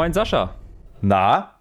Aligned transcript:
Moin 0.00 0.14
Sascha. 0.14 0.54
Na? 1.02 1.60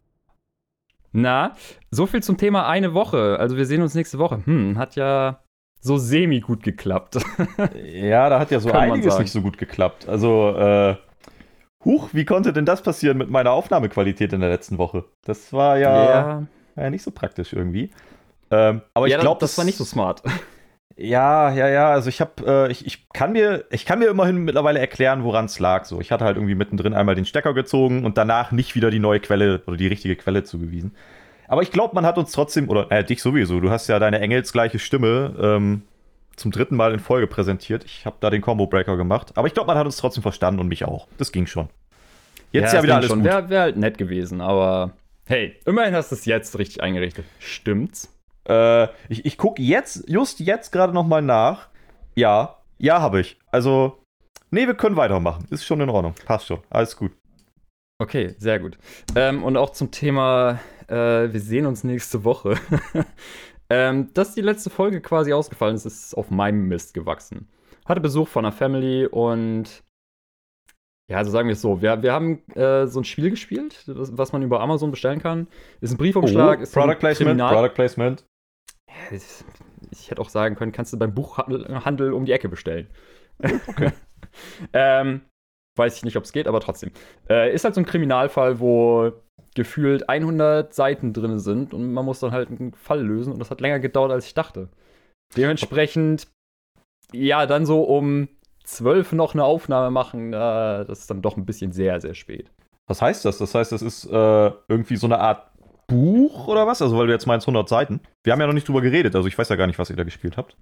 Na, 1.11 1.55
so 1.91 2.05
viel 2.05 2.23
zum 2.23 2.37
Thema 2.37 2.69
eine 2.69 2.93
Woche. 2.93 3.35
Also 3.37 3.57
wir 3.57 3.65
sehen 3.65 3.81
uns 3.81 3.95
nächste 3.95 4.17
Woche. 4.17 4.41
Hm, 4.45 4.77
hat 4.77 4.95
ja 4.95 5.43
so 5.81 5.97
semi 5.97 6.39
gut 6.39 6.63
geklappt. 6.63 7.17
ja, 7.83 8.29
da 8.29 8.39
hat 8.39 8.49
ja 8.51 8.61
so 8.61 8.71
einiges 8.71 9.19
nicht 9.19 9.33
so 9.33 9.41
gut 9.41 9.57
geklappt. 9.57 10.07
Also, 10.07 10.55
äh, 10.55 10.95
huch, 11.83 12.11
wie 12.13 12.23
konnte 12.23 12.53
denn 12.53 12.63
das 12.63 12.81
passieren 12.81 13.17
mit 13.17 13.29
meiner 13.29 13.51
Aufnahmequalität 13.51 14.31
in 14.31 14.39
der 14.39 14.51
letzten 14.51 14.77
Woche? 14.77 15.03
Das 15.25 15.51
war 15.51 15.77
ja, 15.77 16.05
ja. 16.05 16.47
ja 16.77 16.89
nicht 16.89 17.03
so 17.03 17.11
praktisch 17.11 17.51
irgendwie. 17.51 17.91
Ähm, 18.51 18.83
aber 18.93 19.09
ja, 19.09 19.17
ich 19.17 19.21
glaube, 19.21 19.41
das, 19.41 19.51
das 19.51 19.57
war 19.57 19.65
nicht 19.65 19.77
so 19.77 19.83
smart. 19.83 20.23
Ja, 21.01 21.53
ja, 21.53 21.69
ja. 21.69 21.91
Also 21.91 22.09
ich 22.09 22.19
habe, 22.19 22.45
äh, 22.45 22.71
ich, 22.71 22.85
ich 22.85 23.07
kann 23.09 23.31
mir, 23.31 23.63
ich 23.71 23.85
kann 23.85 23.99
mir 23.99 24.09
immerhin 24.09 24.39
mittlerweile 24.39 24.79
erklären, 24.79 25.23
woran 25.23 25.45
es 25.45 25.57
lag. 25.57 25.85
So, 25.85 26.01
ich 26.01 26.11
hatte 26.11 26.25
halt 26.25 26.35
irgendwie 26.35 26.55
mittendrin 26.55 26.93
einmal 26.93 27.15
den 27.15 27.23
Stecker 27.23 27.53
gezogen 27.53 28.03
und 28.03 28.17
danach 28.17 28.51
nicht 28.51 28.75
wieder 28.75 28.91
die 28.91 28.99
neue 28.99 29.21
Quelle 29.21 29.61
oder 29.65 29.77
die 29.77 29.87
richtige 29.87 30.17
Quelle 30.17 30.43
zugewiesen. 30.43 30.93
Aber 31.47 31.61
ich 31.61 31.71
glaube, 31.71 31.95
man 31.95 32.05
hat 32.05 32.17
uns 32.17 32.33
trotzdem, 32.33 32.67
oder 32.67 32.91
äh, 32.91 33.05
dich 33.05 33.21
sowieso, 33.21 33.61
du 33.61 33.71
hast 33.71 33.87
ja 33.87 33.97
deine 33.97 34.19
engelsgleiche 34.19 34.77
Stimme 34.77 35.35
ähm, 35.41 35.83
zum 36.35 36.51
dritten 36.51 36.75
Mal 36.75 36.93
in 36.93 36.99
Folge 36.99 37.27
präsentiert. 37.27 37.85
Ich 37.85 38.05
habe 38.05 38.17
da 38.19 38.29
den 38.29 38.41
Combo 38.41 38.67
Breaker 38.67 38.97
gemacht. 38.97 39.31
Aber 39.35 39.47
ich 39.47 39.53
glaube, 39.53 39.67
man 39.67 39.77
hat 39.77 39.85
uns 39.85 39.95
trotzdem 39.95 40.21
verstanden 40.21 40.59
und 40.59 40.67
mich 40.67 40.83
auch. 40.83 41.07
Das 41.17 41.31
ging 41.31 41.47
schon. 41.47 41.69
Jetzt 42.51 42.73
ja, 42.73 42.79
ja 42.79 42.83
wieder 42.83 42.95
alles 42.97 43.07
schon. 43.07 43.23
Wäre 43.23 43.49
wär 43.49 43.61
halt 43.61 43.77
nett 43.77 43.97
gewesen, 43.97 44.41
aber 44.41 44.91
hey, 45.27 45.55
immerhin 45.65 45.95
hast 45.95 46.11
du 46.11 46.15
es 46.15 46.25
jetzt 46.25 46.59
richtig 46.59 46.83
eingerichtet. 46.83 47.23
Stimmt's? 47.39 48.13
Äh, 48.49 48.85
ich 49.09 49.25
ich 49.25 49.37
gucke 49.37 49.61
jetzt, 49.61 50.09
just 50.09 50.39
jetzt 50.39 50.71
gerade 50.71 50.93
nochmal 50.93 51.21
nach. 51.21 51.69
Ja, 52.15 52.57
ja, 52.79 52.99
habe 52.99 53.21
ich. 53.21 53.37
Also, 53.51 53.99
nee, 54.49 54.65
wir 54.65 54.73
können 54.73 54.95
weitermachen. 54.95 55.45
Ist 55.51 55.65
schon 55.65 55.81
in 55.81 55.89
Ordnung. 55.89 56.15
Passt 56.25 56.47
schon. 56.47 56.59
Alles 56.69 56.97
gut. 56.97 57.11
Okay, 58.01 58.35
sehr 58.37 58.59
gut. 58.59 58.77
Ähm, 59.15 59.43
und 59.43 59.57
auch 59.57 59.71
zum 59.71 59.91
Thema, 59.91 60.59
äh, 60.87 60.95
wir 61.31 61.39
sehen 61.39 61.65
uns 61.65 61.83
nächste 61.83 62.23
Woche. 62.23 62.55
ähm, 63.69 64.09
dass 64.13 64.33
die 64.33 64.41
letzte 64.41 64.69
Folge 64.69 65.01
quasi 65.01 65.33
ausgefallen 65.33 65.75
ist, 65.75 65.85
ist 65.85 66.15
auf 66.15 66.31
meinem 66.31 66.67
Mist 66.67 66.93
gewachsen. 66.93 67.47
Hatte 67.85 68.01
Besuch 68.01 68.27
von 68.27 68.45
einer 68.45 68.53
Family 68.53 69.05
und 69.05 69.83
ja, 71.11 71.17
also 71.17 71.31
sagen 71.31 71.47
wir 71.47 71.53
es 71.53 71.61
so, 71.61 71.81
wir, 71.81 72.01
wir 72.03 72.13
haben 72.13 72.43
äh, 72.53 72.85
so 72.85 73.01
ein 73.01 73.03
Spiel 73.03 73.31
gespielt, 73.31 73.83
was, 73.87 74.15
was, 74.15 74.31
man 74.31 74.43
über 74.43 74.61
Amazon 74.61 74.91
bestellen 74.91 75.19
kann. 75.19 75.47
Ist 75.81 75.91
ein 75.91 75.97
Briefumschlag. 75.97 76.59
Oh, 76.59 76.61
ist 76.61 76.73
Product 76.73 76.99
Placement, 76.99 77.39
Kriminal 77.39 77.53
Product 77.53 77.73
Placement 77.73 78.23
ich 79.91 80.11
hätte 80.11 80.21
auch 80.21 80.29
sagen 80.29 80.55
können, 80.55 80.71
kannst 80.71 80.93
du 80.93 80.97
beim 80.97 81.13
Buchhandel 81.13 82.13
um 82.13 82.25
die 82.25 82.31
Ecke 82.31 82.49
bestellen. 82.49 82.87
Okay. 83.67 83.91
ähm, 84.73 85.21
weiß 85.77 85.97
ich 85.97 86.03
nicht, 86.03 86.17
ob 86.17 86.25
es 86.25 86.31
geht, 86.31 86.47
aber 86.47 86.59
trotzdem. 86.59 86.91
Äh, 87.29 87.53
ist 87.53 87.63
halt 87.63 87.75
so 87.75 87.81
ein 87.81 87.85
Kriminalfall, 87.85 88.59
wo 88.59 89.11
gefühlt 89.55 90.07
100 90.09 90.73
Seiten 90.73 91.13
drin 91.13 91.39
sind 91.39 91.73
und 91.73 91.93
man 91.93 92.05
muss 92.05 92.19
dann 92.19 92.31
halt 92.31 92.49
einen 92.49 92.73
Fall 92.73 93.01
lösen 93.01 93.33
und 93.33 93.39
das 93.39 93.49
hat 93.49 93.61
länger 93.61 93.79
gedauert, 93.79 94.11
als 94.11 94.25
ich 94.25 94.33
dachte. 94.33 94.69
Dementsprechend, 95.35 96.27
ja, 97.13 97.45
dann 97.45 97.65
so 97.65 97.83
um 97.83 98.27
12 98.63 99.13
noch 99.13 99.33
eine 99.33 99.43
Aufnahme 99.43 99.89
machen, 99.89 100.33
äh, 100.33 100.85
das 100.85 100.99
ist 100.99 101.09
dann 101.09 101.21
doch 101.21 101.37
ein 101.37 101.45
bisschen 101.45 101.71
sehr, 101.71 101.99
sehr 101.99 102.13
spät. 102.13 102.51
Was 102.87 103.01
heißt 103.01 103.25
das? 103.25 103.37
Das 103.37 103.53
heißt, 103.55 103.71
das 103.71 103.81
ist 103.81 104.05
äh, 104.05 104.51
irgendwie 104.67 104.95
so 104.95 105.07
eine 105.07 105.19
Art 105.19 105.51
Buch 105.89 106.47
oder 106.47 106.65
was? 106.65 106.81
Also, 106.81 106.97
weil 106.97 107.07
du 107.07 107.13
jetzt 107.13 107.25
meinst 107.25 107.47
100 107.47 107.67
Seiten. 107.67 107.99
Wir 108.23 108.31
haben 108.31 108.39
ja 108.39 108.47
noch 108.47 108.53
nicht 108.53 108.67
drüber 108.67 108.81
geredet, 108.81 109.15
also 109.15 109.27
ich 109.27 109.37
weiß 109.37 109.49
ja 109.49 109.57
gar 109.57 109.67
nicht, 109.67 109.79
was 109.79 109.89
ihr 109.89 109.97
da 109.97 110.03
gespielt 110.03 110.37
habt. 110.37 110.55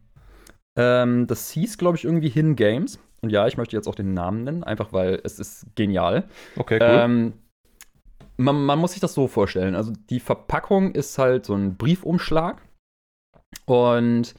Ähm, 0.76 1.28
das 1.28 1.52
hieß, 1.52 1.78
glaube 1.78 1.98
ich, 1.98 2.06
irgendwie 2.06 2.30
Hidden 2.30 2.56
Games. 2.56 3.00
Und 3.22 3.32
ja, 3.32 3.48
ich 3.48 3.58
möchte 3.58 3.76
jetzt 3.76 3.88
auch 3.88 3.96
den 3.96 4.14
Namen 4.14 4.44
nennen, 4.44 4.64
einfach 4.64 4.94
weil 4.94 5.20
es 5.24 5.40
ist 5.40 5.66
genial. 5.76 6.26
Okay, 6.56 6.80
cool. 6.82 6.88
Ähm, 6.90 7.34
man, 8.38 8.66
man, 8.66 8.80
muss 8.80 8.92
sich 8.92 9.02
das 9.02 9.14
so 9.14 9.28
vorstellen. 9.28 9.76
Also, 9.76 9.94
die 10.10 10.20
Verpackung 10.20 10.94
ist 10.94 11.18
halt 11.18 11.46
so 11.46 11.56
ein 11.56 11.78
Briefumschlag. 11.78 12.62
Und 13.66 14.36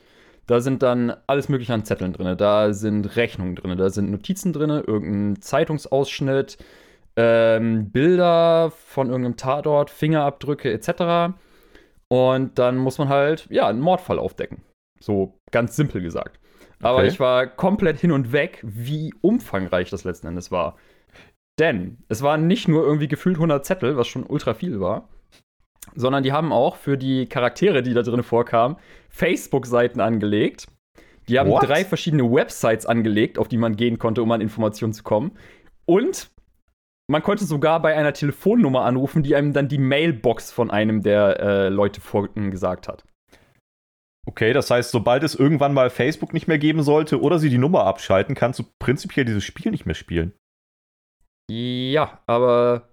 da 0.49 0.61
sind 0.61 0.83
dann 0.83 1.15
alles 1.27 1.49
Mögliche 1.49 1.75
an 1.75 1.85
Zetteln 1.85 2.15
drin. 2.15 2.37
Da 2.39 2.73
sind 2.73 3.17
Rechnungen 3.17 3.55
drin, 3.55 3.77
da 3.77 3.91
sind 3.91 4.11
Notizen 4.11 4.53
drin, 4.53 4.71
irgendein 4.71 5.43
Zeitungsausschnitt, 5.43 6.57
ähm, 7.21 7.91
Bilder 7.91 8.71
von 8.71 9.09
irgendeinem 9.09 9.37
Tatort, 9.37 9.91
Fingerabdrücke 9.91 10.73
etc. 10.73 11.35
Und 12.07 12.61
dann 12.61 12.77
muss 12.77 12.99
man 12.99 13.09
halt, 13.09 13.49
ja, 13.51 13.67
einen 13.67 13.81
Mordfall 13.81 14.21
aufdecken. 14.21 14.63
So 15.01 15.37
ganz 15.51 15.75
simpel 15.75 16.01
gesagt. 16.01 16.39
Aber 16.81 16.99
okay. 16.99 17.09
ich 17.09 17.19
war 17.19 17.49
komplett 17.49 17.99
hin 17.99 18.13
und 18.13 18.31
weg, 18.31 18.61
wie 18.63 19.13
umfangreich 19.21 19.91
das 19.91 20.05
letzten 20.05 20.29
Endes 20.29 20.53
war. 20.53 20.77
Denn 21.59 21.99
es 22.09 22.23
waren 22.23 22.47
nicht 22.47 22.69
nur 22.69 22.85
irgendwie 22.85 23.09
gefühlt 23.09 23.37
100 23.37 23.67
Zettel, 23.67 23.97
was 23.97 24.07
schon 24.07 24.25
ultra 24.25 24.55
viel 24.55 24.79
war, 24.79 25.09
sondern 25.97 26.23
die 26.23 26.31
haben 26.31 26.53
auch 26.53 26.77
für 26.77 26.97
die 26.97 27.27
Charaktere, 27.27 27.83
die 27.83 27.95
da 27.95 28.03
drin 28.03 28.23
vorkamen, 28.23 28.77
Facebook-Seiten 29.09 30.01
angelegt. 30.01 30.69
Die 31.27 31.37
haben 31.41 31.51
What? 31.51 31.65
drei 31.65 31.85
verschiedene 31.85 32.31
Websites 32.31 32.87
angelegt, 32.87 33.41
auf 33.41 33.49
die 33.49 33.59
man 33.59 33.75
gehen 33.75 33.99
konnte, 33.99 34.23
um 34.23 34.31
an 34.31 34.41
Informationen 34.41 34.93
zu 34.93 35.03
kommen. 35.03 35.33
Und 35.85 36.31
man 37.11 37.23
konnte 37.23 37.45
sogar 37.45 37.81
bei 37.81 37.97
einer 37.97 38.13
Telefonnummer 38.13 38.85
anrufen, 38.85 39.23
die 39.23 39.35
einem 39.35 39.53
dann 39.53 39.69
die 39.69 39.79
Mailbox 39.79 40.53
von 40.53 40.71
einem 40.71 41.03
der 41.03 41.41
äh, 41.41 41.69
Leute 41.69 42.01
vorgesagt 42.01 42.87
hat. 42.87 43.05
Okay, 44.27 44.53
das 44.53 44.71
heißt, 44.71 44.91
sobald 44.91 45.23
es 45.23 45.35
irgendwann 45.35 45.73
mal 45.73 45.89
Facebook 45.89 46.35
nicht 46.35 46.49
mehr 46.49 46.59
geben 46.59 46.83
sollte 46.83 47.21
oder 47.21 47.39
sie 47.39 47.49
die 47.49 47.57
Nummer 47.57 47.85
abschalten, 47.85 48.35
kannst 48.35 48.59
du 48.59 48.65
prinzipiell 48.79 49.25
dieses 49.25 49.43
Spiel 49.43 49.71
nicht 49.71 49.87
mehr 49.87 49.95
spielen. 49.95 50.35
Ja, 51.51 52.21
aber 52.27 52.91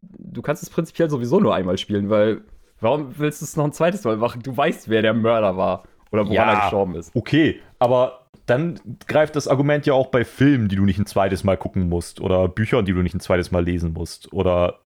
du 0.00 0.40
kannst 0.40 0.62
es 0.62 0.70
prinzipiell 0.70 1.10
sowieso 1.10 1.38
nur 1.38 1.54
einmal 1.54 1.76
spielen, 1.76 2.08
weil 2.08 2.40
warum 2.80 3.18
willst 3.18 3.42
du 3.42 3.44
es 3.44 3.56
noch 3.56 3.64
ein 3.64 3.72
zweites 3.72 4.04
Mal 4.04 4.16
machen? 4.16 4.42
Du 4.42 4.56
weißt, 4.56 4.88
wer 4.88 5.02
der 5.02 5.12
Mörder 5.12 5.58
war 5.58 5.84
oder 6.10 6.22
woran 6.24 6.34
ja, 6.34 6.52
er 6.52 6.60
gestorben 6.62 6.94
ist. 6.94 7.14
Okay, 7.14 7.60
aber 7.78 8.23
dann 8.46 8.78
greift 9.06 9.36
das 9.36 9.48
Argument 9.48 9.86
ja 9.86 9.94
auch 9.94 10.08
bei 10.08 10.24
Filmen, 10.24 10.68
die 10.68 10.76
du 10.76 10.84
nicht 10.84 10.98
ein 10.98 11.06
zweites 11.06 11.44
Mal 11.44 11.56
gucken 11.56 11.88
musst 11.88 12.20
oder 12.20 12.48
Büchern, 12.48 12.84
die 12.84 12.92
du 12.92 13.02
nicht 13.02 13.14
ein 13.14 13.20
zweites 13.20 13.50
Mal 13.50 13.64
lesen 13.64 13.92
musst 13.92 14.32
oder 14.32 14.82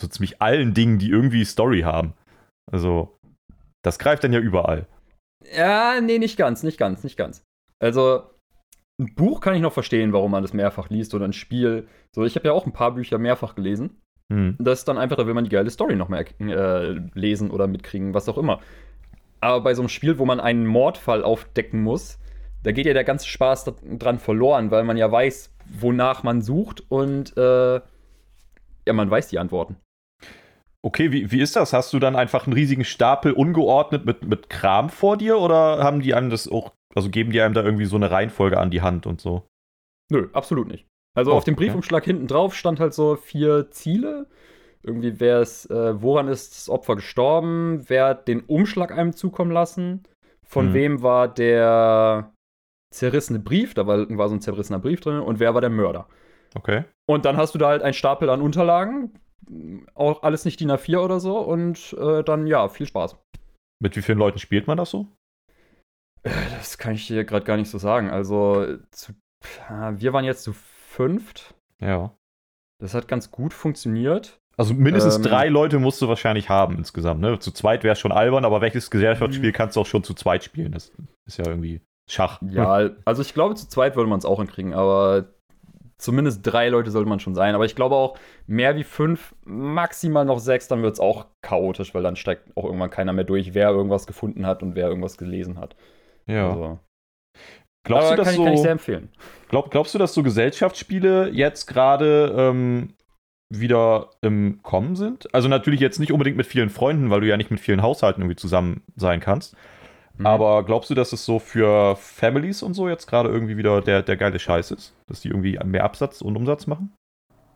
so 0.00 0.06
ziemlich 0.06 0.40
allen 0.40 0.74
Dingen, 0.74 0.98
die 0.98 1.10
irgendwie 1.10 1.44
Story 1.44 1.80
haben. 1.80 2.14
Also, 2.70 3.18
das 3.82 3.98
greift 3.98 4.24
dann 4.24 4.32
ja 4.32 4.40
überall. 4.40 4.86
Ja, 5.54 6.00
nee, 6.00 6.18
nicht 6.18 6.36
ganz, 6.36 6.62
nicht 6.62 6.78
ganz, 6.78 7.02
nicht 7.02 7.16
ganz. 7.16 7.42
Also, 7.80 8.22
ein 9.00 9.14
Buch 9.14 9.40
kann 9.40 9.54
ich 9.54 9.62
noch 9.62 9.72
verstehen, 9.72 10.12
warum 10.12 10.30
man 10.30 10.42
das 10.42 10.52
mehrfach 10.52 10.88
liest 10.90 11.14
oder 11.14 11.26
ein 11.26 11.32
Spiel. 11.32 11.88
So, 12.14 12.24
ich 12.24 12.36
habe 12.36 12.46
ja 12.46 12.52
auch 12.52 12.66
ein 12.66 12.72
paar 12.72 12.94
Bücher 12.94 13.18
mehrfach 13.18 13.54
gelesen. 13.54 14.00
Hm. 14.32 14.56
Das 14.58 14.80
ist 14.80 14.88
dann 14.88 14.98
einfach, 14.98 15.16
da 15.16 15.26
will 15.26 15.34
man 15.34 15.44
die 15.44 15.50
geile 15.50 15.70
Story 15.70 15.96
noch 15.96 16.08
mehr 16.08 16.24
äh, 16.40 17.00
lesen 17.14 17.50
oder 17.50 17.66
mitkriegen, 17.66 18.14
was 18.14 18.28
auch 18.28 18.38
immer. 18.38 18.60
Aber 19.40 19.62
bei 19.62 19.74
so 19.74 19.82
einem 19.82 19.88
Spiel, 19.88 20.18
wo 20.18 20.26
man 20.26 20.38
einen 20.38 20.66
Mordfall 20.66 21.24
aufdecken 21.24 21.82
muss, 21.82 22.19
da 22.62 22.72
geht 22.72 22.86
ja 22.86 22.92
der 22.92 23.04
ganze 23.04 23.28
Spaß 23.28 23.72
dran 23.98 24.18
verloren, 24.18 24.70
weil 24.70 24.84
man 24.84 24.96
ja 24.96 25.10
weiß, 25.10 25.54
wonach 25.80 26.22
man 26.22 26.42
sucht 26.42 26.84
und 26.90 27.36
äh, 27.36 27.74
ja, 27.74 28.92
man 28.92 29.10
weiß 29.10 29.28
die 29.28 29.38
Antworten. 29.38 29.76
Okay, 30.82 31.12
wie, 31.12 31.30
wie 31.30 31.40
ist 31.40 31.56
das? 31.56 31.72
Hast 31.72 31.92
du 31.92 31.98
dann 31.98 32.16
einfach 32.16 32.46
einen 32.46 32.54
riesigen 32.54 32.84
Stapel 32.84 33.32
ungeordnet 33.32 34.06
mit, 34.06 34.26
mit 34.26 34.48
Kram 34.48 34.88
vor 34.88 35.18
dir 35.18 35.38
oder 35.38 35.82
haben 35.82 36.00
die 36.00 36.14
einem 36.14 36.30
das 36.30 36.48
auch, 36.48 36.72
also 36.94 37.10
geben 37.10 37.32
die 37.32 37.40
einem 37.40 37.54
da 37.54 37.62
irgendwie 37.62 37.84
so 37.84 37.96
eine 37.96 38.10
Reihenfolge 38.10 38.58
an 38.58 38.70
die 38.70 38.80
Hand 38.80 39.06
und 39.06 39.20
so? 39.20 39.46
Nö, 40.10 40.28
absolut 40.32 40.68
nicht. 40.68 40.86
Also 41.14 41.32
oh, 41.32 41.34
auf 41.34 41.44
dem 41.44 41.56
Briefumschlag 41.56 42.02
okay. 42.02 42.12
hinten 42.12 42.28
drauf 42.28 42.54
stand 42.54 42.80
halt 42.80 42.94
so 42.94 43.16
vier 43.16 43.70
Ziele. 43.70 44.26
Irgendwie, 44.82 45.20
wer 45.20 45.40
es, 45.40 45.66
äh, 45.66 46.00
woran 46.00 46.28
ist 46.28 46.56
das 46.56 46.70
Opfer 46.70 46.96
gestorben, 46.96 47.84
wer 47.88 48.06
hat 48.06 48.28
den 48.28 48.40
Umschlag 48.40 48.92
einem 48.92 49.12
zukommen 49.12 49.50
lassen, 49.50 50.04
von 50.42 50.68
hm. 50.68 50.74
wem 50.74 51.02
war 51.02 51.28
der 51.28 52.32
zerrissene 52.92 53.38
Brief, 53.38 53.74
da 53.74 53.86
war, 53.86 54.08
war 54.16 54.28
so 54.28 54.34
ein 54.34 54.40
zerrissener 54.40 54.78
Brief 54.78 55.00
drin 55.00 55.20
und 55.20 55.40
wer 55.40 55.54
war 55.54 55.60
der 55.60 55.70
Mörder. 55.70 56.06
Okay. 56.54 56.84
Und 57.08 57.24
dann 57.24 57.36
hast 57.36 57.54
du 57.54 57.58
da 57.58 57.68
halt 57.68 57.82
einen 57.82 57.94
Stapel 57.94 58.28
an 58.30 58.40
Unterlagen, 58.40 59.12
auch 59.94 60.22
alles 60.22 60.44
nicht 60.44 60.60
DIN 60.60 60.70
A4 60.70 60.98
oder 60.98 61.20
so 61.20 61.38
und 61.38 61.96
äh, 61.98 62.22
dann 62.22 62.46
ja, 62.46 62.68
viel 62.68 62.86
Spaß. 62.86 63.16
Mit 63.82 63.96
wie 63.96 64.02
vielen 64.02 64.18
Leuten 64.18 64.38
spielt 64.38 64.66
man 64.66 64.76
das 64.76 64.90
so? 64.90 65.06
Äh, 66.22 66.30
das 66.58 66.78
kann 66.78 66.94
ich 66.94 67.06
dir 67.06 67.24
gerade 67.24 67.46
gar 67.46 67.56
nicht 67.56 67.70
so 67.70 67.78
sagen. 67.78 68.10
Also, 68.10 68.78
zu, 68.90 69.12
wir 69.68 70.12
waren 70.12 70.24
jetzt 70.24 70.42
zu 70.42 70.52
fünft. 70.52 71.54
Ja. 71.80 72.14
Das 72.80 72.94
hat 72.94 73.08
ganz 73.08 73.30
gut 73.30 73.54
funktioniert. 73.54 74.38
Also 74.56 74.74
mindestens 74.74 75.16
ähm, 75.16 75.22
drei 75.22 75.48
Leute 75.48 75.78
musst 75.78 76.02
du 76.02 76.08
wahrscheinlich 76.08 76.50
haben 76.50 76.76
insgesamt. 76.76 77.20
Ne? 77.20 77.38
Zu 77.38 77.50
zweit 77.50 77.82
wäre 77.82 77.92
es 77.92 77.98
schon 77.98 78.12
albern, 78.12 78.44
aber 78.44 78.60
welches 78.60 78.90
Gesellschaftsspiel 78.90 79.50
mhm. 79.50 79.54
kannst 79.54 79.76
du 79.76 79.80
auch 79.80 79.86
schon 79.86 80.04
zu 80.04 80.12
zweit 80.12 80.44
spielen? 80.44 80.72
Das 80.72 80.92
ist 81.26 81.38
ja 81.38 81.46
irgendwie 81.46 81.80
Schach. 82.10 82.40
Ja, 82.42 82.90
also 83.04 83.22
ich 83.22 83.34
glaube, 83.34 83.54
zu 83.54 83.68
zweit 83.68 83.94
würde 83.94 84.10
man 84.10 84.18
es 84.18 84.24
auch 84.24 84.38
hinkriegen, 84.38 84.74
aber 84.74 85.26
zumindest 85.96 86.40
drei 86.42 86.68
Leute 86.68 86.90
sollte 86.90 87.08
man 87.08 87.20
schon 87.20 87.36
sein. 87.36 87.54
Aber 87.54 87.66
ich 87.66 87.76
glaube 87.76 87.94
auch, 87.94 88.18
mehr 88.48 88.74
wie 88.74 88.82
fünf, 88.82 89.34
maximal 89.44 90.24
noch 90.24 90.40
sechs, 90.40 90.66
dann 90.66 90.82
wird 90.82 90.94
es 90.94 91.00
auch 91.00 91.26
chaotisch, 91.40 91.94
weil 91.94 92.02
dann 92.02 92.16
steigt 92.16 92.56
auch 92.56 92.64
irgendwann 92.64 92.90
keiner 92.90 93.12
mehr 93.12 93.22
durch, 93.22 93.54
wer 93.54 93.70
irgendwas 93.70 94.08
gefunden 94.08 94.44
hat 94.44 94.64
und 94.64 94.74
wer 94.74 94.88
irgendwas 94.88 95.18
gelesen 95.18 95.60
hat. 95.60 95.76
Ja. 96.26 96.50
Also. 96.50 96.78
Glaubst 97.86 98.08
aber 98.08 98.16
du, 98.16 98.22
das 98.22 98.28
kann, 98.28 98.36
so, 98.36 98.44
kann 98.44 98.52
ich 98.54 98.60
sehr 98.60 98.72
empfehlen. 98.72 99.08
Glaub, 99.48 99.70
glaubst 99.70 99.94
du, 99.94 99.98
dass 99.98 100.12
so 100.12 100.24
Gesellschaftsspiele 100.24 101.30
jetzt 101.30 101.66
gerade 101.66 102.34
ähm, 102.36 102.94
wieder 103.52 104.10
im 104.20 104.62
Kommen 104.62 104.96
sind. 104.96 105.32
Also 105.32 105.48
natürlich 105.48 105.80
jetzt 105.80 106.00
nicht 106.00 106.12
unbedingt 106.12 106.36
mit 106.36 106.46
vielen 106.46 106.70
Freunden, 106.70 107.10
weil 107.10 107.20
du 107.20 107.28
ja 107.28 107.36
nicht 107.36 107.50
mit 107.50 107.60
vielen 107.60 107.82
Haushalten 107.82 108.22
irgendwie 108.22 108.36
zusammen 108.36 108.82
sein 108.96 109.20
kannst. 109.20 109.56
Mhm. 110.20 110.26
Aber 110.26 110.64
glaubst 110.64 110.90
du, 110.90 110.94
dass 110.94 111.14
es 111.14 111.24
so 111.24 111.38
für 111.38 111.96
Families 111.96 112.62
und 112.62 112.74
so 112.74 112.88
jetzt 112.88 113.06
gerade 113.06 113.30
irgendwie 113.30 113.56
wieder 113.56 113.80
der, 113.80 114.02
der 114.02 114.18
geile 114.18 114.38
Scheiß 114.38 114.70
ist? 114.70 114.94
Dass 115.06 115.22
die 115.22 115.28
irgendwie 115.28 115.58
mehr 115.64 115.84
Absatz 115.84 116.20
und 116.20 116.36
Umsatz 116.36 116.66
machen? 116.66 116.92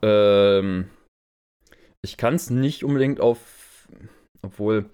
Ähm, 0.00 0.86
ich 2.00 2.16
kann 2.16 2.34
es 2.34 2.48
nicht 2.48 2.82
unbedingt 2.82 3.20
auf, 3.20 3.86
obwohl, 4.40 4.86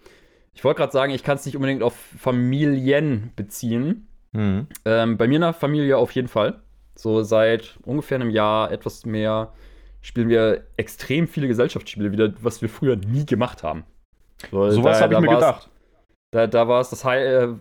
ich 0.52 0.64
wollte 0.64 0.78
gerade 0.78 0.92
sagen, 0.92 1.12
ich 1.12 1.22
kann 1.22 1.36
es 1.36 1.46
nicht 1.46 1.54
unbedingt 1.54 1.84
auf 1.84 1.94
Familien 1.94 3.30
beziehen. 3.36 4.08
Mhm. 4.32 4.66
Ähm, 4.84 5.16
bei 5.16 5.28
mir 5.28 5.36
in 5.36 5.42
der 5.42 5.52
Familie 5.52 5.96
auf 5.96 6.10
jeden 6.10 6.28
Fall. 6.28 6.60
So 6.96 7.22
seit 7.22 7.78
ungefähr 7.84 8.16
einem 8.16 8.30
Jahr, 8.30 8.72
etwas 8.72 9.06
mehr, 9.06 9.52
spielen 10.02 10.28
wir 10.28 10.64
extrem 10.76 11.28
viele 11.28 11.46
Gesellschaftsspiele 11.46 12.10
wieder, 12.10 12.32
was 12.42 12.62
wir 12.62 12.68
früher 12.68 12.96
nie 12.96 13.26
gemacht 13.26 13.62
haben. 13.62 13.84
So, 14.50 14.70
Sowas 14.70 15.00
habe 15.00 15.14
ich 15.14 15.20
mir 15.20 15.28
gedacht. 15.28 15.69
Da, 16.32 16.46
da 16.46 16.68
war 16.68 16.80
es 16.80 16.90
das 16.90 17.04
High, 17.04 17.24
äh, 17.24 17.54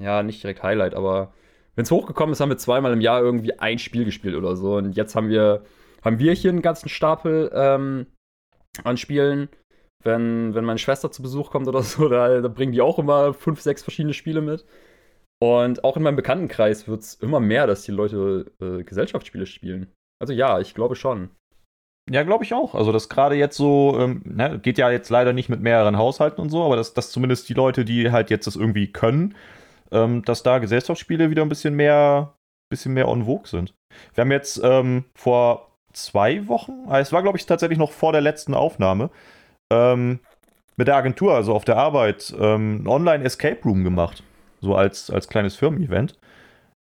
ja, 0.00 0.22
nicht 0.22 0.42
direkt 0.42 0.62
Highlight, 0.62 0.94
aber 0.94 1.32
wenn 1.74 1.84
es 1.84 1.90
hochgekommen 1.90 2.32
ist, 2.32 2.40
haben 2.40 2.50
wir 2.50 2.58
zweimal 2.58 2.92
im 2.92 3.00
Jahr 3.00 3.20
irgendwie 3.20 3.58
ein 3.58 3.78
Spiel 3.78 4.04
gespielt 4.04 4.34
oder 4.34 4.56
so. 4.56 4.76
Und 4.76 4.92
jetzt 4.96 5.14
haben 5.14 5.28
wir, 5.28 5.64
haben 6.02 6.18
wir 6.18 6.32
hier 6.32 6.50
einen 6.50 6.62
ganzen 6.62 6.88
Stapel 6.88 7.50
ähm, 7.54 8.06
an 8.84 8.96
Spielen. 8.96 9.48
Wenn, 10.04 10.54
wenn 10.54 10.64
meine 10.64 10.78
Schwester 10.78 11.10
zu 11.10 11.22
Besuch 11.22 11.50
kommt 11.50 11.68
oder 11.68 11.82
so, 11.82 12.08
da, 12.08 12.40
da 12.40 12.48
bringen 12.48 12.72
die 12.72 12.82
auch 12.82 12.98
immer 12.98 13.34
fünf, 13.34 13.60
sechs 13.60 13.82
verschiedene 13.82 14.14
Spiele 14.14 14.42
mit. 14.42 14.66
Und 15.40 15.82
auch 15.82 15.96
in 15.96 16.04
meinem 16.04 16.16
Bekanntenkreis 16.16 16.86
wird 16.86 17.00
es 17.00 17.14
immer 17.14 17.40
mehr, 17.40 17.66
dass 17.66 17.82
die 17.82 17.90
Leute 17.90 18.52
äh, 18.60 18.84
Gesellschaftsspiele 18.84 19.46
spielen. 19.46 19.92
Also 20.20 20.32
ja, 20.32 20.60
ich 20.60 20.74
glaube 20.74 20.94
schon. 20.94 21.30
Ja, 22.10 22.24
glaube 22.24 22.44
ich 22.44 22.52
auch. 22.52 22.74
Also 22.74 22.90
das 22.90 23.08
gerade 23.08 23.36
jetzt 23.36 23.56
so, 23.56 23.96
ähm, 23.98 24.22
ne, 24.24 24.58
geht 24.58 24.78
ja 24.78 24.90
jetzt 24.90 25.08
leider 25.08 25.32
nicht 25.32 25.48
mit 25.48 25.60
mehreren 25.60 25.96
Haushalten 25.96 26.40
und 26.40 26.50
so, 26.50 26.64
aber 26.64 26.76
dass, 26.76 26.94
dass 26.94 27.10
zumindest 27.10 27.48
die 27.48 27.54
Leute, 27.54 27.84
die 27.84 28.10
halt 28.10 28.30
jetzt 28.30 28.46
das 28.46 28.56
irgendwie 28.56 28.90
können, 28.90 29.34
ähm, 29.92 30.24
dass 30.24 30.42
da 30.42 30.58
Gesellschaftsspiele 30.58 31.30
wieder 31.30 31.42
ein 31.42 31.48
bisschen 31.48 31.74
mehr, 31.74 32.34
bisschen 32.70 32.94
mehr 32.94 33.08
on 33.08 33.24
vogue 33.26 33.46
sind. 33.46 33.74
Wir 34.14 34.22
haben 34.22 34.32
jetzt 34.32 34.60
ähm, 34.64 35.04
vor 35.14 35.70
zwei 35.92 36.48
Wochen, 36.48 36.86
ah, 36.88 36.98
es 36.98 37.12
war 37.12 37.22
glaube 37.22 37.38
ich 37.38 37.46
tatsächlich 37.46 37.78
noch 37.78 37.92
vor 37.92 38.12
der 38.12 38.20
letzten 38.20 38.54
Aufnahme, 38.54 39.10
ähm, 39.72 40.18
mit 40.76 40.88
der 40.88 40.96
Agentur, 40.96 41.34
also 41.34 41.54
auf 41.54 41.64
der 41.64 41.76
Arbeit, 41.76 42.34
ähm, 42.38 42.82
ein 42.82 42.88
Online-Escape 42.88 43.62
Room 43.64 43.84
gemacht. 43.84 44.22
So 44.60 44.74
als, 44.74 45.10
als 45.10 45.28
kleines 45.28 45.56
Firmen-Event. 45.56 46.18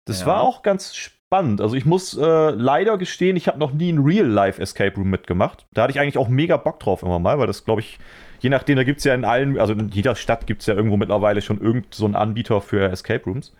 Das 0.05 0.21
ja. 0.21 0.27
war 0.27 0.41
auch 0.41 0.61
ganz 0.61 0.95
spannend. 1.27 1.61
Also 1.61 1.75
ich 1.75 1.85
muss 1.85 2.17
äh, 2.17 2.49
leider 2.51 2.97
gestehen, 2.97 3.35
ich 3.35 3.47
habe 3.47 3.59
noch 3.59 3.73
nie 3.73 3.91
ein 3.91 3.99
Real-Life 3.99 4.61
Escape 4.61 4.95
Room 4.95 5.09
mitgemacht. 5.09 5.65
Da 5.73 5.83
hatte 5.83 5.91
ich 5.91 5.99
eigentlich 5.99 6.17
auch 6.17 6.27
mega 6.27 6.57
Bock 6.57 6.79
drauf 6.79 7.03
immer 7.03 7.19
mal, 7.19 7.39
weil 7.39 7.47
das, 7.47 7.65
glaube 7.65 7.81
ich, 7.81 7.99
je 8.39 8.49
nachdem, 8.49 8.75
da 8.75 8.83
gibt 8.83 8.99
es 8.99 9.03
ja 9.03 9.13
in 9.13 9.25
allen, 9.25 9.59
also 9.59 9.73
in 9.73 9.89
jeder 9.89 10.15
Stadt 10.15 10.47
gibt 10.47 10.61
es 10.61 10.67
ja 10.67 10.75
irgendwo 10.75 10.97
mittlerweile 10.97 11.41
schon 11.41 11.59
irgendeinen 11.59 11.91
so 11.91 12.07
Anbieter 12.07 12.61
für 12.61 12.89
Escape 12.91 13.23
Rooms. 13.25 13.53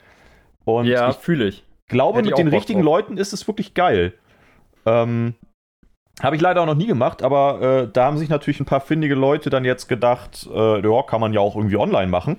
Und 0.63 0.87
ja, 0.87 1.11
fühle 1.11 1.47
ich. 1.47 1.63
glaube, 1.87 2.19
Hätte 2.19 2.29
mit 2.29 2.37
den 2.37 2.47
richtigen 2.47 2.81
drauf. 2.81 2.99
Leuten 2.99 3.17
ist 3.17 3.33
es 3.33 3.47
wirklich 3.47 3.73
geil. 3.73 4.13
Ähm, 4.85 5.35
habe 6.21 6.35
ich 6.35 6.41
leider 6.41 6.61
auch 6.61 6.65
noch 6.65 6.75
nie 6.75 6.87
gemacht, 6.87 7.23
aber 7.23 7.61
äh, 7.61 7.89
da 7.91 8.05
haben 8.05 8.17
sich 8.17 8.29
natürlich 8.29 8.59
ein 8.59 8.65
paar 8.65 8.79
findige 8.79 9.15
Leute 9.15 9.49
dann 9.49 9.65
jetzt 9.65 9.87
gedacht, 9.87 10.47
äh, 10.53 10.79
ja, 10.81 11.03
kann 11.03 11.19
man 11.19 11.33
ja 11.33 11.41
auch 11.41 11.55
irgendwie 11.55 11.77
online 11.77 12.07
machen. 12.07 12.37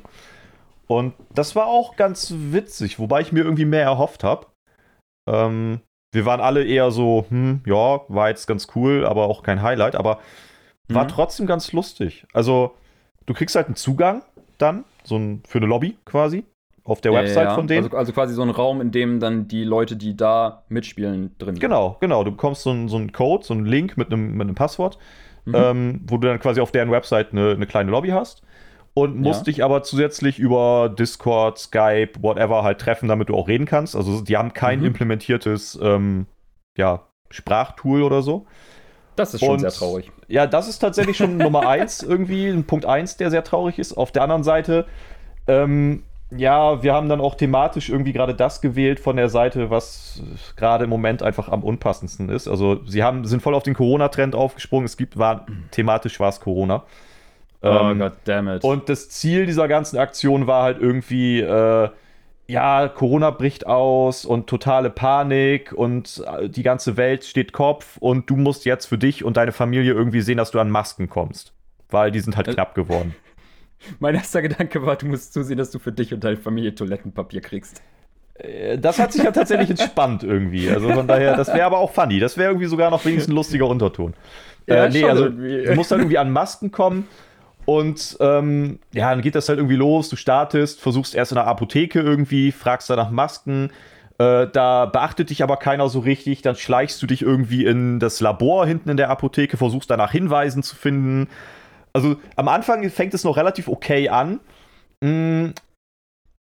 Und 0.87 1.15
das 1.35 1.57
war 1.57 1.67
auch 1.67 1.97
ganz 1.97 2.33
witzig, 2.37 2.99
wobei 2.99 3.21
ich 3.21 3.33
mir 3.33 3.45
irgendwie 3.45 3.65
mehr 3.65 3.83
erhofft 3.83 4.25
habe. 4.25 4.47
Ähm, 5.27 5.81
wir 6.13 6.25
waren 6.25 6.41
alle 6.41 6.65
eher 6.65 6.91
so, 6.91 7.27
hm, 7.29 7.61
ja, 7.67 8.01
war 8.09 8.29
jetzt 8.29 8.47
ganz 8.47 8.69
cool, 8.75 9.05
aber 9.05 9.27
auch 9.27 9.43
kein 9.43 9.63
Highlight, 9.63 9.95
aber 9.97 10.19
war 10.89 11.05
mhm. 11.05 11.09
trotzdem 11.09 11.47
ganz 11.47 11.73
lustig. 11.73 12.27
Also, 12.33 12.75
du 13.27 13.35
kriegst 13.35 13.57
halt 13.57 13.67
einen 13.67 13.77
Zugang 13.77 14.23
dann, 14.59 14.85
so 15.05 15.17
ein, 15.17 15.43
für 15.47 15.59
eine 15.59 15.67
Lobby 15.67 15.97
quasi, 16.05 16.45
auf 16.85 17.01
der 17.01 17.13
ja, 17.13 17.21
Website 17.21 17.49
ja. 17.49 17.55
von 17.55 17.67
denen. 17.67 17.85
Also, 17.85 17.97
also, 17.97 18.13
quasi 18.13 18.35
so 18.35 18.43
ein 18.43 18.51
Raum, 18.51 18.81
in 18.81 18.93
dem 18.93 19.21
dann 19.21 19.49
die 19.49 19.65
Leute, 19.65 19.97
die 19.97 20.17
da 20.17 20.65
mitspielen, 20.69 21.35
drin 21.39 21.57
sind. 21.57 21.61
Genau, 21.61 21.97
genau. 22.01 22.23
Du 22.25 22.31
bekommst 22.31 22.63
so 22.63 22.71
einen, 22.71 22.89
so 22.89 22.97
einen 22.97 23.13
Code, 23.13 23.45
so 23.45 23.55
einen 23.55 23.67
Link 23.67 23.97
mit 23.97 24.13
einem, 24.13 24.33
mit 24.33 24.47
einem 24.47 24.55
Passwort, 24.55 24.99
mhm. 25.45 25.55
ähm, 25.55 26.01
wo 26.07 26.19
du 26.19 26.29
dann 26.29 26.39
quasi 26.39 26.61
auf 26.61 26.71
deren 26.71 26.91
Website 26.91 27.33
eine, 27.33 27.51
eine 27.51 27.67
kleine 27.67 27.91
Lobby 27.91 28.11
hast 28.11 28.43
und 28.99 29.21
musst 29.21 29.41
ja. 29.41 29.45
dich 29.45 29.63
aber 29.63 29.83
zusätzlich 29.83 30.39
über 30.39 30.89
Discord, 30.89 31.59
Skype, 31.59 32.13
whatever 32.21 32.63
halt 32.63 32.81
treffen, 32.81 33.11
damit 33.11 33.29
du 33.29 33.37
auch 33.37 33.47
reden 33.47 33.67
kannst. 33.67 33.95
Also 33.95 34.23
die 34.23 34.39
haben 34.39 34.55
kein 34.55 34.79
mhm. 34.79 34.87
implementiertes 34.87 35.79
ähm, 35.83 36.25
ja, 36.79 37.03
Sprachtool 37.29 38.03
oder 38.03 38.23
so. 38.23 38.47
Das 39.15 39.35
ist 39.35 39.41
schon 39.41 39.51
und, 39.51 39.59
sehr 39.59 39.71
traurig. 39.71 40.11
Ja, 40.29 40.47
das 40.47 40.67
ist 40.67 40.79
tatsächlich 40.79 41.19
schon 41.19 41.37
Nummer 41.37 41.69
eins 41.69 42.03
irgendwie, 42.03 42.49
ein 42.49 42.65
Punkt 42.65 42.87
eins, 42.87 43.19
der 43.19 43.31
sehr 43.31 43.45
traurig 43.45 43.79
ist. 43.79 43.93
Auf 43.93 44.13
der 44.13 44.23
anderen 44.23 44.45
Seite, 44.45 44.87
ähm, 45.47 46.05
ja, 46.31 46.83
wir 46.83 46.95
haben 46.95 47.11
dann 47.11 47.21
auch 47.21 47.35
thematisch 47.35 47.91
irgendwie 47.91 48.15
gerade 48.15 48.35
das 48.35 48.63
gewählt 48.63 48.99
von 48.99 49.17
der 49.17 49.29
Seite, 49.29 49.69
was 49.69 50.23
gerade 50.57 50.85
im 50.85 50.91
Moment 50.91 51.23
einfach 51.23 51.51
am 51.51 51.63
unpassendsten 51.63 52.31
ist. 52.31 52.49
Also 52.49 52.83
sie 52.87 53.03
haben, 53.03 53.27
sind 53.27 53.43
voll 53.43 53.55
auf 53.55 53.63
den 53.63 53.75
Corona-Trend 53.75 54.35
aufgesprungen. 54.35 54.87
Es 54.87 54.97
gibt, 54.97 55.19
war, 55.19 55.45
thematisch 55.71 56.19
war 56.19 56.31
es 56.31 56.41
Corona. 56.41 56.85
Oh 57.63 57.69
ähm, 57.69 57.99
goddammit. 57.99 58.65
Und 58.65 58.89
das 58.89 59.09
Ziel 59.09 59.47
dieser 59.47 59.69
ganzen 59.69 59.99
Aktion 59.99 60.47
war 60.47 60.63
halt 60.63 60.81
irgendwie, 60.81 61.41
äh, 61.41 61.89
ja, 62.49 62.89
Corona 62.89 63.31
bricht 63.31 63.67
aus 63.67 64.25
und 64.25 64.47
totale 64.47 64.91
Panik 64.91 65.73
und 65.73 66.23
äh, 66.27 66.49
die 66.49 66.63
ganze 66.63 66.97
Welt 66.97 67.25
steht 67.25 67.53
Kopf 67.53 67.97
und 67.99 68.31
du 68.31 68.37
musst 68.37 68.65
jetzt 68.65 68.87
für 68.87 68.99
dich 68.99 69.25
und 69.25 69.37
deine 69.37 69.53
Familie 69.53 69.93
irgendwie 69.93 70.21
sehen, 70.21 70.37
dass 70.37 70.53
du 70.53 70.61
an 70.61 70.71
Masken 70.71 71.09
kommst. 71.09 71.53
Weil 71.91 72.11
die 72.11 72.21
sind 72.21 72.37
halt 72.37 72.49
äh, 72.49 72.55
knapp 72.55 72.75
geworden. 72.75 73.15
Mein 73.99 74.15
erster 74.15 74.43
Gedanke 74.43 74.85
war, 74.85 74.97
du 74.97 75.07
musst 75.07 75.33
zusehen, 75.33 75.59
dass 75.59 75.71
du 75.71 75.79
für 75.79 75.93
dich 75.93 76.15
und 76.15 76.25
deine 76.25 76.37
Familie 76.37 76.75
Toilettenpapier 76.75 77.41
kriegst. 77.41 77.83
Äh, 78.35 78.79
das 78.79 78.99
hat 78.99 79.13
sich 79.13 79.25
ja 79.25 79.33
tatsächlich 79.33 79.71
entspannt 79.71 80.23
irgendwie. 80.23 80.71
Also 80.71 80.91
von 80.91 81.09
daher, 81.09 81.37
das 81.37 81.49
wäre 81.49 81.65
aber 81.65 81.79
auch 81.79 81.93
funny. 81.93 82.21
Das 82.21 82.37
wäre 82.37 82.51
irgendwie 82.51 82.67
sogar 82.67 82.91
noch 82.91 83.05
wenigstens 83.05 83.33
ein 83.33 83.37
lustiger 83.37 83.67
Unterton. 83.67 84.15
Ja, 84.67 84.87
äh, 84.87 84.91
nee, 84.91 85.05
also 85.05 85.25
irgendwie. 85.25 85.65
du 85.65 85.75
musst 85.75 85.91
dann 85.91 86.01
irgendwie 86.01 86.19
an 86.19 86.31
Masken 86.31 86.71
kommen 86.71 87.09
und 87.67 88.17
ähm, 88.21 88.79
ja, 88.93 89.11
dann 89.11 89.21
geht 89.21 89.35
das 89.35 89.49
halt 89.49 89.59
irgendwie 89.59 89.77
los. 89.77 90.09
Du 90.09 90.17
startest, 90.17 90.81
versuchst 90.81 91.15
erst 91.15 91.33
in 91.33 91.37
der 91.37 91.49
Apotheke 91.49 92.01
irgendwie, 92.01 92.53
fragst 92.53 92.89
da 92.89 92.97
nach 92.97 93.11
Masken. 93.11 93.71
Äh, 94.19 94.47
da 94.53 94.87
beachtet 94.87 95.31
dich 95.31 95.43
aber 95.43 95.57
keiner 95.57 95.89
so 95.89 95.99
richtig. 95.99 96.43
Dann 96.43 96.55
schleichst 96.55 97.03
du 97.03 97.07
dich 97.07 97.23
irgendwie 97.23 97.67
in 97.67 97.99
das 97.99 98.21
Labor 98.21 98.67
hinten 98.67 98.89
in 98.89 98.97
der 98.97 99.11
Apotheke, 99.11 99.57
versuchst 99.57 99.91
danach 99.91 100.13
Hinweisen 100.13 100.63
zu 100.63 100.77
finden. 100.77 101.29
Also 101.93 102.17
am 102.37 102.47
Anfang 102.47 102.89
fängt 102.89 103.15
es 103.15 103.25
noch 103.25 103.37
relativ 103.37 103.67
okay 103.67 104.11
an. 104.11 104.39
Mm, 105.03 105.49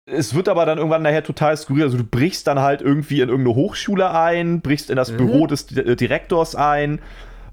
es 0.06 0.36
wird 0.36 0.50
aber 0.50 0.66
dann 0.66 0.80
irgendwann 0.80 1.02
nachher 1.02 1.24
total 1.24 1.56
skurril. 1.56 1.84
Also 1.84 1.98
du 1.98 2.04
brichst 2.04 2.46
dann 2.46 2.60
halt 2.60 2.82
irgendwie 2.82 3.22
in 3.22 3.30
irgendeine 3.30 3.56
Hochschule 3.56 4.12
ein, 4.12 4.60
brichst 4.60 4.90
in 4.90 4.98
das 4.98 5.12
mhm. 5.12 5.18
Büro 5.18 5.48
des 5.48 5.68
Direktors 5.68 6.56
ein 6.56 7.00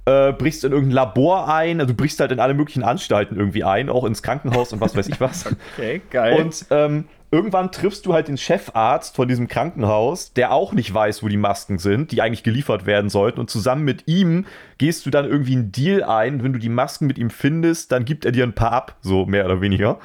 äh, 0.04 0.32
brichst 0.32 0.64
in 0.64 0.72
irgendein 0.72 0.94
Labor 0.94 1.48
ein, 1.48 1.80
also 1.80 1.92
du 1.92 1.96
brichst 1.96 2.18
halt 2.20 2.32
in 2.32 2.40
alle 2.40 2.54
möglichen 2.54 2.82
Anstalten 2.82 3.36
irgendwie 3.36 3.64
ein, 3.64 3.88
auch 3.88 4.04
ins 4.04 4.22
Krankenhaus 4.22 4.72
und 4.72 4.80
was 4.80 4.96
weiß 4.96 5.08
ich 5.08 5.20
was. 5.20 5.46
okay, 5.76 6.02
geil. 6.10 6.40
Und 6.40 6.66
ähm, 6.70 7.04
irgendwann 7.30 7.70
triffst 7.70 8.06
du 8.06 8.12
halt 8.12 8.28
den 8.28 8.36
Chefarzt 8.36 9.14
von 9.14 9.28
diesem 9.28 9.46
Krankenhaus, 9.46 10.32
der 10.32 10.52
auch 10.52 10.72
nicht 10.72 10.92
weiß, 10.92 11.22
wo 11.22 11.28
die 11.28 11.36
Masken 11.36 11.78
sind, 11.78 12.10
die 12.10 12.20
eigentlich 12.20 12.42
geliefert 12.42 12.84
werden 12.84 13.10
sollten. 13.10 13.38
Und 13.38 13.48
zusammen 13.48 13.84
mit 13.84 14.08
ihm 14.08 14.46
gehst 14.78 15.06
du 15.06 15.10
dann 15.10 15.24
irgendwie 15.24 15.54
einen 15.54 15.72
Deal 15.72 16.02
ein. 16.02 16.42
Wenn 16.42 16.52
du 16.52 16.58
die 16.58 16.68
Masken 16.68 17.06
mit 17.06 17.18
ihm 17.18 17.30
findest, 17.30 17.92
dann 17.92 18.04
gibt 18.04 18.24
er 18.24 18.32
dir 18.32 18.44
ein 18.44 18.54
paar 18.54 18.72
ab, 18.72 18.96
so 19.02 19.24
mehr 19.24 19.44
oder 19.44 19.60
weniger. 19.60 20.00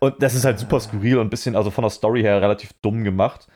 Und 0.00 0.22
das 0.22 0.34
ist 0.34 0.46
halt 0.46 0.58
super 0.58 0.80
skurril 0.80 1.18
und 1.18 1.26
ein 1.26 1.30
bisschen, 1.30 1.56
also 1.56 1.70
von 1.70 1.82
der 1.82 1.90
Story 1.90 2.22
her 2.22 2.40
relativ 2.40 2.72
dumm 2.80 3.04
gemacht. 3.04 3.48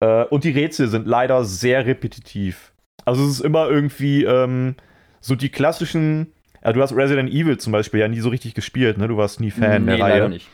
Äh, 0.00 0.24
und 0.24 0.42
die 0.42 0.50
Rätsel 0.50 0.88
sind 0.88 1.06
leider 1.06 1.44
sehr 1.44 1.86
repetitiv. 1.86 2.72
Also 3.04 3.24
es 3.24 3.30
ist 3.30 3.40
immer 3.40 3.68
irgendwie, 3.70 4.24
ähm, 4.24 4.74
so 5.24 5.34
die 5.34 5.48
klassischen, 5.48 6.34
ja, 6.62 6.74
du 6.74 6.82
hast 6.82 6.94
Resident 6.94 7.30
Evil 7.30 7.56
zum 7.56 7.72
Beispiel 7.72 8.00
ja 8.00 8.08
nie 8.08 8.20
so 8.20 8.28
richtig 8.28 8.52
gespielt, 8.52 8.98
ne? 8.98 9.08
Du 9.08 9.16
warst 9.16 9.40
nie 9.40 9.50
Fan 9.50 9.86
nee, 9.86 9.96
der 9.96 10.04
Reihe. 10.04 10.28
Nicht. 10.28 10.50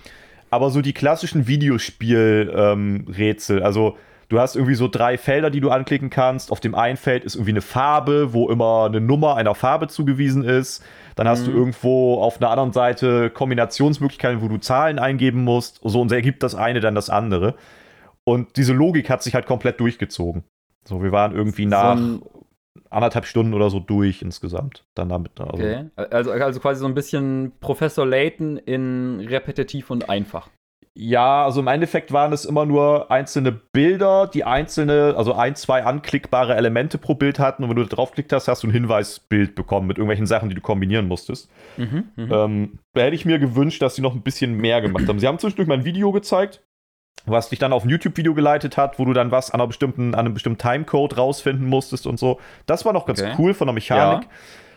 Aber 0.48 0.70
so 0.70 0.80
die 0.80 0.92
klassischen 0.92 1.48
Videospiel-Rätsel, 1.48 3.58
ähm, 3.58 3.64
also 3.64 3.96
du 4.28 4.38
hast 4.38 4.54
irgendwie 4.54 4.76
so 4.76 4.86
drei 4.86 5.18
Felder, 5.18 5.50
die 5.50 5.60
du 5.60 5.70
anklicken 5.70 6.08
kannst. 6.08 6.52
Auf 6.52 6.60
dem 6.60 6.76
einen 6.76 6.96
Feld 6.96 7.24
ist 7.24 7.34
irgendwie 7.34 7.50
eine 7.50 7.62
Farbe, 7.62 8.32
wo 8.32 8.48
immer 8.48 8.84
eine 8.84 9.00
Nummer 9.00 9.34
einer 9.34 9.56
Farbe 9.56 9.88
zugewiesen 9.88 10.44
ist. 10.44 10.84
Dann 11.16 11.26
hast 11.26 11.48
mhm. 11.48 11.50
du 11.50 11.52
irgendwo 11.58 12.22
auf 12.22 12.36
einer 12.36 12.50
anderen 12.50 12.72
Seite 12.72 13.30
Kombinationsmöglichkeiten, 13.30 14.40
wo 14.40 14.46
du 14.46 14.58
Zahlen 14.58 15.00
eingeben 15.00 15.42
musst. 15.42 15.80
So 15.82 16.00
und 16.00 16.12
ergibt 16.12 16.44
das 16.44 16.54
eine 16.54 16.78
dann 16.78 16.94
das 16.94 17.10
andere. 17.10 17.56
Und 18.22 18.56
diese 18.56 18.72
Logik 18.72 19.10
hat 19.10 19.24
sich 19.24 19.34
halt 19.34 19.46
komplett 19.46 19.80
durchgezogen. 19.80 20.44
So, 20.84 21.02
wir 21.02 21.10
waren 21.10 21.34
irgendwie 21.34 21.66
nach 21.66 21.98
so 21.98 22.39
anderthalb 22.88 23.26
Stunden 23.26 23.54
oder 23.54 23.70
so 23.70 23.80
durch 23.80 24.22
insgesamt. 24.22 24.84
Dann 24.94 25.08
damit. 25.08 25.40
Also. 25.40 25.54
Okay. 25.54 25.86
Also, 25.96 26.32
also 26.32 26.60
quasi 26.60 26.80
so 26.80 26.86
ein 26.86 26.94
bisschen 26.94 27.52
Professor 27.60 28.06
Layton 28.06 28.56
in 28.58 29.20
repetitiv 29.20 29.90
und 29.90 30.08
einfach. 30.08 30.48
Ja, 30.94 31.44
also 31.44 31.60
im 31.60 31.68
Endeffekt 31.68 32.12
waren 32.12 32.32
es 32.32 32.44
immer 32.44 32.66
nur 32.66 33.10
einzelne 33.12 33.52
Bilder, 33.52 34.26
die 34.26 34.42
einzelne, 34.42 35.14
also 35.16 35.34
ein, 35.34 35.54
zwei 35.54 35.84
anklickbare 35.84 36.56
Elemente 36.56 36.98
pro 36.98 37.14
Bild 37.14 37.38
hatten. 37.38 37.62
Und 37.62 37.70
wenn 37.70 37.76
du 37.76 37.84
da 37.84 37.94
draufklickt 37.94 38.32
hast, 38.32 38.48
hast 38.48 38.64
du 38.64 38.66
ein 38.66 38.72
Hinweisbild 38.72 39.54
bekommen 39.54 39.86
mit 39.86 39.98
irgendwelchen 39.98 40.26
Sachen, 40.26 40.48
die 40.48 40.54
du 40.56 40.60
kombinieren 40.60 41.06
musstest. 41.06 41.48
Mhm, 41.76 42.10
ähm, 42.16 42.78
da 42.92 43.02
hätte 43.02 43.14
ich 43.14 43.24
mir 43.24 43.38
gewünscht, 43.38 43.80
dass 43.82 43.94
sie 43.94 44.02
noch 44.02 44.14
ein 44.14 44.22
bisschen 44.22 44.56
mehr 44.56 44.80
gemacht 44.80 45.06
haben. 45.06 45.20
Sie 45.20 45.28
haben 45.28 45.38
zwischendurch 45.38 45.68
mal 45.68 45.78
ein 45.78 45.84
Video 45.84 46.10
gezeigt, 46.10 46.60
was 47.30 47.48
dich 47.48 47.58
dann 47.58 47.72
auf 47.72 47.84
ein 47.84 47.88
YouTube-Video 47.90 48.34
geleitet 48.34 48.76
hat, 48.76 48.98
wo 48.98 49.04
du 49.04 49.12
dann 49.12 49.30
was 49.30 49.50
an, 49.50 49.60
einer 49.60 49.66
bestimmten, 49.66 50.14
an 50.14 50.20
einem 50.20 50.34
bestimmten 50.34 50.58
Timecode 50.58 51.16
rausfinden 51.16 51.66
musstest 51.66 52.06
und 52.06 52.18
so. 52.18 52.40
Das 52.66 52.84
war 52.84 52.92
noch 52.92 53.06
ganz 53.06 53.22
okay. 53.22 53.34
cool 53.38 53.54
von 53.54 53.66
der 53.66 53.74
Mechanik. 53.74 54.24
Ja. 54.24 54.30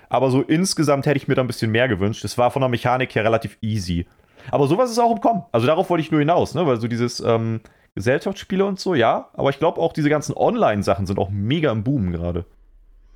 Aber 0.09 0.29
so 0.29 0.41
insgesamt 0.41 1.05
hätte 1.05 1.17
ich 1.17 1.27
mir 1.27 1.35
da 1.35 1.41
ein 1.41 1.47
bisschen 1.47 1.71
mehr 1.71 1.87
gewünscht. 1.87 2.23
Es 2.23 2.37
war 2.37 2.51
von 2.51 2.61
der 2.61 2.69
Mechanik 2.69 3.15
her 3.15 3.23
relativ 3.23 3.57
easy. 3.61 4.05
Aber 4.51 4.67
sowas 4.67 4.91
ist 4.91 4.99
auch 4.99 5.11
im 5.11 5.21
Kommen. 5.21 5.43
Also 5.51 5.67
darauf 5.67 5.89
wollte 5.89 6.01
ich 6.01 6.11
nur 6.11 6.19
hinaus, 6.19 6.53
ne? 6.53 6.65
Weil 6.67 6.79
so 6.79 6.87
dieses 6.87 7.19
ähm, 7.19 7.61
Gesellschaftsspiele 7.95 8.65
und 8.65 8.79
so, 8.79 8.95
ja. 8.95 9.29
Aber 9.33 9.49
ich 9.49 9.59
glaube 9.59 9.81
auch 9.81 9.93
diese 9.93 10.09
ganzen 10.09 10.35
Online-Sachen 10.35 11.05
sind 11.05 11.19
auch 11.19 11.29
mega 11.29 11.71
im 11.71 11.83
Boom 11.83 12.11
gerade. 12.11 12.45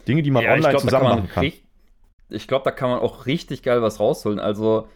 Dinge, 0.07 0.23
die 0.23 0.31
man 0.31 0.43
ja, 0.43 0.53
online 0.53 0.69
glaub, 0.69 0.81
zusammen 0.81 1.03
kann 1.03 1.15
man 1.15 1.25
machen 1.25 1.31
kann. 1.33 1.51
Ich 2.29 2.47
glaube, 2.47 2.65
da 2.65 2.71
kann 2.71 2.89
man 2.89 2.99
auch 2.99 3.25
richtig 3.25 3.63
geil 3.63 3.81
was 3.81 3.99
rausholen. 3.99 4.39
Also, 4.39 4.87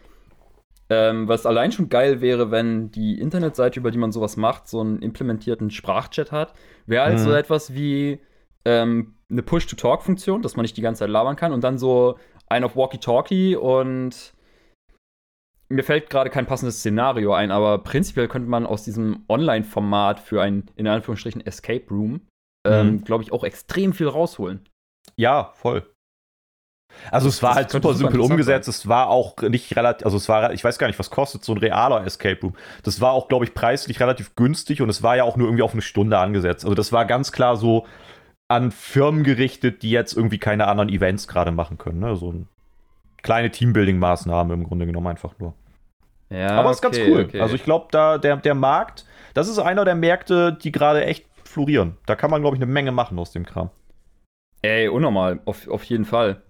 ähm, 0.92 1.26
was 1.26 1.46
allein 1.46 1.72
schon 1.72 1.88
geil 1.88 2.20
wäre, 2.20 2.50
wenn 2.50 2.90
die 2.90 3.18
Internetseite, 3.18 3.80
über 3.80 3.90
die 3.90 3.96
man 3.98 4.12
sowas 4.12 4.36
macht, 4.36 4.68
so 4.68 4.80
einen 4.80 5.00
implementierten 5.00 5.70
Sprachchat 5.70 6.32
hat, 6.32 6.52
wäre 6.84 7.02
also 7.02 7.30
mhm. 7.30 7.36
etwas 7.36 7.72
wie 7.72 8.20
ähm, 8.66 9.14
eine 9.30 9.42
Push-to-Talk-Funktion, 9.42 10.42
dass 10.42 10.54
man 10.54 10.64
nicht 10.64 10.76
die 10.76 10.82
ganze 10.82 11.00
Zeit 11.00 11.08
labern 11.08 11.36
kann 11.36 11.52
und 11.52 11.64
dann 11.64 11.78
so 11.78 12.18
ein 12.48 12.62
auf 12.62 12.76
Walkie-Talkie 12.76 13.56
und 13.56 14.34
mir 15.70 15.82
fällt 15.82 16.10
gerade 16.10 16.28
kein 16.28 16.44
passendes 16.44 16.80
Szenario 16.80 17.32
ein, 17.32 17.50
aber 17.50 17.78
prinzipiell 17.78 18.28
könnte 18.28 18.50
man 18.50 18.66
aus 18.66 18.84
diesem 18.84 19.24
Online-Format 19.30 20.20
für 20.20 20.42
ein, 20.42 20.70
in 20.76 20.86
Anführungsstrichen, 20.86 21.40
Escape 21.46 21.86
Room, 21.90 22.20
ähm, 22.66 22.86
mhm. 22.86 23.04
glaube 23.04 23.24
ich, 23.24 23.32
auch 23.32 23.44
extrem 23.44 23.94
viel 23.94 24.08
rausholen. 24.08 24.68
Ja, 25.16 25.52
voll. 25.54 25.90
Also 27.10 27.28
es 27.28 27.42
war 27.42 27.54
halt 27.54 27.70
super 27.70 27.94
simpel 27.94 28.20
umgesetzt. 28.20 28.68
Es 28.68 28.88
war 28.88 29.08
auch 29.08 29.36
nicht 29.42 29.74
relativ, 29.76 30.04
also 30.04 30.16
es 30.16 30.28
war, 30.28 30.52
ich 30.52 30.62
weiß 30.62 30.78
gar 30.78 30.86
nicht, 30.86 30.98
was 30.98 31.10
kostet 31.10 31.44
so 31.44 31.52
ein 31.52 31.58
realer 31.58 32.04
Escape 32.04 32.40
Room. 32.42 32.54
Das 32.82 33.00
war 33.00 33.12
auch, 33.12 33.28
glaube 33.28 33.44
ich, 33.44 33.54
preislich 33.54 34.00
relativ 34.00 34.34
günstig 34.36 34.82
und 34.82 34.88
es 34.88 35.02
war 35.02 35.16
ja 35.16 35.24
auch 35.24 35.36
nur 35.36 35.46
irgendwie 35.48 35.62
auf 35.62 35.72
eine 35.72 35.82
Stunde 35.82 36.18
angesetzt. 36.18 36.64
Also 36.64 36.74
das 36.74 36.92
war 36.92 37.04
ganz 37.04 37.32
klar 37.32 37.56
so 37.56 37.86
an 38.48 38.70
Firmen 38.70 39.24
gerichtet, 39.24 39.82
die 39.82 39.90
jetzt 39.90 40.14
irgendwie 40.16 40.38
keine 40.38 40.68
anderen 40.68 40.90
Events 40.90 41.26
gerade 41.26 41.52
machen 41.52 41.78
können. 41.78 42.00
Ne? 42.00 42.16
So 42.16 42.30
eine 42.30 42.46
kleine 43.22 43.48
Teambuilding-Maßnahme 43.48 44.52
im 44.52 44.64
Grunde 44.64 44.86
genommen 44.86 45.06
einfach 45.06 45.38
nur. 45.38 45.54
Ja, 46.28 46.50
Aber 46.52 46.70
es 46.70 46.78
okay, 46.78 46.88
ist 46.88 46.96
ganz 46.98 47.08
cool. 47.08 47.24
Okay. 47.24 47.40
Also 47.40 47.54
ich 47.54 47.64
glaube, 47.64 47.88
da 47.90 48.18
der, 48.18 48.36
der 48.36 48.54
Markt, 48.54 49.06
das 49.34 49.48
ist 49.48 49.58
einer 49.58 49.84
der 49.84 49.94
Märkte, 49.94 50.52
die 50.52 50.72
gerade 50.72 51.04
echt 51.04 51.26
florieren. 51.44 51.96
Da 52.06 52.14
kann 52.14 52.30
man, 52.30 52.40
glaube 52.40 52.56
ich, 52.56 52.62
eine 52.62 52.70
Menge 52.70 52.92
machen 52.92 53.18
aus 53.18 53.32
dem 53.32 53.44
Kram. 53.44 53.70
Ey, 54.62 54.88
unnormal, 54.88 55.40
auf, 55.44 55.68
auf 55.68 55.84
jeden 55.84 56.04
Fall. 56.04 56.42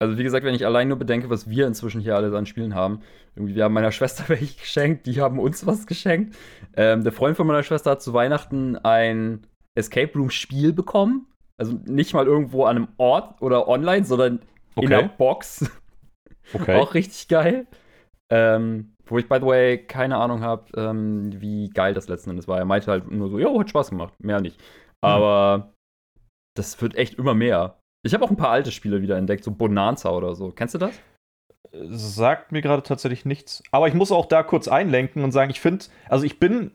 Also 0.00 0.16
wie 0.16 0.22
gesagt, 0.22 0.44
wenn 0.44 0.54
ich 0.54 0.64
allein 0.64 0.88
nur 0.88 0.98
bedenke, 0.98 1.28
was 1.28 1.50
wir 1.50 1.66
inzwischen 1.66 2.00
hier 2.00 2.14
alles 2.14 2.32
an 2.32 2.46
Spielen 2.46 2.74
haben. 2.74 3.00
Irgendwie, 3.34 3.56
wir 3.56 3.64
haben 3.64 3.74
meiner 3.74 3.92
Schwester 3.92 4.24
welche 4.28 4.58
geschenkt, 4.58 5.06
die 5.06 5.20
haben 5.20 5.38
uns 5.38 5.66
was 5.66 5.86
geschenkt. 5.86 6.36
Ähm, 6.76 7.02
der 7.02 7.12
Freund 7.12 7.36
von 7.36 7.46
meiner 7.46 7.62
Schwester 7.62 7.92
hat 7.92 8.02
zu 8.02 8.12
Weihnachten 8.12 8.76
ein 8.76 9.46
Escape 9.76 10.12
Room 10.14 10.30
Spiel 10.30 10.72
bekommen. 10.72 11.26
Also 11.56 11.72
nicht 11.86 12.14
mal 12.14 12.26
irgendwo 12.26 12.64
an 12.64 12.76
einem 12.76 12.88
Ort 12.98 13.42
oder 13.42 13.66
online, 13.66 14.04
sondern 14.04 14.40
okay. 14.76 14.84
in 14.84 14.90
der 14.90 15.02
Box. 15.02 15.70
Okay. 16.54 16.76
Auch 16.76 16.94
richtig 16.94 17.28
geil. 17.28 17.66
Ähm, 18.30 18.94
wo 19.04 19.18
ich, 19.18 19.28
by 19.28 19.36
the 19.36 19.46
way, 19.46 19.78
keine 19.78 20.16
Ahnung 20.16 20.40
habe, 20.40 20.64
ähm, 20.76 21.40
wie 21.42 21.68
geil 21.68 21.94
das 21.94 22.08
letzten 22.08 22.30
Endes 22.30 22.48
war. 22.48 22.58
Er 22.58 22.64
meinte 22.64 22.90
halt 22.90 23.10
nur 23.10 23.28
so, 23.28 23.38
jo, 23.38 23.60
hat 23.60 23.68
Spaß 23.70 23.90
gemacht, 23.90 24.14
mehr 24.18 24.40
nicht. 24.40 24.58
Mhm. 24.58 24.64
Aber 25.02 25.74
das 26.56 26.80
wird 26.80 26.94
echt 26.94 27.14
immer 27.14 27.34
mehr. 27.34 27.77
Ich 28.02 28.14
habe 28.14 28.24
auch 28.24 28.30
ein 28.30 28.36
paar 28.36 28.50
alte 28.50 28.72
Spiele 28.72 29.02
wieder 29.02 29.16
entdeckt, 29.16 29.44
so 29.44 29.50
Bonanza 29.50 30.10
oder 30.10 30.34
so. 30.34 30.50
Kennst 30.50 30.74
du 30.74 30.78
das? 30.78 30.98
Sagt 31.72 32.52
mir 32.52 32.62
gerade 32.62 32.82
tatsächlich 32.82 33.24
nichts. 33.24 33.62
Aber 33.70 33.88
ich 33.88 33.94
muss 33.94 34.12
auch 34.12 34.26
da 34.26 34.42
kurz 34.42 34.68
einlenken 34.68 35.24
und 35.24 35.32
sagen, 35.32 35.50
ich 35.50 35.60
finde, 35.60 35.86
also 36.08 36.24
ich 36.24 36.38
bin, 36.38 36.70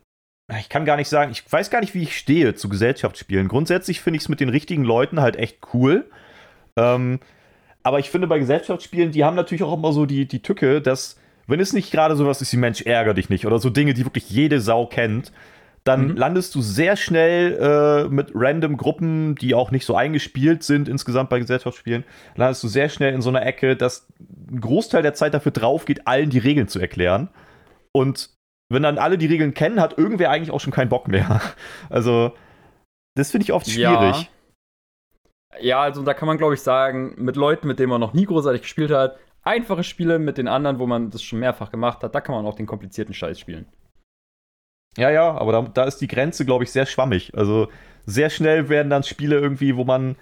ich 0.59 0.69
kann 0.69 0.85
gar 0.85 0.97
nicht 0.97 1.09
sagen, 1.09 1.31
ich 1.31 1.49
weiß 1.51 1.69
gar 1.69 1.79
nicht, 1.79 1.93
wie 1.93 2.03
ich 2.03 2.17
stehe 2.17 2.53
zu 2.55 2.69
Gesellschaftsspielen. 2.69 3.47
Grundsätzlich 3.47 4.01
finde 4.01 4.17
ich 4.17 4.23
es 4.23 4.29
mit 4.29 4.39
den 4.39 4.49
richtigen 4.49 4.83
Leuten 4.83 5.21
halt 5.21 5.35
echt 5.35 5.59
cool. 5.73 6.09
Ähm, 6.77 7.19
aber 7.83 7.99
ich 7.99 8.09
finde 8.09 8.27
bei 8.27 8.39
Gesellschaftsspielen, 8.39 9.11
die 9.11 9.23
haben 9.23 9.35
natürlich 9.35 9.63
auch 9.63 9.73
immer 9.73 9.91
so 9.93 10.05
die, 10.05 10.27
die 10.27 10.41
Tücke, 10.41 10.81
dass 10.81 11.17
wenn 11.47 11.59
es 11.59 11.73
nicht 11.73 11.91
gerade 11.91 12.15
sowas 12.15 12.41
ist 12.41 12.53
wie 12.53 12.57
Mensch, 12.57 12.81
ärger 12.81 13.13
dich 13.13 13.29
nicht 13.29 13.45
oder 13.45 13.59
so 13.59 13.69
Dinge, 13.69 13.93
die 13.93 14.05
wirklich 14.05 14.29
jede 14.29 14.61
Sau 14.61 14.85
kennt, 14.85 15.31
dann 15.83 16.09
mhm. 16.09 16.17
landest 16.17 16.55
du 16.55 16.61
sehr 16.61 16.95
schnell 16.95 17.57
äh, 17.59 18.09
mit 18.09 18.31
random 18.33 18.77
Gruppen, 18.77 19.35
die 19.35 19.53
auch 19.53 19.71
nicht 19.71 19.85
so 19.85 19.95
eingespielt 19.95 20.63
sind 20.63 20.87
insgesamt 20.87 21.29
bei 21.29 21.39
Gesellschaftsspielen, 21.39 22.05
landest 22.35 22.63
du 22.63 22.67
sehr 22.67 22.89
schnell 22.89 23.13
in 23.13 23.21
so 23.21 23.29
einer 23.29 23.45
Ecke, 23.45 23.75
dass 23.75 24.07
ein 24.49 24.61
Großteil 24.61 25.01
der 25.01 25.13
Zeit 25.13 25.33
dafür 25.33 25.51
drauf 25.51 25.85
geht, 25.85 26.07
allen 26.07 26.29
die 26.29 26.39
Regeln 26.39 26.67
zu 26.67 26.79
erklären. 26.79 27.29
Und 27.91 28.29
wenn 28.69 28.83
dann 28.83 28.97
alle 28.97 29.17
die 29.17 29.27
Regeln 29.27 29.53
kennen, 29.53 29.81
hat 29.81 29.97
irgendwer 29.97 30.31
eigentlich 30.31 30.51
auch 30.51 30.61
schon 30.61 30.73
keinen 30.73 30.89
Bock 30.89 31.07
mehr. 31.07 31.41
Also, 31.89 32.33
das 33.15 33.31
finde 33.31 33.43
ich 33.43 33.53
oft 33.53 33.69
schwierig. 33.69 34.29
Ja. 35.53 35.59
ja, 35.59 35.81
also 35.81 36.01
da 36.01 36.13
kann 36.13 36.27
man, 36.27 36.37
glaube 36.37 36.53
ich, 36.55 36.61
sagen, 36.61 37.13
mit 37.17 37.35
Leuten, 37.35 37.67
mit 37.67 37.77
denen 37.77 37.89
man 37.89 38.01
noch 38.01 38.13
nie 38.13 38.25
großartig 38.25 38.61
gespielt 38.61 38.89
hat, 38.89 39.17
einfache 39.43 39.83
Spiele 39.83 40.17
mit 40.17 40.37
den 40.37 40.47
anderen, 40.47 40.79
wo 40.79 40.87
man 40.87 41.11
das 41.11 41.21
schon 41.21 41.39
mehrfach 41.39 41.69
gemacht 41.69 42.01
hat, 42.01 42.15
da 42.15 42.21
kann 42.21 42.33
man 42.33 42.45
auch 42.45 42.55
den 42.55 42.65
komplizierten 42.65 43.13
Scheiß 43.13 43.39
spielen. 43.39 43.67
Ja, 44.97 45.09
ja, 45.09 45.31
aber 45.31 45.51
da, 45.51 45.61
da 45.61 45.83
ist 45.85 45.97
die 45.97 46.07
Grenze, 46.07 46.45
glaube 46.45 46.63
ich, 46.63 46.71
sehr 46.71 46.85
schwammig. 46.85 47.31
Also 47.35 47.67
sehr 48.05 48.29
schnell 48.29 48.69
werden 48.69 48.89
dann 48.89 49.03
Spiele 49.03 49.39
irgendwie, 49.39 49.75
wo 49.75 49.83
man 49.83 50.15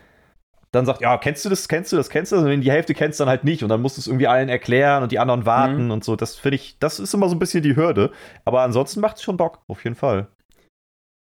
dann 0.71 0.85
sagt, 0.85 1.01
ja, 1.01 1.17
kennst 1.17 1.43
du 1.43 1.49
das, 1.49 1.67
kennst 1.67 1.91
du 1.91 1.97
das, 1.97 2.09
kennst 2.09 2.31
du 2.31 2.37
das? 2.37 2.45
Und 2.45 2.61
die 2.61 2.71
Hälfte 2.71 2.93
kennst 2.93 3.19
du 3.19 3.23
dann 3.23 3.29
halt 3.29 3.43
nicht 3.43 3.61
und 3.61 3.69
dann 3.69 3.81
musst 3.81 3.97
du 3.97 4.01
es 4.01 4.07
irgendwie 4.07 4.27
allen 4.27 4.47
erklären 4.47 5.03
und 5.03 5.11
die 5.11 5.19
anderen 5.19 5.45
warten 5.45 5.85
mhm. 5.85 5.91
und 5.91 6.03
so. 6.03 6.15
Das 6.15 6.37
finde 6.37 6.55
ich, 6.55 6.79
das 6.79 6.99
ist 6.99 7.13
immer 7.13 7.27
so 7.27 7.35
ein 7.35 7.39
bisschen 7.39 7.61
die 7.61 7.75
Hürde. 7.75 8.11
Aber 8.45 8.61
ansonsten 8.61 9.01
macht 9.01 9.17
es 9.17 9.23
schon 9.23 9.35
Bock, 9.35 9.59
auf 9.67 9.83
jeden 9.83 9.97
Fall. 9.97 10.27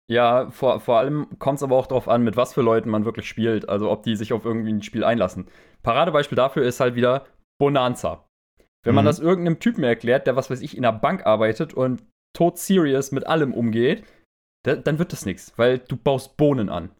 Ja, 0.09 0.49
vor, 0.51 0.79
vor 0.79 0.99
allem 0.99 1.27
kommt 1.37 1.57
es 1.57 1.63
aber 1.63 1.75
auch 1.75 1.87
darauf 1.87 2.07
an, 2.07 2.23
mit 2.23 2.37
was 2.37 2.53
für 2.53 2.61
Leuten 2.61 2.89
man 2.89 3.05
wirklich 3.05 3.27
spielt. 3.27 3.67
Also 3.67 3.91
ob 3.91 4.03
die 4.03 4.15
sich 4.15 4.31
auf 4.31 4.45
irgendwie 4.45 4.71
ein 4.71 4.83
Spiel 4.83 5.03
einlassen. 5.03 5.47
Paradebeispiel 5.83 6.35
dafür 6.35 6.63
ist 6.63 6.79
halt 6.79 6.95
wieder, 6.95 7.25
Bonanza. 7.59 8.25
Wenn 8.83 8.95
man 8.95 9.03
mhm. 9.03 9.07
das 9.07 9.19
irgendeinem 9.19 9.59
Typen 9.59 9.83
erklärt, 9.83 10.27
der 10.27 10.35
was 10.35 10.49
weiß 10.49 10.61
ich 10.61 10.75
in 10.75 10.83
der 10.83 10.91
Bank 10.93 11.25
arbeitet 11.25 11.73
und 11.73 12.03
tot 12.33 12.57
serious 12.57 13.11
mit 13.11 13.27
allem 13.27 13.53
umgeht, 13.53 14.03
da, 14.63 14.75
dann 14.75 14.99
wird 14.99 15.11
das 15.11 15.25
nichts, 15.25 15.53
weil 15.57 15.79
du 15.79 15.97
baust 15.97 16.37
Bohnen 16.37 16.69
an. 16.69 16.91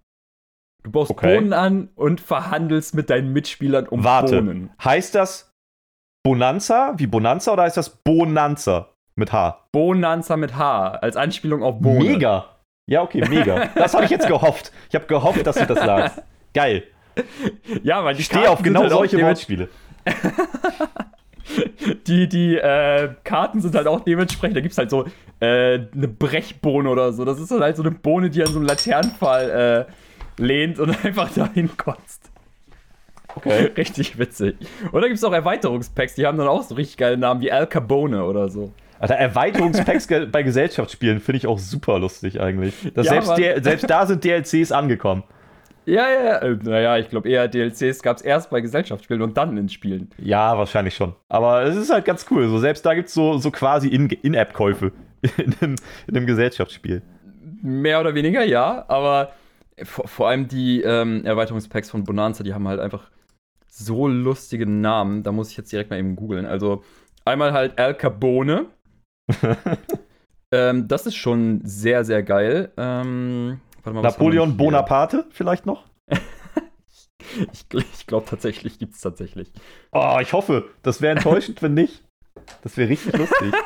Du 0.83 0.91
baust 0.91 1.11
okay. 1.11 1.35
Bohnen 1.35 1.53
an 1.53 1.89
und 1.95 2.21
verhandelst 2.21 2.95
mit 2.95 3.09
deinen 3.09 3.33
Mitspielern 3.33 3.87
um 3.87 4.03
Warte. 4.03 4.41
Bohnen. 4.41 4.71
Heißt 4.83 5.15
das 5.15 5.53
Bonanza 6.23 6.93
wie 6.97 7.07
Bonanza 7.07 7.53
oder 7.53 7.63
heißt 7.63 7.77
das 7.77 7.89
Bonanza 7.89 8.89
mit 9.15 9.31
H? 9.31 9.67
Bonanza 9.71 10.37
mit 10.37 10.55
H, 10.55 10.89
als 10.89 11.15
Anspielung 11.15 11.63
auf 11.63 11.79
Bohnen. 11.79 12.13
Mega. 12.13 12.57
Ja, 12.87 13.03
okay, 13.03 13.23
mega. 13.29 13.67
Das 13.75 13.93
habe 13.93 14.05
ich 14.05 14.11
jetzt 14.11 14.27
gehofft. 14.27 14.71
Ich 14.89 14.95
habe 14.95 15.05
gehofft, 15.05 15.45
dass 15.45 15.55
du 15.55 15.65
das 15.65 15.79
sagst. 15.79 16.21
Geil. 16.53 16.83
Ja, 17.83 18.03
weil 18.03 18.19
ich 18.19 18.25
stehe 18.25 18.49
auf 18.49 18.61
genau 18.61 18.81
halt 18.81 18.91
solche 18.91 19.21
Wortspiele. 19.21 19.69
die 22.07 22.27
die 22.27 22.57
äh, 22.57 23.09
Karten 23.23 23.61
sind 23.61 23.75
halt 23.75 23.87
auch 23.87 24.01
dementsprechend, 24.01 24.57
da 24.57 24.61
gibt 24.61 24.73
es 24.73 24.77
halt 24.77 24.89
so 24.89 25.05
äh, 25.39 25.79
eine 25.93 26.07
Brechbohne 26.07 26.89
oder 26.89 27.13
so. 27.13 27.25
Das 27.25 27.39
ist 27.39 27.51
halt 27.51 27.75
so 27.75 27.83
eine 27.83 27.91
Bohne, 27.91 28.29
die 28.29 28.41
an 28.41 28.47
so 28.47 28.59
einem 28.59 28.67
Laternenfall 28.67 29.87
äh, 30.37 30.41
lehnt 30.41 30.79
und 30.79 30.89
einfach 31.05 31.31
dahin 31.33 31.75
kotzt. 31.77 32.31
Okay. 33.35 33.71
Richtig 33.77 34.17
witzig. 34.17 34.57
Und 34.91 35.01
da 35.01 35.07
gibt 35.07 35.17
es 35.17 35.23
auch 35.23 35.33
Erweiterungspacks, 35.33 36.15
die 36.15 36.25
haben 36.25 36.37
dann 36.37 36.47
auch 36.47 36.63
so 36.63 36.75
richtig 36.75 36.97
geile 36.97 37.17
Namen 37.17 37.41
wie 37.41 37.51
Al 37.51 37.67
Capone 37.67 38.25
oder 38.25 38.49
so. 38.49 38.73
Alter, 38.99 39.15
Erweiterungspacks 39.15 40.07
bei 40.31 40.43
Gesellschaftsspielen 40.43 41.21
finde 41.21 41.37
ich 41.37 41.47
auch 41.47 41.57
super 41.57 41.97
lustig 41.97 42.39
eigentlich. 42.39 42.75
Ja, 42.95 43.03
selbst, 43.03 43.35
selbst 43.63 43.89
da 43.89 44.05
sind 44.05 44.23
DLCs 44.23 44.71
angekommen. 44.71 45.23
Ja, 45.85 46.09
ja, 46.09 46.37
äh, 46.37 46.57
naja, 46.61 46.97
ich 46.97 47.09
glaube 47.09 47.29
eher 47.29 47.47
DLCs 47.47 48.03
gab 48.03 48.17
es 48.17 48.21
erst 48.21 48.49
bei 48.49 48.61
Gesellschaftsspielen 48.61 49.21
und 49.21 49.35
dann 49.35 49.57
in 49.57 49.69
Spielen. 49.69 50.09
Ja, 50.17 50.57
wahrscheinlich 50.57 50.95
schon. 50.95 51.15
Aber 51.27 51.63
es 51.63 51.75
ist 51.75 51.91
halt 51.91 52.05
ganz 52.05 52.25
cool. 52.29 52.47
So, 52.47 52.59
selbst 52.59 52.85
da 52.85 52.93
gibt 52.93 53.07
es 53.07 53.13
so, 53.13 53.37
so 53.37 53.51
quasi 53.51 53.87
In-App-Käufe 53.87 54.91
in, 55.37 55.55
in, 55.61 55.75
in, 56.07 56.15
einem 56.15 56.27
Gesellschaftsspiel. 56.27 57.01
Mehr 57.61 57.99
oder 57.99 58.13
weniger, 58.13 58.43
ja, 58.43 58.85
aber 58.87 59.33
vor, 59.83 60.07
vor 60.07 60.29
allem 60.29 60.47
die 60.47 60.81
ähm, 60.81 61.25
Erweiterungspacks 61.25 61.89
von 61.89 62.03
Bonanza, 62.03 62.43
die 62.43 62.53
haben 62.53 62.67
halt 62.67 62.79
einfach 62.79 63.09
so 63.67 64.07
lustige 64.07 64.69
Namen. 64.69 65.23
Da 65.23 65.31
muss 65.31 65.49
ich 65.49 65.57
jetzt 65.57 65.71
direkt 65.71 65.89
mal 65.89 65.97
eben 65.97 66.15
googeln. 66.15 66.45
Also 66.45 66.83
einmal 67.25 67.53
halt 67.53 67.79
Al 67.79 67.95
Capone. 67.95 68.65
ähm, 70.51 70.87
das 70.87 71.07
ist 71.07 71.15
schon 71.15 71.61
sehr, 71.63 72.03
sehr 72.03 72.21
geil. 72.21 72.71
Ähm, 72.77 73.61
Mal, 73.83 74.01
Napoleon 74.01 74.57
Bonaparte 74.57 75.25
vielleicht 75.31 75.65
noch? 75.65 75.85
ich, 77.53 77.65
ich 77.71 78.07
glaube 78.07 78.25
tatsächlich, 78.27 78.79
gibt 78.79 78.95
es 78.95 79.01
tatsächlich. 79.01 79.51
Oh, 79.91 80.17
ich 80.21 80.33
hoffe. 80.33 80.69
Das 80.83 81.01
wäre 81.01 81.15
enttäuschend, 81.15 81.61
wenn 81.61 81.73
nicht. 81.73 82.03
Das 82.61 82.77
wäre 82.77 82.89
richtig 82.89 83.17
lustig. 83.17 83.53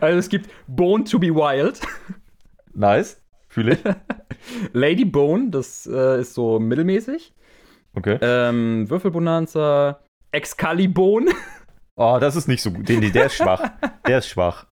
Also 0.00 0.18
es 0.18 0.28
gibt 0.28 0.48
Bone 0.68 1.02
to 1.02 1.18
be 1.18 1.34
Wild. 1.34 1.80
Nice. 2.74 3.20
Fühle 3.48 3.74
ich. 3.74 3.80
Lady 4.72 5.04
Bone, 5.04 5.50
das 5.50 5.86
äh, 5.86 6.20
ist 6.20 6.34
so 6.34 6.60
mittelmäßig. 6.60 7.34
Okay. 7.94 8.18
Ähm, 8.20 8.88
Würfelbonanza. 8.88 10.00
Excalibone. 10.32 11.32
Oh, 11.96 12.18
das 12.20 12.34
ist 12.34 12.48
nicht 12.48 12.62
so 12.62 12.72
gut. 12.72 12.88
Der, 12.88 13.00
der 13.00 13.26
ist 13.26 13.34
schwach. 13.34 13.70
Der 14.06 14.18
ist 14.18 14.28
schwach. 14.28 14.66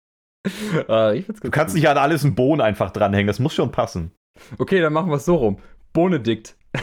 Äh, 0.46 1.16
ich 1.18 1.26
find's 1.26 1.40
Du 1.40 1.50
kannst 1.50 1.74
nicht 1.74 1.88
an 1.88 1.98
alles 1.98 2.24
einen 2.24 2.34
Bohnen 2.34 2.60
einfach 2.60 2.90
dranhängen. 2.90 3.26
Das 3.28 3.38
muss 3.38 3.54
schon 3.54 3.72
passen. 3.72 4.12
Okay, 4.58 4.80
dann 4.80 4.92
machen 4.92 5.10
wir 5.10 5.16
es 5.16 5.24
so 5.24 5.36
rum. 5.36 5.58
Bonedikt. 5.92 6.56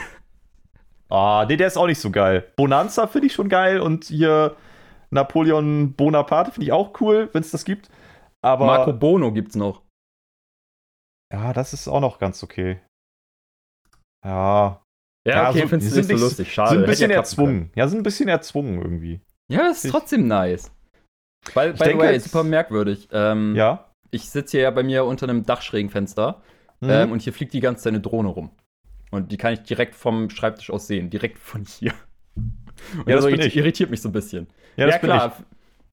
Ah, 1.11 1.43
nee, 1.49 1.57
der 1.57 1.65
ist 1.65 1.75
auch 1.77 1.87
nicht 1.87 1.99
so 1.99 2.11
geil. 2.11 2.51
Bonanza 2.55 3.07
finde 3.07 3.25
ich 3.25 3.33
schon 3.33 3.49
geil 3.49 3.79
und 3.79 4.03
hier 4.05 4.55
Napoleon 5.09 5.93
Bonaparte 5.95 6.51
finde 6.51 6.65
ich 6.67 6.71
auch 6.71 7.01
cool, 7.01 7.29
wenn 7.33 7.41
es 7.41 7.49
das 7.49 7.65
gibt. 7.65 7.89
Aber 8.43 8.67
Marco 8.67 8.93
Bono 8.93 9.31
gibt's 9.33 9.55
noch. 9.55 9.81
ja, 11.33 11.51
das 11.51 11.73
ist 11.73 11.87
auch 11.87 11.99
noch 11.99 12.19
ganz 12.19 12.43
okay. 12.43 12.79
Ja, 14.23 14.83
Ja, 15.27 15.35
Ja, 15.35 15.49
okay, 15.49 15.61
so- 15.61 15.67
findest 15.69 15.91
du 15.95 15.97
nicht 16.01 16.07
so 16.09 16.25
lustig. 16.25 16.53
Schade. 16.53 16.69
sind 16.69 16.79
ein 16.81 16.85
bisschen 16.85 17.09
ja 17.09 17.17
erzwungen. 17.17 17.71
Ja, 17.75 17.87
sind 17.87 17.99
ein 18.01 18.03
bisschen 18.03 18.29
erzwungen 18.29 18.79
irgendwie. 18.79 19.17
können. 19.17 19.25
Ja, 19.49 19.67
das 19.67 19.77
ist 19.79 19.85
Ich- 19.85 19.91
trotzdem 19.91 20.27
nice. 20.27 20.71
By, 21.53 21.71
by 21.71 21.77
the 21.77 21.83
denke, 21.83 22.03
way, 22.03 22.15
es- 22.15 22.25
super 22.25 22.43
merkwürdig. 22.43 23.07
Ähm, 23.11 23.55
Ja. 23.55 23.85
Ich 24.11 24.29
sitze 24.31 24.57
hier 24.57 24.61
ja 24.63 24.71
bei 24.71 24.81
mir 24.81 25.05
unter 25.05 25.29
einem 25.29 25.45
Dachschrägenfenster 25.45 26.41
Mhm. 26.79 26.89
ähm, 26.89 27.11
und 27.11 27.21
hier 27.21 27.31
fliegt 27.33 27.53
die 27.53 27.59
ganze 27.59 27.83
Zeit 27.83 27.91
eine 27.93 28.01
Drohne 28.01 28.29
rum. 28.29 28.49
Und 29.11 29.31
die 29.31 29.37
kann 29.37 29.53
ich 29.53 29.61
direkt 29.63 29.93
vom 29.95 30.29
Schreibtisch 30.31 30.71
aus 30.71 30.87
sehen. 30.87 31.09
Direkt 31.11 31.37
von 31.37 31.63
hier. 31.65 31.93
Und 32.35 33.07
Ja, 33.07 33.15
das 33.15 33.23
das 33.23 33.25
bin 33.25 33.35
irriti- 33.35 33.47
ich. 33.47 33.57
irritiert 33.57 33.89
mich 33.91 34.01
so 34.01 34.09
ein 34.09 34.13
bisschen. 34.13 34.47
ja, 34.77 34.87
das 34.87 34.99
bin 35.01 35.11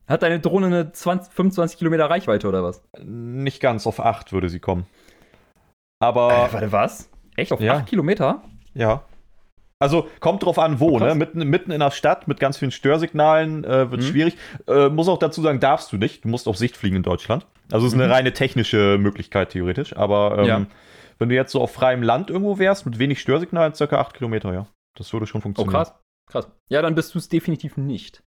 Hat 0.09 0.23
deine 0.23 0.39
Drohne 0.41 0.67
eine 0.67 0.93
20, 0.93 1.33
25 1.33 1.79
Kilometer 1.79 2.09
Reichweite 2.09 2.47
oder 2.49 2.63
was? 2.63 2.83
ich. 2.97 3.05
Nicht 3.05 3.61
ganz, 3.61 3.87
auf 3.87 3.99
8 4.01 4.33
würde 4.33 4.49
sie 4.49 4.61
kommen. 4.61 4.87
Aber 5.99 6.29
Äh, 6.49 6.53
warte, 6.53 6.73
was? 6.73 7.11
Echt? 7.37 7.53
Auf 7.53 7.61
Ja. 7.61 7.75
8 7.79 7.87
Kilometer? 7.87 8.43
Ja. 8.75 9.03
Also 9.79 10.09
kommt 10.21 10.43
drauf 10.43 10.59
an, 10.59 10.81
wo, 10.81 10.93
Oh, 10.93 10.99
ne? 10.99 11.15
Mitten, 11.15 11.47
mitten 11.49 11.71
in 11.71 11.81
der 11.81 11.91
Stadt 11.91 12.29
mit 12.29 12.41
ganz 12.41 12.57
vielen 12.57 12.71
Störsignalen 12.71 13.63
äh, 13.65 13.91
wird 13.91 14.01
Mhm. 14.03 14.07
schwierig. 14.07 14.37
Äh, 14.67 14.89
muss 14.89 15.09
auch 15.09 15.19
dazu 15.19 15.43
sagen, 15.43 15.61
darfst 15.61 15.93
du 15.93 15.99
nicht. 15.99 16.25
Du 16.25 16.29
musst 16.29 16.49
auf 16.49 16.57
Sicht 16.57 16.77
fliegen 16.77 16.97
in 16.97 17.03
Deutschland. 17.03 17.47
Also 17.71 17.87
es 17.87 17.93
ist 17.93 17.99
eine 17.99 18.07
Mhm. 18.09 18.13
reine 18.15 18.33
technische 18.33 18.97
Möglichkeit 18.99 19.51
theoretisch. 19.51 19.95
Aber 19.97 20.39
ähm, 20.39 20.45
Ja. 20.47 20.67
wenn 21.19 21.29
du 21.29 21.35
jetzt 21.35 21.53
so 21.53 21.61
auf 21.61 21.73
freiem 21.73 22.03
Land 22.03 22.31
irgendwo 22.31 22.59
wärst, 22.59 22.87
mit 22.87 22.99
wenig 22.99 23.21
Störsignalen, 23.21 23.75
circa 23.75 23.99
8 24.01 24.15
Kilometer, 24.15 24.53
ja. 24.55 24.67
Das 24.97 25.13
würde 25.13 25.27
schon 25.27 25.41
Oh, 25.41 25.43
funktionieren. 25.43 25.75
krass. 25.75 25.95
Krass. 26.31 26.49
Ja, 26.71 26.81
dann 26.81 26.95
bist 26.95 27.15
du 27.15 27.19
es 27.19 27.29
definitiv 27.29 27.77
nicht. 27.77 28.23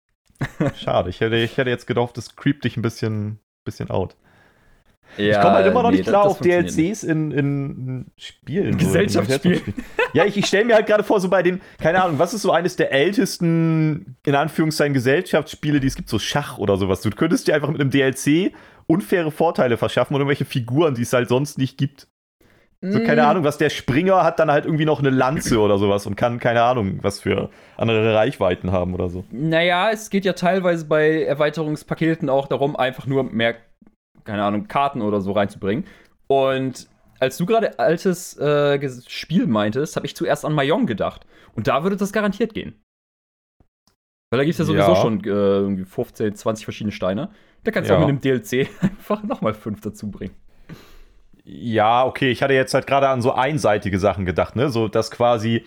Schade. 0.77 1.11
Ich 1.11 1.21
hätte, 1.21 1.37
ich 1.37 1.57
hätte 1.59 1.71
jetzt 1.71 1.87
gedacht, 1.87 2.17
das 2.17 2.37
creept 2.37 2.65
dich 2.65 2.77
ein 2.77 2.83
bisschen, 2.83 3.39
bisschen 3.65 3.91
out. 3.91 4.17
Ja, 5.17 5.25
ich 5.31 5.41
komme 5.41 5.55
halt 5.55 5.67
immer 5.67 5.83
noch 5.83 5.91
nee, 5.91 5.97
nicht 5.99 6.07
das- 6.07 6.13
klar 6.13 6.25
das 6.25 6.33
auf 6.33 6.39
funktioniert 6.39 6.77
nicht. 6.77 6.77
DLCs 6.79 7.03
in, 7.05 7.31
in 7.33 8.07
Spielen. 8.17 8.73
So, 8.73 8.87
Gesellschaftsspielen. 8.87 9.61
Ja, 10.13 10.25
ich, 10.25 10.37
ich 10.37 10.47
stelle 10.47 10.65
mir 10.65 10.75
halt 10.75 10.87
gerade 10.87 11.05
vor, 11.05 11.21
so 11.21 11.29
bei 11.29 11.43
den, 11.43 11.61
keine 11.81 12.03
Ahnung, 12.03 12.19
was 12.19 12.35
ist 12.35 12.43
so 12.43 12.53
eines 12.53 12.77
der 12.77 12.93
ältesten, 12.93 14.17
in 14.25 14.35
Anführungszeichen, 14.35 14.95
Gesellschaftsspiele, 14.95 15.81
die 15.81 15.87
es 15.87 15.97
gibt, 15.97 16.09
so 16.09 16.19
Schach 16.19 16.59
oder 16.59 16.77
sowas. 16.77 17.01
Du 17.01 17.11
könntest 17.11 17.49
dir 17.49 17.55
einfach 17.55 17.71
mit 17.71 17.81
einem 17.81 17.91
DLC 17.91 18.53
unfaire 18.87 19.31
Vorteile 19.31 19.77
verschaffen 19.77 20.15
und 20.15 20.21
irgendwelche 20.21 20.45
Figuren, 20.45 20.95
die 20.95 21.03
es 21.03 21.13
halt 21.13 21.29
sonst 21.29 21.59
nicht 21.59 21.79
gibt. 21.79 22.07
So, 22.87 22.99
keine 23.01 23.23
Mm, 23.23 23.25
Ahnung, 23.27 23.45
was 23.45 23.57
der 23.57 23.71
Springer 23.71 24.25
hat 24.25 24.39
dann 24.39 24.51
halt 24.51 24.67
irgendwie 24.67 24.85
noch 24.85 24.99
eine 24.99 25.09
Lanze 25.09 25.59
oder 25.59 25.79
sowas 25.79 26.07
und 26.07 26.17
kann, 26.17 26.39
keine 26.39 26.61
Ahnung, 26.63 26.99
was 27.01 27.19
für 27.21 27.49
andere 27.79 28.15
Reichweiten 28.15 28.73
haben 28.73 28.93
oder 28.93 29.09
so. 29.09 29.25
Naja, 29.31 29.91
es 29.91 30.11
geht 30.11 30.27
ja 30.27 30.35
teilweise 30.35 30.85
bei 30.85 31.23
Erweiterungspaketen 31.23 32.29
auch 32.29 32.47
darum, 32.47 32.77
einfach 32.77 33.07
nur 33.07 33.23
mehr, 33.25 33.55
keine 34.25 34.45
Ahnung, 34.45 34.69
Karten 34.69 35.03
oder 35.03 35.21
so 35.21 35.33
reinzubringen. 35.33 35.85
Und 36.27 36.89
als 37.21 37.37
du 37.37 37.47
gerade 37.47 37.79
altes 37.79 38.37
äh, 38.39 38.81
Spiel 39.09 39.47
meintest, 39.47 39.97
habe 39.97 40.07
ich 40.07 40.17
zuerst 40.17 40.45
an 40.45 40.53
Mayong 40.53 40.87
gedacht. 40.87 41.27
Und 41.55 41.69
da 41.69 41.83
würde 41.83 41.97
das 41.97 42.13
garantiert 42.13 42.55
gehen. 42.55 42.81
Weil 44.31 44.39
da 44.39 44.45
gibt 44.45 44.53
es 44.55 44.59
ja 44.59 44.65
sowieso 44.65 44.93
Ja. 44.93 44.97
schon 44.97 45.21
äh, 45.25 45.29
irgendwie 45.29 45.85
15, 45.85 46.35
20 46.35 46.65
verschiedene 46.65 46.93
Steine. 46.93 47.31
Da 47.63 47.71
kannst 47.71 47.89
du 47.89 47.95
Ja. 47.95 48.01
auch 48.03 48.07
mit 48.07 48.23
dem 48.25 48.43
DLC 48.43 48.69
einfach 48.81 49.23
nochmal 49.23 49.55
fünf 49.55 49.81
dazu 49.81 50.11
bringen. 50.11 50.35
Ja, 51.45 52.05
okay, 52.07 52.31
ich 52.31 52.43
hatte 52.43 52.55
jetzt 52.55 52.73
halt 52.75 52.87
gerade 52.87 53.09
an 53.09 53.21
so 53.23 53.33
einseitige 53.33 53.99
Sachen 53.99 54.25
gedacht, 54.25 54.57
ne? 54.57 54.71
So, 54.71 54.89
dass 54.89 55.11
quasi, 55.11 55.65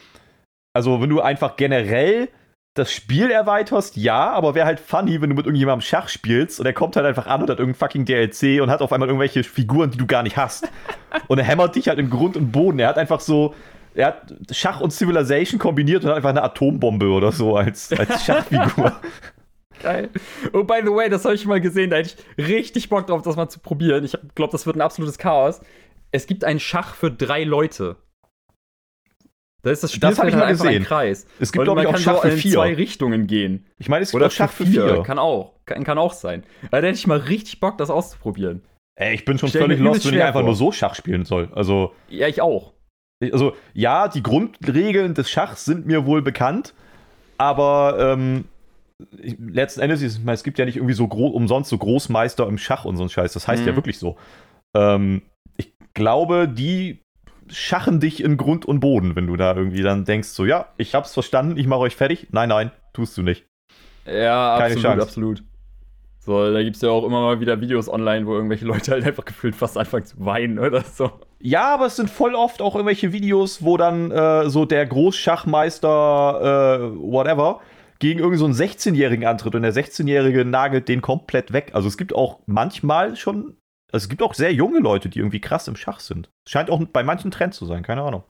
also 0.74 1.00
wenn 1.02 1.10
du 1.10 1.22
einfach 1.22 1.56
generell 1.56 2.30
das 2.78 2.92
Spiel 2.92 3.32
erweiterst, 3.32 3.98
ja, 3.98 4.32
aber 4.32 4.56
wäre 4.56 4.66
halt 4.66 4.80
funny, 4.80 5.22
wenn 5.22 5.30
du 5.30 5.36
mit 5.36 5.46
irgendjemandem 5.46 5.82
Schach 5.82 6.10
spielst 6.10 6.60
und 6.60 6.66
er 6.66 6.74
kommt 6.74 6.96
halt 6.96 7.06
einfach 7.06 7.28
an 7.28 7.42
und 7.42 7.50
hat 7.50 7.60
irgendein 7.60 7.80
fucking 7.80 8.06
DLC 8.06 8.62
und 8.62 8.70
hat 8.70 8.82
auf 8.82 8.94
einmal 8.94 9.10
irgendwelche 9.10 9.44
Figuren, 9.44 9.92
die 9.92 9.98
du 9.98 10.06
gar 10.06 10.24
nicht 10.24 10.38
hast. 10.38 10.70
und 11.28 11.40
er 11.40 11.44
hämmert 11.44 11.76
dich 11.76 11.88
halt 11.88 12.00
in 12.00 12.10
Grund 12.10 12.38
und 12.38 12.52
Boden. 12.52 12.80
Er 12.80 12.90
hat 12.90 12.98
einfach 12.98 13.20
so, 13.20 13.56
er 13.96 14.08
hat 14.08 14.34
Schach 14.52 14.82
und 14.82 14.92
Civilization 14.92 15.60
kombiniert 15.60 16.04
und 16.04 16.10
hat 16.10 16.18
einfach 16.18 16.30
eine 16.30 16.44
Atombombe 16.44 17.10
oder 17.10 17.32
so 17.32 17.58
als, 17.58 17.92
als 17.94 18.24
Schachfigur. 18.26 19.00
Geil. 19.82 20.10
Oh, 20.54 20.64
by 20.64 20.82
the 20.84 20.92
way, 20.92 21.10
das 21.10 21.26
habe 21.26 21.36
ich 21.36 21.46
mal 21.46 21.62
gesehen. 21.62 21.90
Da 21.90 21.98
hätte 21.98 22.16
ich 22.38 22.48
richtig 22.48 22.90
Bock 22.90 23.08
drauf, 23.08 23.22
das 23.22 23.36
mal 23.36 23.50
zu 23.50 23.60
probieren. 23.60 24.04
Ich 24.04 24.18
glaube, 24.36 24.52
das 24.52 24.66
wird 24.66 24.76
ein 24.76 24.82
absolutes 24.82 25.18
Chaos. 25.18 25.62
Es 26.12 26.28
gibt 26.28 26.44
einen 26.44 26.60
Schach 26.60 26.96
für 26.96 27.12
drei 27.12 27.44
Leute. 27.44 27.96
Da 29.68 29.72
ist 29.74 29.84
das 29.84 29.92
Das 29.92 29.96
Spielfeld 30.16 30.18
ich 30.30 30.34
halt 30.34 30.44
mal 30.44 30.50
einfach 30.50 30.66
ein 30.66 30.70
gesehen. 30.72 30.84
Kreis. 30.86 31.28
Es 31.40 31.52
gibt, 31.52 31.64
glaube 31.66 31.82
ich, 31.82 31.86
man 31.86 31.94
auch 31.96 31.98
kann 31.98 32.04
Schach 32.16 32.22
für 32.22 32.30
in 32.30 32.38
vier. 32.38 32.52
zwei 32.54 32.74
Richtungen 32.74 33.28
gehen. 33.28 33.66
Ich 33.78 33.90
meine, 33.90 34.04
es 34.04 34.10
gibt 34.12 34.16
Oder 34.22 34.28
auch 34.28 34.32
Schach 34.32 34.52
für 34.52 34.66
vier. 34.66 35.04
Kann 35.04 35.20
auch. 35.20 35.54
Kann, 35.66 35.84
kann 35.84 35.98
auch 35.98 36.14
sein. 36.14 36.44
Aber 36.72 36.82
da 36.82 36.88
hätte 36.88 36.98
ich 36.98 37.08
mal 37.08 37.18
richtig 37.20 37.60
Bock, 37.60 37.78
das 37.78 37.90
auszuprobieren. 37.90 38.62
Ey, 39.00 39.14
ich 39.14 39.26
bin 39.26 39.38
schon 39.38 39.50
Stell 39.50 39.62
völlig 39.64 39.80
lost, 39.80 40.06
wenn 40.08 40.16
ich 40.16 40.22
einfach 40.24 40.40
vor. 40.40 40.48
nur 40.48 40.56
so 40.56 40.72
Schach 40.72 40.96
spielen 40.96 41.24
soll. 41.26 41.50
Also, 41.54 41.94
Ja, 42.10 42.28
ich 42.28 42.42
auch. 42.42 42.74
Also, 43.22 43.54
ja, 43.74 44.08
die 44.08 44.24
Grundregeln 44.24 45.14
des 45.14 45.30
Schachs 45.30 45.66
sind 45.66 45.86
mir 45.86 46.06
wohl 46.06 46.22
bekannt, 46.22 46.74
aber 47.38 47.98
ähm, 48.00 48.46
ich, 49.22 49.36
letzten 49.40 49.82
Endes, 49.82 50.02
ich 50.02 50.20
meine, 50.24 50.34
es 50.36 50.44
gibt 50.44 50.58
ja 50.60 50.66
nicht 50.66 50.78
irgendwie 50.78 50.94
so 50.94 51.08
gro- 51.08 51.28
umsonst 51.30 51.70
so 51.70 51.78
Großmeister 51.78 52.48
im 52.48 52.58
Schach 52.58 52.86
und 52.86 52.98
so 52.98 53.04
ein 53.04 53.10
Scheiß. 53.10 53.34
Das 53.34 53.48
heißt 53.48 53.66
ja 53.66 53.72
Mhm. 53.72 53.76
wirklich 53.76 54.00
so. 54.00 54.18
Ähm, 54.76 55.22
ich 55.58 55.74
glaube, 55.94 56.48
die 56.48 57.02
schachen 57.52 58.00
dich 58.00 58.24
in 58.24 58.38
Grund 58.38 58.66
und 58.66 58.80
Boden, 58.80 59.16
wenn 59.16 59.28
du 59.28 59.36
da 59.36 59.56
irgendwie 59.56 59.82
dann 59.82 60.06
denkst, 60.06 60.30
so, 60.30 60.46
ja, 60.46 60.68
ich 60.78 60.96
hab's 60.96 61.14
verstanden, 61.14 61.58
ich 61.58 61.68
mache 61.68 61.82
euch 61.82 61.96
fertig. 61.96 62.28
Nein, 62.32 62.50
nein, 62.50 62.72
tust 62.94 63.18
du 63.18 63.24
nicht. 63.24 63.46
Ja, 64.06 64.58
Keine 64.58 64.76
absolut, 64.76 64.84
Chance. 64.84 65.04
absolut. 65.04 65.44
So, 66.20 66.52
da 66.52 66.62
gibt 66.62 66.76
es 66.76 66.82
ja 66.82 66.90
auch 66.90 67.06
immer 67.06 67.22
mal 67.22 67.40
wieder 67.40 67.62
Videos 67.62 67.88
online, 67.88 68.26
wo 68.26 68.36
irgendwelche 68.36 68.66
Leute 68.66 68.92
halt 68.92 69.06
einfach 69.06 69.24
gefühlt 69.24 69.56
fast 69.56 69.78
anfangen 69.78 70.06
zu 70.06 70.26
weinen 70.26 70.60
oder 70.60 70.82
so. 70.82 71.10
Ja, 71.40 71.74
aber 71.74 71.86
es 71.86 71.96
sind 71.96 72.10
voll 72.10 72.36
oft 72.36 72.62
auch 72.62 72.76
irgendwelche 72.76 73.14
Videos, 73.14 73.64
wo 73.64 73.78
dann 73.78 74.12
äh, 74.12 74.50
so 74.50 74.66
der 74.66 74.86
Großschachmeister, 74.86 76.92
äh, 76.92 77.00
whatever, 77.00 77.62
gegen 78.00 78.20
irgendeinen 78.20 78.54
so 78.54 78.64
einen 78.64 78.72
16-Jährigen 78.72 79.26
antritt 79.26 79.56
und 79.56 79.62
der 79.62 79.74
16-Jährige 79.74 80.46
nagelt 80.46 80.90
den 80.90 81.02
komplett 81.02 81.54
weg. 81.54 81.72
Also 81.74 81.88
es 81.88 81.98
gibt 81.98 82.14
auch 82.14 82.40
manchmal 82.46 83.16
schon, 83.16 83.56
also 83.92 84.06
es 84.06 84.10
gibt 84.10 84.22
auch 84.22 84.34
sehr 84.34 84.54
junge 84.54 84.80
Leute, 84.80 85.10
die 85.10 85.20
irgendwie 85.20 85.42
krass 85.42 85.68
im 85.68 85.76
Schach 85.76 86.00
sind. 86.00 86.30
Scheint 86.48 86.70
auch 86.70 86.82
bei 86.92 87.04
manchen 87.04 87.32
Trend 87.32 87.54
zu 87.54 87.66
sein, 87.66 87.84
keine 87.84 88.02
Ahnung. 88.02 88.24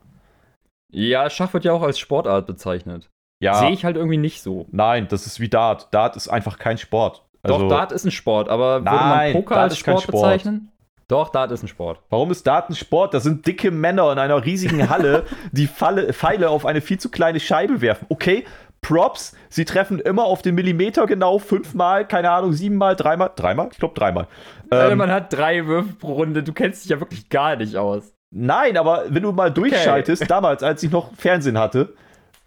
Ja, 0.92 1.30
Schach 1.30 1.54
wird 1.54 1.66
ja 1.66 1.74
auch 1.74 1.82
als 1.82 2.00
Sportart 2.00 2.48
bezeichnet. 2.48 3.10
Ja, 3.40 3.56
Sehe 3.56 3.72
ich 3.72 3.86
halt 3.86 3.98
irgendwie 3.98 4.18
nicht 4.18 4.42
so. 4.42 4.66
nein, 4.72 5.08
das 5.10 5.28
ist 5.28 5.40
wie 5.40 5.50
Dart. 5.50 5.94
Dart 5.94 6.16
ist 6.16 6.28
einfach 6.28 6.58
kein 6.58 6.78
Sport. 6.78 7.24
Also, 7.44 7.60
Doch, 7.60 7.68
Dart 7.70 7.92
ist 7.92 8.06
ein 8.06 8.12
Sport, 8.12 8.50
aber 8.50 8.80
würde 8.80 8.86
Nein, 8.86 9.34
man 9.34 9.44
Poker 9.44 9.56
Dart 9.56 9.64
als 9.72 9.78
Sport, 9.78 10.04
Sport. 10.04 10.24
bezeichnen? 10.24 10.72
Doch, 11.08 11.30
Dart 11.30 11.52
ist 11.52 11.64
ein 11.64 11.68
Sport. 11.70 12.02
Warum 12.10 12.32
ist 12.32 12.46
Dart 12.46 12.70
ein 12.70 12.76
Sport? 12.76 13.14
Das 13.14 13.24
sind 13.24 13.46
dicke 13.48 13.72
Männer 13.72 14.12
in 14.12 14.20
einer 14.20 14.44
riesigen 14.44 14.90
Halle, 14.90 15.24
die 15.52 15.68
Falle, 15.68 16.12
Pfeile 16.14 16.50
auf 16.50 16.66
eine 16.66 16.82
viel 16.82 17.00
zu 17.00 17.10
kleine 17.10 17.40
Scheibe 17.40 17.80
werfen. 17.80 18.08
Okay, 18.10 18.44
Props, 18.82 19.36
sie 19.50 19.66
treffen 19.66 20.00
immer 20.00 20.24
auf 20.26 20.42
den 20.42 20.56
Millimeter 20.56 21.06
genau, 21.08 21.40
fünfmal, 21.40 22.08
keine 22.08 22.30
Ahnung, 22.32 22.54
siebenmal, 22.54 22.96
dreimal, 22.96 23.32
dreimal? 23.36 23.70
Ich 23.72 23.80
glaube 23.80 23.96
dreimal. 23.96 24.28
Alter, 24.70 24.92
Ähm, 24.92 24.98
man 24.98 25.12
hat 25.12 25.34
drei 25.34 25.66
Würfe 25.66 25.94
pro 26.00 26.14
Runde, 26.14 26.44
du 26.44 26.54
kennst 26.54 26.84
dich 26.84 26.92
ja 26.92 27.00
wirklich 27.00 27.30
gar 27.30 27.56
nicht 27.56 27.76
aus. 27.76 28.14
nein, 28.32 28.78
aber 28.78 29.06
wenn 29.10 29.24
du 29.24 29.32
mal 29.32 29.52
durchschaltest, 29.52 30.30
damals, 30.30 30.64
als 30.64 30.84
ich 30.84 30.92
noch 30.92 31.14
Fernsehen 31.16 31.58
hatte, 31.58 31.94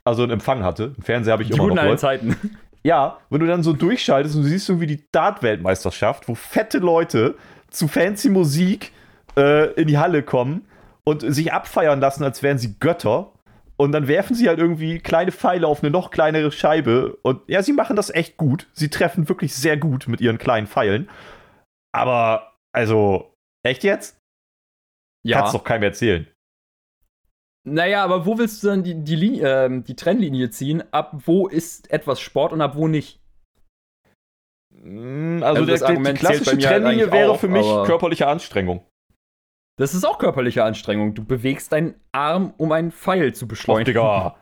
also 0.04 0.22
einen 0.22 0.32
Empfang 0.32 0.62
hatte, 0.64 0.84
einen 0.94 1.02
Fernseher 1.02 1.32
habe 1.32 1.42
ich 1.42 1.50
Die 1.50 1.58
immer 1.58 1.74
noch. 1.74 1.96
Zeiten. 1.96 2.36
Ja, 2.82 3.18
wenn 3.28 3.40
du 3.40 3.46
dann 3.46 3.62
so 3.62 3.74
durchschaltest 3.74 4.36
und 4.36 4.42
du 4.42 4.48
siehst 4.48 4.68
irgendwie 4.70 4.86
die 4.86 5.04
Dart-Weltmeisterschaft, 5.12 6.28
wo 6.28 6.34
fette 6.34 6.78
Leute 6.78 7.34
zu 7.68 7.88
fancy 7.88 8.30
Musik 8.30 8.92
äh, 9.36 9.72
in 9.74 9.86
die 9.88 9.98
Halle 9.98 10.22
kommen 10.22 10.66
und 11.04 11.20
sich 11.20 11.52
abfeiern 11.52 12.00
lassen, 12.00 12.24
als 12.24 12.42
wären 12.42 12.56
sie 12.56 12.78
Götter. 12.78 13.32
Und 13.80 13.92
dann 13.92 14.08
werfen 14.08 14.36
sie 14.36 14.46
halt 14.46 14.58
irgendwie 14.58 14.98
kleine 14.98 15.32
Pfeile 15.32 15.66
auf 15.66 15.82
eine 15.82 15.90
noch 15.90 16.10
kleinere 16.10 16.52
Scheibe. 16.52 17.16
Und 17.22 17.40
ja, 17.48 17.62
sie 17.62 17.72
machen 17.72 17.96
das 17.96 18.10
echt 18.10 18.36
gut. 18.36 18.68
Sie 18.74 18.90
treffen 18.90 19.26
wirklich 19.30 19.54
sehr 19.54 19.78
gut 19.78 20.06
mit 20.06 20.20
ihren 20.20 20.36
kleinen 20.36 20.66
Pfeilen. 20.66 21.08
Aber, 21.90 22.58
also, 22.72 23.32
echt 23.62 23.82
jetzt? 23.82 24.18
Ja. 25.26 25.38
Kannst 25.38 25.54
doch 25.54 25.64
keinem 25.64 25.84
erzählen. 25.84 26.26
Naja, 27.66 28.04
aber 28.04 28.26
wo 28.26 28.36
willst 28.36 28.62
du 28.62 28.66
dann 28.66 28.84
die, 28.84 29.02
die, 29.02 29.16
Linie, 29.16 29.64
ähm, 29.64 29.82
die 29.84 29.96
Trennlinie 29.96 30.50
ziehen? 30.50 30.84
Ab 30.92 31.14
wo 31.24 31.48
ist 31.48 31.90
etwas 31.90 32.20
Sport 32.20 32.52
und 32.52 32.60
ab 32.60 32.76
wo 32.76 32.86
nicht? 32.86 33.18
Also, 34.74 35.46
also 35.46 35.64
der, 35.64 35.78
der, 35.78 35.96
die 35.96 36.18
klassische 36.18 36.58
Trennlinie 36.58 37.04
halt 37.04 37.12
wäre 37.14 37.30
auch, 37.30 37.40
für 37.40 37.48
mich 37.48 37.64
körperliche 37.86 38.26
Anstrengung. 38.26 38.84
Das 39.80 39.94
ist 39.94 40.04
auch 40.04 40.18
körperliche 40.18 40.62
Anstrengung. 40.62 41.14
Du 41.14 41.24
bewegst 41.24 41.72
deinen 41.72 41.94
Arm, 42.12 42.52
um 42.58 42.70
einen 42.70 42.92
Pfeil 42.92 43.34
zu 43.34 43.48
beschleunigen. 43.48 43.96
Oh, 43.96 44.02
Digga. 44.02 44.36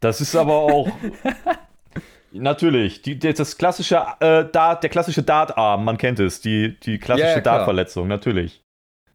Das 0.00 0.20
ist 0.20 0.36
aber 0.36 0.56
auch. 0.56 0.92
Natürlich, 2.32 3.00
die, 3.00 3.18
das 3.18 3.56
klassische 3.56 4.04
äh, 4.20 4.44
Dart, 4.44 4.82
der 4.82 4.90
klassische 4.90 5.22
Dartarm, 5.22 5.86
man 5.86 5.96
kennt 5.96 6.20
es, 6.20 6.42
die, 6.42 6.78
die 6.80 6.98
klassische 6.98 7.28
ja, 7.28 7.36
ja, 7.36 7.40
Dartverletzung, 7.40 8.08
natürlich. 8.08 8.62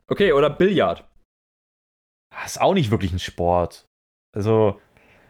Okay, 0.07 0.31
oder 0.31 0.49
Billard. 0.49 1.05
Das 2.31 2.39
ah, 2.39 2.45
ist 2.45 2.61
auch 2.61 2.73
nicht 2.73 2.89
wirklich 2.89 3.11
ein 3.11 3.19
Sport. 3.19 3.85
Also, 4.33 4.79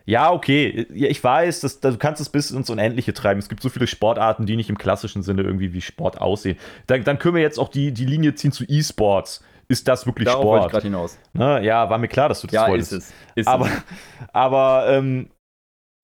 ja, 0.06 0.32
okay, 0.32 0.88
ich 0.94 1.22
weiß, 1.22 1.62
dass, 1.62 1.82
du 1.82 1.98
kannst 1.98 2.22
es 2.22 2.30
bis 2.30 2.52
ins 2.52 2.70
Unendliche 2.70 3.14
treiben. 3.14 3.40
Es 3.40 3.50
gibt 3.50 3.62
so 3.62 3.70
viele 3.70 3.88
Sportarten, 3.88 4.46
die 4.46 4.56
nicht 4.56 4.70
im 4.70 4.78
klassischen 4.78 5.22
Sinne 5.22 5.42
irgendwie 5.42 5.74
wie 5.74 5.82
Sport 5.82 6.22
aussehen. 6.22 6.58
Dann, 6.88 7.04
dann 7.04 7.20
können 7.20 7.36
wir 7.36 7.42
jetzt 7.42 7.60
auch 7.60 7.70
die, 7.70 7.92
die 7.92 8.06
Linie 8.06 8.36
ziehen 8.36 8.54
zu 8.54 8.64
E-Sports. 8.66 9.44
Ist 9.72 9.88
das 9.88 10.06
wirklich 10.06 10.26
Darauf 10.26 10.44
Sport? 10.44 10.66
Ich 10.66 10.72
gerade 10.72 10.84
hinaus. 10.84 11.20
Na, 11.34 11.62
ja, 11.62 11.90
war 11.90 12.00
mir 12.00 12.08
klar, 12.08 12.28
dass 12.28 12.42
du 12.42 12.48
das 12.48 12.54
ja, 12.54 12.68
wolltest. 12.68 12.92
Ist 12.92 13.04
es. 13.04 13.14
Ist 13.36 13.48
aber, 13.48 13.68
es. 13.68 13.84
aber, 14.34 14.88
ähm, 14.90 15.30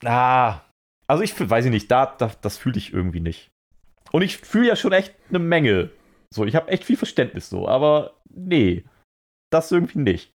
ah, 0.06 0.62
also 1.08 1.24
ich 1.24 1.38
weiß 1.38 1.66
ich 1.66 1.72
nicht, 1.72 1.90
da, 1.90 2.06
da, 2.06 2.32
das 2.42 2.58
fühle 2.58 2.78
ich 2.78 2.94
irgendwie 2.94 3.20
nicht. 3.20 3.50
Und 4.12 4.22
ich 4.22 4.38
fühle 4.38 4.68
ja 4.68 4.76
schon 4.76 4.94
echt 4.94 5.16
eine 5.30 5.40
Menge. 5.40 5.90
So, 6.34 6.46
ich 6.46 6.56
habe 6.56 6.70
echt 6.70 6.84
viel 6.84 6.98
Verständnis 6.98 7.50
so, 7.50 7.68
aber 7.68 8.14
nee, 8.30 8.86
das 9.52 9.72
irgendwie 9.72 10.00
nicht. 10.00 10.32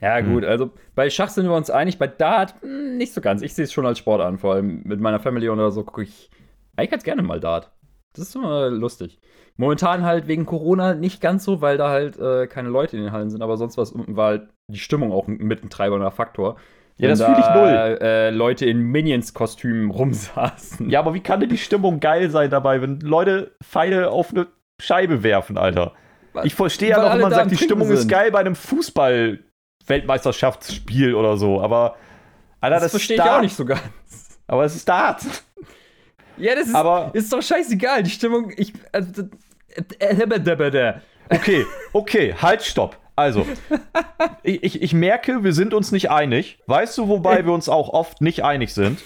Ja, 0.00 0.20
gut, 0.20 0.42
hm. 0.42 0.48
also 0.48 0.70
bei 0.94 1.10
Schach 1.10 1.28
sind 1.28 1.46
wir 1.46 1.56
uns 1.56 1.70
einig, 1.70 1.98
bei 1.98 2.06
Dart 2.06 2.54
mh, 2.62 2.68
hm, 2.68 2.96
nicht 2.96 3.12
so 3.12 3.20
ganz. 3.20 3.42
Ich 3.42 3.54
sehe 3.54 3.64
es 3.64 3.72
schon 3.72 3.86
als 3.86 3.98
Sport 3.98 4.20
an, 4.20 4.38
vor 4.38 4.54
allem 4.54 4.82
mit 4.84 5.00
meiner 5.00 5.20
Family 5.20 5.48
oder 5.48 5.70
so 5.70 5.84
gucke 5.84 6.02
ich 6.02 6.30
eigentlich 6.76 6.90
ganz 6.90 7.04
gerne 7.04 7.22
mal 7.22 7.40
Dart. 7.40 7.72
Das 8.14 8.28
ist 8.28 8.34
immer 8.36 8.68
lustig. 8.70 9.20
Momentan 9.58 10.04
halt 10.04 10.28
wegen 10.28 10.46
Corona 10.46 10.94
nicht 10.94 11.20
ganz 11.20 11.44
so, 11.44 11.60
weil 11.60 11.76
da 11.76 11.90
halt 11.90 12.16
äh, 12.18 12.46
keine 12.46 12.68
Leute 12.68 12.96
in 12.96 13.02
den 13.02 13.12
Hallen 13.12 13.28
sind, 13.28 13.42
aber 13.42 13.56
sonst 13.56 13.76
was 13.76 13.92
war 13.94 14.26
halt 14.28 14.48
die 14.70 14.78
Stimmung 14.78 15.12
auch 15.12 15.26
mit 15.26 15.64
ein 15.64 15.68
treibender 15.68 16.12
Faktor. 16.12 16.56
Ja, 16.96 17.08
das 17.08 17.22
fühle 17.22 17.38
ich 17.40 17.54
null. 17.54 17.98
Äh, 18.00 18.30
Leute 18.30 18.66
in 18.66 18.78
Minions-Kostümen 18.82 19.90
rumsaßen. 19.92 20.88
Ja, 20.88 21.00
aber 21.00 21.12
wie 21.14 21.20
kann 21.20 21.40
denn 21.40 21.48
die 21.48 21.58
Stimmung 21.58 21.98
geil 21.98 22.30
sein 22.30 22.50
dabei, 22.50 22.80
wenn 22.80 23.00
Leute 23.00 23.52
Pfeile 23.62 24.10
auf 24.10 24.30
eine 24.30 24.46
Scheibe 24.80 25.24
werfen, 25.24 25.58
Alter? 25.58 25.92
Ich 26.44 26.54
verstehe 26.54 26.90
ja 26.90 27.02
noch, 27.02 27.12
wenn 27.12 27.20
man 27.20 27.32
sagt, 27.32 27.50
die 27.50 27.56
Stimmung 27.56 27.88
sind. 27.88 27.96
ist 27.96 28.08
geil 28.08 28.30
bei 28.30 28.38
einem 28.38 28.54
Fußball 28.54 29.40
Weltmeisterschaftsspiel 29.86 31.14
oder 31.14 31.36
so, 31.36 31.60
aber 31.60 31.96
Alter, 32.60 32.76
das, 32.76 32.82
das 32.84 32.90
verstehe 32.92 33.16
ich 33.16 33.22
auch 33.22 33.40
nicht 33.40 33.56
so 33.56 33.64
ganz. 33.64 33.82
Aber 34.46 34.64
es 34.64 34.76
ist 34.76 34.88
Dart. 34.88 35.22
Ja, 36.36 36.54
das 36.54 36.68
ist, 36.68 36.74
aber, 36.74 37.10
ist 37.12 37.32
doch 37.32 37.42
scheißegal. 37.42 38.02
Die 38.02 38.10
Stimmung, 38.10 38.52
ich. 38.56 38.72
Also, 38.92 39.28
okay, 41.30 41.66
okay, 41.92 42.34
halt, 42.34 42.62
stopp. 42.62 42.96
Also, 43.16 43.44
ich, 44.44 44.62
ich, 44.62 44.82
ich 44.82 44.94
merke, 44.94 45.42
wir 45.42 45.52
sind 45.52 45.74
uns 45.74 45.90
nicht 45.90 46.10
einig. 46.10 46.60
Weißt 46.66 46.96
du, 46.98 47.08
wobei 47.08 47.44
wir 47.44 47.52
uns 47.52 47.68
auch 47.68 47.88
oft 47.88 48.20
nicht 48.20 48.44
einig 48.44 48.72
sind? 48.72 49.02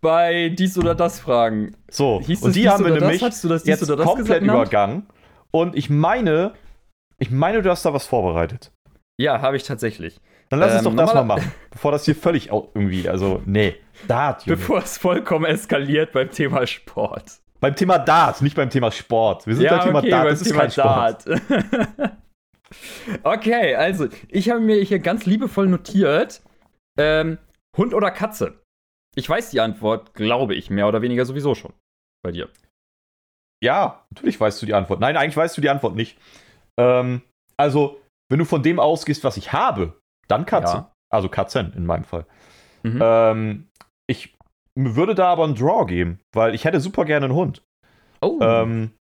Bei 0.00 0.48
dies 0.48 0.76
oder 0.76 0.96
das 0.96 1.20
Fragen. 1.20 1.76
So, 1.88 2.20
Hieß 2.20 2.42
und 2.42 2.56
die 2.56 2.68
haben 2.68 2.84
wir 2.84 2.92
nämlich 2.92 3.20
jetzt 3.20 3.86
komplett 3.88 4.42
übergangen. 4.42 5.06
Und 5.52 5.76
ich 5.76 5.88
meine, 5.88 6.54
ich 7.20 7.30
meine, 7.30 7.62
du 7.62 7.70
hast 7.70 7.84
da 7.84 7.94
was 7.94 8.06
vorbereitet. 8.06 8.72
Ja, 9.16 9.40
habe 9.40 9.56
ich 9.56 9.62
tatsächlich. 9.62 10.20
Dann 10.48 10.58
lass 10.58 10.74
uns 10.74 10.84
ähm, 10.84 10.96
doch 10.96 11.04
das 11.06 11.14
mal 11.14 11.24
machen, 11.24 11.52
bevor 11.70 11.92
das 11.92 12.04
hier 12.04 12.16
völlig 12.16 12.48
irgendwie, 12.50 13.08
also, 13.08 13.40
nee, 13.46 13.76
Dart, 14.08 14.44
Junge. 14.44 14.56
Bevor 14.56 14.78
es 14.78 14.98
vollkommen 14.98 15.44
eskaliert 15.44 16.12
beim 16.12 16.30
Thema 16.30 16.66
Sport. 16.66 17.41
Beim 17.62 17.76
Thema 17.76 17.98
Dart, 18.00 18.42
nicht 18.42 18.56
beim 18.56 18.70
Thema 18.70 18.90
Sport. 18.90 19.46
Wir 19.46 19.54
sind 19.54 19.64
ja, 19.64 19.76
beim 19.76 19.86
Thema 19.86 19.98
okay, 20.00 20.10
Dart, 20.10 20.30
das 20.30 20.40
ist 20.40 20.48
Thema 20.48 20.66
kein 20.66 20.70
Dart. 20.72 21.22
Sport. 21.22 22.12
okay, 23.22 23.76
also, 23.76 24.08
ich 24.28 24.50
habe 24.50 24.58
mir 24.58 24.82
hier 24.82 24.98
ganz 24.98 25.26
liebevoll 25.26 25.68
notiert, 25.68 26.42
ähm, 26.98 27.38
Hund 27.76 27.94
oder 27.94 28.10
Katze? 28.10 28.60
Ich 29.14 29.28
weiß 29.28 29.50
die 29.50 29.60
Antwort, 29.60 30.12
glaube 30.14 30.56
ich, 30.56 30.70
mehr 30.70 30.88
oder 30.88 31.02
weniger 31.02 31.24
sowieso 31.24 31.54
schon. 31.54 31.72
Bei 32.24 32.32
dir. 32.32 32.48
Ja, 33.62 34.04
natürlich 34.10 34.40
weißt 34.40 34.60
du 34.60 34.66
die 34.66 34.74
Antwort. 34.74 34.98
Nein, 34.98 35.16
eigentlich 35.16 35.36
weißt 35.36 35.56
du 35.56 35.60
die 35.60 35.70
Antwort 35.70 35.94
nicht. 35.94 36.18
Ähm, 36.80 37.22
also, 37.56 38.00
wenn 38.28 38.40
du 38.40 38.44
von 38.44 38.64
dem 38.64 38.80
ausgehst, 38.80 39.22
was 39.22 39.36
ich 39.36 39.52
habe, 39.52 40.00
dann 40.26 40.46
Katze. 40.46 40.74
Ja. 40.74 40.92
Also 41.12 41.28
Katzen 41.28 41.72
in 41.74 41.86
meinem 41.86 42.04
Fall. 42.04 42.26
Mhm. 42.82 42.98
Ähm, 43.00 43.68
ich 44.08 44.34
würde 44.74 45.14
da 45.14 45.28
aber 45.28 45.44
einen 45.44 45.54
Draw 45.54 45.86
geben, 45.86 46.20
weil 46.32 46.54
ich 46.54 46.64
hätte 46.64 46.80
super 46.80 47.04
gerne 47.04 47.26
einen 47.26 47.34
Hund. 47.34 47.62
Oh. 48.20 48.38
Ähm, 48.40 48.92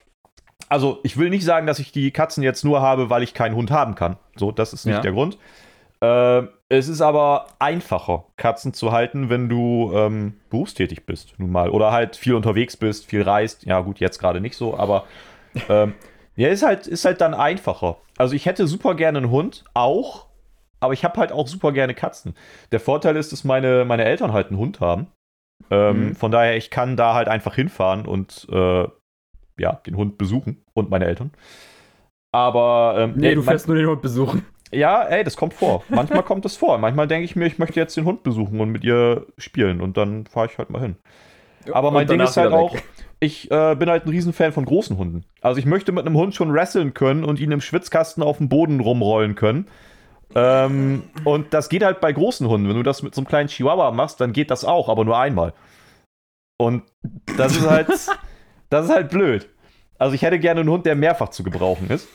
also 0.69 0.99
ich 1.03 1.17
will 1.17 1.29
nicht 1.29 1.43
sagen, 1.43 1.67
dass 1.67 1.79
ich 1.79 1.91
die 1.91 2.11
Katzen 2.11 2.43
jetzt 2.43 2.63
nur 2.63 2.81
habe, 2.81 3.09
weil 3.09 3.23
ich 3.23 3.33
keinen 3.33 3.55
Hund 3.55 3.71
haben 3.71 3.95
kann. 3.95 4.17
So, 4.35 4.51
das 4.51 4.73
ist 4.73 4.85
nicht 4.85 4.95
ja. 4.95 5.01
der 5.01 5.11
Grund. 5.11 5.37
Äh, 6.01 6.43
es 6.69 6.87
ist 6.87 7.01
aber 7.01 7.47
einfacher, 7.59 8.25
Katzen 8.37 8.73
zu 8.73 8.91
halten, 8.91 9.29
wenn 9.29 9.49
du 9.49 9.91
ähm, 9.93 10.39
berufstätig 10.49 11.05
bist, 11.05 11.35
nun 11.37 11.51
mal. 11.51 11.69
Oder 11.69 11.91
halt 11.91 12.15
viel 12.15 12.33
unterwegs 12.33 12.75
bist, 12.77 13.05
viel 13.05 13.21
reist. 13.21 13.65
Ja, 13.65 13.81
gut, 13.81 13.99
jetzt 13.99 14.17
gerade 14.17 14.41
nicht 14.41 14.57
so, 14.57 14.77
aber 14.77 15.05
ähm, 15.69 15.93
ja, 16.35 16.47
ist 16.47 16.63
halt, 16.63 16.87
ist 16.87 17.05
halt 17.05 17.21
dann 17.21 17.33
einfacher. 17.33 17.97
Also 18.17 18.35
ich 18.35 18.45
hätte 18.45 18.65
super 18.65 18.95
gerne 18.95 19.19
einen 19.19 19.29
Hund, 19.29 19.63
auch, 19.73 20.27
aber 20.79 20.93
ich 20.93 21.03
habe 21.03 21.19
halt 21.19 21.31
auch 21.31 21.47
super 21.47 21.71
gerne 21.71 21.93
Katzen. 21.93 22.35
Der 22.71 22.79
Vorteil 22.79 23.15
ist, 23.15 23.31
dass 23.31 23.43
meine, 23.43 23.85
meine 23.85 24.05
Eltern 24.05 24.33
halt 24.33 24.47
einen 24.47 24.57
Hund 24.57 24.79
haben. 24.79 25.07
Ähm, 25.69 26.07
mhm. 26.07 26.15
Von 26.15 26.31
daher, 26.31 26.57
ich 26.57 26.69
kann 26.69 26.97
da 26.97 27.13
halt 27.13 27.27
einfach 27.27 27.55
hinfahren 27.55 28.05
und 28.05 28.47
äh, 28.51 28.87
ja, 29.57 29.73
den 29.85 29.95
Hund 29.95 30.17
besuchen 30.17 30.63
und 30.73 30.89
meine 30.89 31.05
Eltern. 31.05 31.31
Aber 32.31 32.95
ähm, 32.97 33.13
nee, 33.15 33.35
du 33.35 33.41
fährst 33.41 33.67
nur 33.67 33.77
den 33.77 33.87
Hund 33.87 34.01
besuchen. 34.01 34.45
Ja, 34.71 35.03
ey, 35.03 35.23
das 35.23 35.35
kommt 35.35 35.53
vor. 35.53 35.83
Manchmal 35.89 36.23
kommt 36.23 36.45
das 36.45 36.55
vor. 36.55 36.77
Manchmal 36.77 37.07
denke 37.07 37.25
ich 37.25 37.35
mir, 37.35 37.45
ich 37.45 37.59
möchte 37.59 37.79
jetzt 37.79 37.97
den 37.97 38.05
Hund 38.05 38.23
besuchen 38.23 38.59
und 38.61 38.69
mit 38.69 38.83
ihr 38.83 39.27
spielen 39.37 39.81
und 39.81 39.97
dann 39.97 40.25
fahre 40.25 40.47
ich 40.47 40.57
halt 40.57 40.69
mal 40.69 40.81
hin. 40.81 40.95
Aber 41.71 41.91
mein 41.91 42.07
Ding 42.07 42.21
ist 42.21 42.37
halt 42.37 42.53
auch, 42.53 42.75
ich 43.19 43.51
äh, 43.51 43.75
bin 43.75 43.89
halt 43.89 44.05
ein 44.05 44.09
Riesenfan 44.09 44.53
von 44.53 44.65
großen 44.65 44.97
Hunden. 44.97 45.25
Also 45.41 45.59
ich 45.59 45.65
möchte 45.65 45.91
mit 45.91 46.05
einem 46.05 46.15
Hund 46.15 46.33
schon 46.33 46.53
wresteln 46.53 46.93
können 46.93 47.23
und 47.23 47.39
ihn 47.39 47.51
im 47.51 47.61
Schwitzkasten 47.61 48.23
auf 48.23 48.37
dem 48.37 48.49
Boden 48.49 48.79
rumrollen 48.79 49.35
können. 49.35 49.67
Ähm, 50.35 51.03
und 51.23 51.53
das 51.53 51.69
geht 51.69 51.83
halt 51.83 51.99
bei 51.99 52.11
großen 52.11 52.47
Hunden. 52.47 52.67
Wenn 52.67 52.75
du 52.75 52.83
das 52.83 53.03
mit 53.03 53.13
so 53.15 53.21
einem 53.21 53.27
kleinen 53.27 53.49
Chihuahua 53.49 53.91
machst, 53.91 54.21
dann 54.21 54.33
geht 54.33 54.51
das 54.51 54.65
auch, 54.65 54.89
aber 54.89 55.05
nur 55.05 55.17
einmal. 55.17 55.53
Und 56.57 56.83
das 57.37 57.55
ist 57.55 57.67
halt, 57.67 57.87
das 58.69 58.85
ist 58.85 58.91
halt 58.91 59.09
blöd. 59.09 59.49
Also 59.97 60.15
ich 60.15 60.21
hätte 60.21 60.39
gerne 60.39 60.61
einen 60.61 60.69
Hund, 60.69 60.85
der 60.85 60.95
mehrfach 60.95 61.29
zu 61.29 61.43
gebrauchen 61.43 61.89
ist. 61.89 62.07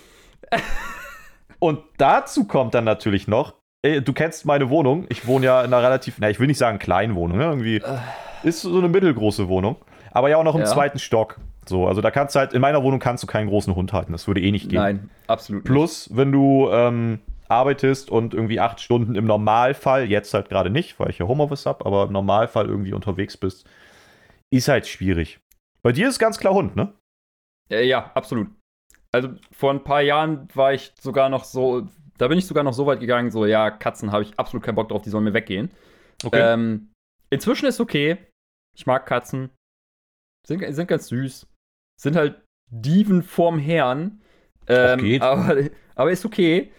Und 1.59 1.81
dazu 1.99 2.47
kommt 2.47 2.75
dann 2.75 2.85
natürlich 2.85 3.29
noch, 3.29 3.55
ey, 3.83 4.03
du 4.03 4.13
kennst 4.13 4.45
meine 4.45 4.71
Wohnung. 4.71 5.07
Ich 5.09 5.27
wohne 5.27 5.47
ja 5.47 5.61
in 5.61 5.73
einer 5.73 5.83
relativ, 5.83 6.17
na, 6.19 6.31
ich 6.31 6.41
will 6.41 6.47
nicht 6.47 6.59
sagen 6.59 6.79
kleinen 6.79 7.15
Wohnung, 7.15 7.39
ne? 7.39 7.45
irgendwie 7.45 7.77
äh. 7.77 7.99
ist 8.43 8.63
so 8.63 8.77
eine 8.77 8.89
mittelgroße 8.89 9.49
Wohnung, 9.49 9.77
aber 10.13 10.29
ja 10.29 10.37
auch 10.37 10.45
noch 10.45 10.55
im 10.55 10.63
ja. 10.63 10.67
zweiten 10.67 10.99
Stock. 10.99 11.39
So, 11.69 11.89
also 11.89 12.01
da 12.01 12.11
kannst 12.11 12.35
du 12.35 12.41
halt, 12.41 12.53
in 12.53 12.61
meiner 12.61 12.83
Wohnung 12.83 13.01
kannst 13.01 13.23
du 13.25 13.27
keinen 13.27 13.49
großen 13.49 13.75
Hund 13.75 13.93
halten. 13.93 14.13
Das 14.13 14.29
würde 14.29 14.41
eh 14.41 14.53
nicht 14.53 14.69
gehen. 14.69 14.79
Nein, 14.79 15.11
absolut. 15.27 15.65
Nicht. 15.65 15.73
Plus, 15.73 16.11
wenn 16.13 16.31
du 16.31 16.69
ähm, 16.71 17.21
arbeitest 17.51 18.11
und 18.11 18.35
irgendwie 18.35 18.61
acht 18.61 18.81
Stunden 18.81 19.15
im 19.15 19.27
Normalfall, 19.27 20.05
jetzt 20.11 20.35
halt 20.35 20.49
gerade 20.49 20.71
nicht, 20.71 20.99
weil 20.99 21.11
ich 21.11 21.19
ja 21.19 21.27
Homeoffice 21.27 21.67
habe, 21.67 21.85
aber 21.87 22.05
im 22.05 22.13
Normalfall 22.13 22.67
irgendwie 22.67 22.93
unterwegs 22.93 23.37
bist, 23.37 23.69
ist 24.53 24.69
halt 24.69 24.87
schwierig. 24.87 25.41
Bei 25.83 25.93
dir 25.93 26.09
ist 26.09 26.19
ganz 26.19 26.39
klar 26.39 26.55
Hund, 26.55 26.77
ne? 26.77 26.93
Äh, 27.71 27.87
ja, 27.87 28.11
absolut. 28.15 28.49
Also 29.13 29.31
vor 29.53 29.71
ein 29.73 29.85
paar 29.85 30.03
Jahren 30.03 30.49
war 30.55 30.73
ich 30.73 30.93
sogar 31.01 31.29
noch 31.29 31.45
so, 31.45 31.89
da 32.19 32.29
bin 32.29 32.39
ich 32.39 32.47
sogar 32.47 32.65
noch 32.65 32.73
so 32.73 32.87
weit 32.87 33.01
gegangen, 33.01 33.31
so, 33.31 33.47
ja, 33.47 33.71
Katzen 33.71 34.13
habe 34.13 34.25
ich 34.25 34.39
absolut 34.39 34.65
keinen 34.65 34.75
Bock 34.75 34.89
drauf, 34.89 35.03
die 35.03 35.11
sollen 35.11 35.25
mir 35.25 35.35
weggehen. 35.35 35.71
Okay. 36.25 36.41
Ähm, 36.41 36.91
inzwischen 37.31 37.67
ist 37.67 37.81
okay. 37.81 38.19
Ich 38.77 38.87
mag 38.87 39.07
Katzen. 39.07 39.51
Sind, 40.47 40.63
sind 40.75 40.87
ganz 40.89 41.09
süß. 41.09 41.47
Sind 42.01 42.17
halt 42.17 42.43
Dieven 42.71 43.23
vorm 43.23 43.59
Herrn. 43.59 44.21
Ähm, 44.69 45.01
geht. 45.01 45.23
Aber, 45.23 45.57
aber 45.95 46.11
ist 46.11 46.25
okay. 46.25 46.73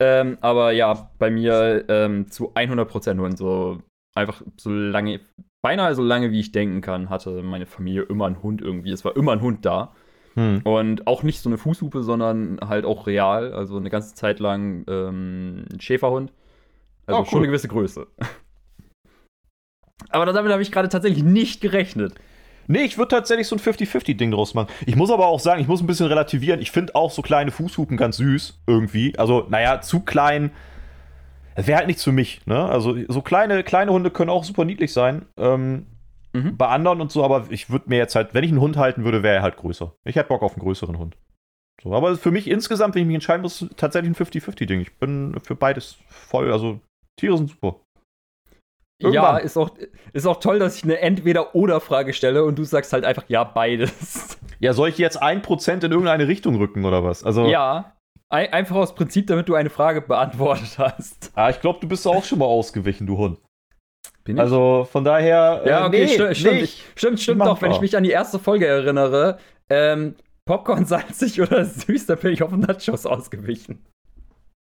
Ähm, 0.00 0.38
aber 0.40 0.72
ja, 0.72 1.10
bei 1.18 1.30
mir 1.30 1.84
ähm, 1.88 2.30
zu 2.30 2.52
100% 2.54 3.18
Hund. 3.18 3.38
So 3.38 3.78
einfach 4.14 4.42
so 4.56 4.70
lange, 4.70 5.20
beinahe 5.62 5.94
so 5.94 6.02
lange 6.02 6.30
wie 6.30 6.40
ich 6.40 6.52
denken 6.52 6.80
kann, 6.80 7.10
hatte 7.10 7.42
meine 7.42 7.66
Familie 7.66 8.02
immer 8.02 8.26
einen 8.26 8.42
Hund 8.42 8.62
irgendwie. 8.62 8.90
Es 8.90 9.04
war 9.04 9.16
immer 9.16 9.32
ein 9.32 9.40
Hund 9.40 9.64
da. 9.64 9.94
Hm. 10.34 10.62
Und 10.64 11.06
auch 11.06 11.22
nicht 11.22 11.40
so 11.40 11.48
eine 11.48 11.58
Fußhupe, 11.58 12.02
sondern 12.02 12.58
halt 12.60 12.84
auch 12.84 13.06
real. 13.06 13.52
Also 13.52 13.76
eine 13.76 13.90
ganze 13.90 14.14
Zeit 14.14 14.40
lang 14.40 14.84
ähm, 14.88 15.64
ein 15.72 15.80
Schäferhund. 15.80 16.32
Also 17.06 17.20
oh, 17.20 17.22
cool. 17.22 17.30
schon 17.30 17.38
eine 17.38 17.46
gewisse 17.48 17.68
Größe. 17.68 18.06
Aber 20.08 20.26
damit 20.26 20.52
habe 20.52 20.62
ich 20.62 20.72
gerade 20.72 20.88
tatsächlich 20.88 21.22
nicht 21.22 21.60
gerechnet. 21.60 22.14
Nee, 22.66 22.82
ich 22.82 22.98
würde 22.98 23.08
tatsächlich 23.08 23.46
so 23.46 23.56
ein 23.56 23.60
50-50-Ding 23.60 24.30
draus 24.30 24.54
machen. 24.54 24.68
Ich 24.86 24.96
muss 24.96 25.10
aber 25.10 25.26
auch 25.26 25.40
sagen, 25.40 25.60
ich 25.60 25.68
muss 25.68 25.80
ein 25.80 25.86
bisschen 25.86 26.06
relativieren. 26.06 26.60
Ich 26.60 26.70
finde 26.70 26.94
auch 26.94 27.10
so 27.10 27.22
kleine 27.22 27.50
Fußhupen 27.50 27.96
ganz 27.96 28.16
süß, 28.16 28.62
irgendwie. 28.66 29.18
Also, 29.18 29.46
naja, 29.48 29.80
zu 29.80 30.00
klein. 30.00 30.50
Wäre 31.56 31.78
halt 31.78 31.86
nichts 31.86 32.02
für 32.02 32.12
mich, 32.12 32.44
ne? 32.46 32.64
Also, 32.64 32.96
so 33.08 33.22
kleine, 33.22 33.62
kleine 33.62 33.92
Hunde 33.92 34.10
können 34.10 34.30
auch 34.30 34.44
super 34.44 34.64
niedlich 34.64 34.92
sein. 34.92 35.26
Ähm, 35.36 35.86
Mhm. 36.34 36.56
Bei 36.56 36.66
anderen 36.66 37.00
und 37.00 37.12
so, 37.12 37.24
aber 37.24 37.46
ich 37.50 37.70
würde 37.70 37.88
mir 37.88 37.96
jetzt 37.96 38.16
halt, 38.16 38.34
wenn 38.34 38.42
ich 38.44 38.50
einen 38.50 38.60
Hund 38.60 38.76
halten 38.76 39.04
würde, 39.04 39.22
wäre 39.22 39.36
er 39.36 39.42
halt 39.42 39.56
größer. 39.56 39.94
Ich 40.04 40.16
hätte 40.16 40.28
Bock 40.28 40.42
auf 40.42 40.54
einen 40.54 40.62
größeren 40.62 40.98
Hund. 40.98 41.16
So, 41.82 41.94
aber 41.94 42.16
für 42.16 42.32
mich 42.32 42.48
insgesamt, 42.48 42.94
wenn 42.94 43.02
ich 43.02 43.06
mich 43.06 43.14
entscheiden 43.14 43.42
muss, 43.42 43.66
tatsächlich 43.76 44.10
ein 44.10 44.26
50-50-Ding. 44.26 44.80
Ich 44.80 44.98
bin 44.98 45.38
für 45.42 45.54
beides 45.54 45.96
voll, 46.08 46.52
also 46.52 46.80
Tiere 47.16 47.38
sind 47.38 47.50
super. 47.50 47.80
Irgendwann. 49.00 49.36
Ja, 49.36 49.38
ist 49.38 49.56
auch, 49.56 49.70
ist 50.12 50.26
auch 50.26 50.38
toll, 50.38 50.58
dass 50.58 50.76
ich 50.76 50.84
eine 50.84 51.00
Entweder-Oder-Frage 51.00 52.12
stelle 52.12 52.44
und 52.44 52.58
du 52.58 52.64
sagst 52.64 52.92
halt 52.92 53.04
einfach, 53.04 53.24
ja, 53.28 53.44
beides. 53.44 54.38
Ja, 54.60 54.72
soll 54.72 54.88
ich 54.88 54.98
jetzt 54.98 55.22
1% 55.22 55.84
in 55.84 55.90
irgendeine 55.90 56.28
Richtung 56.28 56.56
rücken 56.56 56.84
oder 56.84 57.02
was? 57.02 57.24
Also, 57.24 57.46
ja, 57.46 57.94
ein, 58.28 58.52
einfach 58.52 58.76
aus 58.76 58.94
Prinzip, 58.94 59.26
damit 59.26 59.48
du 59.48 59.54
eine 59.54 59.70
Frage 59.70 60.00
beantwortet 60.00 60.78
hast. 60.78 61.32
Ah, 61.34 61.50
ich 61.50 61.60
glaube, 61.60 61.80
du 61.80 61.88
bist 61.88 62.06
auch 62.06 62.24
schon 62.24 62.38
mal 62.38 62.46
ausgewichen, 62.46 63.06
du 63.06 63.18
Hund. 63.18 63.38
Bin 64.24 64.36
ich? 64.36 64.40
Also 64.40 64.88
von 64.90 65.04
daher. 65.04 65.62
Äh, 65.64 65.68
ja, 65.68 65.86
okay, 65.86 66.06
nee, 66.06 66.08
sti 66.08 66.34
stimmt, 66.34 66.60
nicht. 66.60 66.82
stimmt, 66.96 67.20
stimmt 67.20 67.40
doch, 67.42 67.60
wenn 67.60 67.72
ich 67.72 67.80
mich 67.80 67.96
an 67.96 68.04
die 68.04 68.10
erste 68.10 68.38
Folge 68.38 68.66
erinnere. 68.66 69.38
Ähm, 69.68 70.16
Popcorn 70.46 70.84
salzig 70.86 71.40
oder 71.40 71.64
süß, 71.64 72.06
da 72.06 72.14
bin 72.14 72.32
ich 72.32 72.42
auf 72.42 72.52
Nachos 72.52 73.06
ausgewichen. 73.06 73.84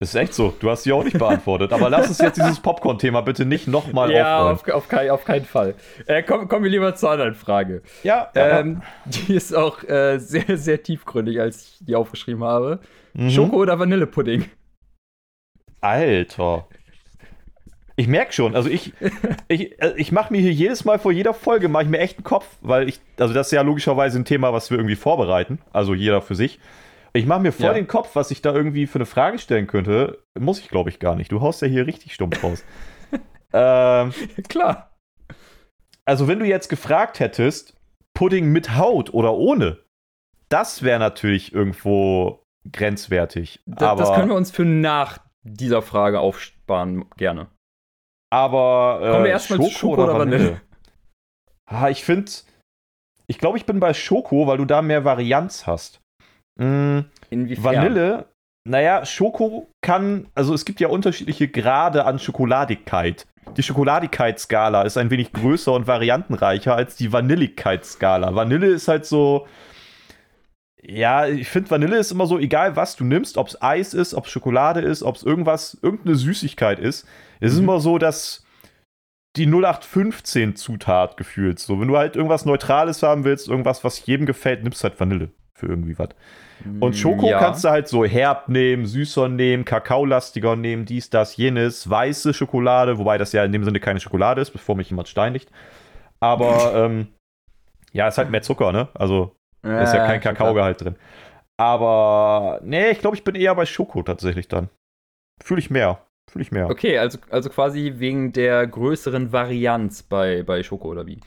Das 0.04 0.12
ist 0.12 0.20
echt 0.20 0.34
so. 0.34 0.52
Du 0.60 0.68
hast 0.68 0.82
sie 0.82 0.92
auch 0.92 1.02
nicht 1.02 1.18
beantwortet. 1.18 1.72
Aber 1.72 1.88
lass 1.88 2.08
uns 2.08 2.18
jetzt 2.18 2.36
dieses 2.36 2.60
Popcorn-Thema 2.60 3.22
bitte 3.22 3.46
nicht 3.46 3.66
nochmal 3.66 4.10
ja. 4.10 4.18
Ja, 4.18 4.50
auf, 4.50 4.68
auf, 4.68 4.86
kein, 4.86 5.08
auf, 5.08 5.24
keinen 5.24 5.46
Fall. 5.46 5.76
Äh, 6.06 6.22
kommen 6.22 6.46
komm 6.46 6.62
wir 6.62 6.68
lieber 6.68 6.94
zur 6.94 7.12
anderen 7.12 7.34
Frage. 7.34 7.80
Ja. 8.02 8.30
Ähm, 8.34 8.82
die 9.06 9.32
ist 9.32 9.56
auch 9.56 9.82
äh, 9.84 10.18
sehr, 10.18 10.58
sehr 10.58 10.82
tiefgründig, 10.82 11.40
als 11.40 11.78
ich 11.80 11.86
die 11.86 11.96
aufgeschrieben 11.96 12.44
habe. 12.44 12.80
Mhm. 13.14 13.30
Schoko 13.30 13.56
oder 13.56 13.78
Vanillepudding? 13.78 14.44
Alter. 15.80 16.68
Ich 17.96 18.06
merke 18.06 18.34
schon, 18.34 18.54
also 18.54 18.68
ich, 18.68 18.92
ich, 19.48 19.80
äh, 19.80 19.94
ich 19.96 20.12
mache 20.12 20.34
mir 20.34 20.42
hier 20.42 20.52
jedes 20.52 20.84
Mal 20.84 20.98
vor 20.98 21.12
jeder 21.12 21.32
Folge, 21.32 21.70
mache 21.70 21.84
ich 21.84 21.88
mir 21.88 22.00
echt 22.00 22.18
einen 22.18 22.24
Kopf, 22.24 22.46
weil 22.60 22.90
ich, 22.90 23.00
also 23.18 23.32
das 23.32 23.46
ist 23.46 23.52
ja 23.52 23.62
logischerweise 23.62 24.18
ein 24.18 24.26
Thema, 24.26 24.52
was 24.52 24.70
wir 24.70 24.76
irgendwie 24.76 24.96
vorbereiten, 24.96 25.60
also 25.72 25.94
jeder 25.94 26.20
für 26.20 26.34
sich. 26.34 26.58
Ich 27.16 27.27
mache 27.27 27.40
mir 27.40 27.53
voll 27.53 27.66
ja. 27.66 27.74
den 27.74 27.87
Kopf, 27.87 28.16
was 28.16 28.33
ich 28.33 28.42
da 28.42 28.53
irgendwie 28.53 28.88
für 28.88 28.96
eine 28.96 29.07
Frage 29.07 29.38
stellen 29.38 29.68
könnte. 29.68 30.24
Muss 30.38 30.59
ich, 30.59 30.68
glaube 30.68 30.90
ich, 30.90 30.98
gar 30.98 31.14
nicht. 31.14 31.31
Du 31.31 31.40
haust 31.40 31.62
ja 31.62 31.68
hier 31.68 31.87
richtig 31.87 32.12
stumpf 32.12 32.42
raus. 32.42 32.64
ähm, 33.53 34.12
Klar. 34.48 34.90
Also, 36.05 36.27
wenn 36.27 36.40
du 36.40 36.44
jetzt 36.44 36.68
gefragt 36.68 37.20
hättest, 37.20 37.77
Pudding 38.14 38.50
mit 38.50 38.77
Haut 38.77 39.14
oder 39.14 39.35
ohne, 39.35 39.79
das 40.48 40.83
wäre 40.83 40.98
natürlich 40.98 41.55
irgendwo 41.55 42.44
grenzwertig. 42.70 43.62
Da, 43.64 43.92
aber, 43.92 44.03
das 44.03 44.14
können 44.14 44.29
wir 44.29 44.37
uns 44.37 44.50
für 44.50 44.64
nach 44.64 45.18
dieser 45.42 45.83
Frage 45.83 46.18
aufsparen, 46.18 47.05
gerne. 47.16 47.46
Aber 48.31 48.98
äh, 49.00 49.11
kommen 49.12 49.24
wir 49.24 49.31
erstmal 49.31 49.61
zu 49.61 49.70
Schoko 49.70 50.03
oder 50.03 50.18
Vanille? 50.18 50.44
Vanille? 50.44 50.61
Ah, 51.66 51.90
ich 51.90 52.05
finde, 52.05 52.31
ich 53.29 53.38
glaube, 53.38 53.57
ich 53.57 53.66
bin 53.66 53.79
bei 53.79 53.94
Schoko, 53.94 54.48
weil 54.48 54.59
du 54.59 54.64
da 54.64 54.83
mehr 54.83 55.05
Varianz 55.05 55.66
hast. 55.68 56.00
Mhm. 56.56 57.06
Inwiefern? 57.30 57.64
Vanille, 57.64 58.26
naja, 58.66 59.04
Schoko 59.04 59.68
kann, 59.82 60.26
also 60.34 60.54
es 60.54 60.64
gibt 60.64 60.80
ja 60.80 60.88
unterschiedliche 60.88 61.48
Grade 61.48 62.04
an 62.06 62.18
Schokoladigkeit. 62.18 63.26
Die 63.56 63.62
Schokoladigkeitsskala 63.62 64.82
ist 64.82 64.96
ein 64.96 65.10
wenig 65.10 65.32
größer 65.32 65.72
und 65.72 65.86
variantenreicher 65.86 66.74
als 66.74 66.96
die 66.96 67.12
Vanilligkeitsskala. 67.12 68.34
Vanille 68.34 68.68
ist 68.68 68.88
halt 68.88 69.04
so, 69.04 69.46
ja, 70.80 71.26
ich 71.26 71.48
finde 71.48 71.70
Vanille 71.70 71.98
ist 71.98 72.10
immer 72.10 72.26
so, 72.26 72.38
egal 72.38 72.76
was 72.76 72.96
du 72.96 73.04
nimmst, 73.04 73.36
ob 73.36 73.48
es 73.48 73.60
Eis 73.60 73.94
ist, 73.94 74.14
ob 74.14 74.26
es 74.26 74.30
Schokolade 74.30 74.80
ist, 74.80 75.02
ob 75.02 75.16
es 75.16 75.22
irgendwas, 75.22 75.78
irgendeine 75.82 76.16
Süßigkeit 76.16 76.78
ist. 76.78 77.06
Es 77.40 77.52
mhm. 77.52 77.58
ist 77.58 77.58
immer 77.58 77.80
so, 77.80 77.98
dass 77.98 78.44
die 79.36 79.46
0815 79.46 80.56
Zutat 80.56 81.16
gefühlt. 81.16 81.58
So, 81.58 81.80
wenn 81.80 81.88
du 81.88 81.96
halt 81.96 82.16
irgendwas 82.16 82.44
Neutrales 82.44 83.02
haben 83.02 83.24
willst, 83.24 83.48
irgendwas, 83.48 83.84
was 83.84 84.06
jedem 84.06 84.26
gefällt, 84.26 84.62
nimmst 84.62 84.82
du 84.82 84.88
halt 84.88 85.00
Vanille 85.00 85.30
für 85.54 85.66
irgendwie 85.66 85.98
was. 85.98 86.10
Und 86.80 86.90
mm, 86.90 86.98
Schoko 86.98 87.28
ja. 87.28 87.38
kannst 87.38 87.64
du 87.64 87.68
halt 87.68 87.88
so 87.88 88.04
herb 88.04 88.48
nehmen, 88.48 88.86
süßer 88.86 89.28
nehmen, 89.28 89.64
kakaolastiger 89.64 90.56
nehmen, 90.56 90.86
dies, 90.86 91.10
das, 91.10 91.36
jenes, 91.36 91.88
weiße 91.88 92.32
Schokolade, 92.32 92.98
wobei 92.98 93.18
das 93.18 93.32
ja 93.32 93.44
in 93.44 93.52
dem 93.52 93.64
Sinne 93.64 93.80
keine 93.80 94.00
Schokolade 94.00 94.40
ist, 94.40 94.50
bevor 94.50 94.76
mich 94.76 94.88
jemand 94.88 95.08
steinigt. 95.08 95.50
Aber 96.20 96.72
ähm, 96.76 97.08
ja, 97.92 98.08
ist 98.08 98.18
halt 98.18 98.30
mehr 98.30 98.42
Zucker, 98.42 98.72
ne? 98.72 98.88
Also 98.94 99.36
ja, 99.64 99.82
ist 99.82 99.94
ja 99.94 100.06
kein 100.06 100.20
Kakaogehalt 100.20 100.80
drin. 100.80 100.96
Aber 101.56 102.60
nee, 102.64 102.90
ich 102.90 102.98
glaube, 102.98 103.16
ich 103.16 103.24
bin 103.24 103.34
eher 103.34 103.54
bei 103.54 103.66
Schoko 103.66 104.02
tatsächlich 104.02 104.48
dann. 104.48 104.68
Fühle 105.42 105.60
ich 105.60 105.70
mehr. 105.70 106.00
Fühle 106.30 106.42
ich 106.42 106.52
mehr. 106.52 106.68
Okay, 106.70 106.98
also, 106.98 107.18
also 107.30 107.50
quasi 107.50 107.94
wegen 107.96 108.32
der 108.32 108.66
größeren 108.66 109.32
Varianz 109.32 110.02
bei, 110.02 110.42
bei 110.42 110.62
Schoko 110.62 110.88
oder 110.88 111.06
wie? 111.06 111.20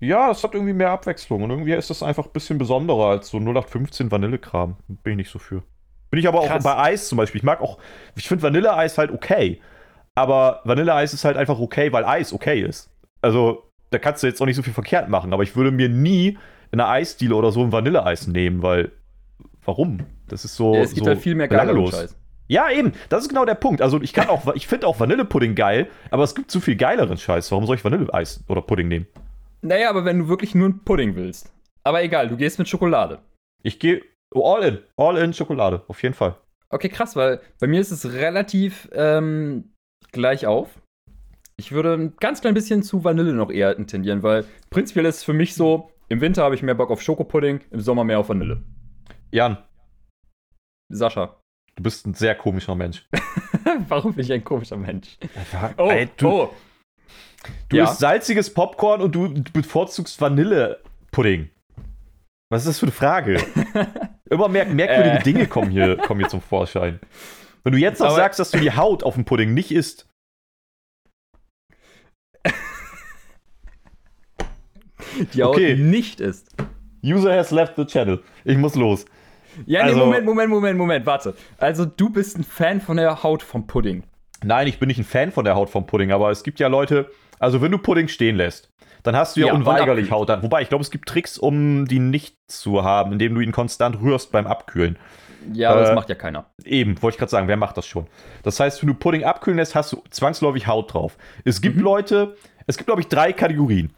Ja, 0.00 0.30
es 0.30 0.42
hat 0.42 0.54
irgendwie 0.54 0.72
mehr 0.72 0.90
Abwechslung 0.90 1.42
und 1.42 1.50
irgendwie 1.50 1.72
ist 1.72 1.90
das 1.90 2.02
einfach 2.02 2.26
ein 2.26 2.32
bisschen 2.32 2.56
besonderer 2.58 3.10
als 3.10 3.28
so 3.28 3.36
0815 3.36 4.10
Vanillekram. 4.10 4.76
Bin 4.88 5.12
ich 5.12 5.16
nicht 5.16 5.30
so 5.30 5.38
für. 5.38 5.62
Bin 6.10 6.18
ich 6.18 6.26
aber 6.26 6.40
Krass. 6.40 6.64
auch 6.64 6.76
bei 6.76 6.82
Eis 6.82 7.08
zum 7.08 7.18
Beispiel. 7.18 7.38
Ich 7.38 7.44
mag 7.44 7.60
auch, 7.60 7.78
ich 8.16 8.26
finde 8.26 8.42
Vanilleeis 8.42 8.98
halt 8.98 9.12
okay. 9.12 9.60
Aber 10.14 10.60
Vanilleeis 10.64 11.12
ist 11.12 11.24
halt 11.24 11.36
einfach 11.36 11.60
okay, 11.60 11.92
weil 11.92 12.04
Eis 12.04 12.32
okay 12.32 12.62
ist. 12.62 12.90
Also, 13.22 13.62
da 13.90 13.98
kannst 13.98 14.22
du 14.22 14.26
jetzt 14.26 14.40
auch 14.42 14.46
nicht 14.46 14.56
so 14.56 14.62
viel 14.62 14.72
verkehrt 14.72 15.08
machen. 15.08 15.32
Aber 15.32 15.42
ich 15.42 15.54
würde 15.54 15.70
mir 15.70 15.88
nie 15.88 16.38
in 16.72 16.80
einer 16.80 16.88
Eisdiele 16.88 17.34
oder 17.34 17.52
so 17.52 17.62
ein 17.62 17.70
Vanilleeis 17.70 18.26
nehmen, 18.26 18.62
weil, 18.62 18.92
warum? 19.64 20.00
Das 20.28 20.44
ist 20.44 20.56
so. 20.56 20.74
Ja, 20.74 20.80
es 20.80 20.94
gibt 20.94 21.04
so 21.04 21.10
halt 21.10 21.20
viel 21.20 21.34
mehr 21.34 21.48
Scheiß. 21.48 22.16
Ja, 22.48 22.68
eben. 22.70 22.92
Das 23.08 23.22
ist 23.22 23.28
genau 23.28 23.44
der 23.44 23.54
Punkt. 23.54 23.80
Also 23.80 24.02
ich 24.02 24.12
kann 24.12 24.28
auch, 24.28 24.52
ich 24.54 24.66
finde 24.66 24.88
auch 24.88 24.98
Vanillepudding 24.98 25.54
geil, 25.54 25.88
aber 26.10 26.24
es 26.24 26.34
gibt 26.34 26.50
zu 26.50 26.60
viel 26.60 26.74
geileren 26.74 27.16
Scheiß. 27.16 27.52
Warum 27.52 27.66
soll 27.66 27.76
ich 27.76 27.84
Vanilleeis 27.84 28.42
oder 28.48 28.62
Pudding 28.62 28.88
nehmen? 28.88 29.06
Naja, 29.62 29.90
aber 29.90 30.04
wenn 30.04 30.18
du 30.18 30.28
wirklich 30.28 30.54
nur 30.54 30.66
einen 30.66 30.84
Pudding 30.84 31.16
willst. 31.16 31.52
Aber 31.84 32.02
egal, 32.02 32.28
du 32.28 32.36
gehst 32.36 32.58
mit 32.58 32.68
Schokolade. 32.68 33.20
Ich 33.62 33.78
gehe 33.78 34.02
all 34.34 34.62
in. 34.62 34.78
All 34.96 35.16
in 35.18 35.32
Schokolade, 35.32 35.82
auf 35.88 36.02
jeden 36.02 36.14
Fall. 36.14 36.36
Okay, 36.70 36.88
krass, 36.88 37.16
weil 37.16 37.40
bei 37.58 37.66
mir 37.66 37.80
ist 37.80 37.90
es 37.90 38.12
relativ 38.12 38.88
ähm, 38.92 39.72
gleich 40.12 40.46
auf. 40.46 40.80
Ich 41.56 41.72
würde 41.72 41.94
ein 41.94 42.16
ganz 42.20 42.40
klein 42.40 42.54
bisschen 42.54 42.82
zu 42.82 43.04
Vanille 43.04 43.34
noch 43.34 43.50
eher 43.50 43.76
tendieren, 43.86 44.22
weil 44.22 44.46
prinzipiell 44.70 45.04
ist 45.04 45.18
es 45.18 45.24
für 45.24 45.32
mich 45.34 45.54
so, 45.54 45.90
im 46.08 46.20
Winter 46.20 46.42
habe 46.42 46.54
ich 46.54 46.62
mehr 46.62 46.74
Bock 46.74 46.90
auf 46.90 47.02
Schokopudding, 47.02 47.60
im 47.70 47.80
Sommer 47.80 48.04
mehr 48.04 48.18
auf 48.18 48.28
Vanille. 48.28 48.62
Jan. 49.30 49.58
Sascha. 50.90 51.36
Du 51.76 51.82
bist 51.82 52.06
ein 52.06 52.14
sehr 52.14 52.34
komischer 52.34 52.74
Mensch. 52.74 53.06
Warum 53.88 54.14
bin 54.14 54.24
ich 54.24 54.32
ein 54.32 54.44
komischer 54.44 54.76
Mensch? 54.76 55.18
Oh, 55.76 55.88
Ey, 55.88 56.08
du, 56.16 56.28
oh. 56.28 56.54
Du 57.68 57.76
ja. 57.76 57.84
isst 57.84 58.00
salziges 58.00 58.52
Popcorn 58.52 59.00
und 59.00 59.12
du 59.14 59.32
bevorzugst 59.52 60.20
Vanillepudding. 60.20 61.50
Was 62.50 62.62
ist 62.62 62.68
das 62.68 62.78
für 62.80 62.86
eine 62.86 62.92
Frage? 62.92 63.40
Immer 64.30 64.48
mehr 64.48 64.66
merkwürdige 64.66 65.18
äh. 65.18 65.22
Dinge 65.22 65.46
kommen 65.46 65.70
hier, 65.70 65.96
kommen 65.96 66.20
hier 66.20 66.28
zum 66.28 66.40
Vorschein. 66.40 67.00
Wenn 67.62 67.72
du 67.72 67.78
jetzt 67.78 68.00
noch 68.00 68.08
Aber 68.08 68.16
sagst, 68.16 68.40
dass 68.40 68.50
du 68.50 68.58
die 68.58 68.72
Haut 68.72 69.02
auf 69.02 69.14
dem 69.14 69.24
Pudding 69.24 69.54
nicht 69.54 69.70
isst. 69.70 70.08
die 75.34 75.42
Haut 75.42 75.56
okay. 75.56 75.76
nicht 75.76 76.20
isst. 76.20 76.54
User 77.04 77.34
has 77.34 77.50
left 77.50 77.76
the 77.76 77.84
channel. 77.84 78.22
Ich 78.44 78.56
muss 78.56 78.74
los. 78.74 79.04
Ja, 79.66 79.82
nee, 79.82 79.90
also, 79.90 80.00
Moment, 80.00 80.24
Moment, 80.24 80.50
Moment, 80.50 80.78
Moment, 80.78 81.06
warte. 81.06 81.34
Also, 81.58 81.84
du 81.84 82.10
bist 82.10 82.38
ein 82.38 82.44
Fan 82.44 82.80
von 82.80 82.96
der 82.96 83.22
Haut 83.22 83.42
vom 83.42 83.66
Pudding. 83.66 84.04
Nein, 84.44 84.66
ich 84.66 84.78
bin 84.78 84.88
nicht 84.88 84.98
ein 84.98 85.04
Fan 85.04 85.32
von 85.32 85.44
der 85.44 85.54
Haut 85.54 85.70
vom 85.70 85.86
Pudding, 85.86 86.12
aber 86.12 86.30
es 86.30 86.42
gibt 86.42 86.60
ja 86.60 86.68
Leute, 86.68 87.10
also 87.38 87.60
wenn 87.60 87.72
du 87.72 87.78
Pudding 87.78 88.08
stehen 88.08 88.36
lässt, 88.36 88.70
dann 89.02 89.16
hast 89.16 89.36
du 89.36 89.40
ja, 89.40 89.48
ja 89.48 89.52
unweigerlich 89.52 90.10
Haut 90.10 90.30
an. 90.30 90.42
Wobei, 90.42 90.62
ich 90.62 90.68
glaube, 90.68 90.82
es 90.82 90.90
gibt 90.90 91.08
Tricks, 91.08 91.38
um 91.38 91.86
die 91.86 91.98
nicht 91.98 92.36
zu 92.46 92.84
haben, 92.84 93.12
indem 93.12 93.34
du 93.34 93.40
ihn 93.40 93.52
konstant 93.52 94.00
rührst 94.00 94.32
beim 94.32 94.46
Abkühlen. 94.46 94.98
Ja, 95.52 95.70
aber 95.70 95.80
äh, 95.80 95.84
das 95.84 95.94
macht 95.94 96.08
ja 96.08 96.14
keiner. 96.14 96.46
Eben, 96.64 97.00
wollte 97.02 97.14
ich 97.14 97.18
gerade 97.18 97.30
sagen, 97.30 97.48
wer 97.48 97.56
macht 97.56 97.76
das 97.76 97.86
schon? 97.86 98.06
Das 98.42 98.60
heißt, 98.60 98.82
wenn 98.82 98.88
du 98.88 98.94
Pudding 98.94 99.24
abkühlen 99.24 99.58
lässt, 99.58 99.74
hast 99.74 99.92
du 99.92 100.02
zwangsläufig 100.10 100.66
Haut 100.66 100.92
drauf. 100.92 101.16
Es 101.44 101.60
gibt 101.60 101.76
mhm. 101.76 101.82
Leute, 101.82 102.36
es 102.66 102.76
gibt, 102.76 102.86
glaube 102.86 103.00
ich, 103.00 103.08
drei 103.08 103.32
Kategorien. 103.32 103.92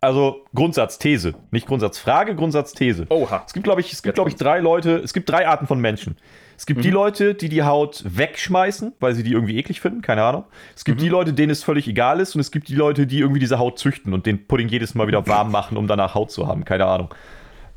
Also 0.00 0.44
Grundsatzthese, 0.54 1.34
nicht 1.50 1.66
Grundsatzfrage, 1.66 2.34
Grundsatzthese. 2.34 3.06
Oha. 3.08 3.44
Es 3.46 3.54
gibt, 3.54 3.64
glaube 3.64 3.80
ich, 3.80 3.90
es 3.92 4.02
gibt, 4.02 4.16
glaube 4.16 4.28
ich, 4.28 4.36
drei 4.36 4.60
Leute, 4.60 4.96
es 4.96 5.14
gibt 5.14 5.30
drei 5.30 5.48
Arten 5.48 5.66
von 5.66 5.80
Menschen. 5.80 6.16
Es 6.56 6.66
gibt 6.66 6.78
mhm. 6.78 6.82
die 6.82 6.90
Leute, 6.90 7.34
die 7.34 7.48
die 7.48 7.62
Haut 7.62 8.04
wegschmeißen, 8.06 8.92
weil 9.00 9.14
sie 9.14 9.22
die 9.22 9.32
irgendwie 9.32 9.56
eklig 9.56 9.80
finden, 9.80 10.02
keine 10.02 10.22
Ahnung. 10.22 10.44
Es 10.76 10.84
gibt 10.84 11.00
mhm. 11.00 11.04
die 11.04 11.08
Leute, 11.08 11.32
denen 11.32 11.50
es 11.50 11.62
völlig 11.62 11.88
egal 11.88 12.20
ist 12.20 12.34
und 12.34 12.40
es 12.40 12.50
gibt 12.50 12.68
die 12.68 12.74
Leute, 12.74 13.06
die 13.06 13.20
irgendwie 13.20 13.40
diese 13.40 13.58
Haut 13.58 13.78
züchten 13.78 14.12
und 14.12 14.26
den 14.26 14.46
Pudding 14.46 14.68
jedes 14.68 14.94
Mal 14.94 15.06
wieder 15.06 15.26
warm 15.26 15.50
machen, 15.50 15.76
um 15.76 15.86
danach 15.86 16.14
Haut 16.14 16.30
zu 16.30 16.46
haben, 16.46 16.64
keine 16.64 16.86
Ahnung. 16.86 17.14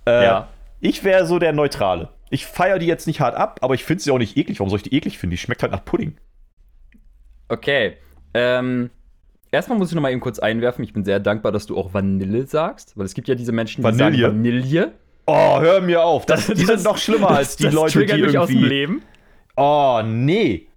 Äh, 0.05 0.23
ja. 0.23 0.47
Ich 0.79 1.03
wäre 1.03 1.25
so 1.25 1.39
der 1.39 1.53
Neutrale. 1.53 2.09
Ich 2.29 2.45
feiere 2.45 2.79
die 2.79 2.85
jetzt 2.85 3.07
nicht 3.07 3.19
hart 3.21 3.35
ab, 3.35 3.59
aber 3.61 3.73
ich 3.73 3.83
finde 3.83 4.03
sie 4.03 4.11
auch 4.11 4.17
nicht 4.17 4.37
eklig. 4.37 4.59
Warum 4.59 4.69
soll 4.69 4.77
ich 4.77 4.83
die 4.83 4.95
eklig 4.95 5.17
finden? 5.17 5.31
Die 5.31 5.37
schmeckt 5.37 5.63
halt 5.63 5.71
nach 5.71 5.83
Pudding. 5.83 6.17
Okay. 7.47 7.97
Ähm, 8.33 8.89
erstmal 9.51 9.77
muss 9.77 9.89
ich 9.89 9.95
noch 9.95 10.01
mal 10.01 10.11
eben 10.11 10.19
kurz 10.19 10.39
einwerfen. 10.39 10.83
Ich 10.83 10.93
bin 10.93 11.05
sehr 11.05 11.19
dankbar, 11.19 11.51
dass 11.51 11.65
du 11.65 11.77
auch 11.77 11.93
Vanille 11.93 12.45
sagst, 12.45 12.97
weil 12.97 13.05
es 13.05 13.13
gibt 13.13 13.27
ja 13.27 13.35
diese 13.35 13.51
Menschen, 13.51 13.81
die 13.81 13.83
Vanille? 13.83 14.27
sagen 14.27 14.37
Vanille. 14.37 14.93
Oh, 15.27 15.59
hör 15.59 15.81
mir 15.81 16.03
auf. 16.03 16.25
Das, 16.25 16.47
die 16.47 16.65
sind 16.65 16.83
noch 16.83 16.97
schlimmer 16.97 17.31
als 17.31 17.57
die 17.57 17.63
das 17.63 17.73
Leute, 17.73 18.05
die 18.05 18.13
irgendwie. 18.13 18.37
Aus 18.37 18.47
dem 18.47 18.63
Leben. 18.63 19.03
Oh, 19.57 20.01
nee. 20.03 20.67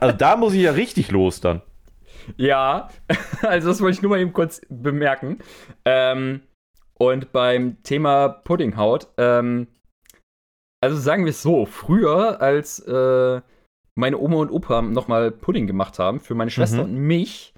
Also 0.00 0.16
da 0.16 0.36
muss 0.36 0.52
ich 0.52 0.62
ja 0.62 0.72
richtig 0.72 1.10
los 1.10 1.40
dann. 1.40 1.62
Ja, 2.36 2.90
also 3.42 3.68
das 3.68 3.80
wollte 3.80 3.96
ich 3.96 4.02
nur 4.02 4.10
mal 4.10 4.20
eben 4.20 4.34
kurz 4.34 4.60
bemerken. 4.68 5.38
Ähm, 5.86 6.42
und 6.94 7.32
beim 7.32 7.82
Thema 7.82 8.28
Puddinghaut, 8.28 9.08
ähm, 9.16 9.68
also 10.82 10.98
sagen 10.98 11.24
wir 11.24 11.30
es 11.30 11.42
so, 11.42 11.64
früher, 11.64 12.42
als 12.42 12.78
äh, 12.80 13.40
meine 13.94 14.18
Oma 14.18 14.36
und 14.36 14.50
Opa 14.50 14.82
nochmal 14.82 15.30
Pudding 15.30 15.66
gemacht 15.66 15.98
haben 15.98 16.20
für 16.20 16.34
meine 16.34 16.50
Schwester 16.50 16.84
mhm. 16.86 16.94
und 16.94 16.94
mich, 16.96 17.54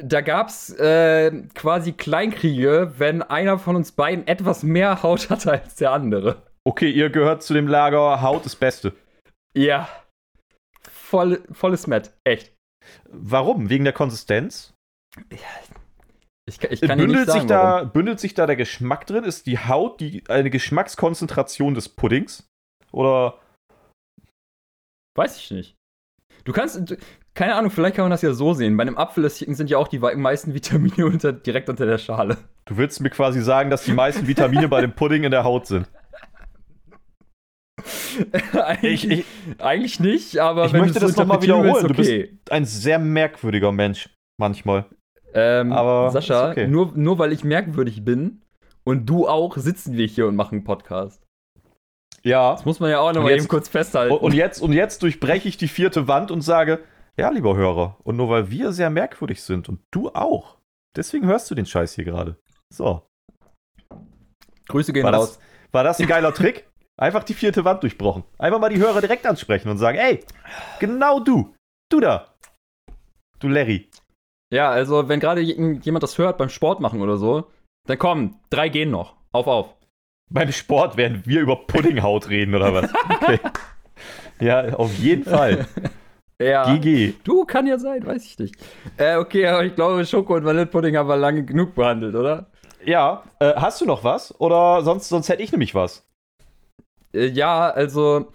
da 0.00 0.20
gab 0.20 0.48
es 0.48 0.70
äh, 0.78 1.30
quasi 1.54 1.92
Kleinkriege, 1.92 2.94
wenn 2.98 3.22
einer 3.22 3.58
von 3.58 3.76
uns 3.76 3.92
beiden 3.92 4.26
etwas 4.26 4.62
mehr 4.62 5.02
Haut 5.02 5.30
hatte 5.30 5.52
als 5.52 5.76
der 5.76 5.92
andere. 5.92 6.42
Okay, 6.64 6.90
ihr 6.90 7.10
gehört 7.10 7.42
zu 7.42 7.54
dem 7.54 7.66
Lager 7.66 8.22
Haut 8.22 8.46
ist 8.46 8.56
Beste. 8.56 8.94
Ja. 9.54 9.88
Voll, 10.88 11.42
volles 11.50 11.86
Matt, 11.86 12.12
echt. 12.24 12.54
Warum? 13.08 13.68
Wegen 13.68 13.84
der 13.84 13.92
Konsistenz? 13.92 14.74
Ja, 15.32 15.38
ich, 16.46 16.62
ich 16.62 16.80
kann 16.80 16.98
bündelt, 16.98 17.20
nicht 17.20 17.26
sagen, 17.26 17.40
sich 17.40 17.48
da, 17.48 17.84
bündelt 17.84 18.20
sich 18.20 18.34
da 18.34 18.46
der 18.46 18.56
Geschmack 18.56 19.06
drin? 19.06 19.24
Ist 19.24 19.46
die 19.46 19.58
Haut 19.58 20.00
die, 20.00 20.24
eine 20.28 20.50
Geschmackskonzentration 20.50 21.74
des 21.74 21.88
Puddings? 21.88 22.48
Oder. 22.92 23.40
Weiß 25.16 25.36
ich 25.36 25.50
nicht. 25.50 25.76
Du 26.44 26.52
kannst, 26.52 26.96
keine 27.34 27.54
Ahnung, 27.54 27.70
vielleicht 27.70 27.96
kann 27.96 28.04
man 28.04 28.10
das 28.10 28.22
ja 28.22 28.32
so 28.32 28.54
sehen. 28.54 28.76
Bei 28.76 28.82
einem 28.82 28.98
Apfel 28.98 29.28
sind 29.30 29.70
ja 29.70 29.78
auch 29.78 29.88
die 29.88 29.98
meisten 29.98 30.54
Vitamine 30.54 31.06
unter, 31.06 31.32
direkt 31.32 31.68
unter 31.68 31.86
der 31.86 31.98
Schale. 31.98 32.36
Du 32.64 32.76
willst 32.76 33.00
mir 33.00 33.10
quasi 33.10 33.40
sagen, 33.40 33.70
dass 33.70 33.84
die 33.84 33.92
meisten 33.92 34.26
Vitamine 34.26 34.68
bei 34.68 34.80
dem 34.80 34.92
Pudding 34.92 35.24
in 35.24 35.30
der 35.30 35.44
Haut 35.44 35.66
sind. 35.66 35.88
eigentlich, 38.52 39.10
ich, 39.10 39.18
ich, 39.20 39.24
eigentlich, 39.58 40.00
nicht, 40.00 40.38
aber 40.38 40.66
ich 40.66 40.72
möchte 40.72 41.00
das 41.00 41.16
nochmal 41.16 41.40
wiederholen. 41.42 41.72
Willst, 41.72 41.84
okay. 41.84 42.22
Du 42.22 42.28
bist 42.28 42.52
ein 42.52 42.64
sehr 42.64 42.98
merkwürdiger 42.98 43.72
Mensch 43.72 44.10
manchmal. 44.38 44.84
Ähm, 45.32 45.72
aber 45.72 46.10
Sascha, 46.10 46.50
okay. 46.50 46.66
nur, 46.66 46.92
nur 46.94 47.18
weil 47.18 47.32
ich 47.32 47.44
merkwürdig 47.44 48.04
bin 48.04 48.42
und 48.84 49.06
du 49.06 49.28
auch, 49.28 49.56
sitzen 49.56 49.96
wir 49.96 50.06
hier 50.06 50.26
und 50.26 50.36
machen 50.36 50.56
einen 50.56 50.64
Podcast. 50.64 51.22
Ja. 52.22 52.52
Das 52.52 52.64
muss 52.64 52.80
man 52.80 52.90
ja 52.90 53.00
auch 53.00 53.12
nochmal 53.12 53.32
eben 53.32 53.48
kurz 53.48 53.68
festhalten. 53.68 54.14
Und 54.14 54.34
jetzt, 54.34 54.60
und 54.60 54.72
jetzt 54.72 55.02
durchbreche 55.02 55.48
ich 55.48 55.56
die 55.56 55.68
vierte 55.68 56.08
Wand 56.08 56.30
und 56.30 56.42
sage, 56.42 56.80
ja, 57.20 57.28
lieber 57.28 57.54
Hörer, 57.54 57.98
und 58.02 58.16
nur 58.16 58.30
weil 58.30 58.50
wir 58.50 58.72
sehr 58.72 58.88
merkwürdig 58.88 59.42
sind 59.42 59.68
und 59.68 59.80
du 59.90 60.08
auch, 60.08 60.56
deswegen 60.96 61.26
hörst 61.26 61.50
du 61.50 61.54
den 61.54 61.66
Scheiß 61.66 61.94
hier 61.94 62.04
gerade. 62.04 62.36
So. 62.72 63.06
Grüße 64.68 64.94
gehen 64.94 65.04
war 65.04 65.12
raus. 65.12 65.36
Das, 65.36 65.40
war 65.72 65.84
das 65.84 66.00
ein 66.00 66.06
geiler 66.06 66.32
Trick? 66.32 66.66
Einfach 66.98 67.22
die 67.22 67.34
vierte 67.34 67.64
Wand 67.64 67.82
durchbrochen. 67.82 68.24
Einfach 68.38 68.58
mal 68.58 68.70
die 68.70 68.78
Hörer 68.78 69.02
direkt 69.02 69.26
ansprechen 69.26 69.68
und 69.68 69.76
sagen, 69.76 69.98
ey, 69.98 70.24
genau 70.78 71.20
du. 71.20 71.54
Du 71.90 72.00
da. 72.00 72.34
Du 73.38 73.48
Larry. 73.48 73.90
Ja, 74.50 74.70
also 74.70 75.08
wenn 75.08 75.20
gerade 75.20 75.42
jemand 75.42 76.02
das 76.02 76.16
hört 76.16 76.38
beim 76.38 76.48
Sport 76.48 76.80
machen 76.80 77.02
oder 77.02 77.18
so, 77.18 77.50
dann 77.86 77.98
komm, 77.98 78.40
drei 78.48 78.70
gehen 78.70 78.90
noch. 78.90 79.16
Auf, 79.32 79.46
auf. 79.46 79.74
Beim 80.30 80.52
Sport 80.52 80.96
werden 80.96 81.22
wir 81.26 81.40
über 81.42 81.66
Puddinghaut 81.66 82.30
reden 82.30 82.54
oder 82.54 82.72
was? 82.72 82.90
Okay. 83.10 83.40
ja, 84.40 84.74
auf 84.74 84.94
jeden 84.98 85.24
Fall. 85.24 85.66
Ja. 86.40 86.74
GG. 86.74 87.14
Du, 87.22 87.44
kann 87.44 87.66
ja 87.66 87.78
sein, 87.78 88.04
weiß 88.06 88.24
ich 88.24 88.38
nicht. 88.38 88.54
Äh, 88.96 89.16
okay, 89.16 89.46
aber 89.46 89.64
ich 89.64 89.74
glaube, 89.74 90.04
Schoko 90.06 90.36
und 90.36 90.44
Vanillepudding 90.44 90.96
haben 90.96 91.08
wir 91.08 91.16
lange 91.16 91.44
genug 91.44 91.74
behandelt, 91.74 92.14
oder? 92.14 92.46
Ja. 92.84 93.24
Äh, 93.40 93.52
hast 93.56 93.80
du 93.80 93.84
noch 93.84 94.04
was? 94.04 94.38
Oder 94.40 94.82
sonst, 94.82 95.08
sonst 95.08 95.28
hätte 95.28 95.42
ich 95.42 95.52
nämlich 95.52 95.74
was. 95.74 96.06
Äh, 97.12 97.26
ja, 97.26 97.68
also 97.68 98.32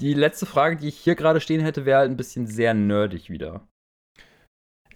die 0.00 0.14
letzte 0.14 0.46
Frage, 0.46 0.76
die 0.76 0.88
ich 0.88 0.98
hier 0.98 1.14
gerade 1.14 1.40
stehen 1.40 1.60
hätte, 1.60 1.84
wäre 1.84 2.00
halt 2.00 2.10
ein 2.10 2.16
bisschen 2.16 2.48
sehr 2.48 2.74
nerdig 2.74 3.30
wieder. 3.30 3.60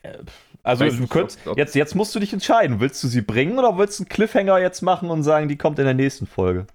Äh, 0.02 0.18
also 0.64 0.84
du 0.84 1.06
könntest, 1.06 1.38
jetzt, 1.56 1.74
jetzt 1.76 1.94
musst 1.94 2.14
du 2.14 2.18
dich 2.18 2.32
entscheiden. 2.32 2.80
Willst 2.80 3.02
du 3.02 3.08
sie 3.08 3.22
bringen 3.22 3.58
oder 3.58 3.78
willst 3.78 4.00
du 4.00 4.02
einen 4.02 4.08
Cliffhanger 4.08 4.58
jetzt 4.58 4.82
machen 4.82 5.10
und 5.10 5.22
sagen, 5.22 5.48
die 5.48 5.56
kommt 5.56 5.78
in 5.78 5.84
der 5.84 5.94
nächsten 5.94 6.26
Folge? 6.26 6.66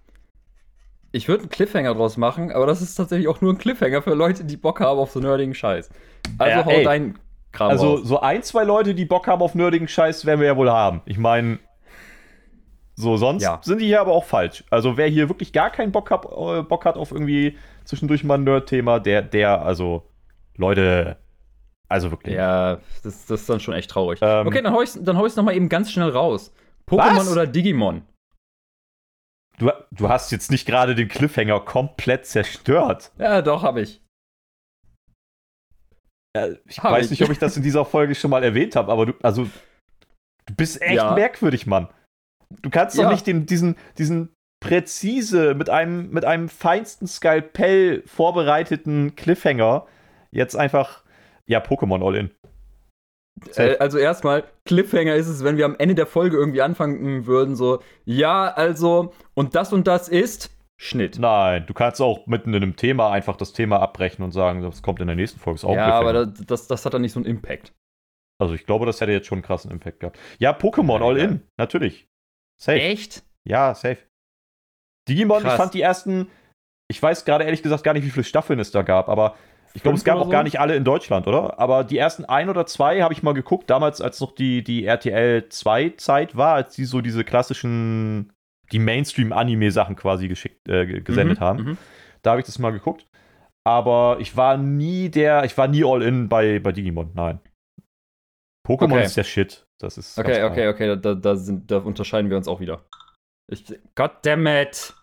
Ich 1.16 1.28
würde 1.28 1.44
einen 1.44 1.50
Cliffhanger 1.50 1.94
draus 1.94 2.18
machen, 2.18 2.52
aber 2.52 2.66
das 2.66 2.82
ist 2.82 2.96
tatsächlich 2.96 3.28
auch 3.28 3.40
nur 3.40 3.54
ein 3.54 3.60
Cliffhanger 3.60 4.02
für 4.02 4.16
Leute, 4.16 4.44
die 4.44 4.58
Bock 4.58 4.80
haben 4.80 5.00
auf 5.00 5.12
so 5.12 5.20
nerdigen 5.20 5.54
Scheiß. 5.54 5.90
Also 6.40 6.60
ja, 6.60 6.66
hau 6.66 6.72
ey, 6.72 6.84
dein 6.84 7.20
Kram 7.52 7.70
Also 7.70 7.96
raus. 7.96 8.02
so 8.04 8.20
ein, 8.20 8.42
zwei 8.42 8.64
Leute, 8.64 8.96
die 8.96 9.06
Bock 9.06 9.28
haben 9.28 9.44
auf 9.44 9.54
nerdigen 9.54 9.88
Scheiß, 9.88 10.26
werden 10.26 10.40
wir 10.40 10.48
ja 10.48 10.58
wohl 10.58 10.72
haben. 10.72 11.02
Ich 11.06 11.20
meine, 11.20 11.60
so 12.96 13.16
sonst 13.16 13.44
ja. 13.44 13.60
sind 13.64 13.80
die 13.80 13.86
hier 13.86 14.02
aber 14.02 14.12
auch 14.12 14.26
falsch. 14.26 14.64
Also 14.72 14.98
wer 14.98 15.08
hier 15.08 15.30
wirklich 15.30 15.54
gar 15.54 15.70
keinen 15.70 15.92
Bock, 15.92 16.10
hab, 16.10 16.26
äh, 16.26 16.64
Bock 16.64 16.84
hat 16.84 16.98
auf 16.98 17.12
irgendwie 17.12 17.58
zwischendurch 17.86 18.24
mal 18.24 18.40
ein 18.40 18.44
Nerd-Thema, 18.44 19.00
der, 19.00 19.22
der, 19.22 19.64
also 19.64 20.10
Leute, 20.58 21.18
also 21.90 22.10
wirklich. 22.10 22.36
Ja, 22.36 22.80
das, 23.04 23.28
das 23.28 23.42
ist 23.42 23.50
dann 23.50 23.60
schon 23.60 23.76
echt 23.76 23.92
traurig. 23.92 24.18
Ähm, 24.24 24.48
okay, 24.48 24.64
dann 24.64 24.74
hau 24.74 24.82
ich 24.82 24.90
dann 25.00 25.18
hau 25.18 25.28
ich's 25.28 25.36
noch 25.36 25.44
mal 25.44 25.56
eben 25.56 25.70
ganz 25.70 25.92
schnell 25.92 26.10
raus. 26.10 26.52
Pokémon 26.88 27.32
oder 27.32 27.46
Digimon? 27.46 28.02
Du, 29.58 29.72
du 29.92 30.10
hast 30.10 30.32
jetzt 30.32 30.52
nicht 30.52 30.66
gerade 30.66 30.96
den 30.96 31.08
Cliffhanger 31.08 31.60
komplett 31.60 32.26
zerstört. 32.26 33.12
Ja, 33.18 33.42
doch, 33.42 33.64
habe 33.64 33.82
ich. 33.82 34.02
Ja, 36.36 36.48
ich 36.68 36.80
hab 36.80 36.92
weiß 36.92 37.06
ich. 37.06 37.12
nicht, 37.12 37.24
ob 37.24 37.30
ich 37.30 37.38
das 37.38 37.56
in 37.56 37.64
dieser 37.64 37.86
Folge 37.86 38.16
schon 38.16 38.32
mal 38.32 38.44
erwähnt 38.44 38.76
habe, 38.76 38.92
aber 38.92 39.06
du, 39.06 39.14
also, 39.22 39.48
du 40.46 40.56
bist 40.56 40.82
echt 40.82 40.96
ja. 40.96 41.14
merkwürdig, 41.14 41.68
Mann. 41.68 41.88
Du 42.62 42.70
kannst 42.70 42.98
ja. 42.98 43.04
doch 43.04 43.12
nicht 43.12 43.28
den, 43.28 43.46
diesen, 43.46 43.76
diesen 43.98 44.34
präzise, 44.60 45.54
mit 45.54 45.70
einem, 45.70 46.10
mit 46.10 46.26
einem 46.26 46.50
feinsten 46.50 47.06
Skalpell 47.06 48.04
vorbereiteten 48.08 49.16
Cliffhanger 49.16 49.86
jetzt 50.32 50.56
einfach 50.56 51.04
ja, 51.46 51.60
Pokémon 51.60 52.06
All-In. 52.06 52.32
Äh, 53.56 53.78
also 53.78 53.98
erstmal, 53.98 54.44
Cliffhanger 54.66 55.16
ist 55.16 55.28
es, 55.28 55.44
wenn 55.44 55.58
wir 55.58 55.66
am 55.66 55.76
Ende 55.78 55.96
der 55.96 56.08
Folge 56.08 56.38
irgendwie 56.38 56.62
anfangen 56.62 57.26
würden, 57.26 57.56
so, 57.56 57.82
ja, 58.06 58.48
also, 58.48 59.14
und 59.34 59.56
das 59.56 59.74
und 59.74 59.88
das 59.88 60.08
ist 60.10 60.52
Schnitt. 60.84 61.18
Nein, 61.20 61.66
du 61.66 61.74
kannst 61.74 62.02
auch 62.02 62.28
mitten 62.28 62.54
in 62.54 62.62
einem 62.62 62.76
Thema 62.76 63.12
einfach 63.12 63.38
das 63.38 63.54
Thema 63.54 63.80
abbrechen 63.80 64.24
und 64.24 64.32
sagen, 64.32 64.62
das 64.62 64.82
kommt 64.82 65.00
in 65.00 65.08
der 65.08 65.16
nächsten 65.16 65.40
Folge. 65.40 65.56
Ist 65.56 65.66
auch 65.66 65.76
ja, 65.76 65.94
aber 65.94 66.14
das, 66.14 66.46
das, 66.46 66.68
das, 66.68 66.86
hat 66.86 66.94
dann 66.94 67.02
nicht 67.02 67.14
so 67.14 67.20
einen 67.20 67.26
Impact. 67.26 67.74
Also 68.42 68.54
ich 68.54 68.66
glaube, 68.66 68.86
das 68.86 69.00
hätte 69.00 69.12
jetzt 69.12 69.28
schon 69.28 69.38
einen 69.38 69.46
krassen 69.46 69.72
Impact 69.72 70.00
gehabt. 70.02 70.20
Ja, 70.40 70.52
Pokémon 70.52 71.00
ja, 71.00 71.06
All-In, 71.06 71.42
natürlich. 71.58 72.08
Safe. 72.62 72.82
Echt? 72.82 73.24
Ja, 73.46 73.74
safe. 73.76 74.00
Digimon, 75.08 75.42
Krass. 75.42 75.54
ich 75.54 75.58
fand 75.58 75.74
die 75.74 75.82
ersten, 75.82 76.28
ich 76.90 77.02
weiß 77.02 77.24
gerade 77.26 77.46
ehrlich 77.46 77.62
gesagt 77.62 77.84
gar 77.84 77.94
nicht, 77.94 78.06
wie 78.06 78.10
viele 78.10 78.24
Staffeln 78.24 78.60
es 78.60 78.72
da 78.72 78.82
gab, 78.82 79.10
aber 79.10 79.36
ich 79.74 79.82
glaube, 79.82 79.98
es 79.98 80.04
gab 80.04 80.18
auch 80.18 80.26
so? 80.26 80.30
gar 80.30 80.44
nicht 80.44 80.60
alle 80.60 80.76
in 80.76 80.84
Deutschland, 80.84 81.28
oder? 81.28 81.60
Aber 81.60 81.84
die 81.84 81.98
ersten 81.98 82.26
ein 82.26 82.50
oder 82.50 82.66
zwei 82.66 83.02
habe 83.02 83.14
ich 83.14 83.24
mal 83.24 83.34
geguckt, 83.34 83.70
damals, 83.70 84.02
als 84.02 84.20
noch 84.20 84.34
die, 84.34 84.64
die 84.64 84.86
RTL 84.86 85.46
2-Zeit 85.50 86.36
war, 86.36 86.54
als 86.54 86.76
die 86.76 86.86
so 86.86 87.02
diese 87.02 87.24
klassischen, 87.24 88.32
die 88.72 88.80
Mainstream-Anime-Sachen 88.80 89.96
quasi 89.96 90.28
geschickt, 90.28 90.68
äh, 90.70 91.02
gesendet 91.02 91.40
mhm, 91.40 91.44
haben. 91.44 91.64
Mhm. 91.64 91.78
Da 92.22 92.32
habe 92.32 92.42
ich 92.42 92.46
das 92.46 92.60
mal 92.60 92.72
geguckt. 92.72 93.08
Aber 93.66 94.18
ich 94.20 94.36
war 94.36 94.58
nie 94.58 95.10
der, 95.10 95.46
ich 95.46 95.58
war 95.58 95.68
nie 95.68 95.84
all 95.86 96.02
in 96.02 96.30
bei, 96.30 96.60
bei 96.60 96.72
Digimon, 96.72 97.12
nein. 97.14 97.40
Pokémon 98.68 98.94
okay. 98.94 99.06
ist 99.06 99.18
der 99.18 99.24
Shit. 99.24 99.66
Das 99.80 99.98
ist. 99.98 100.18
Okay, 100.18 100.44
okay, 100.44 100.68
okay, 100.68 100.98
da, 100.98 101.14
da, 101.16 101.36
sind, 101.36 101.70
da 101.70 101.78
unterscheiden 101.80 102.30
wir 102.30 102.38
uns 102.38 102.48
auch 102.48 102.60
wieder. 102.60 102.86
Ich, 103.52 103.66
Goddammit! 103.96 104.94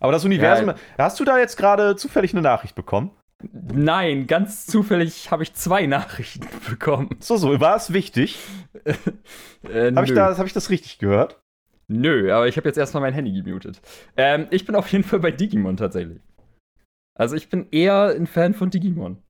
Aber 0.00 0.12
das 0.12 0.24
Universum, 0.24 0.68
ja, 0.68 0.76
hast 0.98 1.18
du 1.20 1.24
da 1.24 1.38
jetzt 1.38 1.56
gerade 1.56 1.96
zufällig 1.96 2.32
eine 2.32 2.42
Nachricht 2.42 2.74
bekommen? 2.74 3.10
Nein, 3.52 4.26
ganz 4.26 4.66
zufällig 4.66 5.30
habe 5.30 5.42
ich 5.42 5.54
zwei 5.54 5.86
Nachrichten 5.86 6.46
bekommen. 6.68 7.10
So, 7.20 7.36
so, 7.36 7.60
war 7.60 7.76
es 7.76 7.92
wichtig? 7.92 8.38
äh, 8.84 9.92
habe 9.94 10.06
ich, 10.06 10.14
da, 10.14 10.36
hab 10.36 10.46
ich 10.46 10.52
das 10.52 10.70
richtig 10.70 10.98
gehört? 10.98 11.40
Nö, 11.88 12.32
aber 12.32 12.48
ich 12.48 12.56
habe 12.56 12.68
jetzt 12.68 12.78
erstmal 12.78 13.02
mein 13.02 13.14
Handy 13.14 13.32
gemutet. 13.32 13.80
Ähm, 14.16 14.46
ich 14.50 14.64
bin 14.64 14.74
auf 14.74 14.90
jeden 14.90 15.04
Fall 15.04 15.18
bei 15.18 15.30
Digimon 15.30 15.76
tatsächlich. 15.76 16.20
Also 17.14 17.36
ich 17.36 17.48
bin 17.48 17.68
eher 17.70 18.14
ein 18.16 18.26
Fan 18.26 18.54
von 18.54 18.70
Digimon. 18.70 19.22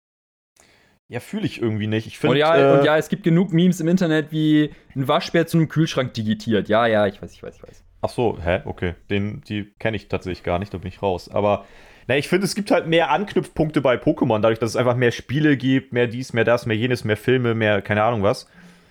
Ja, 1.08 1.20
fühle 1.20 1.44
ich 1.44 1.60
irgendwie 1.60 1.86
nicht. 1.86 2.06
Ich 2.06 2.18
find, 2.18 2.32
und, 2.32 2.36
ja, 2.38 2.56
äh, 2.56 2.78
und 2.78 2.84
ja, 2.84 2.96
es 2.96 3.08
gibt 3.08 3.24
genug 3.24 3.52
Memes 3.52 3.80
im 3.80 3.88
Internet, 3.88 4.32
wie 4.32 4.70
ein 4.94 5.06
Waschbär 5.06 5.46
zu 5.46 5.58
einem 5.58 5.68
Kühlschrank 5.68 6.14
digitiert. 6.14 6.68
Ja, 6.68 6.86
ja, 6.86 7.06
ich 7.06 7.20
weiß, 7.20 7.32
ich 7.32 7.42
weiß, 7.42 7.56
ich 7.56 7.62
weiß. 7.62 7.84
Ach 8.00 8.08
so, 8.08 8.38
hä? 8.42 8.62
Okay. 8.64 8.94
Den, 9.10 9.42
die 9.42 9.74
kenne 9.78 9.96
ich 9.96 10.08
tatsächlich 10.08 10.42
gar 10.44 10.58
nicht, 10.58 10.72
da 10.72 10.78
bin 10.78 10.88
ich 10.88 11.02
raus. 11.02 11.28
Aber 11.30 11.66
na, 12.06 12.16
ich 12.16 12.28
finde, 12.28 12.44
es 12.44 12.54
gibt 12.54 12.70
halt 12.70 12.86
mehr 12.86 13.10
Anknüpfpunkte 13.10 13.80
bei 13.80 13.96
Pokémon, 13.96 14.40
dadurch, 14.40 14.58
dass 14.58 14.70
es 14.70 14.76
einfach 14.76 14.96
mehr 14.96 15.12
Spiele 15.12 15.56
gibt, 15.56 15.92
mehr 15.92 16.06
dies, 16.06 16.32
mehr 16.32 16.44
das, 16.44 16.66
mehr 16.66 16.76
jenes, 16.76 17.04
mehr 17.04 17.16
Filme, 17.16 17.54
mehr 17.54 17.82
keine 17.82 18.02
Ahnung 18.02 18.22
was. 18.22 18.46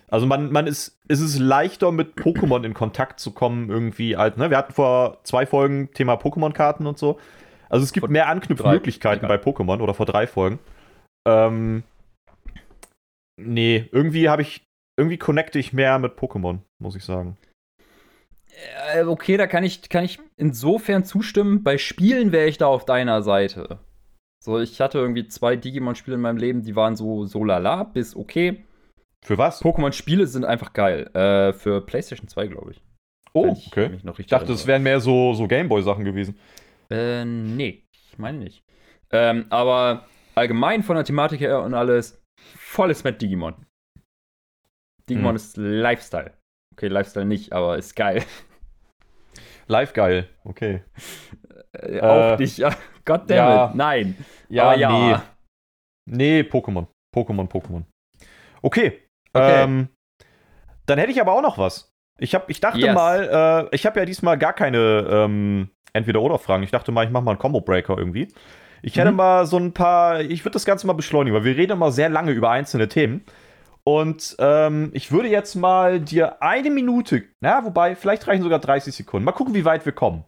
Also 0.10 0.28
man, 0.28 0.52
man 0.52 0.68
ist, 0.68 1.00
ist 1.08 1.22
es 1.22 1.40
leichter 1.40 1.92
mit 1.92 2.16
Pokémon 2.16 2.64
in 2.64 2.74
Kontakt 2.74 3.20
zu 3.20 3.32
kommen 3.32 3.70
irgendwie 3.70 4.16
als, 4.16 4.38
ne? 4.38 4.50
Wir 4.50 4.58
hatten 4.58 4.74
vor 4.74 5.20
zwei 5.24 5.46
Folgen 5.46 5.92
Thema 5.94 6.14
Pokémon-Karten 6.14 6.86
und 6.86 7.00
so. 7.00 7.20
Also 7.70 7.84
es 7.84 7.94
gibt 7.94 8.06
vor 8.06 8.12
mehr 8.12 8.28
Anknüpfmöglichkeiten 8.28 9.28
bei 9.28 9.38
Pokémon 9.38 9.80
oder 9.80 9.96
vor 9.96 10.06
drei 10.06 10.28
Folgen. 10.28 10.60
Ähm, 11.28 11.84
nee, 13.42 13.90
irgendwie 13.92 14.30
habe 14.30 14.44
ich, 14.44 14.62
irgendwie 15.00 15.18
connecte 15.18 15.58
ich 15.58 15.74
mehr 15.74 15.98
mit 15.98 16.14
Pokémon, 16.14 16.60
muss 16.80 16.96
ich 16.96 17.04
sagen. 17.04 17.38
Äh, 18.94 19.04
okay, 19.04 19.38
da 19.38 19.48
kann 19.48 19.64
ich, 19.64 19.90
kann 19.90 20.04
ich 20.06 20.20
insofern 20.38 21.06
zustimmen. 21.06 21.64
Bei 21.64 21.78
Spielen 21.78 22.32
wäre 22.32 22.48
ich 22.48 22.58
da 22.58 22.68
auf 22.68 22.86
deiner 22.86 23.22
Seite. 23.24 23.80
So, 24.44 24.60
ich 24.60 24.80
hatte 24.82 24.98
irgendwie 25.00 25.28
zwei 25.28 25.56
Digimon-Spiele 25.56 26.16
in 26.16 26.22
meinem 26.22 26.38
Leben, 26.38 26.64
die 26.64 26.76
waren 26.76 26.96
so, 26.96 27.26
so 27.26 27.44
lala 27.44 27.84
bis 27.84 28.16
okay. 28.16 28.64
Für 29.24 29.38
was? 29.38 29.62
Pokémon-Spiele 29.62 30.28
sind 30.28 30.44
einfach 30.44 30.74
geil. 30.74 31.10
Äh, 31.16 31.54
für 31.54 31.82
PlayStation 31.82 32.28
2, 32.28 32.48
glaube 32.48 32.72
ich. 32.72 32.82
Oh, 33.34 33.54
ich 33.58 33.68
okay. 33.68 34.00
Ich 34.18 34.28
dachte, 34.28 34.48
das 34.48 34.62
erinnere. 34.62 34.68
wären 34.68 34.84
mehr 34.84 35.00
so, 35.00 35.34
so 35.34 35.48
Gameboy-Sachen 35.48 36.04
gewesen. 36.04 36.38
Äh, 36.90 37.24
nee, 37.26 37.84
ich 38.12 38.18
meine 38.18 38.38
nicht. 38.38 38.64
Ähm, 39.12 39.46
aber 39.50 40.06
allgemein 40.36 40.84
von 40.84 40.98
der 40.98 41.06
Thematik 41.06 41.40
her 41.40 41.62
und 41.62 41.74
alles, 41.74 42.22
volles 42.58 43.04
mit 43.04 43.22
Digimon. 43.22 43.56
Digimon 45.10 45.32
Hm. 45.32 45.36
ist 45.36 45.58
Lifestyle. 45.58 46.34
Okay, 46.74 46.88
Lifestyle 46.88 47.26
nicht, 47.26 47.54
aber 47.54 47.78
ist 47.78 47.96
geil. 47.96 48.24
Live 49.68 49.94
geil. 49.94 50.28
Okay. 50.44 50.84
Äh, 51.72 52.02
auch 52.02 52.40
Äh. 52.40 52.44
Ja. 52.44 52.70
Goddammit, 53.06 53.30
ja. 53.30 53.72
nein. 53.76 54.18
Ja, 54.50 54.64
aber 54.72 54.78
ja. 54.78 55.24
Nee, 56.10 56.42
Pokémon. 56.42 56.88
Pokémon, 57.16 57.48
Pokémon. 57.50 57.84
Okay. 58.62 59.00
Okay. 59.34 59.64
Ähm, 59.64 59.88
dann 60.86 61.00
hätte 61.00 61.12
ich 61.12 61.20
aber 61.22 61.34
auch 61.34 61.42
noch 61.42 61.58
was. 61.58 61.90
Ich, 62.20 62.36
hab, 62.36 62.50
ich 62.50 62.60
dachte 62.62 62.80
Yes. 62.80 62.94
mal, 62.94 63.68
äh, 63.72 63.76
ich 63.76 63.86
habe 63.86 64.00
ja 64.00 64.06
diesmal 64.06 64.38
gar 64.38 64.54
keine 64.54 65.08
ähm, 65.10 65.70
Entweder-Oder-Fragen. 65.94 66.64
Ich 66.64 66.72
dachte 66.72 66.92
mal, 66.92 67.06
ich 67.06 67.12
mache 67.12 67.24
mal 67.24 67.32
einen 67.32 67.40
Combo-Breaker 67.40 67.98
irgendwie. 67.98 68.28
Ich 68.82 68.98
hätte 68.98 69.12
Mhm. 69.12 69.18
mal 69.18 69.46
so 69.46 69.58
ein 69.58 69.74
paar, 69.74 70.22
ich 70.22 70.44
würde 70.44 70.54
das 70.54 70.66
Ganze 70.66 70.86
mal 70.88 70.94
beschleunigen, 70.94 71.36
weil 71.36 71.46
wir 71.46 71.56
reden 71.58 71.72
immer 71.74 71.92
sehr 71.92 72.10
lange 72.10 72.32
über 72.32 72.52
einzelne 72.52 72.88
Themen. 72.90 73.24
Und 73.86 74.36
ähm, 74.40 74.92
ich 74.94 75.12
würde 75.12 75.28
jetzt 75.28 75.56
mal 75.56 76.00
dir 76.00 76.42
eine 76.42 76.70
Minute, 76.70 77.24
na, 77.42 77.66
wobei, 77.66 77.96
vielleicht 77.96 78.28
reichen 78.28 78.44
sogar 78.44 78.60
30 78.60 78.96
Sekunden. 78.96 79.26
Mal 79.26 79.34
gucken, 79.34 79.54
wie 79.54 79.66
weit 79.66 79.86
wir 79.86 79.92
kommen. 79.92 80.24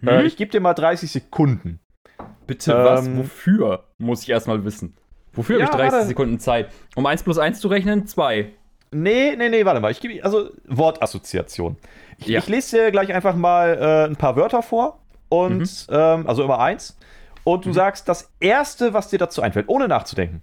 Hm? 0.00 0.08
Äh, 0.08 0.22
ich 0.24 0.36
gebe 0.36 0.50
dir 0.50 0.60
mal 0.60 0.74
30 0.74 1.10
Sekunden. 1.10 1.80
Bitte 2.46 2.76
was? 2.84 3.06
ähm, 3.06 3.18
Wofür? 3.18 3.84
Muss 3.98 4.22
ich 4.22 4.28
erstmal 4.30 4.64
wissen. 4.64 4.96
Wofür 5.32 5.58
Ja, 5.58 5.66
habe 5.66 5.76
ich 5.76 5.80
30 5.82 5.92
warte. 5.94 6.06
Sekunden 6.08 6.40
Zeit? 6.40 6.70
Um 6.96 7.06
1 7.06 7.22
plus 7.22 7.38
1 7.38 7.60
zu 7.60 7.68
rechnen? 7.68 8.06
2. 8.06 8.50
Nee, 8.92 9.34
nee, 9.36 9.48
nee, 9.50 9.64
warte 9.64 9.80
mal. 9.80 9.90
Ich 9.90 10.00
gebe 10.00 10.22
also 10.24 10.50
Wortassoziation. 10.66 11.76
Ich, 12.18 12.26
Ja. 12.28 12.38
ich 12.40 12.48
lese 12.48 12.76
dir 12.76 12.90
gleich 12.90 13.12
einfach 13.12 13.34
mal 13.36 13.76
äh, 13.78 14.04
ein 14.08 14.16
paar 14.16 14.36
Wörter 14.36 14.62
vor 14.62 15.00
und 15.28 15.58
Mhm. 15.60 15.68
ähm, 15.90 16.26
also 16.26 16.42
immer 16.44 16.58
eins. 16.60 16.96
Und 17.44 17.64
du 17.64 17.68
Mhm. 17.70 17.74
sagst 17.74 18.08
das 18.08 18.32
erste, 18.40 18.94
was 18.94 19.08
dir 19.08 19.18
dazu 19.18 19.42
einfällt, 19.42 19.68
ohne 19.68 19.86
nachzudenken. 19.88 20.42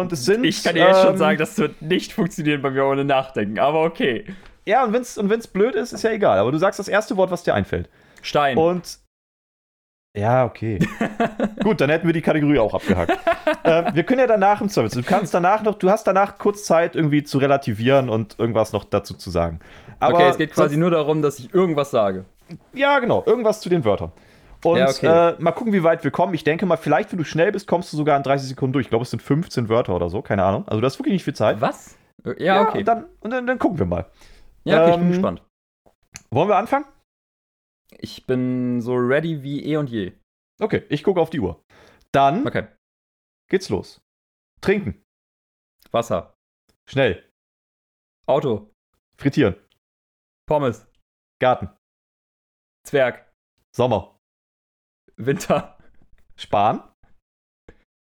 Und 0.00 0.12
es 0.12 0.24
sind. 0.24 0.44
Ich 0.44 0.62
kann 0.62 0.74
dir 0.74 0.86
jetzt 0.86 1.02
schon 1.02 1.12
ähm, 1.12 1.16
sagen, 1.18 1.38
das 1.38 1.56
wird 1.58 1.82
nicht 1.82 2.12
funktionieren 2.12 2.62
bei 2.62 2.70
mir 2.70 2.84
ohne 2.84 3.04
Nachdenken, 3.04 3.58
aber 3.58 3.82
okay. 3.82 4.24
Ja, 4.64 4.84
und 4.84 4.92
wenn 4.92 5.02
es 5.02 5.18
und 5.18 5.28
wenn's 5.28 5.46
blöd 5.46 5.74
ist, 5.74 5.92
ist 5.92 6.02
ja 6.04 6.10
egal. 6.10 6.38
Aber 6.38 6.52
du 6.52 6.58
sagst 6.58 6.78
das 6.78 6.88
erste 6.88 7.16
Wort, 7.16 7.30
was 7.30 7.42
dir 7.42 7.54
einfällt. 7.54 7.88
Stein. 8.22 8.56
Und. 8.56 8.98
Ja, 10.14 10.44
okay. 10.44 10.78
Gut, 11.62 11.80
dann 11.80 11.88
hätten 11.88 12.06
wir 12.06 12.12
die 12.12 12.20
Kategorie 12.20 12.58
auch 12.58 12.74
abgehakt. 12.74 13.18
ähm, 13.64 13.86
wir 13.94 14.02
können 14.02 14.20
ja 14.20 14.26
danach 14.26 14.60
im 14.60 14.68
Service. 14.68 14.92
Du 14.92 15.02
kannst 15.02 15.32
danach 15.32 15.62
noch, 15.62 15.76
du 15.76 15.90
hast 15.90 16.06
danach 16.06 16.36
kurz 16.36 16.64
Zeit, 16.64 16.94
irgendwie 16.94 17.22
zu 17.22 17.38
relativieren 17.38 18.10
und 18.10 18.38
irgendwas 18.38 18.74
noch 18.74 18.84
dazu 18.84 19.14
zu 19.14 19.30
sagen. 19.30 19.60
Aber 20.00 20.16
okay, 20.16 20.28
es 20.28 20.36
geht 20.36 20.52
quasi 20.52 20.76
nur 20.76 20.90
darum, 20.90 21.22
dass 21.22 21.38
ich 21.38 21.54
irgendwas 21.54 21.90
sage. 21.90 22.26
Ja, 22.74 22.98
genau, 22.98 23.22
irgendwas 23.24 23.60
zu 23.60 23.70
den 23.70 23.86
Wörtern. 23.86 24.12
Und 24.64 24.78
Ja, 24.78 24.88
okay. 24.88 25.34
äh, 25.36 25.42
mal 25.42 25.52
gucken, 25.52 25.72
wie 25.72 25.82
weit 25.82 26.04
wir 26.04 26.10
kommen. 26.10 26.34
Ich 26.34 26.44
denke 26.44 26.66
mal, 26.66 26.76
vielleicht, 26.76 27.10
wenn 27.10 27.18
du 27.18 27.24
schnell 27.24 27.50
bist, 27.52 27.66
kommst 27.66 27.92
du 27.92 27.96
sogar 27.96 28.16
in 28.16 28.22
30 28.22 28.48
Sekunden 28.48 28.72
durch. 28.72 28.86
Ich 28.86 28.90
glaube, 28.90 29.02
es 29.02 29.10
sind 29.10 29.20
15 29.22 29.68
Wörter 29.68 29.94
oder 29.96 30.08
so, 30.08 30.22
keine 30.22 30.44
Ahnung. 30.44 30.66
Also, 30.68 30.80
du 30.80 30.86
hast 30.86 30.98
wirklich 30.98 31.14
nicht 31.14 31.24
viel 31.24 31.34
Zeit. 31.34 31.60
Was? 31.60 31.96
Ja, 32.38 32.62
okay. 32.68 32.78
Und, 32.78 32.88
dann, 32.88 33.08
und 33.20 33.30
dann, 33.30 33.46
dann 33.46 33.58
gucken 33.58 33.78
wir 33.78 33.86
mal. 33.86 34.10
ja, 34.64 34.82
okay, 34.82 34.90
ich 34.90 34.96
bin 34.96 35.06
ähm, 35.06 35.12
gespannt. 35.12 35.42
Wollen 36.30 36.48
wir 36.48 36.56
anfangen? 36.56 36.84
Ich 37.98 38.26
bin 38.26 38.80
so 38.80 38.94
ready 38.94 39.42
wie 39.42 39.64
eh 39.64 39.76
und 39.76 39.90
je. 39.90 40.12
Okay, 40.60 40.84
ich 40.88 41.02
gucke 41.02 41.20
auf 41.20 41.30
die 41.30 41.40
Uhr. 41.40 41.62
Dann 42.12 42.46
Okay. 42.46 42.68
geht's 43.50 43.68
los. 43.68 44.00
Trinken. 44.60 45.02
Wasser. 45.90 46.34
Schnell. 46.88 47.28
Auto. 48.26 48.70
Frittieren. 49.18 49.56
Pommes. 50.46 50.86
Garten. 51.40 51.68
Zwerg. 52.86 53.30
Sommer. 53.74 54.18
Winter. 55.26 55.78
Sparen. 56.36 56.82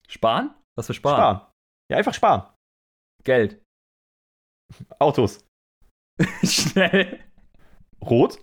Sparen? 0.08 0.54
Was 0.76 0.86
für 0.86 0.94
Sparen? 0.94 1.16
Sparen. 1.16 1.52
Ja, 1.90 1.96
einfach 1.98 2.14
sparen. 2.14 2.52
Geld. 3.24 3.62
Autos. 4.98 5.44
Schnell. 6.42 7.24
Rot. 8.00 8.38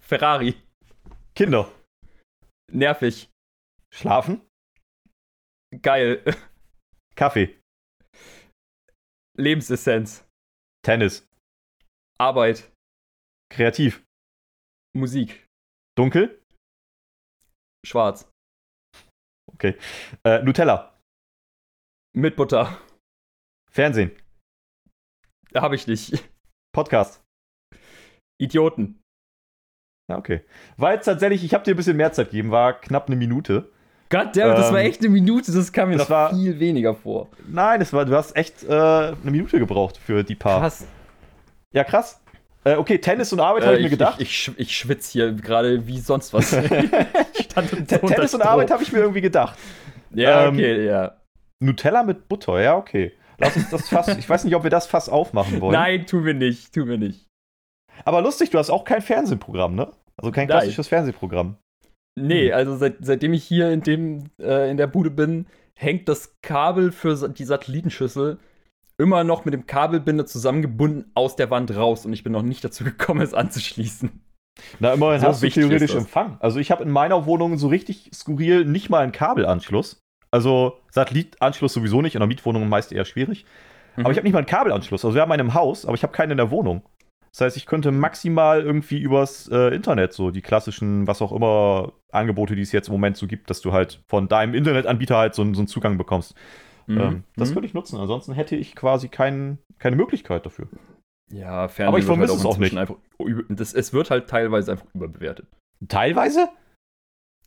Ferrari. 0.00 0.60
Kinder. 1.34 1.70
Nervig. 2.72 3.30
Schlafen. 3.92 4.40
Geil. 5.82 6.24
Kaffee. 7.14 7.60
Lebensessenz. 9.36 10.24
Tennis. 10.84 11.28
Arbeit. 12.18 12.72
Kreativ. 13.52 14.04
Musik. 14.96 15.46
Dunkel. 15.96 16.39
Schwarz. 17.86 18.28
Äh, 20.24 20.42
Nutella. 20.42 20.94
Mit 22.16 22.36
Butter. 22.36 22.78
Fernsehen. 23.70 24.10
Hab 25.54 25.72
ich 25.72 25.86
nicht. 25.86 26.28
Podcast. 26.74 27.22
Idioten. 28.40 29.00
Ja, 30.10 30.16
okay. 30.18 30.40
War 30.76 30.94
jetzt 30.94 31.04
tatsächlich, 31.04 31.44
ich 31.44 31.52
habe 31.54 31.64
dir 31.64 31.74
ein 31.74 31.76
bisschen 31.76 31.96
mehr 31.96 32.12
Zeit 32.12 32.30
gegeben, 32.30 32.50
war 32.50 32.80
knapp 32.80 33.06
eine 33.08 33.16
Minute. 33.16 33.70
Goddammit, 34.08 34.58
das 34.58 34.68
Ähm, 34.68 34.74
war 34.74 34.80
echt 34.80 35.00
eine 35.00 35.10
Minute, 35.10 35.52
das 35.52 35.72
kam 35.72 35.90
mir 35.90 35.98
das 35.98 36.08
noch 36.08 36.10
war- 36.16 36.30
viel 36.34 36.58
weniger 36.58 36.94
vor. 36.94 37.28
Nein, 37.46 37.80
es 37.80 37.92
war, 37.92 38.04
du 38.06 38.16
hast 38.16 38.34
echt 38.34 38.64
äh, 38.64 38.72
eine 38.72 39.16
Minute 39.30 39.58
gebraucht 39.58 39.98
für 39.98 40.24
die 40.24 40.34
paar. 40.34 40.60
Krass. 40.60 40.86
Ja, 41.74 41.84
krass. 41.84 42.20
Äh, 42.64 42.74
okay, 42.76 42.98
Tennis 42.98 43.32
und 43.32 43.40
Arbeit 43.40 43.64
habe 43.64 43.76
ich 43.76 43.84
mir 43.84 43.90
gedacht. 43.90 44.20
Ich, 44.20 44.48
ich, 44.48 44.58
ich 44.58 44.76
schwitze 44.76 45.12
hier 45.12 45.32
gerade 45.32 45.86
wie 45.86 45.98
sonst 46.00 46.32
was. 46.34 46.52
stand 47.42 47.72
unter 47.72 48.00
Te- 48.00 48.06
Tennis 48.06 48.34
und. 48.34 48.42
Arbeit 48.42 48.70
habe 48.70 48.82
ich 48.82 48.92
mir 48.92 48.98
irgendwie 49.00 49.20
gedacht. 49.20 49.58
Ja, 50.14 50.46
Ähm, 50.46 50.54
okay, 50.54 50.86
ja. 50.86 51.16
Nutella 51.62 52.02
mit 52.02 52.28
Butter, 52.28 52.60
ja, 52.60 52.76
okay. 52.76 53.12
Lass 53.38 53.56
uns 53.56 53.70
das 53.70 53.88
Fass, 53.88 54.08
ich 54.08 54.28
weiß 54.28 54.44
nicht, 54.44 54.54
ob 54.54 54.62
wir 54.64 54.70
das 54.70 54.86
Fass 54.86 55.08
aufmachen 55.08 55.60
wollen. 55.60 55.72
Nein, 55.72 56.06
tun 56.06 56.24
wir 56.24 56.34
nicht, 56.34 56.74
tun 56.74 56.88
wir 56.88 56.98
nicht. 56.98 57.26
Aber 58.04 58.20
lustig, 58.22 58.50
du 58.50 58.58
hast 58.58 58.70
auch 58.70 58.84
kein 58.84 59.02
Fernsehprogramm, 59.02 59.74
ne? 59.74 59.90
Also 60.16 60.30
kein 60.32 60.48
Nein. 60.48 60.58
klassisches 60.58 60.88
Fernsehprogramm. 60.88 61.56
Nee, 62.18 62.48
Hm. 62.48 62.54
also 62.54 62.76
seit, 62.76 62.96
seitdem 63.00 63.32
ich 63.32 63.44
hier 63.44 63.70
in, 63.70 63.82
dem, 63.82 64.24
äh, 64.40 64.70
in 64.70 64.76
der 64.76 64.86
Bude 64.86 65.10
bin, 65.10 65.46
hängt 65.78 66.08
das 66.08 66.34
Kabel 66.42 66.92
für 66.92 67.28
die 67.30 67.44
Satellitenschüssel 67.44 68.38
immer 68.98 69.24
noch 69.24 69.44
mit 69.46 69.54
dem 69.54 69.66
Kabelbinder 69.66 70.26
zusammengebunden 70.26 71.10
aus 71.14 71.36
der 71.36 71.50
Wand 71.50 71.74
raus 71.74 72.04
und 72.04 72.12
ich 72.12 72.22
bin 72.22 72.32
noch 72.32 72.42
nicht 72.42 72.62
dazu 72.64 72.84
gekommen, 72.84 73.22
es 73.22 73.32
anzuschließen. 73.32 74.10
Na, 74.78 74.92
immerhin 74.94 75.20
So 75.20 75.28
hast 75.28 75.42
du 75.42 75.48
theoretisch. 75.48 75.94
Empfang. 75.94 76.36
Also 76.40 76.58
ich 76.58 76.70
habe 76.70 76.82
in 76.84 76.90
meiner 76.90 77.26
Wohnung 77.26 77.56
so 77.58 77.68
richtig 77.68 78.10
skurril 78.14 78.64
nicht 78.64 78.90
mal 78.90 79.00
einen 79.02 79.12
Kabelanschluss. 79.12 80.00
Also 80.30 80.78
Satellitanschluss 80.90 81.72
sowieso 81.72 82.02
nicht, 82.02 82.14
in 82.14 82.20
der 82.20 82.28
Mietwohnung 82.28 82.68
meist 82.68 82.92
eher 82.92 83.04
schwierig. 83.04 83.44
Mhm. 83.96 84.04
Aber 84.04 84.12
ich 84.12 84.16
habe 84.18 84.24
nicht 84.24 84.32
mal 84.32 84.38
einen 84.40 84.46
Kabelanschluss. 84.46 85.04
Also 85.04 85.14
wir 85.14 85.22
haben 85.22 85.32
einen 85.32 85.48
im 85.48 85.54
Haus, 85.54 85.84
aber 85.84 85.94
ich 85.94 86.02
habe 86.02 86.12
keinen 86.12 86.32
in 86.32 86.36
der 86.36 86.50
Wohnung. 86.50 86.82
Das 87.32 87.42
heißt, 87.42 87.56
ich 87.56 87.66
könnte 87.66 87.92
maximal 87.92 88.60
irgendwie 88.60 88.98
übers 88.98 89.48
äh, 89.48 89.74
Internet 89.74 90.12
so 90.12 90.30
die 90.32 90.42
klassischen, 90.42 91.06
was 91.06 91.22
auch 91.22 91.30
immer, 91.32 91.92
Angebote, 92.10 92.56
die 92.56 92.62
es 92.62 92.72
jetzt 92.72 92.88
im 92.88 92.92
Moment 92.92 93.16
so 93.16 93.28
gibt, 93.28 93.50
dass 93.50 93.60
du 93.60 93.72
halt 93.72 94.02
von 94.08 94.26
deinem 94.28 94.54
Internetanbieter 94.54 95.16
halt 95.16 95.34
so, 95.34 95.42
einen- 95.42 95.54
so 95.54 95.60
einen 95.60 95.68
Zugang 95.68 95.96
bekommst. 95.96 96.34
Mhm. 96.86 97.00
Ähm, 97.00 97.24
das 97.36 97.50
Mhm. 97.50 97.54
könnte 97.54 97.66
ich 97.68 97.74
nutzen. 97.74 97.98
Ansonsten 98.00 98.32
hätte 98.32 98.56
ich 98.56 98.74
quasi 98.74 99.08
kein, 99.08 99.58
keine 99.78 99.94
Möglichkeit 99.96 100.44
dafür. 100.44 100.66
Ja, 101.32 101.68
Fernsehen 101.68 101.88
Aber 101.88 101.98
ich 101.98 102.04
wird 102.06 102.16
vermisse 102.16 102.32
halt 102.32 102.40
es 102.40 102.46
auch 102.46 102.54
inzwischen 102.56 102.78
Einfach 102.78 102.96
das, 103.48 103.72
es 103.74 103.92
wird 103.92 104.10
halt 104.10 104.28
teilweise 104.28 104.72
einfach 104.72 104.86
überbewertet. 104.94 105.46
Teilweise? 105.88 106.48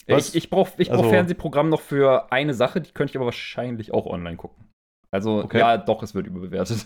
Was? 0.07 0.29
Ich, 0.29 0.36
ich 0.36 0.49
brauche 0.49 0.73
ich 0.81 0.89
brauch 0.89 0.97
Also- 0.99 1.09
Fernsehprogramm 1.09 1.69
noch 1.69 1.81
für 1.81 2.31
eine 2.31 2.53
Sache, 2.53 2.81
die 2.81 2.91
könnte 2.91 3.11
ich 3.11 3.17
aber 3.17 3.25
wahrscheinlich 3.25 3.93
auch 3.93 4.05
online 4.05 4.38
gucken. 4.38 4.69
Also, 5.11 5.43
Okay. 5.43 5.59
ja, 5.59 5.77
doch, 5.77 6.01
es 6.03 6.15
wird 6.15 6.27
überbewertet. 6.27 6.86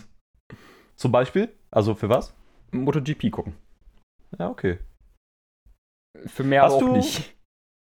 Zum 0.96 1.12
Beispiel? 1.12 1.52
Also 1.70 1.94
für 1.94 2.08
was? 2.08 2.34
MotoGP 2.72 3.30
gucken. 3.30 3.54
Ja, 4.38 4.48
okay. 4.50 4.78
Für 6.26 6.44
mehr 6.44 6.62
Hast 6.62 6.74
auch 6.74 6.80
du- 6.80 6.92
nicht. 6.92 7.34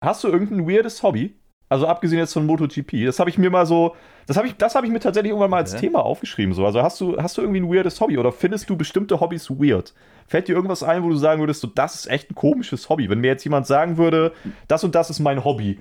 Hast 0.04 0.24
du 0.24 0.28
irgendein 0.30 0.68
weirdes 0.68 1.04
Hobby? 1.04 1.40
Also 1.72 1.88
abgesehen 1.88 2.20
jetzt 2.20 2.34
von 2.34 2.46
MotoGP, 2.46 3.06
das 3.06 3.18
habe 3.20 3.30
ich 3.30 3.38
mir 3.38 3.50
mal 3.50 3.66
so, 3.66 3.96
das 4.28 4.36
habe 4.36 4.46
ich, 4.46 4.58
das 4.58 4.76
habe 4.76 4.86
ich 4.86 4.92
mir 4.92 5.00
tatsächlich 5.00 5.30
irgendwann 5.30 5.52
mal 5.52 5.60
als 5.60 5.76
Hä? 5.76 5.80
Thema 5.80 6.04
aufgeschrieben. 6.04 6.54
So, 6.54 6.66
also 6.66 6.84
hast 6.84 7.00
du, 7.00 7.16
hast 7.16 7.38
du 7.38 7.42
irgendwie 7.42 7.62
ein 7.62 7.74
weirdes 7.74 8.02
Hobby 8.02 8.18
oder 8.18 8.34
findest 8.34 8.70
du 8.70 8.76
bestimmte 8.76 9.22
Hobbys 9.22 9.50
weird? 9.50 9.94
Fällt 10.28 10.50
dir 10.50 10.56
irgendwas 10.56 10.84
ein, 10.84 11.02
wo 11.02 11.08
du 11.08 11.16
sagen 11.16 11.40
würdest, 11.40 11.62
so 11.62 11.68
das 11.68 11.96
ist 11.96 12.08
echt 12.08 12.30
ein 12.30 12.36
komisches 12.36 12.90
Hobby? 12.90 13.10
Wenn 13.10 13.22
mir 13.22 13.28
jetzt 13.28 13.46
jemand 13.46 13.68
sagen 13.68 13.96
würde, 13.96 14.34
das 14.68 14.84
und 14.84 14.96
das 14.96 15.10
ist 15.10 15.20
mein 15.22 15.46
Hobby, 15.46 15.80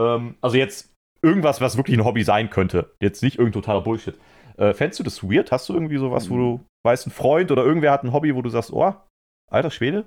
ähm, 0.00 0.36
also 0.40 0.56
jetzt 0.56 0.94
irgendwas, 1.20 1.60
was 1.60 1.76
wirklich 1.76 1.98
ein 1.98 2.06
Hobby 2.06 2.22
sein 2.22 2.48
könnte, 2.48 2.94
jetzt 3.02 3.22
nicht 3.22 3.38
irgendein 3.38 3.60
totaler 3.60 3.82
Bullshit. 3.82 4.18
Äh, 4.56 4.72
fändest 4.72 5.00
du 5.00 5.04
das 5.04 5.22
weird? 5.22 5.52
Hast 5.52 5.68
du 5.68 5.74
irgendwie 5.74 5.98
sowas, 5.98 6.30
wo 6.30 6.36
du 6.38 6.60
weißt, 6.86 7.08
ein 7.08 7.10
Freund 7.10 7.50
oder 7.50 7.62
irgendwer 7.62 7.92
hat 7.92 8.04
ein 8.04 8.14
Hobby, 8.14 8.34
wo 8.34 8.40
du 8.40 8.48
sagst, 8.48 8.72
oh, 8.72 8.94
alter 9.50 9.70
Schwede? 9.70 10.06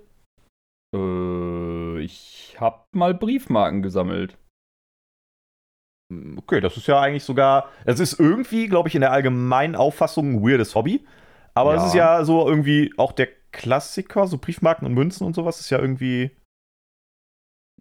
Äh, 0.95 1.99
ich 1.99 2.57
hab 2.59 2.87
mal 2.95 3.13
Briefmarken 3.13 3.83
gesammelt. 3.83 4.35
Okay, 6.11 6.59
das 6.59 6.75
ist 6.75 6.87
ja 6.87 6.99
eigentlich 6.99 7.23
sogar, 7.23 7.69
es 7.85 7.99
ist 7.99 8.19
irgendwie, 8.19 8.67
glaube 8.67 8.89
ich, 8.89 8.95
in 8.95 9.01
der 9.01 9.11
allgemeinen 9.11 9.75
Auffassung 9.75 10.33
ein 10.33 10.41
weirdes 10.43 10.73
Hobby. 10.73 11.05
Aber 11.53 11.75
Ja. 11.75 11.81
es 11.81 11.87
ist 11.87 11.93
ja 11.93 12.23
so 12.25 12.47
irgendwie 12.47 12.93
auch 12.97 13.11
der 13.11 13.27
Klassiker, 13.51 14.25
so 14.27 14.37
Briefmarken 14.37 14.87
und 14.87 14.93
Münzen 14.93 15.25
und 15.25 15.35
sowas 15.35 15.59
ist 15.59 15.69
ja 15.69 15.79
irgendwie, 15.79 16.31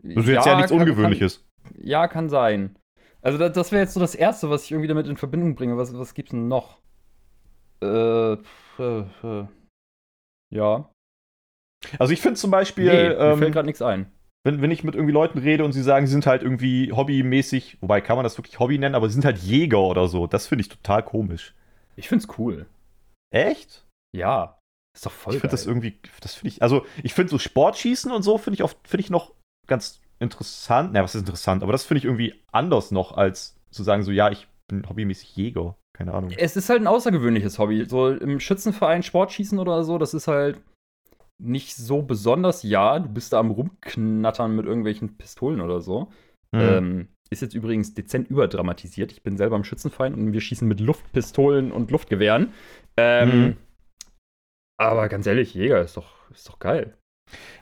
das 0.03 0.25
ist 0.25 0.29
jetzt 0.31 0.47
ja 0.47 0.57
nichts 0.57 0.71
kann- 0.71 0.81
Ungewöhnliches. 0.81 1.47
Kann, 1.65 1.75
ja, 1.83 2.07
kann 2.09 2.29
sein. 2.29 2.77
Also 3.23 3.39
das, 3.39 3.53
das 3.53 3.73
wäre 3.73 3.83
jetzt 3.83 3.95
so 3.95 4.01
das 4.01 4.15
Erste, 4.15 4.49
was 4.51 4.65
ich 4.65 4.73
irgendwie 4.73 4.89
damit 4.89 5.07
in 5.07 5.17
Verbindung 5.17 5.55
bringe. 5.55 5.77
Was, 5.77 5.97
was 5.97 6.15
gibt's 6.15 6.31
denn 6.31 6.49
noch? 6.49 6.79
Äh, 7.81 8.37
pf, 8.37 8.79
äh, 8.79 9.01
äh, 9.23 9.47
ja. 10.51 10.91
Also 11.99 12.13
ich 12.13 12.21
finde 12.21 12.39
zum 12.39 12.51
Beispiel, 12.51 12.87
nee, 12.87 13.09
mir 13.11 13.19
ähm, 13.19 13.39
fällt 13.39 13.53
gerade 13.53 13.67
nichts 13.67 13.83
ein. 13.83 14.11
Wenn, 14.45 14.63
wenn 14.63 14.71
ich 14.71 14.85
mit 14.85 14.95
irgendwie 14.95 15.13
Leuten 15.13 15.39
rede 15.39 15.65
und 15.65 15.73
sie 15.73 15.83
sagen, 15.83 16.07
sie 16.07 16.13
sind 16.13 16.27
halt 16.27 16.43
irgendwie 16.43 16.93
hobbymäßig, 16.93 17.79
wobei 17.81 18.01
kann 18.01 18.17
man 18.17 18.25
das 18.25 18.39
wirklich 18.39 18.59
Hobby 18.59 18.79
nennen, 18.79 18.95
aber 18.95 19.09
sie 19.09 19.15
sind 19.15 19.25
halt 19.25 19.39
Jäger 19.39 19.81
oder 19.81 20.09
so, 20.09 20.27
das 20.27 20.47
finde 20.47 20.63
ich 20.63 20.69
total 20.69 21.03
komisch. 21.03 21.55
Ich 21.97 22.09
find's 22.09 22.29
cool. 22.39 22.67
Echt? 23.31 23.85
Ja. 24.17 24.59
Ist 24.95 25.07
doch 25.07 25.13
voll 25.13 25.35
ich 25.35 25.41
finde 25.41 25.53
das 25.53 25.67
irgendwie, 25.67 25.99
das 26.21 26.35
finde 26.35 26.49
ich, 26.49 26.63
also 26.63 26.87
ich 27.03 27.15
finde 27.15 27.31
so 27.31 27.39
Sportschießen 27.39 28.11
und 28.11 28.23
so 28.23 28.39
finde 28.39 28.55
ich 28.57 28.63
oft, 28.63 28.77
finde 28.87 29.03
ich 29.03 29.11
noch 29.11 29.33
ganz 29.67 30.01
interessant. 30.19 30.91
Na, 30.93 31.03
was 31.03 31.15
ist 31.15 31.23
interessant? 31.23 31.63
Aber 31.63 31.73
das 31.73 31.85
finde 31.85 31.99
ich 31.99 32.05
irgendwie 32.05 32.35
anders 32.51 32.91
noch, 32.91 33.17
als 33.17 33.57
zu 33.71 33.83
sagen, 33.83 34.03
so, 34.03 34.11
ja, 34.11 34.31
ich 34.31 34.49
bin 34.69 34.89
hobbymäßig 34.89 35.37
Jäger. 35.37 35.77
Keine 35.97 36.15
Ahnung. 36.15 36.31
Es 36.37 36.57
ist 36.57 36.69
halt 36.69 36.81
ein 36.81 36.87
außergewöhnliches 36.87 37.59
Hobby. 37.59 37.85
So 37.85 38.11
im 38.11 38.39
Schützenverein 38.39 39.03
Sportschießen 39.03 39.59
oder 39.59 39.83
so, 39.83 39.99
das 39.99 40.15
ist 40.15 40.29
halt 40.29 40.61
nicht 41.41 41.77
so 41.77 42.03
besonders. 42.03 42.63
Ja, 42.63 42.99
du 42.99 43.09
bist 43.09 43.33
da 43.33 43.39
am 43.41 43.51
Rumknattern 43.51 44.55
mit 44.55 44.67
irgendwelchen 44.67 45.17
Pistolen 45.17 45.61
oder 45.61 45.81
so. 45.81 46.09
Mhm. 46.53 46.61
Ähm, 46.61 47.09
ist 47.31 47.43
jetzt 47.43 47.55
übrigens 47.55 47.95
dezent 47.95 48.31
überdramatisiert. 48.31 49.13
Ich 49.13 49.23
bin 49.23 49.37
selber 49.37 49.57
im 49.57 49.65
Schützenverein 49.65 50.15
und 50.15 50.33
wir 50.33 50.41
schießen 50.41 50.67
mit 50.67 50.81
Luftpistolen 50.81 51.73
und 51.73 51.91
Luftgewehren. 51.91 52.53
Ähm, 52.97 53.29
Mhm. 53.31 53.57
Aber 54.81 55.09
ganz 55.09 55.27
ehrlich, 55.27 55.55
Jäger 55.55 55.81
ist 55.83 55.97
doch, 55.97 56.31
ist 56.31 56.49
doch 56.49 56.59
geil. 56.59 56.97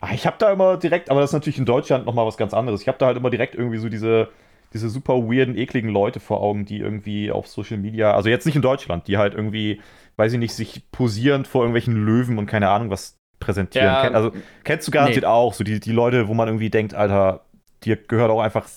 Ah, 0.01 0.12
ich 0.12 0.27
habe 0.27 0.37
da 0.39 0.53
immer 0.53 0.77
direkt, 0.77 1.11
aber 1.11 1.20
das 1.20 1.31
ist 1.31 1.35
natürlich 1.35 1.59
in 1.59 1.64
Deutschland 1.64 2.07
nochmal 2.07 2.27
was 2.27 2.37
ganz 2.37 2.55
anderes. 2.55 2.83
Ich 2.83 2.89
habe 2.89 2.99
da 2.99 3.07
halt 3.07 3.16
immer 3.16 3.31
direkt 3.31 3.55
irgendwie 3.55 3.79
so 3.79 3.89
diese, 3.89 4.29
diese 4.72 4.89
super 4.91 5.14
weirden, 5.14 5.57
ekligen 5.57 5.91
Leute 5.91 6.20
vor 6.20 6.41
Augen, 6.43 6.66
die 6.66 6.79
irgendwie 6.79 7.31
auf 7.31 7.47
Social 7.49 7.79
Media, 7.79 8.12
also 8.14 8.29
jetzt 8.29 8.45
nicht 8.47 8.57
in 8.57 8.62
Deutschland, 8.62 9.09
die 9.09 9.16
halt 9.16 9.35
irgendwie, 9.35 9.81
weiß 10.16 10.35
ich 10.35 10.39
nicht, 10.39 10.55
sich 10.55 10.91
posierend 10.93 11.49
vor 11.49 11.62
irgendwelchen 11.62 12.05
Löwen 12.05 12.39
und 12.39 12.47
keine 12.47 12.68
Ahnung 12.68 12.91
was 12.91 13.16
präsentieren. 13.39 13.87
Ja, 13.87 14.01
also 14.11 14.32
kennst 14.64 14.87
du 14.89 14.93
garantiert 14.93 15.24
nee. 15.24 15.28
auch, 15.28 15.55
so 15.55 15.64
die, 15.64 15.80
die 15.80 15.93
Leute, 15.93 16.28
wo 16.28 16.34
man 16.34 16.49
irgendwie 16.49 16.70
denkt, 16.70 16.95
Alter, 16.95 17.45
dir 17.84 17.97
gehört 17.97 18.30
auch 18.30 18.41
einfach 18.41 18.68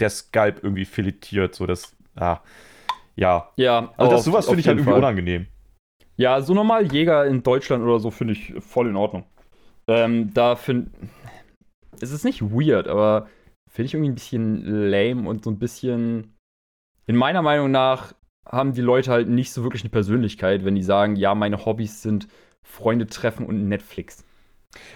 der 0.00 0.10
Skalp 0.10 0.62
irgendwie 0.62 0.84
filetiert, 0.84 1.54
so 1.54 1.66
das, 1.66 1.96
ah, 2.16 2.40
ja. 3.16 3.50
Ja, 3.56 3.92
Also 3.96 4.10
das, 4.10 4.20
auf- 4.20 4.24
sowas 4.24 4.46
finde 4.46 4.60
ich 4.60 4.68
halt 4.68 4.78
irgendwie 4.78 4.90
Fall. 4.90 4.98
unangenehm. 4.98 5.46
Ja, 6.16 6.40
so 6.40 6.54
normal 6.54 6.90
Jäger 6.92 7.26
in 7.26 7.42
Deutschland 7.42 7.84
oder 7.84 7.98
so 7.98 8.10
finde 8.10 8.32
ich 8.34 8.54
voll 8.60 8.88
in 8.88 8.96
Ordnung. 8.96 9.24
Ähm, 9.88 10.32
da 10.34 10.56
finde 10.56 10.90
es 12.00 12.10
ist 12.10 12.24
nicht 12.24 12.42
weird, 12.42 12.88
aber 12.88 13.28
finde 13.70 13.86
ich 13.86 13.94
irgendwie 13.94 14.10
ein 14.10 14.14
bisschen 14.14 14.90
lame 14.90 15.28
und 15.28 15.44
so 15.44 15.50
ein 15.50 15.58
bisschen. 15.58 16.34
In 17.06 17.16
meiner 17.16 17.42
Meinung 17.42 17.70
nach 17.70 18.14
haben 18.46 18.72
die 18.74 18.80
Leute 18.80 19.10
halt 19.10 19.28
nicht 19.28 19.52
so 19.52 19.62
wirklich 19.62 19.82
eine 19.82 19.90
Persönlichkeit, 19.90 20.64
wenn 20.64 20.74
die 20.74 20.82
sagen, 20.82 21.16
ja, 21.16 21.34
meine 21.34 21.64
Hobbys 21.64 22.02
sind 22.02 22.28
Freunde 22.68 23.06
treffen 23.06 23.46
und 23.46 23.68
Netflix. 23.68 24.24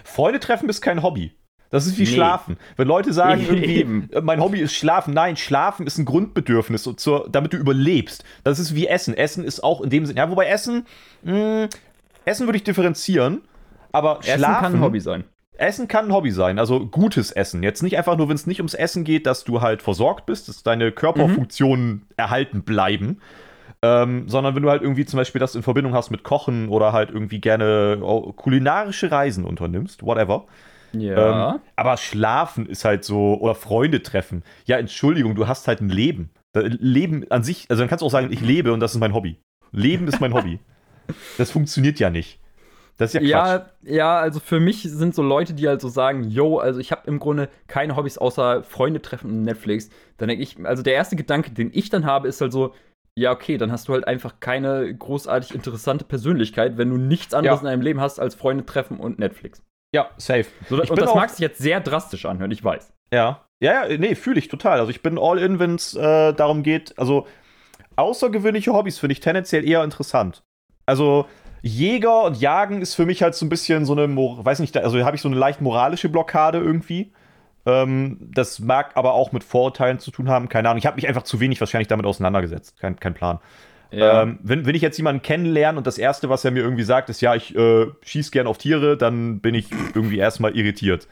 Freunde 0.03 0.39
treffen 0.39 0.69
ist 0.69 0.81
kein 0.81 1.01
Hobby. 1.03 1.33
Das 1.69 1.87
ist 1.87 1.97
wie 1.97 2.03
Nee. 2.03 2.09
Schlafen. 2.09 2.57
Wenn 2.75 2.87
Leute 2.87 3.13
sagen, 3.13 3.41
irgendwie, 3.49 3.75
Eben. 3.77 4.09
äh, 4.11 4.21
mein 4.21 4.41
Hobby 4.41 4.59
ist 4.59 4.73
Schlafen. 4.73 5.13
Nein, 5.13 5.37
Schlafen 5.37 5.87
ist 5.87 5.97
ein 5.97 6.05
Grundbedürfnis, 6.05 6.85
und 6.85 6.99
zur, 6.99 7.29
damit 7.31 7.53
du 7.53 7.57
überlebst. 7.57 8.23
Das 8.43 8.59
ist 8.59 8.75
wie 8.75 8.87
Essen. 8.87 9.15
Essen 9.15 9.45
ist 9.45 9.63
auch 9.63 9.81
in 9.81 9.89
dem 9.89 10.05
Sinne. 10.05 10.19
Ja, 10.19 10.29
wobei 10.29 10.47
Essen, 10.47 10.85
mh, 11.23 11.69
Essen 12.25 12.45
würde 12.47 12.57
ich 12.57 12.63
differenzieren. 12.63 13.41
Aber 13.93 14.19
Essen 14.19 14.37
Schlafen, 14.39 14.61
kann 14.63 14.75
ein 14.75 14.81
Hobby 14.81 14.99
sein. 14.99 15.23
Essen 15.57 15.87
kann 15.87 16.05
ein 16.05 16.13
Hobby 16.13 16.31
sein, 16.31 16.59
also 16.59 16.87
gutes 16.87 17.31
Essen. 17.31 17.61
Jetzt 17.61 17.83
nicht 17.83 17.97
einfach 17.97 18.17
nur, 18.17 18.27
wenn 18.29 18.35
es 18.35 18.47
nicht 18.47 18.59
ums 18.59 18.73
Essen 18.73 19.03
geht, 19.03 19.25
dass 19.27 19.43
du 19.43 19.61
halt 19.61 19.81
versorgt 19.81 20.25
bist, 20.25 20.49
dass 20.49 20.63
deine 20.63 20.91
Körperfunktionen 20.91 22.07
erhalten 22.17 22.63
bleiben. 22.63 23.21
Ähm, 23.83 24.29
sondern 24.29 24.55
wenn 24.55 24.61
du 24.61 24.69
halt 24.69 24.83
irgendwie 24.83 25.05
zum 25.05 25.17
Beispiel 25.17 25.39
das 25.39 25.55
in 25.55 25.63
Verbindung 25.63 25.93
hast 25.93 26.11
mit 26.11 26.23
Kochen 26.23 26.69
oder 26.69 26.93
halt 26.93 27.09
irgendwie 27.09 27.41
gerne 27.41 27.99
oh, 28.01 28.31
kulinarische 28.31 29.11
Reisen 29.11 29.43
unternimmst, 29.43 30.03
whatever. 30.03 30.45
Ja. 30.93 31.53
Ähm, 31.53 31.59
aber 31.75 31.97
Schlafen 31.97 32.67
ist 32.67 32.85
halt 32.85 33.03
so, 33.03 33.39
oder 33.39 33.55
Freunde 33.55 34.03
treffen. 34.03 34.43
Ja, 34.65 34.77
Entschuldigung, 34.77 35.35
du 35.35 35.47
hast 35.47 35.67
halt 35.67 35.81
ein 35.81 35.89
Leben. 35.89 36.29
Leben 36.53 37.25
an 37.31 37.43
sich, 37.43 37.67
also 37.69 37.81
dann 37.81 37.89
kannst 37.89 38.01
du 38.01 38.05
auch 38.05 38.11
sagen, 38.11 38.31
ich 38.31 38.41
lebe 38.41 38.73
und 38.73 38.81
das 38.81 38.93
ist 38.93 38.99
mein 38.99 39.13
Hobby. 39.13 39.37
Leben 39.71 40.07
ist 40.07 40.19
mein 40.19 40.33
Hobby. 40.33 40.59
Das 41.37 41.51
funktioniert 41.51 41.99
ja 41.99 42.09
nicht. 42.09 42.39
Das 42.95 43.13
ist 43.13 43.15
ja 43.15 43.19
Quatsch. 43.19 43.67
Ja, 43.81 43.93
ja, 43.93 44.19
also 44.19 44.39
für 44.39 44.61
mich 44.61 44.83
sind 44.83 45.13
so 45.13 45.21
Leute, 45.23 45.53
die 45.53 45.67
halt 45.67 45.81
so 45.81 45.89
sagen, 45.89 46.23
yo, 46.29 46.59
also 46.59 46.79
ich 46.79 46.91
habe 46.91 47.01
im 47.05 47.19
Grunde 47.19 47.49
keine 47.67 47.97
Hobbys 47.97 48.17
außer 48.17 48.63
Freunde 48.63 49.01
treffen 49.01 49.29
und 49.29 49.41
Netflix. 49.41 49.89
Dann 50.17 50.29
denke 50.29 50.43
ich, 50.43 50.63
also 50.63 50.83
der 50.83 50.93
erste 50.93 51.17
Gedanke, 51.17 51.51
den 51.51 51.69
ich 51.73 51.89
dann 51.89 52.05
habe, 52.05 52.29
ist 52.29 52.39
halt 52.39 52.53
so, 52.53 52.73
ja, 53.17 53.31
okay, 53.31 53.57
dann 53.57 53.71
hast 53.71 53.87
du 53.87 53.93
halt 53.93 54.07
einfach 54.07 54.39
keine 54.39 54.93
großartig 54.95 55.53
interessante 55.53 56.05
Persönlichkeit, 56.05 56.77
wenn 56.77 56.89
du 56.89 56.97
nichts 56.97 57.33
anderes 57.33 57.57
Ja. 57.61 57.67
in 57.67 57.71
deinem 57.71 57.81
Leben 57.81 57.99
hast 58.01 58.19
als 58.19 58.35
Freunde 58.35 58.65
treffen 58.65 58.99
und 58.99 59.19
Netflix. 59.19 59.61
Ja, 59.93 60.09
safe. 60.17 60.45
So, 60.69 60.81
Ich 60.81 60.89
und 60.89 60.99
das 61.01 61.13
mag 61.13 61.29
sich 61.29 61.39
jetzt 61.39 61.59
sehr 61.59 61.81
drastisch 61.81 62.25
anhören, 62.25 62.51
ich 62.51 62.63
weiß. 62.63 62.93
Ja. 63.13 63.45
Ja, 63.61 63.85
ja, 63.87 63.97
nee, 63.97 64.15
fühle 64.15 64.39
ich 64.39 64.47
total. 64.47 64.79
Also 64.79 64.89
ich 64.89 65.01
bin 65.03 65.19
all 65.19 65.37
in, 65.37 65.59
wenn 65.59 65.75
es 65.75 65.93
äh, 65.95 66.33
darum 66.33 66.63
geht. 66.63 66.97
Also 66.97 67.27
außergewöhnliche 67.95 68.73
Hobbys 68.73 68.97
finde 68.99 69.13
ich 69.13 69.19
tendenziell 69.19 69.67
eher 69.67 69.83
interessant. 69.83 70.43
Also 70.85 71.25
Jäger 71.61 72.23
und 72.23 72.37
Jagen 72.39 72.81
ist 72.81 72.95
für 72.95 73.05
mich 73.05 73.21
halt 73.21 73.35
so 73.35 73.45
ein 73.45 73.49
bisschen 73.49 73.85
so 73.85 73.93
eine, 73.93 74.07
weiß 74.15 74.59
nicht, 74.59 74.75
also 74.77 75.03
habe 75.03 75.15
ich 75.15 75.21
so 75.21 75.27
eine 75.29 75.37
leicht 75.37 75.61
moralische 75.61 76.09
Blockade 76.09 76.57
irgendwie. 76.57 77.11
Ähm, 77.65 78.17
das 78.33 78.59
mag 78.59 78.91
aber 78.95 79.13
auch 79.13 79.31
mit 79.31 79.43
Vorurteilen 79.43 79.99
zu 79.99 80.11
tun 80.11 80.29
haben. 80.29 80.49
Keine 80.49 80.69
Ahnung. 80.69 80.79
Ich 80.79 80.85
habe 80.85 80.95
mich 80.95 81.07
einfach 81.07 81.23
zu 81.23 81.39
wenig 81.39 81.59
wahrscheinlich 81.59 81.87
damit 81.87 82.05
auseinandergesetzt. 82.05 82.79
Kein, 82.79 82.99
kein 82.99 83.13
Plan. 83.13 83.39
Ähm, 83.93 84.39
wenn, 84.41 84.65
wenn 84.65 84.73
ich 84.73 84.81
jetzt 84.81 84.97
jemanden 84.97 85.21
kennenlerne 85.21 85.77
und 85.77 85.85
das 85.85 85.97
Erste, 85.97 86.29
was 86.29 86.45
er 86.45 86.51
mir 86.51 86.61
irgendwie 86.61 86.83
sagt, 86.83 87.09
ist, 87.09 87.19
ja, 87.21 87.35
ich 87.35 87.53
äh, 87.55 87.87
schieß 88.03 88.31
gern 88.31 88.47
auf 88.47 88.57
Tiere, 88.57 88.95
dann 88.95 89.41
bin 89.41 89.53
ich 89.53 89.67
irgendwie 89.93 90.17
erstmal 90.17 90.55
irritiert. 90.55 91.09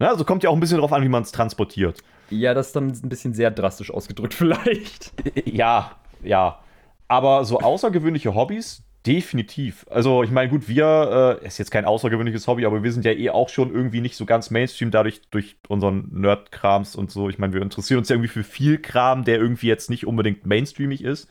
Na, 0.00 0.08
also 0.08 0.24
kommt 0.24 0.42
ja 0.42 0.50
auch 0.50 0.54
ein 0.54 0.60
bisschen 0.60 0.78
drauf 0.78 0.92
an, 0.92 1.04
wie 1.04 1.08
man 1.08 1.22
es 1.22 1.30
transportiert. 1.30 2.02
ja, 2.30 2.52
das 2.52 2.68
ist 2.68 2.76
dann 2.76 2.88
ein 2.88 3.08
bisschen 3.08 3.32
sehr 3.32 3.52
drastisch 3.52 3.92
ausgedrückt, 3.92 4.34
vielleicht. 4.34 5.12
Ja, 5.44 5.92
ja. 6.24 6.58
Aber 7.06 7.44
so 7.44 7.60
außergewöhnliche 7.60 8.34
Hobbys, 8.34 8.82
definitiv. 9.06 9.86
Also, 9.90 10.22
ich 10.22 10.30
meine, 10.30 10.50
gut, 10.50 10.68
wir, 10.68 11.40
äh, 11.42 11.46
ist 11.46 11.58
jetzt 11.58 11.70
kein 11.70 11.84
außergewöhnliches 11.84 12.46
Hobby, 12.46 12.66
aber 12.66 12.82
wir 12.82 12.92
sind 12.92 13.04
ja 13.04 13.12
eh 13.12 13.30
auch 13.30 13.48
schon 13.48 13.72
irgendwie 13.72 14.00
nicht 14.00 14.16
so 14.16 14.24
ganz 14.24 14.50
Mainstream, 14.50 14.90
dadurch 14.90 15.22
durch 15.30 15.56
unseren 15.68 16.08
Nerd-Krams 16.12 16.96
und 16.96 17.10
so. 17.10 17.28
Ich 17.28 17.38
meine, 17.38 17.52
wir 17.52 17.62
interessieren 17.62 17.98
uns 17.98 18.08
ja 18.08 18.16
irgendwie 18.16 18.32
für 18.32 18.44
viel 18.44 18.78
Kram, 18.78 19.24
der 19.24 19.38
irgendwie 19.38 19.66
jetzt 19.66 19.90
nicht 19.90 20.06
unbedingt 20.06 20.46
mainstreamig 20.46 21.04
ist. 21.04 21.28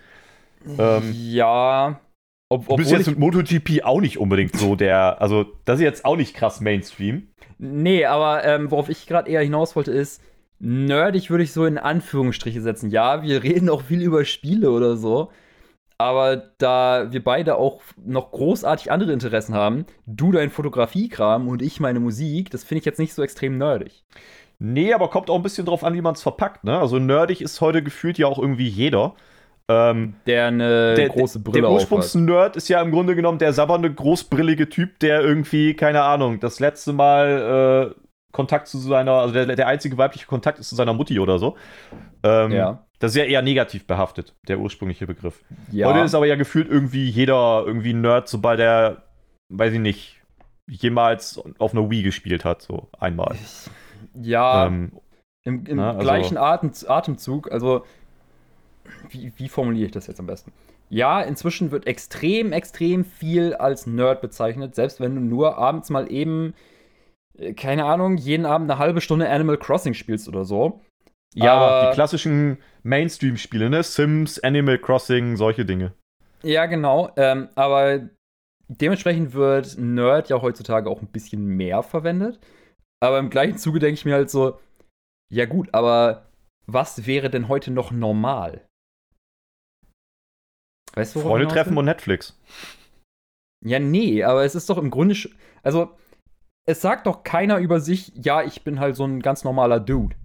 Ähm, 0.78 1.13
ja. 1.13 1.99
Ob, 2.49 2.67
du 2.67 2.76
bist 2.76 2.91
jetzt 2.91 3.07
mit 3.07 3.17
MotoGP 3.17 3.84
auch 3.84 3.99
nicht 3.99 4.19
unbedingt 4.19 4.55
so 4.55 4.76
der, 4.76 5.21
also 5.21 5.45
das 5.65 5.80
ist 5.80 5.84
jetzt 5.84 6.05
auch 6.05 6.15
nicht 6.15 6.36
krass 6.36 6.61
Mainstream. 6.61 7.28
Nee, 7.57 8.05
aber 8.05 8.43
ähm, 8.43 8.69
worauf 8.69 8.89
ich 8.89 9.07
gerade 9.07 9.30
eher 9.30 9.41
hinaus 9.41 9.76
wollte, 9.76 9.91
ist, 9.91 10.21
nerdig 10.59 11.30
würde 11.30 11.43
ich 11.43 11.51
so 11.51 11.65
in 11.65 11.78
Anführungsstriche 11.78 12.61
setzen. 12.61 12.91
Ja, 12.91 13.24
wir 13.24 13.41
reden 13.43 13.69
auch 13.69 13.82
viel 13.82 14.01
über 14.01 14.24
Spiele 14.26 14.71
oder 14.71 14.97
so. 14.97 15.32
Aber 15.98 16.38
da 16.58 17.12
wir 17.12 17.24
beide 17.24 17.56
auch 17.56 17.82
noch 18.04 18.32
großartig 18.32 18.91
andere 18.91 19.12
Interessen 19.14 19.54
haben, 19.56 19.86
du 20.06 20.32
dein 20.32 20.50
Fotografiekram 20.50 21.48
und 21.48 21.62
ich 21.62 21.80
meine 21.80 22.00
Musik, 22.00 22.50
das 22.50 22.64
finde 22.64 22.80
ich 22.80 22.86
jetzt 22.86 23.00
nicht 23.00 23.14
so 23.14 23.22
extrem 23.24 23.58
nerdig. 23.58 24.04
Nee, 24.60 24.94
aber 24.94 25.10
kommt 25.10 25.30
auch 25.30 25.36
ein 25.36 25.44
bisschen 25.44 25.66
drauf 25.66 25.84
an, 25.84 25.94
wie 25.94 26.02
man 26.02 26.14
es 26.16 26.22
verpackt, 26.22 26.64
ne? 26.64 26.78
Also 26.78 27.00
nerdig 27.00 27.41
ist 27.41 27.60
heute 27.62 27.84
gefühlt 27.84 28.18
ja 28.18 28.28
auch 28.28 28.39
irgendwie 28.39 28.68
jeder. 28.68 29.16
Ähm, 29.70 30.16
Der 30.26 30.48
eine 30.48 30.94
der, 30.96 31.10
große 31.10 31.39
der 31.39 31.52
Brille 31.52 31.68
aufhat. 31.68 31.82
Ursprungsnerd 31.82 32.56
ist 32.58 32.68
ja 32.70 32.82
im 32.82 32.91
Grunde 32.91 33.16
genommen 33.16 33.39
der 33.39 33.54
sabbernde, 33.54 33.94
großbrillige 33.94 34.70
Typ, 34.70 35.00
der 35.00 35.22
irgendwie, 35.22 35.74
keine 35.74 36.04
Ahnung, 36.04 36.39
das 36.39 36.60
letzte 36.60 36.94
Mal 36.94 37.94
äh, 37.96 38.02
Kontakt 38.32 38.68
zu 38.68 38.78
seiner, 38.80 39.14
also 39.14 39.34
der, 39.34 39.46
der 39.46 39.68
einzige 39.68 39.98
weibliche 39.98 40.28
Kontakt 40.28 40.60
ist 40.60 40.70
zu 40.70 40.76
seiner 40.76 40.94
Mutti 40.94 41.20
oder 41.20 41.39
so. 41.39 41.56
Ähm, 42.24 42.52
Ja. 42.52 42.83
Das 43.00 43.12
ist 43.12 43.18
ja 43.18 43.26
eher 43.26 43.41
negativ 43.41 43.86
behaftet, 43.86 44.36
der 44.48 44.60
ursprüngliche 44.60 45.08
Begriff. 45.08 45.44
Ja. 45.72 45.88
Heute 45.88 46.00
ist 46.06 46.16
aber 46.16 46.26
ja 46.26 46.36
gefühlt 46.36 46.70
irgendwie 46.70 47.10
jeder 47.10 47.64
irgendwie 47.66 47.94
ein 47.94 48.02
Nerd, 48.02 48.30
sobald 48.30 48.60
er, 48.60 49.04
weiß 49.50 49.74
ich 49.74 49.80
nicht, 49.80 50.22
jemals 50.70 51.41
auf 51.60 51.74
einer 51.74 51.89
Wii 51.89 52.04
gespielt 52.04 52.46
hat, 52.46 52.62
so 52.62 52.88
einmal. 52.98 53.36
ja, 54.22 54.68
Ähm, 54.68 54.94
im, 55.44 55.66
im 55.66 55.78
na, 55.78 55.89
also- 55.91 56.00
gleichen 56.00 56.38
Atem, 56.38 56.72
Atemzug, 56.88 57.52
also 57.52 57.84
wie, 59.10 59.34
wie 59.36 59.50
formuliere 59.50 59.86
ich 59.88 59.91
das 59.91 60.08
jetzt 60.08 60.20
am 60.20 60.28
besten? 60.28 60.54
Ja, 60.89 61.22
inzwischen 61.22 61.72
wird 61.72 61.88
extrem, 61.88 62.54
extrem 62.54 63.04
viel 63.04 63.56
als 63.56 63.88
Nerd 63.88 64.22
bezeichnet, 64.22 64.76
selbst 64.76 65.00
wenn 65.02 65.16
du 65.16 65.22
nur 65.22 65.58
abends 65.58 65.89
mal 65.89 66.10
eben, 66.12 66.54
äh, 67.38 67.54
keine 67.54 67.86
Ahnung, 67.86 68.16
jeden 68.18 68.46
Abend 68.46 68.70
eine 68.70 68.80
halbe 68.80 69.02
Stunde 69.02 69.30
Animal 69.30 69.58
Crossing 69.58 69.94
spielst 69.96 70.28
oder 70.30 70.46
so. 70.46 70.80
Ja, 71.36 71.54
aber 71.54 71.90
die 71.90 71.96
klassischen 71.96 72.58
Mainstream-Spiele, 72.84 73.70
ne? 73.70 73.84
Sims, 73.84 74.40
Animal 74.40 74.78
Crossing, 74.78 75.36
solche 75.36 75.66
Dinge. 75.66 75.94
Ja, 76.44 76.66
genau. 76.66 77.12
Ähm, 77.16 77.50
aber 77.56 78.10
dementsprechend 78.68 79.34
wird 79.34 79.78
Nerd 79.78 80.30
ja 80.30 80.42
heutzutage 80.42 80.90
auch 80.90 81.02
ein 81.02 81.08
bisschen 81.08 81.46
mehr 81.46 81.84
verwendet. 81.84 82.40
Aber 83.02 83.20
im 83.20 83.30
gleichen 83.30 83.58
Zuge 83.58 83.80
denke 83.80 83.96
ich 83.96 84.06
mir 84.06 84.14
halt 84.14 84.30
so, 84.30 84.60
ja 85.32 85.46
gut, 85.46 85.70
aber 85.74 86.28
was 86.68 87.06
wäre 87.06 87.30
denn 87.30 87.48
heute 87.48 87.72
noch 87.72 87.92
normal? 87.92 88.62
Weißt 90.94 91.16
du, 91.16 91.22
Freunde 91.22 91.48
treffen 91.48 91.78
und 91.78 91.86
Netflix. 91.86 92.40
Ja, 93.66 93.80
nee, 93.80 94.24
aber 94.24 94.44
es 94.44 94.56
ist 94.56 94.70
doch 94.70 94.78
im 94.78 94.92
Grunde. 94.92 95.16
Also, 95.64 95.98
es 96.68 96.82
sagt 96.82 97.08
doch 97.08 97.24
keiner 97.24 97.58
über 97.58 97.80
sich, 97.80 98.12
ja, 98.16 98.44
ich 98.44 98.64
bin 98.64 98.80
halt 98.80 98.96
so 98.96 99.06
ein 99.06 99.22
ganz 99.22 99.44
normaler 99.44 99.80
Dude. 99.80 100.16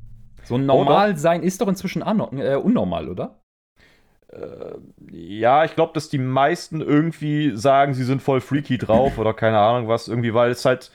So 0.44 0.56
ein 0.56 0.66
normal 0.66 1.16
sein 1.16 1.42
ist 1.42 1.60
doch 1.60 1.68
inzwischen 1.68 2.02
äh, 2.02 2.56
unnormal, 2.56 3.08
oder? 3.08 3.38
Äh, 4.32 4.76
ja, 5.10 5.64
ich 5.64 5.74
glaube, 5.74 5.92
dass 5.94 6.08
die 6.08 6.18
meisten 6.18 6.80
irgendwie 6.80 7.56
sagen, 7.56 7.94
sie 7.94 8.04
sind 8.04 8.22
voll 8.22 8.40
freaky 8.40 8.78
drauf 8.78 9.18
oder 9.18 9.32
keine 9.34 9.58
Ahnung 9.58 9.88
was, 9.88 10.08
irgendwie, 10.08 10.34
weil 10.34 10.50
es 10.50 10.64
halt. 10.64 10.90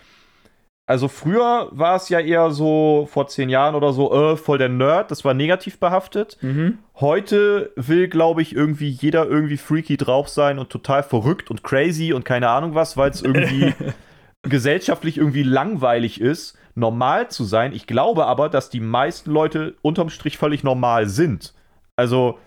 Also 0.86 1.08
früher 1.08 1.70
war 1.72 1.96
es 1.96 2.10
ja 2.10 2.20
eher 2.20 2.52
so, 2.52 3.08
vor 3.10 3.28
zehn 3.28 3.48
Jahren 3.48 3.74
oder 3.74 3.94
so, 3.94 4.14
äh, 4.14 4.36
voll 4.36 4.58
der 4.58 4.68
Nerd, 4.68 5.12
das 5.12 5.24
war 5.24 5.34
negativ 5.34 5.80
behaftet. 5.80 6.38
Mhm. 6.42 6.80
Heute 6.96 7.72
will, 7.78 8.10
glaube 8.10 8.42
ich, 8.42 8.54
irgendwie 8.54 8.90
jeder 8.90 9.26
irgendwie 9.26 9.56
freaky 9.56 9.96
drauf 9.96 10.28
sein 10.28 10.60
und 10.60 10.70
total 10.70 11.02
verrückt 11.02 11.50
und 11.50 11.64
crazy 11.64 12.12
und 12.12 12.26
keine 12.26 12.50
Ahnung 12.50 12.76
was, 12.76 12.98
weil 12.98 13.12
es 13.12 13.22
irgendwie 13.22 13.74
gesellschaftlich 14.42 15.18
irgendwie 15.20 15.44
langweilig 15.44 16.20
ist, 16.20 16.58
normal 16.76 17.30
zu 17.30 17.44
sein. 17.44 17.74
Ich 17.74 17.88
glaube 17.88 18.26
aber, 18.26 18.50
dass 18.50 18.70
die 18.70 18.80
meisten 18.80 19.32
Leute 19.32 19.76
unterm 19.82 20.10
Strich 20.10 20.38
völlig 20.38 20.64
normal 20.64 21.08
sind. 21.08 21.54
Also 21.96 22.40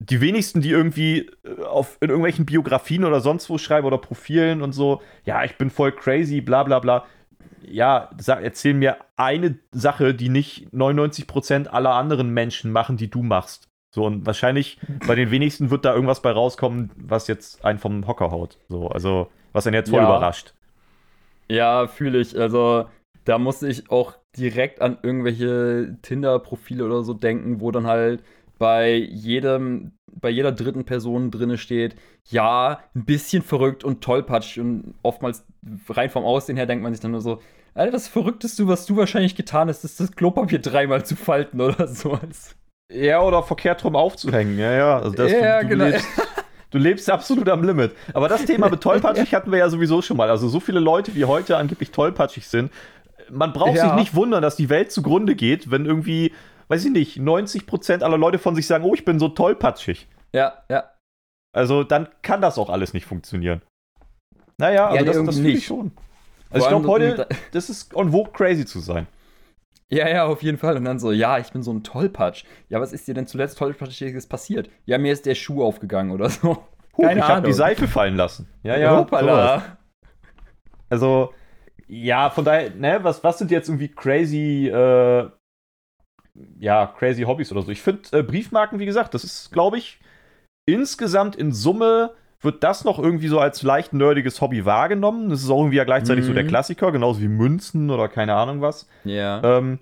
die 0.00 0.20
wenigsten, 0.20 0.62
die 0.62 0.70
irgendwie 0.70 1.30
äh, 1.44 1.62
auf, 1.62 1.98
in 2.00 2.08
irgendwelchen 2.08 2.46
Biografien 2.46 3.04
oder 3.04 3.20
sonst 3.20 3.50
wo 3.50 3.58
schreiben 3.58 3.86
oder 3.86 3.98
Profilen 3.98 4.62
und 4.62 4.72
so, 4.72 5.02
ja, 5.24 5.44
ich 5.44 5.56
bin 5.56 5.70
voll 5.70 5.92
crazy, 5.92 6.40
bla 6.40 6.64
bla 6.64 6.78
bla. 6.78 7.04
Ja, 7.62 8.10
sag, 8.18 8.42
erzähl 8.42 8.74
mir 8.74 8.96
eine 9.16 9.58
Sache, 9.70 10.14
die 10.14 10.30
nicht 10.30 10.68
99% 10.72 11.68
aller 11.68 11.94
anderen 11.94 12.30
Menschen 12.30 12.72
machen, 12.72 12.96
die 12.96 13.10
du 13.10 13.22
machst. 13.22 13.68
So, 13.94 14.04
und 14.06 14.24
wahrscheinlich 14.24 14.78
bei 15.06 15.14
den 15.14 15.30
wenigsten 15.30 15.70
wird 15.70 15.84
da 15.84 15.92
irgendwas 15.92 16.22
bei 16.22 16.30
rauskommen, 16.30 16.90
was 16.96 17.26
jetzt 17.26 17.64
einen 17.64 17.78
vom 17.78 18.06
Hocker 18.06 18.30
haut. 18.30 18.58
So, 18.68 18.88
also, 18.88 19.28
was 19.52 19.66
einen 19.66 19.74
jetzt 19.74 19.90
voll 19.90 20.00
ja. 20.00 20.06
überrascht. 20.06 20.54
Ja, 21.50 21.88
fühle 21.88 22.20
ich. 22.20 22.38
Also, 22.38 22.86
da 23.24 23.38
musste 23.38 23.68
ich 23.68 23.90
auch 23.90 24.14
direkt 24.38 24.80
an 24.80 24.98
irgendwelche 25.02 25.96
Tinder-Profile 26.02 26.84
oder 26.84 27.02
so 27.02 27.12
denken, 27.12 27.60
wo 27.60 27.72
dann 27.72 27.86
halt 27.86 28.22
bei 28.58 28.94
jedem, 28.94 29.92
bei 30.12 30.30
jeder 30.30 30.52
dritten 30.52 30.84
Person 30.84 31.30
drinne 31.30 31.58
steht, 31.58 31.96
ja, 32.28 32.80
ein 32.94 33.04
bisschen 33.04 33.42
verrückt 33.42 33.82
und 33.82 34.02
tollpatschig 34.02 34.60
und 34.60 34.94
oftmals 35.02 35.44
rein 35.88 36.10
vom 36.10 36.24
Aussehen 36.24 36.56
her 36.56 36.66
denkt 36.66 36.84
man 36.84 36.92
sich 36.92 37.00
dann 37.00 37.10
nur 37.10 37.20
so, 37.22 37.40
Alter, 37.74 37.92
das 37.92 38.06
Verrückteste, 38.06 38.68
was 38.68 38.86
du 38.86 38.96
wahrscheinlich 38.96 39.34
getan 39.34 39.68
hast, 39.68 39.84
ist 39.84 39.98
das 39.98 40.12
Klopapier 40.12 40.58
dreimal 40.60 41.04
zu 41.04 41.16
falten 41.16 41.60
oder 41.60 41.86
sowas. 41.88 42.54
Ja, 42.92 43.22
oder 43.22 43.42
verkehrt 43.42 43.84
rum 43.84 43.96
aufzuhängen, 43.96 44.58
ja, 44.58 44.72
ja. 44.72 44.98
Also 44.98 45.16
das, 45.16 45.32
ja, 45.32 45.62
du, 45.62 45.68
du 45.68 45.68
genau. 45.70 45.84
Lebst, 45.86 46.06
du 46.70 46.78
lebst 46.78 47.10
absolut 47.10 47.48
am 47.48 47.64
Limit. 47.64 47.92
Aber 48.14 48.28
das 48.28 48.44
Thema 48.44 48.68
mit 48.68 48.80
tollpatschig 48.80 49.34
hatten 49.34 49.50
wir 49.50 49.58
ja 49.58 49.68
sowieso 49.68 50.02
schon 50.02 50.16
mal. 50.16 50.30
Also 50.30 50.48
so 50.48 50.60
viele 50.60 50.80
Leute, 50.80 51.14
wie 51.14 51.24
heute 51.24 51.56
angeblich 51.56 51.90
tollpatschig 51.90 52.46
sind, 52.48 52.72
man 53.30 53.52
braucht 53.52 53.76
ja. 53.76 53.88
sich 53.88 53.92
nicht 53.94 54.14
wundern, 54.14 54.42
dass 54.42 54.56
die 54.56 54.68
Welt 54.68 54.90
zugrunde 54.90 55.34
geht, 55.36 55.70
wenn 55.70 55.86
irgendwie 55.86 56.32
weiß 56.70 56.84
ich 56.84 56.92
nicht, 56.92 57.18
90% 57.18 58.02
aller 58.02 58.16
Leute 58.16 58.38
von 58.38 58.54
sich 58.54 58.66
sagen, 58.66 58.84
oh, 58.84 58.94
ich 58.94 59.04
bin 59.04 59.18
so 59.18 59.28
tollpatschig. 59.28 60.06
Ja, 60.32 60.62
ja. 60.70 60.84
Also 61.52 61.82
dann 61.82 62.08
kann 62.22 62.40
das 62.40 62.58
auch 62.58 62.70
alles 62.70 62.94
nicht 62.94 63.06
funktionieren. 63.06 63.60
Naja, 64.56 64.86
also 64.86 65.04
ja, 65.04 65.12
das, 65.12 65.26
das 65.26 65.36
fühle 65.36 65.50
ich 65.50 65.66
schon. 65.66 65.90
Also 66.48 66.68
Vor 66.68 66.78
ich 66.78 66.84
glaube 66.84 66.88
heute, 66.88 67.28
das 67.50 67.70
ist 67.70 67.94
on 67.96 68.12
vogue 68.12 68.32
crazy 68.32 68.64
zu 68.64 68.78
sein. 68.78 69.08
Ja, 69.90 70.08
ja, 70.08 70.24
auf 70.24 70.42
jeden 70.42 70.58
Fall. 70.58 70.76
Und 70.76 70.84
dann 70.84 70.98
so, 70.98 71.12
ja, 71.12 71.38
ich 71.38 71.50
bin 71.52 71.62
so 71.62 71.72
ein 71.72 71.82
Tollpatsch. 71.82 72.44
Ja, 72.68 72.80
was 72.80 72.92
ist 72.92 73.08
dir 73.08 73.14
denn 73.14 73.26
zuletzt 73.26 73.58
Tollpatschiges 73.58 74.26
passiert? 74.26 74.70
Ja, 74.86 74.98
mir 74.98 75.12
ist 75.12 75.26
der 75.26 75.34
Schuh 75.34 75.64
aufgegangen 75.64 76.12
oder 76.12 76.30
so. 76.30 76.48
Huch, 76.96 77.02
Keine 77.02 77.20
ich 77.20 77.26
habe 77.26 77.46
die 77.46 77.52
Seife 77.52 77.88
fallen 77.88 78.16
lassen. 78.16 78.48
Ja, 78.62 78.76
ja. 78.76 78.96
Hoppala. 78.96 79.78
Also, 80.88 81.34
ja, 81.86 82.30
von 82.30 82.44
daher, 82.44 82.70
ne, 82.70 83.00
was, 83.02 83.22
was 83.22 83.38
sind 83.38 83.50
jetzt 83.50 83.68
irgendwie 83.68 83.88
crazy 83.88 84.68
äh, 84.68 85.28
ja, 86.58 86.86
crazy 86.86 87.22
Hobbys 87.22 87.52
oder 87.52 87.62
so. 87.62 87.70
Ich 87.70 87.82
finde 87.82 88.18
äh, 88.18 88.22
Briefmarken, 88.22 88.78
wie 88.78 88.86
gesagt, 88.86 89.14
das 89.14 89.24
ist, 89.24 89.52
glaube 89.52 89.78
ich, 89.78 90.00
insgesamt 90.66 91.36
in 91.36 91.52
Summe 91.52 92.14
wird 92.40 92.64
das 92.64 92.84
noch 92.84 92.98
irgendwie 92.98 93.28
so 93.28 93.38
als 93.38 93.62
leicht 93.62 93.92
nerdiges 93.92 94.40
Hobby 94.40 94.64
wahrgenommen. 94.64 95.28
Das 95.28 95.42
ist 95.42 95.50
auch 95.50 95.58
irgendwie 95.58 95.76
ja 95.76 95.84
gleichzeitig 95.84 96.24
mhm. 96.24 96.28
so 96.28 96.34
der 96.34 96.44
mhm. 96.44 96.48
Klassiker, 96.48 96.92
genauso 96.92 97.20
wie 97.20 97.28
Münzen 97.28 97.90
oder 97.90 98.08
keine 98.08 98.34
Ahnung 98.34 98.62
was. 98.62 98.88
Ja. 99.04 99.42
Ähm, 99.42 99.78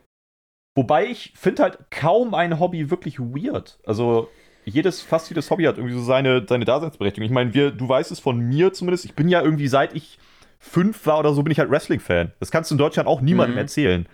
wobei 0.75 1.07
ich 1.07 1.33
finde 1.37 1.63
halt 1.63 1.79
kaum 1.91 2.35
ein 2.35 2.59
Hobby 2.59 2.91
wirklich 2.91 3.21
weird. 3.21 3.79
Also 3.87 4.29
jedes, 4.65 5.03
fast 5.03 5.31
jedes 5.31 5.51
Hobby 5.51 5.65
hat 5.65 5.79
irgendwie 5.79 5.95
so 5.95 6.03
seine, 6.03 6.45
seine 6.49 6.65
Daseinsberechtigung. 6.65 7.27
Ich 7.27 7.33
meine, 7.33 7.51
du 7.51 7.89
weißt 7.89 8.11
es 8.11 8.21
von 8.21 8.39
mir 8.39 8.73
zumindest, 8.73 9.05
ich 9.05 9.15
bin 9.15 9.29
ja 9.29 9.41
irgendwie 9.41 9.69
seit 9.69 9.95
ich 9.95 10.19
fünf 10.59 11.07
war 11.07 11.21
oder 11.21 11.33
so, 11.33 11.43
bin 11.43 11.53
ich 11.53 11.61
halt 11.61 11.71
Wrestling-Fan. 11.71 12.33
Das 12.41 12.51
kannst 12.51 12.71
du 12.71 12.75
in 12.75 12.79
Deutschland 12.79 13.09
auch 13.09 13.21
niemandem 13.21 13.55
mhm. 13.55 13.61
erzählen. 13.61 14.07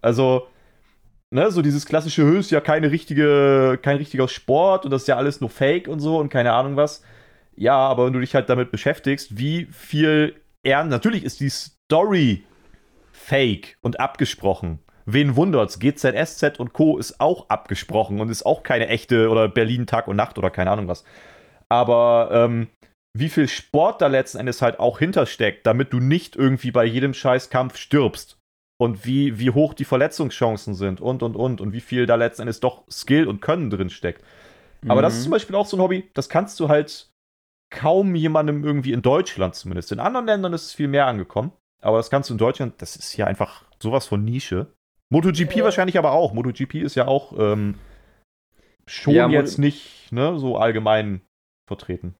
Also, 0.00 0.48
ne, 1.30 1.50
so 1.52 1.62
dieses 1.62 1.86
klassische 1.86 2.24
Höchst, 2.24 2.50
ja 2.50 2.60
keine 2.60 2.90
richtige, 2.90 3.78
kein 3.80 3.96
richtiger 3.96 4.26
Sport 4.26 4.84
und 4.84 4.90
das 4.90 5.02
ist 5.02 5.08
ja 5.08 5.16
alles 5.16 5.40
nur 5.40 5.50
Fake 5.50 5.86
und 5.86 6.00
so 6.00 6.18
und 6.18 6.28
keine 6.28 6.52
Ahnung 6.52 6.76
was. 6.76 7.04
Ja, 7.56 7.76
aber 7.76 8.06
wenn 8.06 8.12
du 8.12 8.20
dich 8.20 8.34
halt 8.34 8.48
damit 8.48 8.70
beschäftigst, 8.70 9.36
wie 9.38 9.66
viel 9.66 10.34
Ehren, 10.62 10.88
natürlich 10.88 11.24
ist 11.24 11.40
die 11.40 11.50
Story 11.50 12.44
fake 13.12 13.76
und 13.82 14.00
abgesprochen. 14.00 14.78
Wen 15.04 15.36
wundert's? 15.36 15.78
GZSZ 15.78 16.58
und 16.58 16.72
Co. 16.72 16.98
ist 16.98 17.20
auch 17.20 17.48
abgesprochen 17.48 18.20
und 18.20 18.30
ist 18.30 18.46
auch 18.46 18.62
keine 18.62 18.88
echte 18.88 19.28
oder 19.30 19.48
Berlin 19.48 19.86
Tag 19.86 20.06
und 20.08 20.16
Nacht 20.16 20.38
oder 20.38 20.50
keine 20.50 20.70
Ahnung 20.70 20.88
was. 20.88 21.04
Aber 21.68 22.30
ähm, 22.32 22.68
wie 23.16 23.28
viel 23.28 23.48
Sport 23.48 24.00
da 24.00 24.06
letzten 24.06 24.38
Endes 24.38 24.62
halt 24.62 24.78
auch 24.78 24.98
hintersteckt, 24.98 25.66
damit 25.66 25.92
du 25.92 25.98
nicht 25.98 26.36
irgendwie 26.36 26.70
bei 26.70 26.84
jedem 26.84 27.14
Scheißkampf 27.14 27.76
stirbst 27.76 28.38
und 28.80 29.04
wie, 29.04 29.38
wie 29.38 29.50
hoch 29.50 29.74
die 29.74 29.84
Verletzungschancen 29.84 30.74
sind 30.74 31.00
und 31.00 31.22
und 31.22 31.36
und 31.36 31.60
und 31.60 31.72
wie 31.72 31.80
viel 31.80 32.06
da 32.06 32.14
letzten 32.14 32.42
Endes 32.42 32.60
doch 32.60 32.84
Skill 32.90 33.26
und 33.26 33.40
Können 33.40 33.70
drin 33.70 33.90
steckt. 33.90 34.24
Aber 34.88 35.00
mhm. 35.00 35.02
das 35.02 35.14
ist 35.14 35.20
mhm. 35.20 35.24
zum 35.24 35.32
Beispiel 35.32 35.56
auch 35.56 35.66
so 35.66 35.76
ein 35.76 35.82
Hobby, 35.82 36.10
das 36.14 36.28
kannst 36.28 36.58
du 36.60 36.68
halt 36.68 37.11
kaum 37.72 38.14
jemandem 38.14 38.62
irgendwie 38.62 38.92
in 38.92 39.02
Deutschland 39.02 39.54
zumindest. 39.56 39.90
In 39.90 39.98
anderen 39.98 40.26
Ländern 40.26 40.52
ist 40.52 40.66
es 40.66 40.74
viel 40.74 40.88
mehr 40.88 41.06
angekommen. 41.06 41.52
Aber 41.80 41.96
das 41.96 42.10
kannst 42.10 42.30
du 42.30 42.34
in 42.34 42.38
Deutschland, 42.38 42.80
das 42.80 42.94
ist 42.94 43.10
hier 43.10 43.26
einfach 43.26 43.64
sowas 43.82 44.06
von 44.06 44.24
Nische. 44.24 44.72
MotoGP 45.10 45.56
äh. 45.56 45.64
wahrscheinlich 45.64 45.98
aber 45.98 46.12
auch. 46.12 46.32
MotoGP 46.32 46.76
ist 46.76 46.94
ja 46.94 47.08
auch 47.08 47.32
ähm, 47.36 47.74
schon 48.86 49.14
ja, 49.14 49.28
jetzt 49.28 49.58
nicht 49.58 50.12
ne, 50.12 50.38
so 50.38 50.56
allgemein 50.56 51.22
vertreten. 51.66 52.14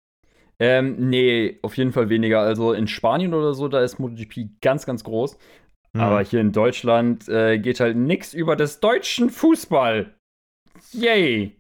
Ähm, 0.59 1.09
nee, 1.11 1.59
auf 1.63 1.77
jeden 1.77 1.93
Fall 1.93 2.09
weniger. 2.09 2.41
Also 2.41 2.73
in 2.73 2.89
Spanien 2.89 3.35
oder 3.35 3.55
so, 3.55 3.69
da 3.69 3.83
ist 3.83 3.99
MotoGP 3.99 4.61
ganz, 4.61 4.85
ganz 4.85 5.05
groß. 5.05 5.39
Mhm. 5.93 6.01
Aber 6.01 6.23
hier 6.23 6.41
in 6.41 6.53
Deutschland 6.53 7.29
äh, 7.29 7.59
geht 7.59 7.79
halt 7.79 7.97
nichts 7.97 8.35
über 8.35 8.57
das 8.57 8.81
deutschen 8.81 9.31
Fußball. 9.31 10.15
Yay! 10.93 11.57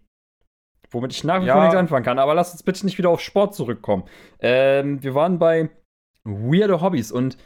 Womit 0.92 1.12
ich 1.12 1.24
nach 1.24 1.40
wie 1.42 1.46
ja. 1.46 1.54
vor 1.54 1.62
nichts 1.62 1.76
anfangen 1.76 2.04
kann. 2.04 2.18
Aber 2.18 2.34
lass 2.34 2.52
uns 2.52 2.62
bitte 2.62 2.84
nicht 2.84 2.98
wieder 2.98 3.10
auf 3.10 3.20
Sport 3.20 3.54
zurückkommen. 3.54 4.04
Ähm, 4.40 5.02
wir 5.02 5.14
waren 5.14 5.38
bei 5.38 5.70
weirde 6.24 6.80
Hobbys 6.80 7.10
und 7.10 7.36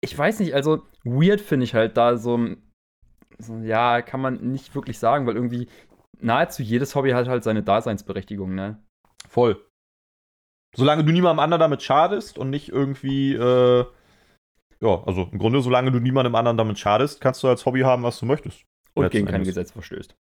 ich 0.00 0.16
weiß 0.16 0.40
nicht, 0.40 0.54
also 0.54 0.82
weird 1.04 1.40
finde 1.40 1.64
ich 1.64 1.74
halt 1.74 1.96
da 1.96 2.16
so, 2.16 2.56
so, 3.38 3.58
ja, 3.58 4.02
kann 4.02 4.20
man 4.20 4.52
nicht 4.52 4.74
wirklich 4.74 4.98
sagen, 4.98 5.26
weil 5.26 5.34
irgendwie 5.34 5.68
nahezu 6.20 6.62
jedes 6.62 6.94
Hobby 6.94 7.10
hat 7.10 7.28
halt 7.28 7.44
seine 7.44 7.62
Daseinsberechtigung, 7.62 8.54
ne? 8.54 8.82
Voll. 9.28 9.64
Solange 10.76 11.04
du 11.04 11.12
niemandem 11.12 11.40
anderen 11.40 11.60
damit 11.60 11.82
schadest 11.82 12.38
und 12.38 12.50
nicht 12.50 12.68
irgendwie 12.68 13.34
äh, 13.34 13.84
ja, 14.80 15.02
also 15.04 15.28
im 15.32 15.38
Grunde, 15.38 15.60
solange 15.60 15.90
du 15.90 15.98
niemandem 15.98 16.34
anderen 16.34 16.56
damit 16.56 16.78
schadest, 16.78 17.20
kannst 17.20 17.42
du 17.42 17.48
als 17.48 17.66
Hobby 17.66 17.80
haben, 17.80 18.02
was 18.02 18.18
du 18.20 18.26
möchtest. 18.26 18.64
Und 18.94 19.10
gegen 19.10 19.26
kein 19.26 19.44
Gesetz 19.44 19.72
verstößt. 19.72 20.16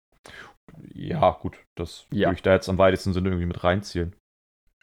Ja, 0.94 1.32
gut, 1.32 1.58
das 1.76 2.08
ja. 2.12 2.28
würde 2.28 2.36
ich 2.36 2.42
da 2.42 2.54
jetzt 2.54 2.70
am 2.70 2.78
weitesten 2.78 3.14
Sinne 3.14 3.30
irgendwie 3.30 3.48
mit 3.48 3.64
reinziehen. 3.64 4.16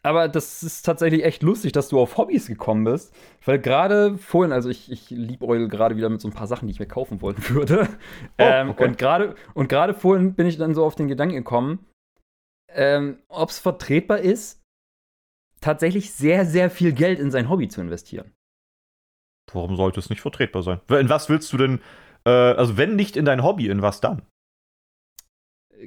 Aber 0.05 0.27
das 0.27 0.61
ist 0.61 0.83
tatsächlich 0.83 1.23
echt 1.23 1.41
lustig, 1.41 1.71
dass 1.71 1.89
du 1.89 1.99
auf 1.99 2.17
Hobbys 2.17 2.45
gekommen 2.45 2.83
bist. 2.83 3.11
Weil 3.43 3.57
gerade 3.57 4.19
vorhin, 4.19 4.51
also 4.53 4.69
ich, 4.69 4.91
ich 4.91 5.09
liebäugel 5.09 5.67
gerade 5.67 5.97
wieder 5.97 6.09
mit 6.09 6.21
so 6.21 6.27
ein 6.27 6.33
paar 6.33 6.45
Sachen, 6.45 6.67
die 6.67 6.73
ich 6.73 6.79
mir 6.79 6.85
kaufen 6.85 7.21
wollen 7.21 7.37
würde. 7.49 7.89
Oh, 7.89 8.31
ähm, 8.37 8.69
okay. 8.69 8.85
Und 8.85 8.97
gerade 8.99 9.35
und 9.55 9.67
gerade 9.67 9.95
vorhin 9.95 10.35
bin 10.35 10.45
ich 10.45 10.57
dann 10.57 10.75
so 10.75 10.85
auf 10.85 10.93
den 10.93 11.07
Gedanken 11.07 11.33
gekommen, 11.33 11.87
ähm, 12.69 13.17
ob 13.29 13.49
es 13.49 13.57
vertretbar 13.57 14.19
ist, 14.19 14.61
tatsächlich 15.59 16.13
sehr, 16.13 16.45
sehr 16.45 16.69
viel 16.69 16.93
Geld 16.93 17.17
in 17.19 17.31
sein 17.31 17.49
Hobby 17.49 17.67
zu 17.67 17.81
investieren. 17.81 18.31
Warum 19.51 19.75
sollte 19.75 19.99
es 19.99 20.11
nicht 20.11 20.21
vertretbar 20.21 20.61
sein? 20.61 20.81
In 20.89 21.09
was 21.09 21.29
willst 21.29 21.51
du 21.51 21.57
denn, 21.57 21.81
äh, 22.25 22.29
also 22.29 22.77
wenn 22.77 22.95
nicht 22.95 23.17
in 23.17 23.25
dein 23.25 23.41
Hobby, 23.41 23.69
in 23.69 23.81
was 23.81 24.01
dann? 24.01 24.21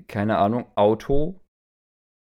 Keine 0.02 0.38
Ahnung, 0.38 0.66
Auto 0.74 1.40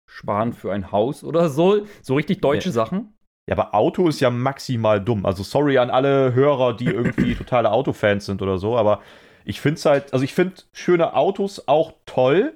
sparen 0.09 0.53
für 0.53 0.73
ein 0.73 0.91
Haus 0.91 1.23
oder 1.23 1.49
so. 1.49 1.87
So 2.03 2.15
richtig 2.15 2.41
deutsche 2.41 2.71
Ja. 2.71 2.73
Sachen. 2.73 3.15
Ja, 3.49 3.57
aber 3.57 3.75
Auto 3.75 4.09
ist 4.09 4.21
ja 4.21 4.31
maximal 4.31 5.01
dumm. 5.03 5.25
Also 5.25 5.43
sorry 5.43 5.79
an 5.79 5.91
alle 5.91 6.35
Hörer, 6.35 6.77
die 6.77 6.87
irgendwie 6.87 7.35
totale 7.37 7.71
Autofans 7.71 8.27
sind 8.27 8.43
oder 8.43 8.59
so, 8.59 8.77
aber 8.77 9.01
ich 9.45 9.61
finde 9.61 9.77
es 9.77 9.87
halt, 9.87 10.13
also 10.13 10.25
ich 10.25 10.35
finde 10.35 10.57
schöne 10.73 11.15
Autos 11.15 11.67
auch 11.69 11.95
toll, 12.05 12.55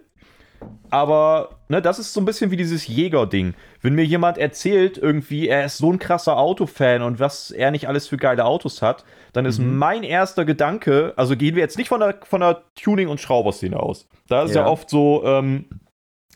aber 0.90 1.50
ne, 1.68 1.80
das 1.82 1.98
ist 1.98 2.12
so 2.12 2.20
ein 2.20 2.24
bisschen 2.24 2.50
wie 2.50 2.56
dieses 2.56 2.86
Jäger-Ding. 2.86 3.54
Wenn 3.80 3.94
mir 3.94 4.04
jemand 4.04 4.38
erzählt, 4.38 4.98
irgendwie, 4.98 5.48
er 5.48 5.64
ist 5.64 5.78
so 5.78 5.90
ein 5.92 5.98
krasser 5.98 6.36
Autofan 6.38 7.02
und 7.02 7.18
was 7.20 7.50
er 7.50 7.70
nicht 7.70 7.88
alles 7.88 8.06
für 8.08 8.16
geile 8.16 8.44
Autos 8.44 8.82
hat, 8.82 9.04
dann 9.32 9.46
ist 9.46 9.58
Mhm. 9.58 9.78
mein 9.78 10.02
erster 10.02 10.44
Gedanke, 10.44 11.12
also 11.16 11.36
gehen 11.36 11.54
wir 11.54 11.62
jetzt 11.62 11.78
nicht 11.78 11.88
von 11.88 12.00
der, 12.00 12.16
von 12.24 12.40
der 12.40 12.62
Tuning- 12.74 13.08
und 13.08 13.20
Schrauberszene 13.20 13.78
aus. 13.78 14.08
Da 14.28 14.42
ist 14.42 14.54
ja, 14.54 14.62
Ja. 14.62 14.68
oft 14.68 14.90
so, 14.90 15.22
ähm, 15.24 15.66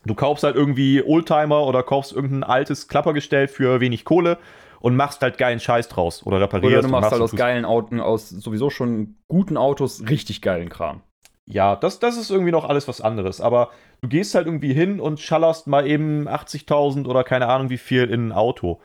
du 0.05 0.15
kaufst 0.15 0.45
halt 0.45 0.57
irgendwie 0.57 1.03
Oldtimer 1.03 1.67
oder 1.67 1.83
kaufst 1.83 2.13
irgendein 2.13 2.43
altes 2.45 2.89
Klappergestell 2.89 3.49
für 3.49 3.81
wenig 3.81 4.05
Kohle 4.05 4.39
und 4.81 4.95
machst 4.97 5.21
halt 5.23 5.37
geilen 5.39 5.59
Scheiß 5.61 5.89
draus 5.89 6.25
oder 6.25 6.41
reparierst. 6.41 6.73
Oder 6.73 6.81
du 6.83 6.87
und 6.87 6.93
machst 6.93 7.11
halt 7.13 7.23
aus 7.23 7.31
tust- 7.33 7.37
geilen 7.39 7.65
Autos, 7.65 8.01
aus 8.01 8.29
sowieso 8.31 8.71
schon 8.71 9.17
guten 9.29 9.57
Autos, 9.57 10.03
richtig 10.09 10.43
geilen 10.43 10.69
Kram. 10.69 11.03
Ja, 11.49 11.77
das, 11.77 11.99
das 12.01 12.17
ist 12.17 12.31
irgendwie 12.31 12.51
noch 12.53 12.69
alles 12.69 12.89
was 12.89 13.01
anderes. 13.01 13.41
Aber 13.41 13.71
du 14.01 14.09
gehst 14.09 14.35
halt 14.35 14.47
irgendwie 14.47 14.73
hin 14.75 14.99
und 15.01 15.21
schallerst 15.21 15.67
mal 15.69 15.87
eben 15.87 16.29
80.000 16.29 17.07
oder 17.07 17.23
keine 17.25 17.47
Ahnung 17.49 17.71
wie 17.71 17.79
viel 17.79 18.05
in 18.11 18.29
ein 18.29 18.33
Auto. 18.33 18.81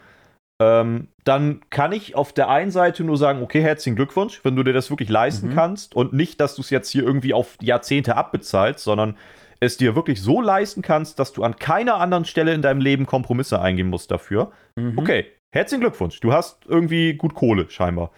Ähm, 0.61 1.07
dann 1.23 1.61
kann 1.71 1.91
ich 1.91 2.13
auf 2.15 2.33
der 2.33 2.49
einen 2.49 2.69
Seite 2.69 3.03
nur 3.03 3.17
sagen, 3.17 3.41
okay, 3.41 3.61
herzlichen 3.63 3.95
Glückwunsch, 3.95 4.41
wenn 4.43 4.55
du 4.55 4.61
dir 4.61 4.73
das 4.73 4.91
wirklich 4.91 5.09
leisten 5.09 5.49
Mhm. 5.49 5.55
kannst 5.55 5.95
und 5.95 6.13
nicht, 6.13 6.39
dass 6.39 6.53
du 6.55 6.61
es 6.61 6.69
jetzt 6.69 6.89
hier 6.91 7.03
irgendwie 7.03 7.33
auf 7.33 7.55
Jahrzehnte 7.61 8.15
abbezahlst, 8.15 8.83
sondern 8.83 9.17
es 9.59 9.77
dir 9.77 9.95
wirklich 9.95 10.21
so 10.21 10.39
leisten 10.39 10.83
kannst, 10.83 11.17
dass 11.17 11.33
du 11.33 11.43
an 11.43 11.55
keiner 11.55 11.95
anderen 11.95 12.25
Stelle 12.25 12.53
in 12.53 12.61
deinem 12.61 12.79
Leben 12.81 13.07
Kompromisse 13.07 13.59
eingehen 13.59 13.87
musst 13.87 14.11
dafür. 14.11 14.51
Mhm. 14.75 14.99
Okay, 14.99 15.25
herzlichen 15.51 15.81
Glückwunsch. 15.81 16.19
Du 16.19 16.31
hast 16.31 16.63
irgendwie 16.67 17.15
gut 17.15 17.33
Kohle, 17.33 17.67
scheinbar. 17.71 18.11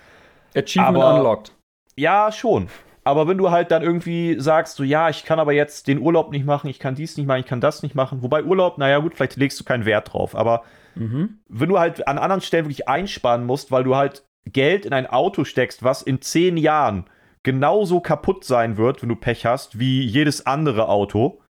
Achievement 0.54 0.98
Aber- 0.98 1.16
unlocked. 1.16 1.54
Ja, 1.96 2.30
schon. 2.34 2.68
Aber 3.06 3.28
wenn 3.28 3.38
du 3.38 3.52
halt 3.52 3.72
dann 3.72 3.84
irgendwie 3.84 4.40
sagst, 4.40 4.78
so 4.78 4.84
ja, 4.84 5.10
ich 5.10 5.26
kann 5.26 5.40
aber 5.40 5.52
jetzt 5.52 5.88
den 5.88 6.00
Urlaub 6.00 6.32
nicht 6.32 6.46
machen, 6.46 6.70
ich 6.70 6.80
kann 6.80 6.96
dies 6.96 7.18
nicht 7.18 7.28
machen, 7.28 7.42
ich 7.42 7.46
kann 7.46 7.60
das 7.62 7.84
nicht 7.84 7.96
machen. 7.96 8.22
Wobei 8.22 8.44
Urlaub, 8.44 8.78
naja 8.78 9.00
gut, 9.00 9.16
vielleicht 9.16 9.36
legst 9.36 9.60
du 9.60 9.64
keinen 9.64 9.86
Wert 9.86 10.14
drauf. 10.14 10.36
Aber 10.36 10.64
Mhm. 10.96 11.40
wenn 11.50 11.70
du 11.70 11.80
halt 11.80 12.08
an 12.08 12.18
anderen 12.18 12.42
Stellen 12.42 12.66
wirklich 12.66 12.88
einsparen 12.88 13.46
musst, 13.46 13.72
weil 13.72 13.84
du 13.84 13.96
halt 13.96 14.24
Geld 14.46 14.86
in 14.86 14.94
ein 14.94 15.08
Auto 15.08 15.44
steckst, 15.44 15.84
was 15.84 16.02
in 16.02 16.22
zehn 16.22 16.56
Jahren 16.58 17.06
genauso 17.44 18.00
kaputt 18.00 18.44
sein 18.46 18.78
wird, 18.78 19.02
wenn 19.02 19.10
du 19.10 19.16
Pech 19.16 19.46
hast, 19.46 19.80
wie 19.80 20.02
jedes 20.06 20.46
andere 20.46 20.88
Auto. 20.90 21.42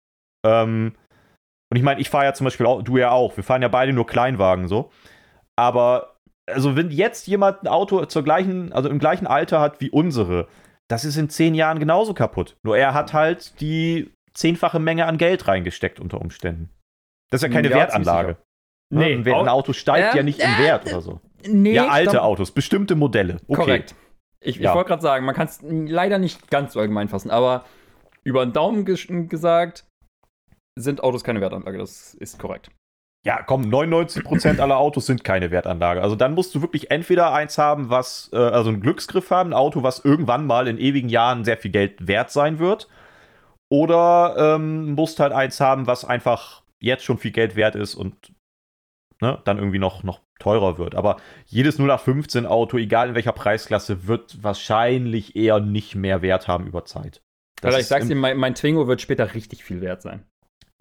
Ähm, 0.46 0.94
und 1.70 1.76
ich 1.76 1.82
meine, 1.82 2.00
ich 2.00 2.08
fahre 2.10 2.24
ja 2.26 2.34
zum 2.34 2.44
Beispiel 2.44 2.66
auch, 2.66 2.82
du 2.82 2.98
ja 2.98 3.10
auch, 3.10 3.36
wir 3.36 3.44
fahren 3.44 3.62
ja 3.62 3.68
beide 3.68 3.92
nur 3.92 4.06
Kleinwagen 4.06 4.68
so. 4.68 4.90
Aber, 5.56 6.16
also 6.46 6.76
wenn 6.76 6.90
jetzt 6.90 7.26
jemand 7.26 7.62
ein 7.62 7.68
Auto 7.68 8.04
zur 8.06 8.22
gleichen, 8.22 8.72
also 8.72 8.88
im 8.88 8.98
gleichen 8.98 9.26
Alter 9.26 9.60
hat 9.60 9.80
wie 9.80 9.90
unsere, 9.90 10.48
das 10.92 11.06
ist 11.06 11.16
in 11.16 11.30
zehn 11.30 11.54
Jahren 11.54 11.78
genauso 11.78 12.12
kaputt. 12.12 12.56
Nur 12.62 12.76
er 12.76 12.92
hat 12.92 13.14
halt 13.14 13.58
die 13.62 14.12
zehnfache 14.34 14.78
Menge 14.78 15.06
an 15.06 15.16
Geld 15.16 15.48
reingesteckt 15.48 15.98
unter 15.98 16.20
Umständen. 16.20 16.68
Das 17.30 17.42
ist 17.42 17.48
ja 17.48 17.52
keine 17.52 17.70
Ja, 17.70 17.76
Wertanlage. 17.76 18.36
Ne? 18.92 18.98
Nee, 18.98 19.14
ein, 19.14 19.26
ein 19.26 19.48
Auto 19.48 19.72
steigt 19.72 20.10
Ähm, 20.12 20.16
ja 20.18 20.22
nicht 20.22 20.40
im 20.40 20.50
äh, 20.50 20.58
Wert 20.58 20.86
oder 20.86 21.00
so. 21.00 21.20
Nee, 21.48 21.72
ja, 21.72 21.88
alte 21.88 22.10
glaub- 22.10 22.24
Autos, 22.24 22.50
bestimmte 22.50 22.94
Modelle. 22.94 23.38
Okay. 23.48 23.54
Korrekt. 23.60 23.94
Ich, 24.44 24.56
ich 24.56 24.62
Ja. 24.62 24.74
wollte 24.74 24.88
gerade 24.88 25.00
sagen, 25.02 25.24
man 25.24 25.34
kann 25.34 25.46
es 25.46 25.60
leider 25.62 26.18
nicht 26.18 26.50
ganz 26.50 26.74
so 26.74 26.80
allgemein 26.80 27.08
fassen, 27.08 27.30
aber 27.30 27.64
über 28.22 28.44
den 28.44 28.52
Daumen 28.52 28.84
ges 28.84 29.06
gesagt 29.08 29.86
sind 30.78 31.02
Autos 31.02 31.24
keine 31.24 31.40
Wertanlage. 31.40 31.78
Das 31.78 32.12
ist 32.14 32.38
korrekt. 32.38 32.70
Ja, 33.24 33.40
komm, 33.42 33.62
99% 33.62 34.58
aller 34.58 34.78
Autos 34.78 35.06
sind 35.06 35.22
keine 35.22 35.52
Wertanlage. 35.52 36.02
Also 36.02 36.16
dann 36.16 36.34
musst 36.34 36.54
du 36.54 36.60
wirklich 36.60 36.90
entweder 36.90 37.32
eins 37.32 37.56
haben, 37.56 37.88
was, 37.88 38.30
äh, 38.32 38.36
also 38.36 38.70
einen 38.70 38.80
Glücksgriff 38.80 39.30
haben, 39.30 39.50
ein 39.50 39.54
Auto, 39.56 39.84
was 39.84 40.04
irgendwann 40.04 40.44
mal 40.44 40.66
in 40.66 40.76
ewigen 40.76 41.08
Jahren 41.08 41.44
sehr 41.44 41.56
viel 41.56 41.70
Geld 41.70 42.08
wert 42.08 42.32
sein 42.32 42.58
wird. 42.58 42.88
Oder 43.70 44.56
ähm, 44.56 44.94
musst 44.94 45.20
halt 45.20 45.32
eins 45.32 45.60
haben, 45.60 45.86
was 45.86 46.04
einfach 46.04 46.62
jetzt 46.80 47.04
schon 47.04 47.18
viel 47.18 47.30
Geld 47.30 47.54
wert 47.54 47.76
ist 47.76 47.94
und 47.94 48.34
ne, 49.20 49.40
dann 49.44 49.58
irgendwie 49.58 49.78
noch, 49.78 50.02
noch 50.02 50.20
teurer 50.40 50.76
wird. 50.76 50.96
Aber 50.96 51.18
jedes 51.46 51.78
0815 51.78 52.44
Auto, 52.44 52.76
egal 52.76 53.10
in 53.10 53.14
welcher 53.14 53.32
Preisklasse, 53.32 54.08
wird 54.08 54.42
wahrscheinlich 54.42 55.36
eher 55.36 55.60
nicht 55.60 55.94
mehr 55.94 56.22
Wert 56.22 56.48
haben 56.48 56.66
über 56.66 56.84
Zeit. 56.84 57.22
Das 57.60 57.68
Alter, 57.68 57.80
ich 57.80 57.86
sag's 57.86 58.08
dir, 58.08 58.16
mein, 58.16 58.36
mein 58.36 58.56
Twingo 58.56 58.88
wird 58.88 59.00
später 59.00 59.32
richtig 59.32 59.62
viel 59.62 59.80
wert 59.80 60.02
sein. 60.02 60.24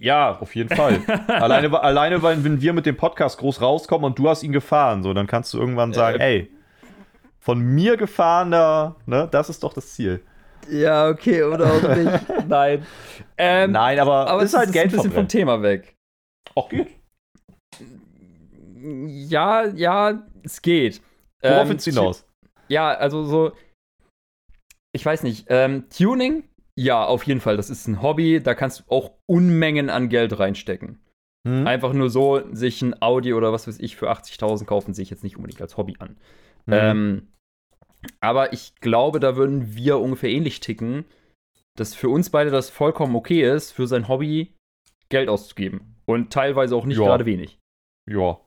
Ja, 0.02 0.40
auf 0.40 0.56
jeden 0.56 0.76
Fall. 0.76 1.00
alleine, 1.28 1.80
alleine, 1.80 2.24
weil 2.24 2.44
wenn 2.44 2.60
wir 2.60 2.74
mit 2.74 2.88
dem 2.88 2.98
Podcast 2.98 3.38
groß 3.38 3.62
rauskommen 3.62 4.06
und 4.06 4.18
du 4.18 4.28
hast 4.28 4.42
ihn 4.42 4.52
gefahren, 4.52 5.04
so, 5.04 5.14
dann 5.14 5.28
kannst 5.28 5.54
du 5.54 5.60
irgendwann 5.60 5.94
sagen, 5.94 6.20
Äh, 6.20 6.38
ey, 6.38 6.52
von 7.40 7.60
mir 7.60 7.98
gefahrener, 7.98 8.96
ne, 9.06 9.28
das 9.30 9.50
ist 9.50 9.62
doch 9.64 9.74
das 9.74 9.94
Ziel. 9.94 10.24
Ja, 10.70 11.08
okay, 11.08 11.44
oder 11.44 11.66
auch 11.72 11.96
nicht. 11.96 12.30
Nein. 12.48 12.86
Ähm, 13.38 13.72
Nein, 13.72 14.00
aber, 14.00 14.28
aber 14.28 14.42
ist 14.42 14.58
halt 14.58 14.70
ein 14.70 14.74
Geld 14.74 14.92
bisschen 14.92 15.12
vom. 15.12 15.28
Thema 15.28 15.62
weg. 15.62 15.96
Auch 16.56 16.70
geht. 16.70 16.88
Ja, 18.80 19.66
ja, 19.68 20.24
es 20.44 20.62
geht. 20.64 21.00
Worauf 21.42 21.62
Ähm, 21.64 21.70
willst 21.70 21.86
du 21.86 21.92
hinaus? 21.92 22.26
Ja, 22.70 22.90
also 22.90 23.24
so, 23.24 23.52
ich 24.94 25.06
weiß 25.06 25.22
nicht, 25.24 25.46
ähm, 25.50 25.86
Tuning, 25.96 26.44
ja, 26.82 27.06
auf 27.06 27.24
jeden 27.24 27.42
Fall, 27.42 27.58
das 27.58 27.70
ist 27.70 27.88
ein 27.88 28.02
Hobby, 28.02 28.42
da 28.42 28.56
kannst 28.56 28.80
du 28.80 28.84
auch 28.90 29.12
Unmengen 29.28 29.90
an 29.90 30.10
Geld 30.10 30.38
reinstecken. 30.40 31.00
Hm? 31.48 31.68
Einfach 31.68 31.94
nur 31.94 32.10
so, 32.10 32.42
sich 32.54 32.82
ein 32.82 33.00
Audi 33.02 33.34
oder 33.34 33.52
was 33.54 33.68
weiß 33.68 33.80
ich 33.80 33.96
für 33.96 34.12
80.000 34.12 34.66
kaufen, 34.66 34.94
sehe 34.94 35.04
ich 35.04 35.10
jetzt 35.10 35.24
nicht 35.24 35.38
unbedingt 35.38 35.62
als 35.62 35.78
Hobby 35.78 35.96
an. 36.00 36.18
Hm. 36.66 36.74
Ähm, 36.74 37.28
aber 38.20 38.54
ich 38.54 38.76
glaube, 38.76 39.20
da 39.20 39.36
würden 39.36 39.76
wir 39.76 40.00
ungefähr 40.00 40.30
ähnlich 40.32 40.60
ticken, 40.60 41.06
dass 41.78 41.94
für 41.94 42.10
uns 42.10 42.30
beide 42.30 42.50
das 42.50 42.70
vollkommen 42.70 43.16
okay 43.16 43.44
ist, 43.44 43.72
für 43.72 43.88
sein 43.88 44.08
Hobby 44.08 44.56
Geld 45.10 45.30
auszugeben. 45.30 45.96
Und 46.06 46.34
teilweise 46.34 46.76
auch 46.76 46.86
nicht 46.86 46.98
Ja. 46.98 47.06
gerade 47.06 47.26
wenig. 47.26 47.60
Ja. 48.10 48.42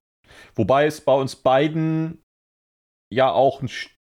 Wobei 0.55 0.87
es 0.87 1.01
bei 1.01 1.15
uns 1.15 1.37
beiden 1.37 2.21
ja 3.13 3.31
auch 3.31 3.63
ein 3.63 3.69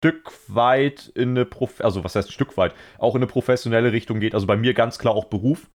Stück 0.03 0.31
weit 0.47 1.07
in 1.15 1.29
eine 1.31 1.45
Prof 1.45 1.81
also 1.81 2.03
was 2.03 2.15
heißt 2.15 2.31
Stück 2.31 2.55
weit, 2.57 2.73
auch 2.99 3.15
in 3.15 3.19
eine 3.19 3.27
professionelle 3.31 3.91
Richtung 3.91 4.19
geht. 4.19 4.33
Also 4.35 4.45
bei 4.47 4.55
mir 4.57 4.73
ganz 4.73 4.99
klar 4.99 5.15
auch 5.15 5.25
Beruf. 5.25 5.69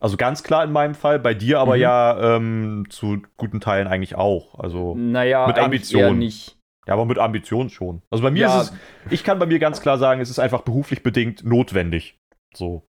Also 0.00 0.16
ganz 0.16 0.42
klar 0.42 0.64
in 0.64 0.72
meinem 0.72 0.94
Fall, 0.94 1.18
bei 1.20 1.34
dir 1.34 1.60
aber 1.60 1.76
Mhm. 1.76 1.80
ja 1.82 2.36
ähm, 2.36 2.86
zu 2.88 3.22
guten 3.36 3.60
Teilen 3.60 3.86
eigentlich 3.86 4.14
auch. 4.16 4.58
Also 4.58 4.94
Naja, 4.96 5.46
Mit 5.46 5.56
eigentlich 5.58 5.64
Ambition. 5.64 6.02
eher 6.02 6.12
nicht. 6.14 6.56
ja, 6.86 6.94
aber 6.94 7.04
mit 7.04 7.18
Ambition 7.18 7.68
schon. 7.70 8.02
Also 8.10 8.24
bei 8.24 8.30
mir 8.30 8.40
Ja. 8.48 8.60
ist 8.62 8.70
es, 8.72 8.76
ich 9.12 9.22
kann 9.22 9.38
bei 9.38 9.46
mir 9.46 9.58
ganz 9.58 9.80
klar 9.82 9.98
sagen, 9.98 10.20
es 10.20 10.30
ist 10.30 10.38
einfach 10.38 10.62
beruflich 10.62 11.02
bedingt 11.02 11.44
notwendig. 11.44 12.16
So. 12.54 12.84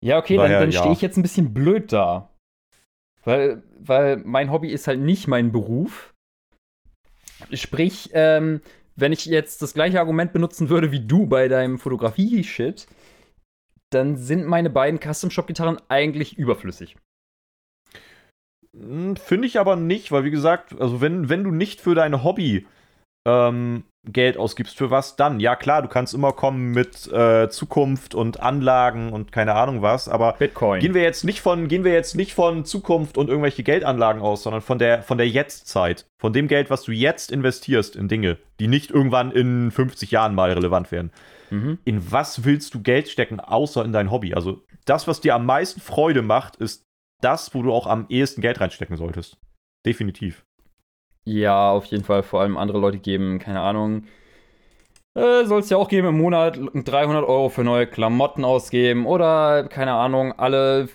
Ja, 0.00 0.18
okay, 0.18 0.36
Daher, 0.36 0.60
dann, 0.60 0.60
dann 0.60 0.70
ja. 0.70 0.78
stehe 0.78 0.92
ich 0.94 1.02
jetzt 1.02 1.16
ein 1.16 1.22
bisschen 1.22 1.52
blöd 1.52 1.92
da. 1.92 2.30
Weil, 3.24 3.62
weil 3.80 4.18
mein 4.18 4.50
Hobby 4.52 4.68
ist 4.70 4.86
halt 4.86 5.00
nicht 5.00 5.26
mein 5.26 5.50
Beruf. 5.52 6.14
Sprich, 7.52 8.10
ähm, 8.14 8.60
wenn 8.98 9.12
ich 9.12 9.24
jetzt 9.26 9.62
das 9.62 9.74
gleiche 9.74 10.00
Argument 10.00 10.32
benutzen 10.32 10.68
würde 10.68 10.90
wie 10.90 11.06
du 11.06 11.26
bei 11.26 11.48
deinem 11.48 11.78
Fotografie-Shit, 11.78 12.86
dann 13.90 14.16
sind 14.16 14.44
meine 14.44 14.70
beiden 14.70 15.00
Custom-Shop-Gitarren 15.00 15.80
eigentlich 15.88 16.36
überflüssig. 16.36 16.96
Hm, 18.76 19.16
Finde 19.16 19.46
ich 19.46 19.58
aber 19.58 19.76
nicht, 19.76 20.10
weil 20.10 20.24
wie 20.24 20.30
gesagt, 20.30 20.78
also 20.80 21.00
wenn, 21.00 21.28
wenn 21.28 21.44
du 21.44 21.50
nicht 21.50 21.80
für 21.80 21.94
dein 21.94 22.24
Hobby 22.24 22.66
ähm, 23.26 23.84
Geld 24.06 24.36
ausgibst, 24.36 24.76
für 24.76 24.90
was 24.90 25.16
dann? 25.16 25.40
Ja 25.40 25.56
klar, 25.56 25.82
du 25.82 25.88
kannst 25.88 26.14
immer 26.14 26.32
kommen 26.32 26.70
mit 26.70 27.10
äh, 27.12 27.48
Zukunft 27.50 28.14
und 28.14 28.40
Anlagen 28.40 29.12
und 29.12 29.32
keine 29.32 29.54
Ahnung 29.54 29.82
was, 29.82 30.08
aber 30.08 30.34
Bitcoin. 30.38 30.80
gehen 30.80 30.94
wir 30.94 31.02
jetzt 31.02 31.24
nicht 31.24 31.40
von, 31.40 31.68
gehen 31.68 31.84
wir 31.84 31.92
jetzt 31.92 32.14
nicht 32.14 32.32
von 32.32 32.64
Zukunft 32.64 33.18
und 33.18 33.28
irgendwelche 33.28 33.62
Geldanlagen 33.62 34.22
aus, 34.22 34.42
sondern 34.42 34.62
von 34.62 34.78
der, 34.78 35.02
von 35.02 35.18
der 35.18 35.28
Jetztzeit, 35.28 36.06
von 36.18 36.32
dem 36.32 36.48
Geld, 36.48 36.70
was 36.70 36.84
du 36.84 36.92
jetzt 36.92 37.32
investierst 37.32 37.96
in 37.96 38.08
Dinge, 38.08 38.38
die 38.60 38.68
nicht 38.68 38.90
irgendwann 38.90 39.32
in 39.32 39.70
50 39.70 40.10
Jahren 40.10 40.34
mal 40.34 40.52
relevant 40.52 40.90
werden. 40.92 41.10
mhm. 41.50 41.78
In 41.84 42.10
was 42.10 42.44
willst 42.44 42.74
du 42.74 42.82
Geld 42.82 43.08
stecken, 43.08 43.40
außer 43.40 43.84
in 43.84 43.92
dein 43.92 44.10
Hobby? 44.10 44.34
Also 44.34 44.62
das, 44.84 45.06
was 45.06 45.20
dir 45.20 45.34
am 45.34 45.44
meisten 45.44 45.80
Freude 45.80 46.22
macht, 46.22 46.56
ist 46.56 46.84
das, 47.20 47.54
wo 47.54 47.62
du 47.62 47.72
auch 47.72 47.86
am 47.86 48.06
ehesten 48.08 48.40
Geld 48.40 48.60
reinstecken 48.60 48.96
solltest. 48.96 49.38
Definitiv. 49.84 50.44
Ja, 51.24 51.70
auf 51.72 51.84
jeden 51.86 52.04
Fall. 52.04 52.22
Vor 52.22 52.40
allem 52.40 52.56
andere 52.56 52.78
Leute 52.78 52.98
geben, 52.98 53.38
keine 53.38 53.60
Ahnung. 53.60 54.04
Äh, 55.14 55.44
Soll 55.44 55.60
es 55.60 55.70
ja 55.70 55.76
auch 55.76 55.88
geben, 55.88 56.08
im 56.08 56.18
Monat 56.18 56.58
300 56.74 57.24
Euro 57.26 57.48
für 57.48 57.64
neue 57.64 57.86
Klamotten 57.86 58.44
ausgeben 58.44 59.06
oder, 59.06 59.64
keine 59.64 59.92
Ahnung, 59.94 60.32
alle 60.38 60.88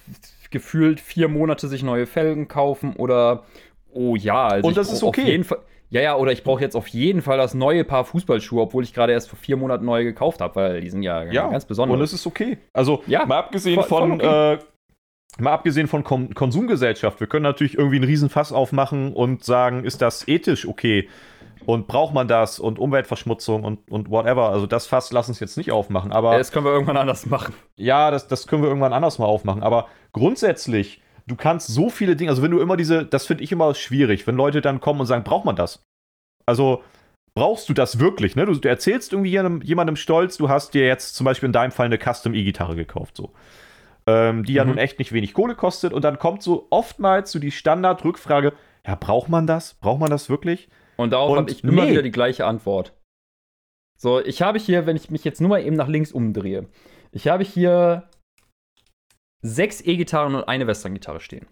gefühlt 0.50 1.00
vier 1.00 1.28
Monate 1.28 1.68
sich 1.68 1.84
neue 1.84 2.06
Felgen 2.06 2.48
kaufen 2.48 2.96
oder, 2.96 3.44
oh 3.92 4.16
ja, 4.16 4.48
also 4.48 4.68
Und 4.68 4.78
das 4.78 4.92
ist 4.92 5.04
okay. 5.04 5.22
Auf 5.24 5.28
jeden 5.28 5.44
Fall, 5.44 5.60
ja, 5.90 6.02
ja, 6.02 6.16
oder 6.16 6.32
ich 6.32 6.44
brauche 6.44 6.62
jetzt 6.62 6.76
auf 6.76 6.88
jeden 6.88 7.22
Fall 7.22 7.38
das 7.38 7.54
neue 7.54 7.84
Paar 7.84 8.06
Fußballschuhe, 8.06 8.62
obwohl 8.62 8.84
ich 8.84 8.94
gerade 8.94 9.14
erst 9.14 9.30
vor 9.30 9.38
vier 9.38 9.58
Monaten 9.58 9.84
neue 9.86 10.04
gekauft 10.06 10.42
habe, 10.42 10.56
weil 10.56 10.82
die 10.82 10.90
sind 10.90 11.02
ja, 11.04 11.24
Ja, 11.24 11.48
ganz 11.50 11.66
besonders. 11.66 11.98
Und 11.98 12.04
es 12.04 12.14
ist 12.14 12.26
okay. 12.28 12.58
Also, 12.72 13.04
Ja, 13.08 13.26
mal 13.26 13.40
abgesehen 13.40 13.76
voll- 13.76 13.84
voll 13.90 14.00
von, 14.10 14.12
okay. 14.22 14.54
äh, 14.54 14.60
mal 15.40 15.54
abgesehen 15.54 15.88
von 15.88 16.04
Kon 16.04 16.34
Konsumgesellschaft, 16.34 17.20
wir 17.20 17.28
können 17.28 17.44
natürlich 17.44 17.78
irgendwie 17.78 17.98
einen 17.98 18.06
Riesenfass 18.06 18.52
aufmachen 18.52 19.14
und 19.14 19.44
sagen, 19.44 19.84
ist 19.84 20.02
das 20.02 20.28
ethisch 20.28 20.68
okay? 20.68 21.10
Und 21.66 21.88
braucht 21.88 22.14
man 22.14 22.28
das 22.28 22.60
und 22.60 22.78
Umweltverschmutzung 22.78 23.64
und, 23.64 23.90
und 23.90 24.10
whatever. 24.10 24.50
Also 24.50 24.68
das 24.68 24.86
Fass 24.86 25.14
lass 25.14 25.30
uns 25.30 25.40
jetzt 25.40 25.56
nicht 25.56 25.72
aufmachen. 25.72 26.12
Aber 26.12 26.38
Das 26.38 26.52
können 26.52 26.66
wir 26.66 26.74
irgendwann 26.74 26.98
anders 26.98 27.26
machen. 27.26 27.54
ja, 27.78 28.12
das, 28.12 28.28
das 28.28 28.48
können 28.48 28.64
wir 28.64 28.68
irgendwann 28.68 28.92
anders 28.92 29.18
mal 29.18 29.28
aufmachen. 29.28 29.64
Aber 29.64 29.88
grundsätzlich, 30.12 31.02
du 31.26 31.38
kannst 31.38 31.70
so 31.70 31.90
viele 31.90 32.18
Dinge, 32.18 32.32
also 32.32 32.44
wenn 32.44 32.52
du 32.52 32.60
immer 32.60 32.76
diese, 32.76 33.06
das 33.06 33.26
finde 33.26 33.46
ich 33.46 33.52
immer 33.54 33.74
schwierig, 33.76 34.28
wenn 34.28 34.36
Leute 34.36 34.60
dann 34.60 34.82
kommen 34.82 35.00
und 35.00 35.06
sagen, 35.06 35.24
braucht 35.24 35.46
man 35.46 35.56
das? 35.56 35.86
Also 36.46 36.84
brauchst 37.34 37.70
du 37.70 37.74
das 37.74 37.98
wirklich? 37.98 38.36
Ne? 38.36 38.46
Du, 38.46 38.54
du 38.56 38.68
erzählst 38.68 39.14
irgendwie 39.14 39.32
jemandem, 39.32 39.62
jemandem 39.66 39.96
stolz, 39.96 40.36
du 40.36 40.50
hast 40.50 40.74
dir 40.74 40.86
jetzt 40.86 41.16
zum 41.16 41.24
Beispiel 41.24 41.48
in 41.48 41.54
deinem 41.54 41.72
Fall 41.72 41.86
eine 41.86 41.98
Custom 41.98 42.34
E-Gitarre 42.34 42.76
gekauft, 42.76 43.16
so. 43.16 43.32
Ähm, 44.06 44.44
die 44.44 44.54
ja 44.54 44.64
Mhm. 44.64 44.72
nun 44.72 44.78
echt 44.80 45.00
nicht 45.00 45.14
wenig 45.14 45.34
Kohle 45.34 45.56
kostet. 45.56 45.94
Und 45.94 46.04
dann 46.04 46.20
kommt 46.20 46.44
so 46.44 46.68
oftmals 46.72 47.32
so 47.32 47.40
die 47.40 47.52
Standard-Rückfrage: 47.52 48.54
Ja, 48.86 48.96
braucht 48.96 49.30
man 49.30 49.48
das? 49.48 49.76
Braucht 49.76 50.00
man 50.00 50.10
das 50.10 50.30
wirklich? 50.30 50.68
Und 50.98 51.12
darauf 51.12 51.38
habe 51.38 51.50
ich 51.52 51.64
immer 51.64 51.86
nee. 51.86 51.92
wieder 51.92 52.02
die 52.04 52.12
gleiche 52.12 52.46
Antwort. 52.46 52.94
So, 53.98 54.20
ich 54.20 54.42
habe 54.42 54.60
hier, 54.60 54.86
wenn 54.86 54.96
ich 54.98 55.10
mich 55.10 55.24
jetzt 55.24 55.40
nur 55.40 55.50
mal 55.50 55.62
eben 55.64 55.76
nach 55.78 55.88
links 55.88 56.12
umdrehe, 56.12 56.68
ich 57.12 57.28
habe 57.30 57.44
hier 57.46 58.10
sechs 59.42 59.82
E-Gitarren 59.82 60.36
und 60.36 60.44
eine 60.48 60.68
Western-Gitarre 60.68 61.20
stehen. 61.20 61.48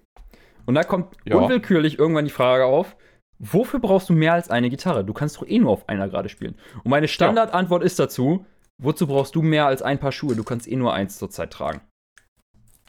Und 0.65 0.75
da 0.75 0.83
kommt 0.83 1.15
Ja. 1.25 1.37
unwillkürlich 1.37 1.97
irgendwann 1.99 2.25
die 2.25 2.31
Frage 2.31 2.65
auf, 2.65 2.95
wofür 3.39 3.79
brauchst 3.79 4.09
du 4.09 4.13
mehr 4.13 4.33
als 4.33 4.49
eine 4.49 4.69
Gitarre? 4.69 5.03
Du 5.05 5.13
kannst 5.13 5.37
doch 5.37 5.47
eh 5.47 5.59
nur 5.59 5.71
auf 5.71 5.89
einer 5.89 6.07
gerade 6.09 6.29
spielen. 6.29 6.55
Und 6.83 6.91
meine 6.91 7.07
Standardantwort 7.07 7.83
ist 7.83 7.99
dazu, 7.99 8.45
wozu 8.81 9.07
brauchst 9.07 9.35
du 9.35 9.41
mehr 9.41 9.65
als 9.65 9.81
ein 9.81 9.99
paar 9.99 10.11
Schuhe? 10.11 10.35
Du 10.35 10.43
kannst 10.43 10.67
eh 10.67 10.75
nur 10.75 10.93
eins 10.93 11.17
zur 11.17 11.29
Zeit 11.29 11.51
tragen. 11.51 11.81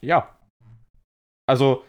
Ja. 0.05 0.29
Also, 1.49 1.83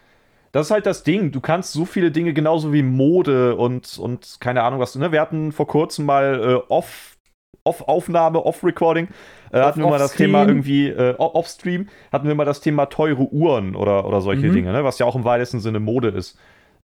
das 0.51 0.67
ist 0.67 0.71
halt 0.71 0.85
das 0.85 1.03
Ding. 1.03 1.31
Du 1.31 1.41
kannst 1.41 1.73
so 1.73 1.85
viele 1.85 2.11
Dinge, 2.11 2.33
genauso 2.33 2.73
wie 2.73 2.83
Mode 2.83 3.55
und, 3.55 3.97
und 3.97 4.37
keine 4.39 4.63
Ahnung 4.63 4.79
was. 4.79 4.95
Ne? 4.95 5.11
Wir 5.11 5.21
hatten 5.21 5.51
vor 5.51 5.67
kurzem 5.67 6.05
mal 6.05 6.39
äh, 6.67 6.71
Off, 6.71 7.17
Off-Aufnahme, 7.63 8.45
Off-Recording. 8.45 9.07
Äh, 9.51 9.61
hatten 9.61 9.79
wir 9.81 9.89
mal 9.89 9.99
das. 9.99 10.13
Thema 10.13 10.45
irgendwie, 10.45 10.89
äh, 10.89 11.15
O- 11.17 11.33
Off-Stream, 11.33 11.87
hatten 12.11 12.27
wir 12.27 12.35
mal 12.35 12.45
das 12.45 12.61
Thema 12.61 12.87
teure 12.87 13.23
Uhren 13.31 13.75
oder, 13.75 14.05
oder 14.05 14.21
solche 14.21 14.47
Mhm. 14.47 14.53
Dinge, 14.53 14.71
ne? 14.73 14.83
was 14.83 14.99
ja 14.99 15.05
auch 15.05 15.15
im 15.15 15.23
weitesten 15.23 15.59
Sinne 15.59 15.79
Mode 15.79 16.09
ist. 16.09 16.37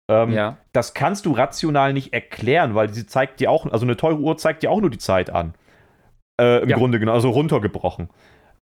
Ähm, 0.10 0.32
Ja. 0.32 0.58
Das 0.74 0.94
kannst 0.94 1.26
du 1.26 1.32
rational 1.34 1.92
nicht 1.94 2.14
erklären, 2.14 2.76
weil 2.76 2.94
sie 2.94 3.06
zeigt 3.06 3.40
dir 3.40 3.52
auch, 3.52 3.66
also 3.66 3.86
eine 3.86 3.98
teure 3.98 4.20
Uhr 4.20 4.38
zeigt 4.38 4.64
dir 4.64 4.72
auch 4.72 4.80
nur 4.80 4.90
die 4.90 4.98
Zeit 5.00 5.30
an. 5.30 5.54
Äh, 6.40 6.62
Im 6.64 6.70
Ja. 6.70 6.78
Grunde 6.78 7.00
genau, 7.00 7.14
also 7.14 7.30
runtergebrochen. 7.32 8.10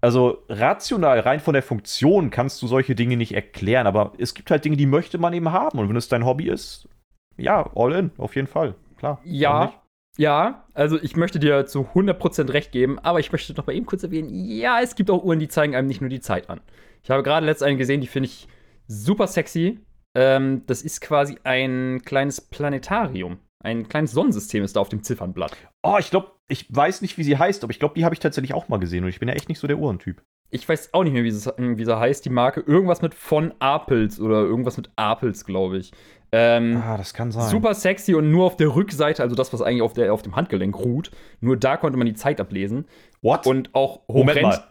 Also 0.02 0.42
rational, 0.48 1.20
rein 1.20 1.40
von 1.40 1.54
der 1.54 1.62
Funktion 1.62 2.30
kannst 2.30 2.60
du 2.60 2.66
solche 2.66 2.94
Dinge 2.94 3.16
nicht 3.16 3.34
erklären, 3.34 3.86
aber 3.86 4.12
es 4.18 4.34
gibt 4.34 4.50
halt 4.50 4.64
Dinge, 4.64 4.76
die 4.76 4.86
möchte 4.86 5.16
man 5.16 5.32
eben 5.32 5.52
haben. 5.52 5.78
Und 5.78 5.88
wenn 5.88 5.96
es 5.96 6.08
dein 6.08 6.26
Hobby 6.26 6.48
ist, 6.48 6.88
ja, 7.36 7.70
all 7.76 7.92
in, 7.92 8.10
auf 8.18 8.34
jeden 8.34 8.48
Fall. 8.48 8.74
Klar. 8.98 9.20
Ja, 9.24 9.72
ja, 10.18 10.64
also 10.74 11.00
ich 11.00 11.16
möchte 11.16 11.38
dir 11.38 11.66
zu 11.66 11.88
100% 11.94 12.52
recht 12.52 12.72
geben, 12.72 12.98
aber 12.98 13.20
ich 13.20 13.32
möchte 13.32 13.54
noch 13.54 13.66
mal 13.66 13.74
eben 13.74 13.86
kurz 13.86 14.02
erwähnen, 14.02 14.28
ja, 14.30 14.80
es 14.80 14.94
gibt 14.94 15.10
auch 15.10 15.24
Uhren, 15.24 15.38
die 15.38 15.48
zeigen 15.48 15.74
einem 15.74 15.88
nicht 15.88 16.00
nur 16.00 16.10
die 16.10 16.20
Zeit 16.20 16.50
an. 16.50 16.60
Ich 17.02 17.10
habe 17.10 17.22
gerade 17.22 17.46
letztens 17.46 17.68
eine 17.68 17.78
gesehen, 17.78 18.00
die 18.00 18.06
finde 18.06 18.28
ich 18.28 18.46
super 18.86 19.26
sexy. 19.26 19.80
Ähm, 20.14 20.62
das 20.66 20.82
ist 20.82 21.00
quasi 21.00 21.38
ein 21.44 22.02
kleines 22.04 22.40
Planetarium. 22.40 23.38
Ein 23.64 23.88
kleines 23.88 24.12
Sonnensystem 24.12 24.64
ist 24.64 24.76
da 24.76 24.80
auf 24.80 24.90
dem 24.90 25.02
Ziffernblatt. 25.02 25.56
Oh, 25.82 25.96
ich 25.98 26.10
glaube, 26.10 26.32
ich 26.52 26.66
weiß 26.68 27.00
nicht, 27.00 27.16
wie 27.16 27.24
sie 27.24 27.38
heißt, 27.38 27.64
aber 27.64 27.70
ich 27.70 27.78
glaube, 27.78 27.94
die 27.94 28.04
habe 28.04 28.14
ich 28.14 28.20
tatsächlich 28.20 28.52
auch 28.54 28.68
mal 28.68 28.78
gesehen 28.78 29.04
und 29.04 29.10
ich 29.10 29.18
bin 29.18 29.28
ja 29.28 29.34
echt 29.34 29.48
nicht 29.48 29.58
so 29.58 29.66
der 29.66 29.78
Uhrentyp. 29.78 30.22
Ich 30.50 30.68
weiß 30.68 30.92
auch 30.92 31.02
nicht 31.02 31.14
mehr, 31.14 31.24
wie 31.24 31.30
sie, 31.30 31.50
wie 31.56 31.84
sie 31.84 31.98
heißt, 31.98 32.26
die 32.26 32.30
Marke. 32.30 32.60
Irgendwas 32.60 33.00
mit 33.00 33.14
von 33.14 33.54
Apels 33.58 34.20
oder 34.20 34.42
irgendwas 34.42 34.76
mit 34.76 34.90
Apels, 34.96 35.46
glaube 35.46 35.78
ich. 35.78 35.92
Ähm, 36.30 36.76
Ah, 36.84 36.98
das 36.98 37.14
kann 37.14 37.32
sein. 37.32 37.48
Super 37.48 37.72
sexy 37.72 38.14
und 38.14 38.30
nur 38.30 38.44
auf 38.44 38.56
der 38.56 38.74
Rückseite, 38.74 39.22
also 39.22 39.34
das, 39.34 39.50
was 39.54 39.62
eigentlich 39.62 39.80
auf, 39.80 39.94
der, 39.94 40.12
auf 40.12 40.20
dem 40.20 40.36
Handgelenk 40.36 40.76
ruht, 40.78 41.10
nur 41.40 41.56
da 41.56 41.78
konnte 41.78 41.96
man 41.96 42.06
die 42.06 42.14
Zeit 42.14 42.38
ablesen. 42.38 42.84
What? 43.22 43.46
Und 43.46 43.74
auch 43.74 44.02
Moment 44.08 44.42
mal. 44.42 44.62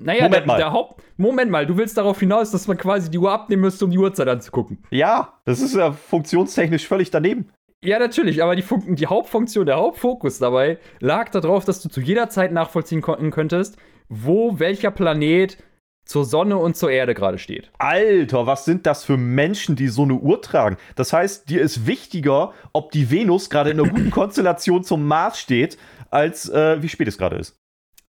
Naja, 0.00 0.24
Moment 0.24 0.34
der, 0.34 0.46
mal. 0.46 0.56
der 0.56 0.72
Haupt. 0.72 1.02
Moment 1.16 1.50
mal, 1.50 1.66
du 1.66 1.76
willst 1.76 1.98
darauf 1.98 2.20
hinaus, 2.20 2.52
dass 2.52 2.68
man 2.68 2.76
quasi 2.78 3.10
die 3.10 3.18
Uhr 3.18 3.32
abnehmen 3.32 3.62
müsste, 3.62 3.84
um 3.84 3.90
die 3.90 3.98
Uhrzeit 3.98 4.28
anzugucken. 4.28 4.78
ja, 4.92 5.40
das 5.44 5.60
ist 5.60 5.74
ja 5.74 5.90
funktionstechnisch 5.90 6.86
völlig 6.86 7.10
daneben. 7.10 7.50
Ja, 7.84 7.98
natürlich, 7.98 8.42
aber 8.42 8.56
die, 8.56 8.62
Fun 8.62 8.96
die 8.96 9.06
Hauptfunktion, 9.06 9.66
der 9.66 9.76
Hauptfokus 9.76 10.38
dabei 10.38 10.78
lag 11.00 11.28
darauf, 11.30 11.64
dass 11.64 11.80
du 11.80 11.88
zu 11.88 12.00
jeder 12.00 12.28
Zeit 12.28 12.52
nachvollziehen 12.52 13.02
könntest, 13.02 13.76
wo 14.08 14.58
welcher 14.58 14.90
Planet 14.90 15.58
zur 16.04 16.24
Sonne 16.24 16.56
und 16.56 16.76
zur 16.76 16.90
Erde 16.90 17.14
gerade 17.14 17.38
steht. 17.38 17.70
Alter, 17.78 18.46
was 18.46 18.64
sind 18.64 18.86
das 18.86 19.04
für 19.04 19.16
Menschen, 19.16 19.76
die 19.76 19.88
so 19.88 20.02
eine 20.02 20.14
Uhr 20.14 20.40
tragen? 20.42 20.76
Das 20.96 21.12
heißt, 21.12 21.50
dir 21.50 21.60
ist 21.60 21.86
wichtiger, 21.86 22.52
ob 22.72 22.90
die 22.90 23.10
Venus 23.10 23.50
gerade 23.50 23.70
in 23.70 23.78
einer 23.78 23.88
guten 23.90 24.10
Konstellation 24.10 24.82
zum 24.82 25.06
Mars 25.06 25.38
steht, 25.38 25.78
als 26.10 26.48
äh, 26.48 26.82
wie 26.82 26.88
spät 26.88 27.06
es 27.08 27.18
gerade 27.18 27.36
ist. 27.36 27.56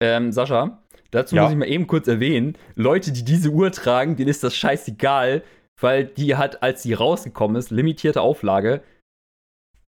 Ähm, 0.00 0.32
Sascha, 0.32 0.82
dazu 1.12 1.36
Ja. 1.36 1.42
muss 1.44 1.52
ich 1.52 1.56
mal 1.56 1.68
eben 1.68 1.86
kurz 1.86 2.08
erwähnen: 2.08 2.58
Leute, 2.74 3.12
die 3.12 3.24
diese 3.24 3.50
Uhr 3.50 3.70
tragen, 3.70 4.16
denen 4.16 4.28
ist 4.28 4.42
das 4.42 4.56
scheißegal, 4.56 5.42
weil 5.80 6.04
die 6.04 6.34
hat, 6.34 6.62
als 6.62 6.82
sie 6.82 6.92
rausgekommen 6.94 7.56
ist, 7.56 7.70
limitierte 7.70 8.20
Auflage. 8.20 8.82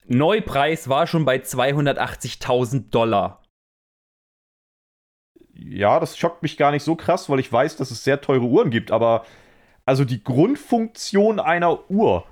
Neupreis 0.09 0.89
war 0.89 1.07
schon 1.07 1.25
bei 1.25 1.37
280.000 1.37 2.91
Dollar. 2.91 3.43
Ja, 5.53 6.01
das 6.01 6.19
schockt 6.19 6.43
mich 6.43 6.57
gar 6.57 6.71
nicht 6.71 6.83
so 6.83 6.97
krass, 6.97 7.31
weil 7.31 7.41
ich 7.41 7.53
weiß, 7.53 7.77
dass 7.77 7.91
es 7.91 8.05
sehr 8.05 8.21
teure 8.21 8.45
Uhren 8.45 8.71
gibt, 8.71 8.91
aber 8.91 9.25
also 9.85 10.05
die 10.05 10.23
Grundfunktion 10.23 11.41
einer 11.41 11.91
Uhr 11.91 12.27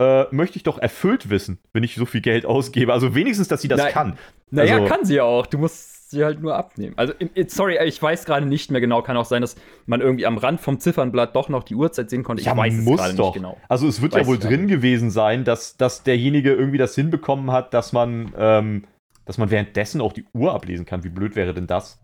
äh, 0.00 0.24
möchte 0.30 0.56
ich 0.56 0.62
doch 0.62 0.78
erfüllt 0.78 1.28
wissen, 1.30 1.58
wenn 1.72 1.82
ich 1.82 1.96
so 1.96 2.06
viel 2.06 2.20
Geld 2.20 2.46
ausgebe. 2.46 2.92
Also 2.92 3.14
wenigstens, 3.14 3.48
dass 3.48 3.62
sie 3.62 3.68
das 3.68 3.80
Nein. 3.80 3.92
kann. 3.92 4.18
Naja, 4.50 4.76
Also- 4.76 4.86
kann 4.86 5.04
sie 5.04 5.16
ja 5.16 5.24
auch. 5.24 5.46
Du 5.46 5.58
musst 5.58 6.10
sie 6.10 6.24
halt 6.24 6.40
nur 6.40 6.56
abnehmen. 6.56 6.94
Also, 6.96 7.12
sorry, 7.48 7.76
ich 7.84 8.00
weiß 8.00 8.24
gerade 8.24 8.46
nicht 8.46 8.70
mehr 8.70 8.80
genau. 8.80 9.02
Kann 9.02 9.16
auch 9.16 9.26
sein, 9.26 9.42
dass 9.42 9.56
man 9.86 10.00
irgendwie 10.00 10.24
am 10.24 10.38
Rand 10.38 10.60
vom 10.60 10.78
Ziffernblatt 10.80 11.36
doch 11.36 11.48
noch 11.50 11.64
die 11.64 11.74
Uhrzeit 11.74 12.08
sehen 12.08 12.22
konnte. 12.22 12.40
Ich 12.40 12.46
Ja, 12.46 12.56
weiß 12.56 12.72
es 12.78 12.84
muss 12.84 12.98
gerade 13.00 13.14
doch. 13.14 13.26
nicht 13.34 13.42
genau. 13.42 13.58
Also 13.68 13.86
es 13.88 14.00
wird 14.00 14.12
Weiß 14.14 14.22
ja 14.22 14.26
wohl 14.26 14.38
drin 14.38 14.68
gewesen 14.68 15.10
sein, 15.10 15.44
dass, 15.44 15.76
dass 15.76 16.04
derjenige 16.04 16.54
irgendwie 16.54 16.78
das 16.78 16.94
hinbekommen 16.94 17.50
hat, 17.50 17.74
dass 17.74 17.92
man, 17.92 18.32
ähm, 18.38 18.84
dass 19.26 19.36
man 19.36 19.50
währenddessen 19.50 20.00
auch 20.00 20.14
die 20.14 20.24
Uhr 20.32 20.54
ablesen 20.54 20.86
kann. 20.86 21.04
Wie 21.04 21.10
blöd 21.10 21.36
wäre 21.36 21.52
denn 21.52 21.66
das? 21.66 22.00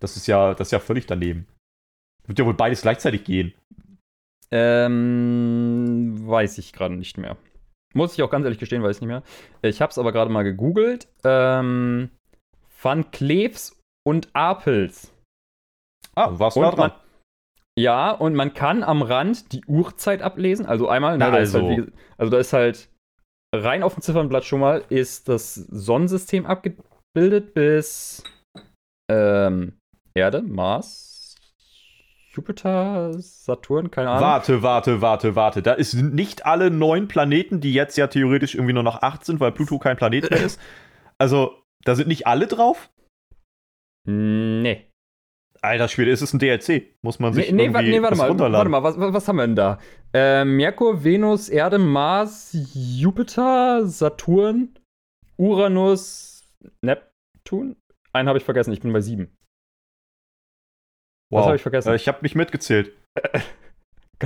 Das 0.00 0.16
ist 0.16 0.26
ja, 0.26 0.54
das 0.54 0.68
ist 0.68 0.72
ja 0.72 0.80
völlig 0.80 1.06
daneben. 1.06 1.46
Wird 2.26 2.38
ja 2.38 2.46
wohl 2.46 2.54
beides 2.54 2.82
gleichzeitig 2.82 3.22
gehen. 3.24 3.52
Ähm, 4.52 6.14
weiß 6.26 6.58
ich 6.58 6.72
gerade 6.72 6.94
nicht 6.94 7.18
mehr. 7.18 7.36
Muss 7.94 8.14
ich 8.14 8.22
auch 8.22 8.30
ganz 8.30 8.44
ehrlich 8.44 8.58
gestehen, 8.60 8.82
weiß 8.82 8.96
ich 8.96 9.02
nicht 9.02 9.08
mehr. 9.08 9.22
Ich 9.62 9.80
habe 9.80 9.90
es 9.90 9.98
aber 9.98 10.12
gerade 10.12 10.30
mal 10.30 10.42
gegoogelt. 10.44 11.08
Ähm, 11.24 12.10
Van 12.82 13.10
Cleefs 13.10 13.78
und 14.06 14.28
Apels. 14.32 15.12
Ah, 16.14 16.30
warst 16.38 16.56
du 16.56 16.62
da 16.62 16.70
dran? 16.70 16.90
man, 16.90 17.00
ja, 17.78 18.10
und 18.12 18.34
man 18.34 18.54
kann 18.54 18.82
am 18.82 19.02
Rand 19.02 19.52
die 19.52 19.64
Uhrzeit 19.66 20.22
ablesen. 20.22 20.66
Also 20.66 20.88
einmal, 20.88 21.18
Na, 21.18 21.30
da 21.30 21.38
ist 21.38 21.54
also. 21.54 21.68
Halt, 21.68 21.78
wie, 21.78 21.82
ge- 21.84 21.92
also 22.16 22.30
da 22.30 22.38
ist 22.38 22.52
halt 22.52 22.88
rein 23.54 23.82
auf 23.82 23.94
dem 23.94 24.02
Ziffernblatt 24.02 24.44
schon 24.44 24.60
mal 24.60 24.84
ist 24.88 25.28
das 25.28 25.54
Sonnensystem 25.54 26.46
abgebildet 26.46 27.54
bis 27.54 28.22
ähm, 29.10 29.76
Erde, 30.14 30.42
Mars, 30.42 31.09
Jupiter, 32.32 33.12
Saturn, 33.18 33.90
keine 33.90 34.10
Ahnung. 34.10 34.22
Warte, 34.22 34.62
warte, 34.62 35.00
warte, 35.00 35.34
warte. 35.34 35.62
Da 35.62 35.72
ist 35.72 35.94
nicht 35.94 36.46
alle 36.46 36.70
neun 36.70 37.08
Planeten, 37.08 37.60
die 37.60 37.72
jetzt 37.72 37.96
ja 37.98 38.06
theoretisch 38.06 38.54
irgendwie 38.54 38.72
nur 38.72 38.84
noch 38.84 39.02
acht 39.02 39.24
sind, 39.24 39.40
weil 39.40 39.50
Pluto 39.50 39.78
kein 39.80 39.96
Planet 39.96 40.30
mehr 40.30 40.40
ist. 40.40 40.60
Also, 41.18 41.54
da 41.84 41.96
sind 41.96 42.06
nicht 42.08 42.26
alle 42.28 42.46
drauf? 42.46 42.90
Nee. 44.04 44.86
Alter 45.60 45.88
Schwede, 45.88 46.10
ist 46.12 46.22
es 46.22 46.32
ein 46.32 46.38
DLC? 46.38 46.94
Muss 47.02 47.18
man 47.18 47.34
sich 47.34 47.50
Nee, 47.50 47.56
nee, 47.56 47.64
irgendwie 47.64 47.90
nee 47.90 48.00
warte 48.00 48.12
was 48.12 48.18
mal, 48.18 48.28
runterladen? 48.28 48.72
warte 48.72 48.82
mal, 48.82 48.82
was, 48.82 48.98
was, 49.08 49.12
was 49.12 49.28
haben 49.28 49.36
wir 49.36 49.46
denn 49.46 49.56
da? 49.56 49.78
Äh, 50.14 50.44
Merkur, 50.44 51.04
Venus, 51.04 51.48
Erde, 51.48 51.78
Mars, 51.78 52.56
Jupiter, 52.72 53.86
Saturn, 53.86 54.78
Uranus, 55.36 56.48
Neptun? 56.80 57.76
Einen 58.12 58.28
habe 58.28 58.38
ich 58.38 58.44
vergessen, 58.44 58.72
ich 58.72 58.80
bin 58.80 58.92
bei 58.92 59.00
sieben. 59.00 59.36
Wow. 61.30 61.46
hab 61.46 61.54
ich 61.54 61.62
vergessen? 61.62 61.90
Äh, 61.92 61.96
Ich 61.96 62.08
habe 62.08 62.18
nicht 62.22 62.34
mitgezählt. 62.34 62.92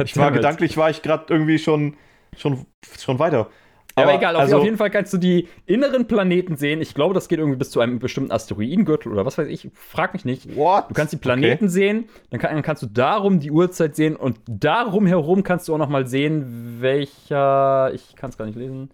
Ich 0.02 0.16
war 0.16 0.32
gedanklich, 0.32 0.76
war 0.76 0.90
ich 0.90 1.02
gerade 1.02 1.26
irgendwie 1.32 1.57
schon, 1.57 1.96
schon, 2.36 2.66
schon 2.98 3.20
weiter. 3.20 3.48
Ja, 3.96 4.02
aber, 4.02 4.14
egal, 4.14 4.34
auf, 4.34 4.42
also, 4.42 4.57
auf 4.57 4.64
jeden 4.64 4.76
Fall 4.76 4.90
kannst 4.90 5.12
du 5.12 5.18
die 5.18 5.48
inneren 5.66 6.09
Planeten 6.09 6.57
sehen. 6.57 6.80
Ich 6.80 6.94
glaube, 6.94 7.14
das 7.14 7.28
geht 7.28 7.38
irgendwie 7.38 7.59
bis 7.59 7.70
zu 7.70 7.78
einem 7.78 8.00
bestimmten 8.00 8.32
Asteroidengürtel 8.32 9.12
oder 9.12 9.24
was 9.24 9.38
weiß 9.38 9.46
ich. 9.46 9.70
Frag 9.72 10.12
mich 10.12 10.24
nicht. 10.24 10.57
What? 10.57 10.90
Du 10.90 10.94
kannst 10.94 11.12
die 11.12 11.16
Planeten 11.16 11.68
sehen, 11.68 12.09
dann, 12.30 12.40
kann, 12.40 12.52
dann 12.52 12.64
kannst 12.64 12.82
du 12.82 12.86
darum 12.86 13.38
die 13.38 13.52
Uhrzeit 13.52 13.94
sehen 13.94 14.16
und 14.16 14.40
darum 14.48 15.07
herum 15.07 15.44
kannst 15.44 15.68
du 15.68 15.74
auch 15.74 15.78
noch 15.78 15.88
mal 15.88 16.09
sehen, 16.09 16.78
welcher, 16.80 17.92
ich 17.94 18.16
kann 18.16 18.30
es 18.30 18.36
gar 18.36 18.46
nicht 18.46 18.59
lesen, 18.59 18.90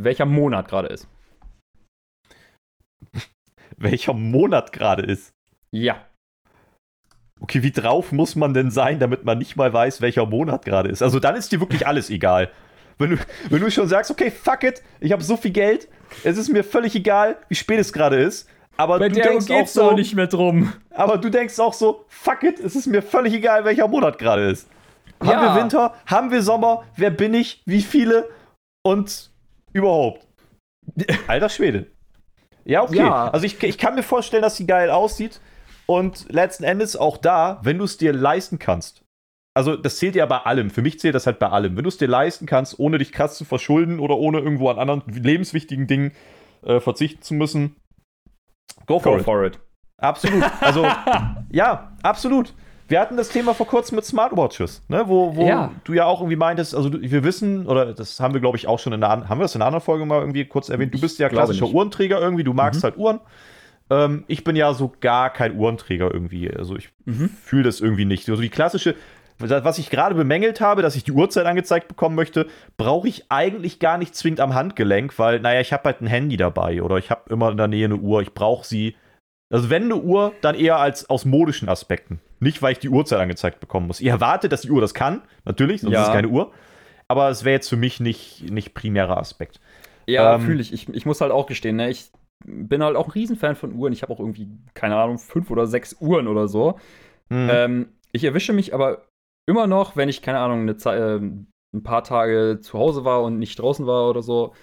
welcher 0.00 0.24
Monat 0.26 0.68
gerade 0.68 0.86
ist. 0.88 1.08
Welcher 3.76 4.12
Monat 4.12 4.72
gerade 4.72 5.02
ist. 5.02 5.34
Ja. 5.72 6.06
Okay, 7.40 7.62
wie 7.62 7.70
drauf 7.72 8.12
muss 8.12 8.36
man 8.36 8.54
denn 8.54 8.70
sein, 8.70 8.98
damit 8.98 9.24
man 9.24 9.38
nicht 9.38 9.56
mal 9.56 9.72
weiß, 9.72 10.00
welcher 10.00 10.26
Monat 10.26 10.64
gerade 10.64 10.88
ist? 10.88 11.02
Also 11.02 11.20
dann 11.20 11.36
ist 11.36 11.52
dir 11.52 11.60
wirklich 11.60 11.86
alles 11.86 12.10
egal. 12.10 12.50
Wenn 12.98 13.10
du, 13.10 13.16
wenn 13.50 13.60
du 13.60 13.70
schon 13.70 13.88
sagst, 13.88 14.10
okay, 14.10 14.30
fuck 14.30 14.62
it, 14.62 14.82
ich 15.00 15.12
habe 15.12 15.22
so 15.22 15.36
viel 15.36 15.50
Geld, 15.50 15.88
es 16.22 16.38
ist 16.38 16.48
mir 16.48 16.62
völlig 16.62 16.94
egal, 16.94 17.36
wie 17.48 17.54
spät 17.56 17.80
es 17.80 17.92
gerade 17.92 18.16
ist. 18.20 18.48
Aber 18.76 18.98
Bei 18.98 19.08
du 19.08 19.14
der 19.16 19.28
denkst 19.28 19.50
auch 19.50 19.66
so, 19.68 19.92
nicht 19.92 20.14
mehr 20.14 20.26
drum. 20.26 20.72
aber 20.90 21.18
du 21.18 21.28
denkst 21.30 21.58
auch 21.60 21.72
so, 21.74 22.04
fuck 22.08 22.42
it, 22.42 22.58
es 22.60 22.74
ist 22.76 22.86
mir 22.86 23.02
völlig 23.02 23.34
egal, 23.34 23.64
welcher 23.64 23.86
Monat 23.88 24.18
gerade 24.18 24.48
ist. 24.50 24.68
Haben 25.20 25.30
Ja. 25.30 25.54
wir 25.54 25.60
Winter? 25.62 25.94
Haben 26.06 26.30
wir 26.30 26.42
Sommer? 26.42 26.84
Wer 26.96 27.10
bin 27.10 27.34
ich? 27.34 27.62
Wie 27.66 27.82
viele? 27.82 28.28
Und 28.84 29.30
überhaupt. 29.72 30.26
Alter 31.28 31.48
Schwede. 31.48 31.86
Ja, 32.64 32.82
okay. 32.82 32.96
Ja. 32.98 33.30
Also 33.30 33.46
ich, 33.46 33.62
ich 33.62 33.78
kann 33.78 33.94
mir 33.94 34.02
vorstellen, 34.02 34.42
dass 34.42 34.56
sie 34.56 34.66
geil 34.66 34.90
aussieht. 34.90 35.40
Und 35.86 36.32
letzten 36.32 36.64
Endes 36.64 36.96
auch 36.96 37.16
da, 37.16 37.60
wenn 37.62 37.78
du 37.78 37.84
es 37.84 37.96
dir 37.98 38.12
leisten 38.12 38.58
kannst. 38.58 39.02
Also 39.56 39.76
das 39.76 39.98
zählt 39.98 40.16
ja 40.16 40.26
bei 40.26 40.38
allem. 40.38 40.70
Für 40.70 40.82
mich 40.82 40.98
zählt 40.98 41.14
das 41.14 41.26
halt 41.26 41.38
bei 41.38 41.48
allem. 41.48 41.76
Wenn 41.76 41.84
du 41.84 41.88
es 41.88 41.98
dir 41.98 42.08
leisten 42.08 42.46
kannst, 42.46 42.78
ohne 42.78 42.98
dich 42.98 43.12
krass 43.12 43.36
zu 43.36 43.44
verschulden 43.44 44.00
oder 44.00 44.16
ohne 44.16 44.38
irgendwo 44.40 44.68
an 44.68 44.78
anderen 44.78 45.02
lebenswichtigen 45.12 45.86
Dingen 45.86 46.12
äh, 46.64 46.80
verzichten 46.80 47.22
zu 47.22 47.34
müssen, 47.34 47.76
go 48.86 48.98
for 48.98 49.12
Go 49.12 49.18
it. 49.18 49.24
for 49.24 49.44
it. 49.44 49.60
Absolut. 49.98 50.42
Also, 50.60 50.84
ja, 51.52 51.92
absolut. 52.02 52.52
Wir 52.88 53.00
hatten 53.00 53.16
das 53.16 53.28
Thema 53.28 53.54
vor 53.54 53.66
kurzem 53.66 53.96
mit 53.96 54.04
Smartwatches, 54.04 54.82
ne? 54.88 55.04
wo, 55.06 55.36
wo 55.36 55.46
Ja. 55.46 55.70
du 55.84 55.92
ja 55.94 56.04
auch 56.04 56.20
irgendwie 56.20 56.36
meintest, 56.36 56.74
also 56.74 56.90
du, 56.90 57.00
wir 57.00 57.24
wissen, 57.24 57.66
oder 57.66 57.94
das 57.94 58.20
haben 58.20 58.34
wir, 58.34 58.40
glaube 58.42 58.56
ich, 58.58 58.66
auch 58.66 58.78
schon 58.78 58.92
in 58.92 59.02
einer, 59.02 59.28
haben 59.28 59.38
wir 59.38 59.44
das 59.44 59.54
in 59.54 59.62
einer 59.62 59.68
anderen 59.68 59.84
Folge 59.84 60.04
mal 60.04 60.20
irgendwie 60.20 60.44
kurz 60.44 60.68
erwähnt, 60.68 60.92
du 60.92 61.00
bist 61.00 61.18
ja 61.18 61.28
klassischer. 61.30 61.66
Uhrenträger 61.66 62.20
irgendwie, 62.20 62.44
du 62.44 62.52
magst 62.52 62.80
Mhm. 62.80 62.84
halt 62.84 62.96
Uhren. 62.98 63.20
Ähm, 63.90 64.24
ich 64.28 64.44
bin 64.44 64.56
ja 64.56 64.72
so 64.74 64.92
gar 65.00 65.30
kein 65.30 65.56
Uhrenträger 65.56 66.12
irgendwie. 66.12 66.50
Also 66.50 66.76
ich 66.76 66.90
Mhm. 67.04 67.28
fühle 67.28 67.64
das 67.64 67.80
irgendwie 67.80 68.04
nicht. 68.04 68.28
Also 68.28 68.40
die 68.42 68.48
klassische, 68.48 68.94
was 69.38 69.78
ich 69.78 69.90
gerade 69.90 70.14
bemängelt 70.14 70.60
habe, 70.60 70.80
dass 70.82 70.96
ich 70.96 71.04
die 71.04 71.12
Uhrzeit 71.12 71.44
angezeigt 71.46 71.88
bekommen 71.88 72.14
möchte, 72.14 72.46
brauche 72.76 73.08
ich 73.08 73.24
eigentlich 73.30 73.78
gar 73.80 73.98
nicht 73.98 74.14
zwingend 74.14 74.40
am 74.40 74.54
Handgelenk, 74.54 75.18
weil, 75.18 75.40
naja, 75.40 75.60
ich 75.60 75.72
habe 75.72 75.84
halt 75.84 76.00
ein 76.00 76.06
Handy 76.06 76.36
dabei 76.36 76.82
oder 76.82 76.96
ich 76.98 77.10
habe 77.10 77.22
immer 77.30 77.50
in 77.50 77.56
der 77.56 77.68
Nähe 77.68 77.84
eine 77.86 77.96
Uhr, 77.96 78.22
ich 78.22 78.32
brauche 78.32 78.64
sie. 78.66 78.96
Also 79.52 79.70
wenn 79.70 79.84
eine 79.84 79.96
Uhr, 79.96 80.32
dann 80.40 80.54
eher 80.54 80.78
als 80.78 81.10
aus 81.10 81.24
modischen 81.24 81.68
Aspekten. 81.68 82.20
Nicht, 82.40 82.62
weil 82.62 82.72
ich 82.72 82.78
die 82.78 82.88
Uhrzeit 82.88 83.20
angezeigt 83.20 83.60
bekommen 83.60 83.86
muss. 83.86 84.00
Ihr 84.00 84.10
erwartet, 84.12 84.52
dass 84.52 84.62
die 84.62 84.70
Uhr 84.70 84.80
das 84.80 84.94
kann, 84.94 85.22
natürlich, 85.44 85.82
sonst 85.82 85.92
Ja. 85.94 86.02
ist 86.02 86.08
es 86.08 86.12
keine 86.14 86.28
Uhr. 86.28 86.52
Aber 87.06 87.28
es 87.28 87.44
wäre 87.44 87.54
jetzt 87.54 87.68
für 87.68 87.76
mich 87.76 88.00
nicht, 88.00 88.50
nicht 88.50 88.72
primärer 88.74 89.18
Aspekt. 89.18 89.60
Ja, 90.06 90.34
Ähm, 90.36 90.40
fühle 90.40 90.62
ich. 90.62 90.72
ich. 90.72 90.88
Ich 90.88 91.06
muss 91.06 91.20
halt 91.20 91.32
auch 91.32 91.46
gestehen, 91.46 91.76
ne? 91.76 91.90
ich 91.90 92.10
bin 92.46 92.82
halt 92.82 92.96
auch 92.96 93.06
ein 93.08 93.12
Riesenfan 93.12 93.56
von 93.56 93.74
Uhren. 93.74 93.92
Ich 93.92 94.02
habe 94.02 94.12
auch 94.12 94.20
irgendwie, 94.20 94.48
keine 94.74 94.96
Ahnung, 94.96 95.18
fünf 95.18 95.50
oder 95.50 95.66
sechs 95.66 95.96
Uhren 96.00 96.28
oder 96.28 96.48
so. 96.48 96.78
Mhm. 97.30 97.48
Ähm, 97.50 97.88
ich 98.12 98.24
erwische 98.24 98.52
mich 98.52 98.74
aber 98.74 99.06
immer 99.48 99.66
noch, 99.66 99.96
wenn 99.96 100.08
ich, 100.08 100.22
keine 100.22 100.38
Ahnung, 100.38 100.60
eine 100.60 100.76
Zei- 100.76 101.16
ähm, 101.16 101.46
ein 101.74 101.82
paar 101.82 102.04
Tage 102.04 102.60
zu 102.60 102.78
Hause 102.78 103.04
war 103.04 103.22
und 103.22 103.38
nicht 103.38 103.58
draußen 103.58 103.86
war 103.86 104.08
oder 104.08 104.22
so, 104.22 104.54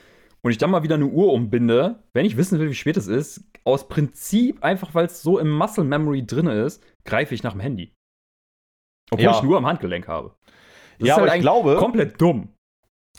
und 0.44 0.50
ich 0.52 0.58
dann 0.58 0.72
mal 0.72 0.82
wieder 0.84 0.96
eine 0.96 1.06
Uhr 1.06 1.34
umbinde, 1.34 2.00
wenn 2.14 2.26
ich 2.26 2.38
wissen 2.38 2.58
will, 2.60 2.70
wie 2.70 2.74
spät 2.76 2.98
es 2.98 3.08
ist, 3.08 3.44
aus 3.64 3.88
Prinzip, 3.88 4.64
einfach 4.64 4.96
weil 4.96 5.06
es 5.06 5.22
so 5.22 5.38
im 5.38 5.52
Muscle 5.52 5.84
Memory 5.84 6.26
drin 6.26 6.48
ist, 6.48 6.84
greife 7.06 7.36
ich 7.36 7.44
nach 7.44 7.52
dem 7.52 7.60
Handy. 7.62 7.94
Obwohl 9.12 9.26
Ja. 9.26 9.32
ich 9.36 9.44
nur 9.44 9.58
am 9.58 9.68
Handgelenk 9.68 10.08
habe. 10.08 10.34
Das 11.00 11.08
Ja, 11.10 11.16
ist 11.16 11.20
halt 11.20 11.30
aber 11.30 11.36
ich 11.38 11.42
glaube- 11.42 11.76
komplett 11.78 12.20
dumm. 12.22 12.50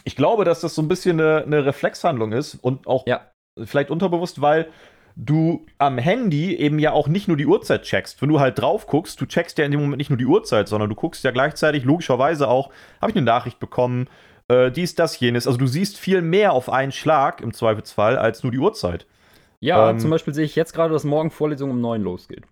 Ich 0.04 0.16
glaube, 0.16 0.44
dass 0.44 0.60
das 0.62 0.74
so 0.74 0.82
ein 0.82 0.88
bisschen 0.88 1.20
eine, 1.20 1.44
eine 1.44 1.64
Reflexhandlung 1.64 2.32
ist 2.32 2.54
und 2.56 2.86
auch 2.88 3.06
Ja. 3.06 3.30
Vielleicht 3.62 3.90
unterbewusst, 3.90 4.40
weil 4.40 4.68
du 5.16 5.66
am 5.78 5.98
Handy 5.98 6.56
eben 6.56 6.78
ja 6.78 6.92
auch 6.92 7.08
nicht 7.08 7.28
nur 7.28 7.36
die 7.36 7.46
Uhrzeit 7.46 7.82
checkst. 7.82 8.22
Wenn 8.22 8.30
du 8.30 8.40
halt 8.40 8.58
drauf 8.58 8.86
guckst, 8.86 9.20
du 9.20 9.26
checkst 9.26 9.58
ja 9.58 9.64
in 9.64 9.70
dem 9.70 9.80
Moment 9.80 9.98
nicht 9.98 10.10
nur 10.10 10.16
die 10.16 10.26
Uhrzeit, 10.26 10.68
sondern 10.68 10.88
du 10.88 10.96
guckst 10.96 11.22
ja 11.24 11.30
gleichzeitig 11.30 11.84
logischerweise 11.84 12.48
auch, 12.48 12.70
habe 13.00 13.10
ich 13.10 13.16
eine 13.16 13.24
Nachricht 13.24 13.60
bekommen, 13.60 14.08
äh, 14.48 14.70
dies, 14.70 14.94
das, 14.94 15.18
jenes. 15.20 15.46
Also 15.46 15.58
du 15.58 15.66
siehst 15.66 15.98
viel 15.98 16.22
mehr 16.22 16.52
auf 16.52 16.70
einen 16.70 16.92
Schlag 16.92 17.40
im 17.40 17.52
Zweifelsfall 17.52 18.16
als 18.16 18.42
nur 18.42 18.52
die 18.52 18.58
Uhrzeit. 18.58 19.06
Ja, 19.60 19.90
Ähm, 19.90 19.98
zum 19.98 20.10
Beispiel 20.10 20.34
sehe 20.34 20.44
ich 20.44 20.56
jetzt 20.56 20.72
gerade, 20.72 20.92
dass 20.92 21.04
morgen 21.04 21.30
Vorlesung 21.30 21.70
um 21.70 21.80
neun 21.80 22.02
losgeht. 22.02 22.44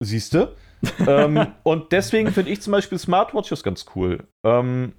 Siehst 0.00 0.34
du? 0.34 0.54
ähm, 1.06 1.48
und 1.62 1.92
deswegen 1.92 2.30
finde 2.30 2.50
ich 2.50 2.60
zum 2.60 2.72
Beispiel 2.72 2.98
Smartwatches 2.98 3.62
ganz 3.62 3.86
cool. 3.96 4.24
Ähm, 4.44 4.92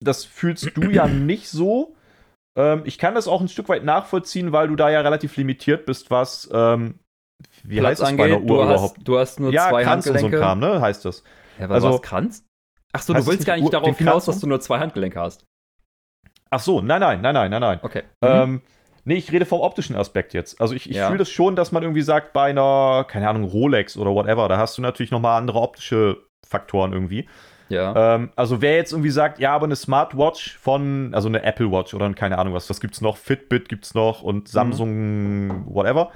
das 0.00 0.24
fühlst 0.24 0.76
du 0.76 0.90
ja 0.90 1.06
nicht 1.06 1.48
so. 1.48 1.94
Ähm, 2.56 2.82
ich 2.84 2.98
kann 2.98 3.14
das 3.14 3.28
auch 3.28 3.40
ein 3.40 3.48
Stück 3.48 3.68
weit 3.68 3.84
nachvollziehen, 3.84 4.52
weil 4.52 4.68
du 4.68 4.76
da 4.76 4.90
ja 4.90 5.00
relativ 5.00 5.36
limitiert 5.36 5.86
bist, 5.86 6.10
was 6.10 6.50
ähm, 6.52 6.98
wie 7.64 7.78
Platz 7.78 8.00
heißt 8.00 8.00
das 8.02 8.16
bei 8.16 8.24
einer 8.24 8.34
angeht, 8.36 8.50
Uhr 8.50 8.56
du 8.58 8.62
überhaupt? 8.64 8.96
Hast, 8.98 9.08
du 9.08 9.18
hast 9.18 9.40
nur 9.40 9.52
ja, 9.52 9.68
zwei 9.68 9.82
Kranz 9.84 10.06
und 10.06 10.12
so 10.12 10.26
ein 10.26 10.32
Handgelenke. 10.32 10.38
Kram, 10.46 10.58
ne? 10.60 10.80
Heißt 10.80 11.04
das. 11.04 11.24
Ja, 11.58 11.64
aber 11.64 11.74
Also- 11.74 11.92
was 11.94 12.02
Kranz? 12.02 12.44
Ach 12.94 13.00
so, 13.02 13.14
du 13.14 13.26
willst 13.26 13.46
gar 13.46 13.54
nicht 13.56 13.64
Uhr- 13.64 13.70
darauf 13.70 13.96
hinaus, 13.96 14.26
dass 14.26 14.38
du 14.40 14.46
nur 14.46 14.60
zwei 14.60 14.78
Handgelenke 14.78 15.18
hast. 15.18 15.46
Ach 16.50 16.60
so, 16.60 16.82
nein, 16.82 17.00
nein, 17.00 17.22
nein, 17.22 17.32
nein, 17.34 17.50
nein, 17.50 17.60
nein. 17.62 17.78
Okay. 17.82 18.02
Ähm, 18.20 18.60
nee, 19.04 19.14
ich 19.14 19.32
rede 19.32 19.46
vom 19.46 19.60
optischen 19.60 19.96
Aspekt 19.96 20.34
jetzt. 20.34 20.60
Also 20.60 20.74
ich, 20.74 20.90
ich 20.90 20.96
Ja. 20.96 21.06
fühle 21.06 21.18
das 21.20 21.30
schon, 21.30 21.56
dass 21.56 21.72
man 21.72 21.82
irgendwie 21.82 22.02
sagt, 22.02 22.34
bei 22.34 22.50
einer, 22.50 23.06
keine 23.08 23.30
Ahnung, 23.30 23.44
Rolex 23.44 23.96
oder 23.96 24.10
whatever, 24.14 24.46
da 24.48 24.58
hast 24.58 24.76
du 24.76 24.82
natürlich 24.82 25.10
nochmal 25.10 25.38
andere 25.40 25.58
optische 25.60 26.18
Faktoren 26.46 26.92
irgendwie. 26.92 27.26
Ja. 27.72 28.14
Ähm, 28.14 28.30
also 28.36 28.60
wer 28.62 28.76
jetzt 28.76 28.92
irgendwie 28.92 29.10
sagt, 29.10 29.38
ja, 29.38 29.54
aber 29.54 29.64
eine 29.64 29.76
Smartwatch 29.76 30.56
von, 30.58 31.12
also 31.14 31.28
eine 31.28 31.42
Apple 31.42 31.70
Watch 31.72 31.94
oder 31.94 32.12
keine 32.14 32.38
Ahnung 32.38 32.54
was, 32.54 32.68
was 32.70 32.80
gibt's 32.80 33.00
noch? 33.00 33.16
Fitbit 33.16 33.68
gibt's 33.68 33.94
noch 33.94 34.22
Mhm. 34.22 34.28
und 34.28 34.48
Samsung, 34.48 35.64
whatever. 35.74 36.10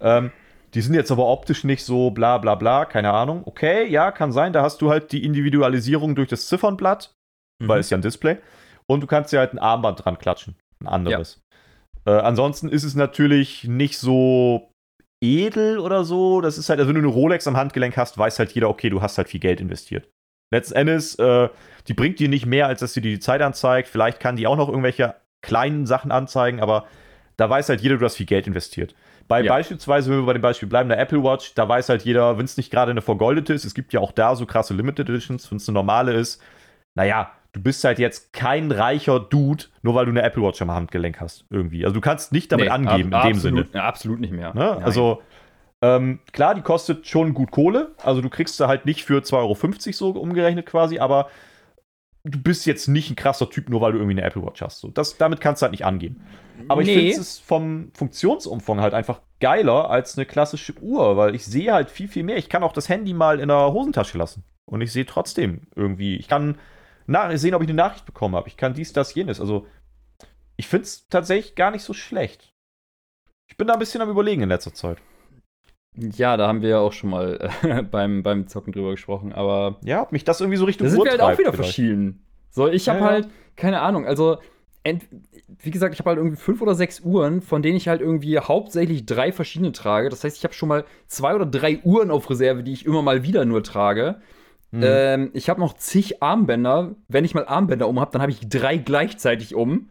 Ähm, 0.00 0.30
die 0.74 0.80
sind 0.80 0.94
jetzt 0.94 1.10
aber 1.10 1.26
optisch 1.26 1.64
nicht 1.64 1.84
so 1.84 2.10
bla 2.10 2.38
bla 2.38 2.54
bla, 2.54 2.84
keine 2.86 3.12
Ahnung. 3.12 3.42
Okay, 3.44 3.86
ja, 3.88 4.10
kann 4.10 4.32
sein, 4.32 4.52
da 4.52 4.62
hast 4.62 4.80
du 4.80 4.88
halt 4.90 5.12
die 5.12 5.24
Individualisierung 5.24 6.14
durch 6.14 6.28
das 6.28 6.46
Ziffernblatt, 6.48 7.14
weil 7.60 7.76
Mhm. 7.76 7.80
es 7.80 7.90
ja 7.90 7.98
ein 7.98 8.02
Display. 8.02 8.38
Und 8.86 9.02
du 9.02 9.06
kannst 9.06 9.32
ja 9.32 9.40
halt 9.40 9.52
ein 9.52 9.58
Armband 9.58 10.04
dran 10.04 10.18
klatschen, 10.18 10.56
ein 10.80 10.88
anderes. 10.88 11.42
Äh, 12.04 12.10
ansonsten 12.12 12.68
ist 12.68 12.84
es 12.84 12.94
natürlich 12.94 13.64
nicht 13.64 13.96
so 13.98 14.70
edel 15.22 15.78
oder 15.78 16.04
so. 16.04 16.40
Das 16.40 16.58
ist 16.58 16.68
halt, 16.68 16.80
also 16.80 16.88
wenn 16.88 17.00
du 17.00 17.06
eine 17.06 17.14
Rolex 17.14 17.46
am 17.46 17.56
Handgelenk 17.56 17.96
hast, 17.96 18.18
weiß 18.18 18.38
halt 18.40 18.50
jeder, 18.52 18.68
okay, 18.68 18.90
du 18.90 19.00
hast 19.02 19.18
halt 19.18 19.28
viel 19.28 19.38
Geld 19.40 19.60
investiert. 19.60 20.08
Letzten 20.52 20.74
Endes, 20.76 21.16
äh, 21.16 21.48
die 21.88 21.94
bringt 21.94 22.20
dir 22.20 22.28
nicht 22.28 22.46
mehr, 22.46 22.66
als 22.68 22.80
dass 22.80 22.92
sie 22.94 23.00
dir 23.00 23.10
die 23.10 23.18
Zeit 23.20 23.40
anzeigt. 23.42 23.88
Vielleicht 23.88 24.20
kann 24.20 24.36
die 24.36 24.46
auch 24.46 24.56
noch 24.56 24.68
irgendwelche 24.68 25.14
kleinen 25.40 25.86
Sachen 25.86 26.12
anzeigen, 26.12 26.60
aber 26.60 26.84
da 27.36 27.50
weiß 27.50 27.68
halt 27.68 27.80
jeder, 27.80 27.96
du 27.96 28.04
hast 28.04 28.16
viel 28.16 28.26
Geld 28.26 28.46
investiert. 28.46 28.94
Bei 29.26 29.40
Ja. 29.42 29.52
beispielsweise, 29.52 30.10
wenn 30.10 30.18
wir 30.20 30.26
bei 30.26 30.32
dem 30.34 30.42
Beispiel 30.42 30.68
bleiben, 30.68 30.88
der 30.88 31.00
Apple 31.00 31.22
Watch, 31.24 31.54
da 31.54 31.68
weiß 31.68 31.88
halt 31.88 32.02
jeder, 32.02 32.38
wenn 32.38 32.44
es 32.44 32.56
nicht 32.56 32.70
gerade 32.70 32.90
eine 32.92 33.00
vergoldete 33.02 33.52
ist, 33.54 33.64
es 33.64 33.74
gibt 33.74 33.92
ja 33.92 34.00
auch 34.00 34.12
da 34.12 34.36
so 34.36 34.46
krasse 34.46 34.74
Limited 34.74 35.08
Editions, 35.08 35.50
wenn 35.50 35.56
es 35.56 35.68
eine 35.68 35.74
normale 35.74 36.12
ist, 36.12 36.40
naja, 36.94 37.30
du 37.52 37.60
bist 37.62 37.82
halt 37.84 37.98
jetzt 37.98 38.32
kein 38.32 38.70
reicher 38.70 39.18
Dude, 39.20 39.64
nur 39.82 39.94
weil 39.94 40.04
du 40.04 40.10
eine 40.10 40.22
Apple 40.22 40.42
Watch 40.42 40.60
am 40.62 40.70
Handgelenk 40.70 41.20
hast, 41.20 41.44
irgendwie. 41.50 41.84
Also 41.84 41.94
du 41.94 42.00
kannst 42.00 42.32
nicht 42.32 42.52
damit 42.52 42.66
Nee, 42.66 42.70
angeben, 42.72 43.12
ab- 43.14 43.24
in 43.24 43.30
dem 43.30 43.36
absolut, 43.38 43.66
Sinne. 43.66 43.78
Ja, 43.78 43.84
absolut 43.88 44.20
nicht 44.20 44.32
mehr. 44.32 44.54
Ne? 44.54 44.78
Also, 44.84 45.22
ähm, 45.82 46.20
klar, 46.32 46.54
die 46.54 46.62
kostet 46.62 47.06
schon 47.06 47.34
gut 47.34 47.50
Kohle. 47.50 47.94
Also, 48.02 48.20
du 48.20 48.30
kriegst 48.30 48.56
sie 48.56 48.66
halt 48.68 48.86
nicht 48.86 49.04
für 49.04 49.20
2,50 49.20 49.34
Euro 50.02 50.14
so 50.14 50.20
umgerechnet 50.20 50.66
quasi, 50.66 50.98
aber 50.98 51.28
du 52.24 52.40
bist 52.40 52.66
jetzt 52.66 52.86
nicht 52.88 53.10
ein 53.10 53.16
krasser 53.16 53.50
Typ, 53.50 53.68
nur 53.68 53.80
weil 53.80 53.92
du 53.92 53.98
irgendwie 53.98 54.18
eine 54.18 54.22
Apple 54.22 54.42
Watch 54.44 54.62
hast. 54.62 54.78
So, 54.80 54.88
das, 54.88 55.18
damit 55.18 55.40
kannst 55.40 55.60
du 55.60 55.64
halt 55.64 55.72
nicht 55.72 55.84
angeben. 55.84 56.24
Aber 56.68 56.82
ich 56.82 56.86
Nee. 56.88 56.94
finde 57.10 57.20
es 57.20 57.38
vom 57.40 57.90
Funktionsumfang 57.94 58.80
halt 58.80 58.94
einfach 58.94 59.20
geiler 59.40 59.90
als 59.90 60.16
eine 60.16 60.24
klassische 60.26 60.74
Uhr, 60.80 61.16
weil 61.16 61.34
ich 61.34 61.44
sehe 61.44 61.72
halt 61.72 61.90
viel, 61.90 62.06
viel 62.06 62.22
mehr. 62.22 62.36
Ich 62.36 62.48
kann 62.48 62.62
auch 62.62 62.72
das 62.72 62.88
Handy 62.88 63.12
mal 63.12 63.40
in 63.40 63.48
der 63.48 63.72
Hosentasche 63.72 64.16
lassen. 64.18 64.44
Und 64.66 64.80
ich 64.80 64.92
sehe 64.92 65.04
trotzdem 65.04 65.62
irgendwie, 65.74 66.14
ich 66.16 66.28
kann 66.28 66.58
nach 67.06 67.36
sehen, 67.36 67.54
ob 67.54 67.62
ich 67.62 67.68
eine 67.68 67.76
Nachricht 67.76 68.06
bekommen 68.06 68.36
habe. 68.36 68.48
Ich 68.48 68.56
kann 68.56 68.74
dies, 68.74 68.92
das, 68.92 69.14
jenes. 69.14 69.40
Also, 69.40 69.66
ich 70.56 70.68
finde 70.68 70.84
es 70.84 71.08
tatsächlich 71.08 71.56
gar 71.56 71.72
nicht 71.72 71.82
so 71.82 71.92
schlecht. 71.92 72.52
Ich 73.50 73.56
bin 73.56 73.66
da 73.66 73.72
ein 73.72 73.80
bisschen 73.80 74.00
am 74.00 74.10
Überlegen 74.10 74.42
in 74.42 74.48
letzter 74.48 74.72
Zeit. 74.72 74.98
Ja, 75.96 76.36
da 76.36 76.48
haben 76.48 76.62
wir 76.62 76.70
ja 76.70 76.78
auch 76.78 76.92
schon 76.92 77.10
mal 77.10 77.50
äh, 77.62 77.82
beim, 77.90 78.22
beim 78.22 78.46
Zocken 78.46 78.72
drüber 78.72 78.92
gesprochen, 78.92 79.32
aber 79.32 79.78
Ja, 79.84 80.02
ob 80.02 80.12
mich 80.12 80.24
das 80.24 80.40
irgendwie 80.40 80.56
so 80.56 80.64
Richtung 80.64 80.86
da 80.86 80.90
sind 80.90 81.04
wir 81.04 81.10
halt 81.10 81.20
auch 81.20 81.38
wieder 81.38 81.52
vielleicht. 81.52 81.74
verschieden. 81.74 82.22
So, 82.50 82.68
ich 82.68 82.88
habe 82.88 83.00
Ja, 83.00 83.04
halt, 83.04 83.28
keine 83.56 83.80
Ahnung, 83.80 84.06
also, 84.06 84.38
wie 85.62 85.70
gesagt, 85.70 85.94
ich 85.94 86.00
habe 86.00 86.10
halt 86.10 86.18
irgendwie 86.18 86.36
fünf 86.36 86.60
oder 86.60 86.74
sechs 86.74 87.00
Uhren, 87.00 87.40
von 87.40 87.62
denen 87.62 87.76
ich 87.76 87.88
halt 87.88 88.00
irgendwie 88.00 88.38
hauptsächlich 88.38 89.06
drei 89.06 89.32
verschiedene 89.32 89.72
trage. 89.72 90.08
Das 90.08 90.24
heißt, 90.24 90.36
ich 90.36 90.44
habe 90.44 90.54
schon 90.54 90.68
mal 90.68 90.84
zwei 91.06 91.34
oder 91.34 91.46
drei 91.46 91.80
Uhren 91.84 92.10
auf 92.10 92.28
Reserve, 92.30 92.62
die 92.62 92.72
ich 92.72 92.86
immer 92.86 93.02
mal 93.02 93.22
wieder 93.22 93.44
nur 93.44 93.62
trage. 93.62 94.16
Mhm. 94.72 94.82
Ähm, 94.82 95.30
ich 95.34 95.48
habe 95.50 95.60
noch 95.60 95.74
zig 95.74 96.22
Armbänder. 96.22 96.96
Wenn 97.08 97.24
ich 97.24 97.34
mal 97.34 97.46
Armbänder 97.46 97.88
um 97.88 98.00
habe, 98.00 98.10
dann 98.12 98.22
habe 98.22 98.32
ich 98.32 98.48
drei 98.48 98.76
gleichzeitig 98.78 99.54
um. 99.54 99.90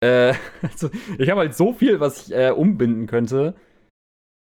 Äh, 0.00 0.34
also, 0.62 0.90
ich 1.18 1.30
habe 1.30 1.40
halt 1.40 1.54
so 1.54 1.72
viel, 1.72 2.00
was 2.00 2.28
ich 2.28 2.34
äh, 2.34 2.50
umbinden 2.50 3.06
könnte. 3.06 3.54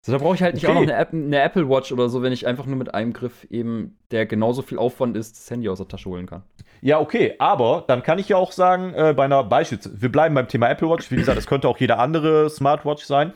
So, 0.00 0.12
da 0.12 0.18
brauche 0.18 0.36
ich 0.36 0.42
halt 0.42 0.54
nicht 0.54 0.64
Okay. 0.64 0.72
auch 0.72 0.76
noch 0.76 0.82
eine, 0.82 0.94
App, 0.94 1.12
eine 1.12 1.40
Apple 1.42 1.68
Watch 1.68 1.92
oder 1.92 2.08
so, 2.08 2.22
wenn 2.22 2.32
ich 2.32 2.46
einfach 2.46 2.66
nur 2.66 2.76
mit 2.76 2.94
einem 2.94 3.12
Griff 3.12 3.44
eben, 3.50 3.98
der 4.10 4.26
genauso 4.26 4.62
viel 4.62 4.78
Aufwand 4.78 5.16
ist, 5.16 5.36
das 5.36 5.50
Handy 5.50 5.68
aus 5.68 5.78
der 5.78 5.88
Tasche 5.88 6.08
holen 6.08 6.26
kann. 6.26 6.42
Ja, 6.80 7.00
okay, 7.00 7.34
aber 7.38 7.84
dann 7.88 8.02
kann 8.02 8.18
ich 8.18 8.28
ja 8.28 8.36
auch 8.36 8.52
sagen, 8.52 8.94
äh, 8.94 9.12
bei 9.16 9.24
einer 9.24 9.42
Beispiel, 9.42 9.78
wir 9.92 10.10
bleiben 10.10 10.34
beim 10.34 10.46
Thema 10.48 10.68
Apple 10.70 10.88
Watch. 10.88 11.10
Wie 11.10 11.16
gesagt, 11.16 11.36
es 11.36 11.46
könnte 11.46 11.68
auch 11.68 11.78
jede 11.78 11.98
andere 11.98 12.48
Smartwatch 12.48 13.04
sein. 13.04 13.32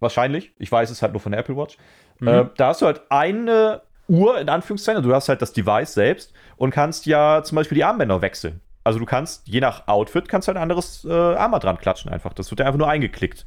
Wahrscheinlich. 0.00 0.52
Ich 0.58 0.70
weiß 0.70 0.90
es 0.90 1.00
halt 1.00 1.12
nur 1.12 1.20
von 1.20 1.32
der 1.32 1.40
Apple 1.40 1.56
Watch. 1.56 1.78
Mhm. 2.20 2.28
Äh, 2.28 2.44
da 2.56 2.68
hast 2.68 2.82
du 2.82 2.86
halt 2.86 3.00
eine 3.08 3.80
Uhr 4.08 4.38
in 4.38 4.48
Anführungszeichen. 4.50 4.98
Also 4.98 5.08
du 5.08 5.14
hast 5.14 5.28
halt 5.30 5.40
das 5.40 5.52
Device 5.54 5.94
selbst 5.94 6.34
und 6.56 6.70
kannst 6.70 7.06
ja 7.06 7.42
zum 7.42 7.56
Beispiel 7.56 7.76
die 7.76 7.84
Armbänder 7.84 8.20
wechseln. 8.20 8.60
Also 8.84 8.98
du 8.98 9.06
kannst, 9.06 9.46
je 9.48 9.60
nach 9.60 9.88
Outfit, 9.88 10.28
kannst 10.28 10.48
halt 10.48 10.58
ein 10.58 10.62
anderes 10.62 11.04
äh, 11.04 11.10
Armband 11.12 11.64
dran 11.64 11.78
klatschen 11.78 12.10
einfach. 12.12 12.32
Das 12.34 12.50
wird 12.50 12.60
ja 12.60 12.66
einfach 12.66 12.78
nur 12.78 12.88
eingeklickt. 12.88 13.46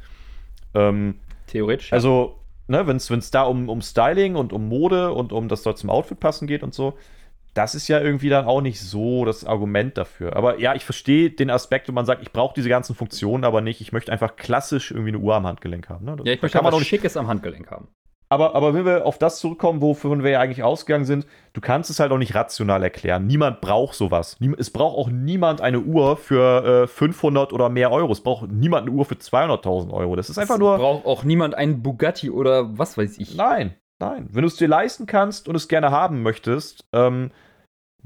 Ähm, 0.73 1.19
Theoretisch. 1.47 1.93
Also, 1.93 2.39
ne, 2.67 2.87
wenn 2.87 2.97
es 2.97 3.31
da 3.31 3.43
um, 3.43 3.69
um 3.69 3.81
Styling 3.81 4.35
und 4.35 4.53
um 4.53 4.67
Mode 4.67 5.13
und 5.13 5.31
um 5.31 5.47
das 5.47 5.63
dort 5.63 5.77
zum 5.77 5.89
Outfit 5.89 6.19
passen 6.19 6.47
geht 6.47 6.63
und 6.63 6.73
so, 6.73 6.97
das 7.55 7.73
ist 7.73 7.87
ja 7.87 8.01
irgendwie 8.01 8.27
dann 8.27 8.45
auch 8.45 8.59
nicht 8.59 8.81
so 8.81 9.23
das 9.23 9.45
Argument 9.45 9.97
dafür. 9.97 10.35
Aber 10.35 10.59
ja, 10.59 10.75
ich 10.75 10.83
verstehe 10.83 11.29
den 11.29 11.49
Aspekt, 11.49 11.87
wenn 11.87 11.95
man 11.95 12.05
sagt, 12.05 12.21
ich 12.21 12.33
brauche 12.33 12.53
diese 12.53 12.67
ganzen 12.67 12.95
Funktionen 12.95 13.45
aber 13.45 13.61
nicht. 13.61 13.79
Ich 13.79 13.93
möchte 13.93 14.11
einfach 14.11 14.35
klassisch 14.35 14.91
irgendwie 14.91 15.11
eine 15.11 15.19
Uhr 15.19 15.35
am 15.35 15.47
Handgelenk 15.47 15.87
haben. 15.87 16.05
Ne? 16.05 16.17
ja, 16.25 16.33
ich 16.33 16.41
möchte 16.41 16.61
man 16.61 16.73
was 16.73 16.85
Schickes 16.85 17.15
am 17.15 17.27
Handgelenk 17.27 17.71
haben. 17.71 17.87
Aber, 18.27 18.55
aber 18.55 18.73
wenn 18.73 18.85
wir 18.85 19.05
auf 19.05 19.19
das 19.19 19.39
zurückkommen, 19.39 19.81
wovon 19.81 20.23
wir 20.23 20.31
ja 20.31 20.39
eigentlich 20.39 20.63
ausgegangen 20.63 21.05
sind, 21.05 21.27
du 21.53 21.61
kannst 21.61 21.89
es 21.89 21.99
halt 21.99 22.11
auch 22.11 22.17
nicht 22.17 22.33
rational 22.33 22.81
erklären. 22.81 23.27
Niemand 23.27 23.61
braucht 23.61 23.95
sowas. 23.95 24.37
Es 24.57 24.71
braucht 24.71 24.97
auch 24.97 25.09
niemand 25.09 25.61
eine 25.61 25.79
Uhr 25.79 26.17
für 26.17 26.83
äh, 26.83 26.87
500 26.87 27.53
oder 27.53 27.69
mehr 27.69 27.91
Euro. 27.91 28.11
Es 28.11 28.21
braucht 28.21 28.51
niemand 28.51 28.87
eine 28.87 28.97
Uhr 28.97 29.05
für 29.05 29.15
200.000 29.15 29.91
Euro. 29.91 30.15
Das 30.15 30.29
ist 30.29 30.39
einfach 30.39 30.55
Es 30.55 30.59
nur. 30.59 30.77
Braucht 30.77 31.05
auch 31.05 31.23
niemand 31.23 31.53
einen 31.53 31.83
Bugatti 31.83 32.31
oder 32.31 32.77
was 32.77 32.97
weiß 32.97 33.19
ich. 33.19 33.35
Nein, 33.35 33.75
nein. 33.99 34.27
Wenn 34.31 34.41
du 34.41 34.47
es 34.47 34.55
dir 34.55 34.67
leisten 34.67 35.05
kannst 35.05 35.47
und 35.47 35.55
es 35.55 35.67
gerne 35.67 35.91
haben 35.91 36.23
möchtest, 36.23 36.83
ähm, 36.93 37.31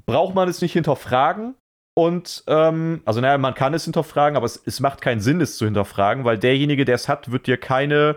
braucht 0.05 0.35
man 0.35 0.49
es 0.49 0.61
nicht 0.61 0.73
hinterfragen. 0.73 1.55
Und, 1.95 2.43
ähm, 2.47 3.01
also, 3.05 3.19
naja, 3.21 3.37
man 3.37 3.55
kann 3.55 3.73
es 3.73 3.85
hinterfragen, 3.85 4.37
aber 4.37 4.45
es, 4.45 4.61
es 4.65 4.79
macht 4.79 5.01
keinen 5.01 5.19
Sinn, 5.21 5.41
es 5.41 5.57
zu 5.57 5.65
hinterfragen, 5.65 6.23
weil 6.23 6.37
derjenige, 6.37 6.85
der 6.85 6.95
es 6.95 7.09
hat, 7.09 7.31
wird 7.31 7.47
dir 7.47 7.57
keine 7.57 8.15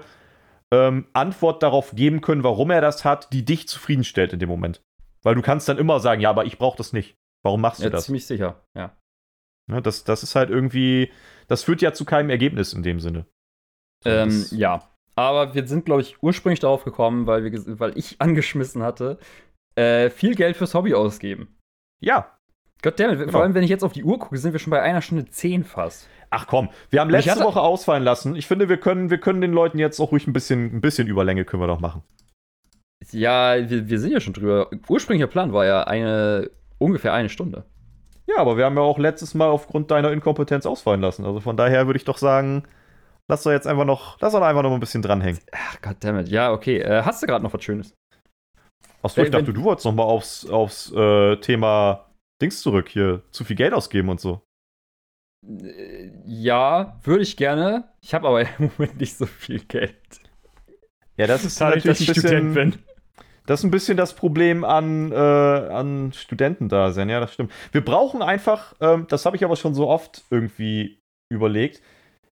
ähm, 0.72 1.06
Antwort 1.12 1.62
darauf 1.62 1.92
geben 1.94 2.20
können, 2.22 2.42
warum 2.42 2.70
er 2.70 2.80
das 2.80 3.04
hat, 3.04 3.32
die 3.32 3.44
dich 3.44 3.68
zufriedenstellt 3.68 4.32
in 4.32 4.38
dem 4.38 4.48
Moment. 4.48 4.82
Weil 5.22 5.34
du 5.36 5.42
kannst 5.42 5.68
dann 5.68 5.78
immer 5.78 6.00
sagen, 6.00 6.20
ja, 6.20 6.30
aber 6.30 6.46
ich 6.46 6.58
brauche 6.58 6.76
das 6.76 6.92
nicht. 6.92 7.14
Warum 7.44 7.60
machst 7.60 7.80
du 7.80 7.84
Ja, 7.84 7.90
das? 7.90 8.06
ziemlich 8.06 8.26
sicher, 8.26 8.64
ja. 8.76 8.96
Ne, 9.70 9.80
das? 9.82 10.02
Das 10.04 10.22
ist 10.24 10.34
halt 10.34 10.50
irgendwie, 10.50 11.12
das 11.46 11.62
führt 11.62 11.82
ja 11.82 11.92
zu 11.92 12.04
keinem 12.04 12.30
Ergebnis 12.30 12.72
in 12.72 12.82
dem 12.82 12.98
Sinne. 13.00 13.26
Ähm, 14.04 14.46
ja. 14.50 14.88
Aber 15.14 15.54
wir 15.54 15.66
sind, 15.68 15.84
glaube 15.84 16.00
ich, 16.00 16.22
ursprünglich 16.22 16.60
darauf 16.60 16.84
gekommen, 16.84 17.26
weil, 17.26 17.44
wir, 17.44 17.78
weil 17.78 17.96
ich 17.98 18.16
angeschmissen 18.20 18.82
hatte, 18.82 19.18
äh, 19.76 20.10
viel 20.10 20.34
Geld 20.34 20.56
fürs 20.56 20.74
Hobby 20.74 20.94
ausgeben. 20.94 21.56
ja, 22.02 22.36
Goddammit, 22.82 23.20
Genau. 23.20 23.30
vor 23.30 23.42
allem, 23.42 23.54
wenn 23.54 23.62
ich 23.62 23.70
jetzt 23.70 23.84
auf 23.84 23.92
die 23.92 24.02
Uhr 24.02 24.18
gucke, 24.18 24.36
sind 24.38 24.52
wir 24.52 24.58
schon 24.58 24.72
bei 24.72 24.82
einer 24.82 25.02
Stunde 25.02 25.26
zehn 25.26 25.62
fast. 25.62 26.08
Ach 26.34 26.46
komm, 26.46 26.70
wir 26.88 27.00
haben 27.00 27.10
letzte 27.10 27.32
hatte- 27.32 27.44
Woche 27.44 27.60
ausfallen 27.60 28.02
lassen. 28.02 28.34
Ich 28.36 28.46
finde, 28.46 28.68
wir 28.70 28.78
können, 28.78 29.10
wir 29.10 29.18
können 29.18 29.42
den 29.42 29.52
Leuten 29.52 29.78
jetzt 29.78 30.00
auch 30.00 30.12
ruhig 30.12 30.26
ein 30.26 30.32
bisschen, 30.32 30.74
ein 30.76 30.80
bisschen 30.80 31.06
Überlänge 31.06 31.44
können 31.44 31.62
wir 31.62 31.66
doch 31.66 31.80
machen. 31.80 32.02
Ja, 33.10 33.68
wir, 33.68 33.88
wir 33.90 33.98
sind 34.00 34.12
ja 34.12 34.20
schon 34.20 34.32
drüber. 34.32 34.70
Ursprünglicher 34.88 35.26
Plan 35.30 35.52
war 35.52 35.66
ja 35.66 35.82
eine 35.84 36.50
ungefähr 36.78 37.12
eine 37.12 37.28
Stunde. 37.28 37.64
Ja, 38.26 38.38
aber 38.38 38.56
wir 38.56 38.64
haben 38.64 38.76
ja 38.76 38.82
auch 38.82 38.98
letztes 38.98 39.34
Mal 39.34 39.48
aufgrund 39.48 39.90
deiner 39.90 40.10
Inkompetenz 40.12 40.64
ausfallen 40.64 41.00
lassen. 41.02 41.26
Also 41.26 41.40
von 41.40 41.56
daher 41.56 41.86
würde 41.86 41.98
ich 41.98 42.04
doch 42.04 42.16
sagen, 42.18 42.62
lass 43.28 43.42
doch 43.42 43.50
jetzt 43.50 43.66
einfach 43.66 43.84
noch, 43.84 44.18
lass 44.20 44.32
doch 44.32 44.40
einfach 44.40 44.62
noch 44.62 44.72
ein 44.72 44.80
bisschen 44.80 45.02
dranhängen. 45.02 45.40
Ach, 45.52 45.82
goddammit. 45.82 46.28
Ja, 46.28 46.52
okay. 46.52 46.78
Äh, 46.78 47.02
hast 47.02 47.22
du 47.22 47.26
gerade 47.26 47.44
noch 47.44 47.52
was 47.52 47.62
Schönes? 47.62 47.92
Achso, 49.02 49.20
ich 49.22 49.30
dachte, 49.30 49.52
du 49.52 49.62
wolltest 49.64 49.84
noch 49.84 49.92
mal 49.94 50.04
aufs, 50.04 50.48
aufs 50.48 50.92
äh, 50.92 51.36
Thema 51.38 52.06
Dings 52.40 52.62
zurück 52.62 52.88
hier. 52.88 53.22
Zu 53.32 53.44
viel 53.44 53.56
Geld 53.56 53.74
ausgeben 53.74 54.08
und 54.08 54.20
so. 54.20 54.40
Ja, 56.24 56.98
würde 57.02 57.22
ich 57.22 57.36
gerne. 57.36 57.88
Ich 58.00 58.14
habe 58.14 58.28
aber 58.28 58.42
im 58.58 58.70
Moment 58.76 59.00
nicht 59.00 59.16
so 59.16 59.26
viel 59.26 59.60
Geld. 59.60 59.96
Ja, 61.16 61.26
das 61.26 61.44
ist 61.44 61.60
Dadurch, 61.60 61.82
dass 61.82 62.00
natürlich 62.00 62.18
ich 62.18 62.24
ein 62.24 62.28
Student 62.28 62.54
bisschen, 62.54 62.70
bin. 62.70 62.82
das 63.46 63.60
ist 63.60 63.64
ein 63.64 63.70
bisschen 63.70 63.96
das 63.96 64.14
Problem 64.14 64.64
an, 64.64 65.12
äh, 65.12 65.16
an 65.16 66.12
Studentendasein. 66.12 67.08
Ja, 67.08 67.20
das 67.20 67.34
stimmt. 67.34 67.52
Wir 67.72 67.84
brauchen 67.84 68.22
einfach, 68.22 68.74
ähm, 68.80 69.06
das 69.08 69.26
habe 69.26 69.36
ich 69.36 69.44
aber 69.44 69.56
schon 69.56 69.74
so 69.74 69.88
oft 69.88 70.24
irgendwie 70.30 71.00
überlegt, 71.30 71.82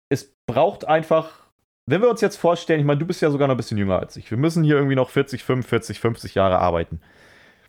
es 0.09 0.33
braucht 0.47 0.85
einfach, 0.85 1.51
wenn 1.89 2.01
wir 2.01 2.09
uns 2.09 2.21
jetzt 2.21 2.37
vorstellen, 2.37 2.79
ich 2.79 2.85
meine, 2.85 2.99
du 2.99 3.05
bist 3.05 3.21
ja 3.21 3.29
sogar 3.29 3.47
noch 3.47 3.55
ein 3.55 3.57
bisschen 3.57 3.77
jünger 3.77 3.99
als 3.99 4.15
ich. 4.15 4.31
Wir 4.31 4.37
müssen 4.37 4.63
hier 4.63 4.75
irgendwie 4.75 4.95
noch 4.95 5.09
40, 5.09 5.43
45, 5.43 5.99
50 5.99 6.35
Jahre 6.35 6.59
arbeiten. 6.59 7.01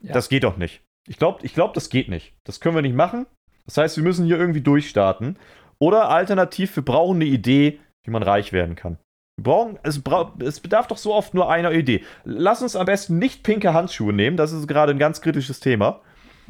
Ja. 0.01 0.13
Das 0.13 0.29
geht 0.29 0.45
doch 0.45 0.57
nicht. 0.57 0.83
Ich 1.07 1.19
glaube, 1.19 1.45
ich 1.45 1.55
glaub, 1.55 1.75
das 1.75 1.91
geht 1.91 2.09
nicht. 2.09 2.35
Das 2.45 2.61
können 2.61 2.75
wir 2.77 2.83
nicht 2.83 2.95
machen. 2.95 3.27
Das 3.67 3.79
heißt, 3.79 3.97
wir 3.97 4.05
müssen 4.05 4.27
hier 4.27 4.39
irgendwie 4.39 4.61
durchstarten. 4.61 5.39
Oder 5.79 6.09
alternativ, 6.09 6.77
wir 6.77 6.85
brauchen 6.85 7.17
eine 7.17 7.25
Idee, 7.25 7.81
wie 8.05 8.11
man 8.11 8.23
reich 8.23 8.53
werden 8.53 8.77
kann. 8.77 8.99
Wir 9.37 9.45
brauchen, 9.45 9.79
es, 9.83 10.01
bra 10.01 10.33
es 10.39 10.61
bedarf 10.61 10.87
doch 10.87 10.97
so 10.97 11.13
oft 11.13 11.35
nur 11.35 11.51
einer 11.51 11.73
Idee. 11.73 12.05
Lass 12.25 12.63
uns 12.63 12.77
am 12.77 12.87
besten 12.87 13.19
nicht 13.19 13.43
pinke 13.43 13.75
Handschuhe 13.75 14.13
nehmen, 14.13 14.37
das 14.37 14.53
ist 14.53 14.69
gerade 14.69 14.93
ein 14.93 14.99
ganz 14.99 15.21
kritisches 15.21 15.61
Thema. 15.61 16.01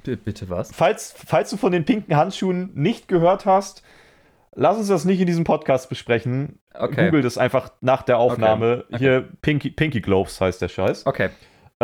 B 0.05 0.17
bitte 0.17 0.51
was? 0.51 0.71
Falls, 0.73 1.15
falls 1.27 1.51
du 1.51 1.57
von 1.57 1.73
den 1.73 1.87
pinken 1.87 2.17
Handschuhen 2.17 2.71
nicht 2.75 3.09
gehört 3.09 3.47
hast, 3.47 3.83
lass 4.55 4.77
uns 4.77 4.89
das 4.89 5.07
nicht 5.07 5.21
in 5.21 5.27
diesem 5.27 5.45
Podcast 5.45 5.89
besprechen. 5.89 6.59
Okay. 6.75 7.07
Google 7.07 7.23
das 7.23 7.39
einfach 7.39 7.71
nach 7.81 8.03
der 8.03 8.19
Aufnahme. 8.19 8.85
Okay. 8.89 8.99
Hier 8.99 9.29
Pinky, 9.41 9.71
Pinky 9.71 10.01
Gloves 10.03 10.41
heißt 10.41 10.61
der 10.61 10.69
Scheiß. 10.69 11.07
Okay. 11.07 11.31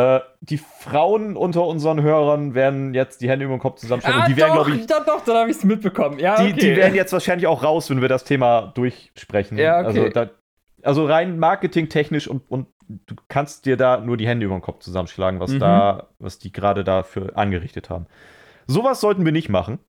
Äh, 0.01 0.21
die 0.41 0.57
Frauen 0.57 1.37
unter 1.37 1.67
unseren 1.67 2.01
Hörern 2.01 2.55
werden 2.55 2.95
jetzt 2.95 3.21
die 3.21 3.29
Hände 3.29 3.45
über 3.45 3.55
den 3.55 3.61
Kopf 3.61 3.81
zusammenschlagen. 3.81 4.23
Ah, 4.23 4.27
die 4.27 4.37
werden, 4.37 4.55
doch, 4.55 4.69
ich, 4.69 4.87
doch, 4.87 5.05
doch, 5.05 5.25
dann 5.25 5.37
habe 5.37 5.51
ich 5.51 5.59
es 5.59 5.65
mitbekommen. 5.65 6.19
Ja, 6.19 6.43
die, 6.43 6.53
okay. 6.53 6.61
die 6.61 6.77
werden 6.77 6.95
jetzt 6.95 7.13
wahrscheinlich 7.13 7.47
auch 7.47 7.63
raus, 7.63 7.91
wenn 7.91 8.01
wir 8.01 8.09
das 8.09 8.25
Thema 8.25 8.73
durchsprechen. 8.75 9.59
Ja, 9.59 9.81
okay. 9.81 9.87
Also, 9.87 10.09
da, 10.09 10.31
also 10.83 11.05
rein 11.05 11.39
marketingtechnisch 11.39 12.29
und, 12.29 12.51
und 12.51 12.69
du 12.89 13.15
kannst 13.29 13.67
dir 13.67 13.77
da 13.77 13.99
nur 14.01 14.17
die 14.17 14.27
Hände 14.27 14.47
über 14.47 14.55
den 14.55 14.63
Kopf 14.63 14.79
zusammenschlagen, 14.79 15.39
was 15.39 15.51
Mhm. 15.51 15.59
da, 15.59 16.09
was 16.19 16.39
die 16.39 16.51
gerade 16.51 16.83
dafür 16.83 17.37
angerichtet 17.37 17.91
haben. 17.91 18.07
Sowas 18.67 19.01
sollten 19.01 19.27
wir 19.27 19.33
nicht 19.33 19.51
machen. 19.51 19.81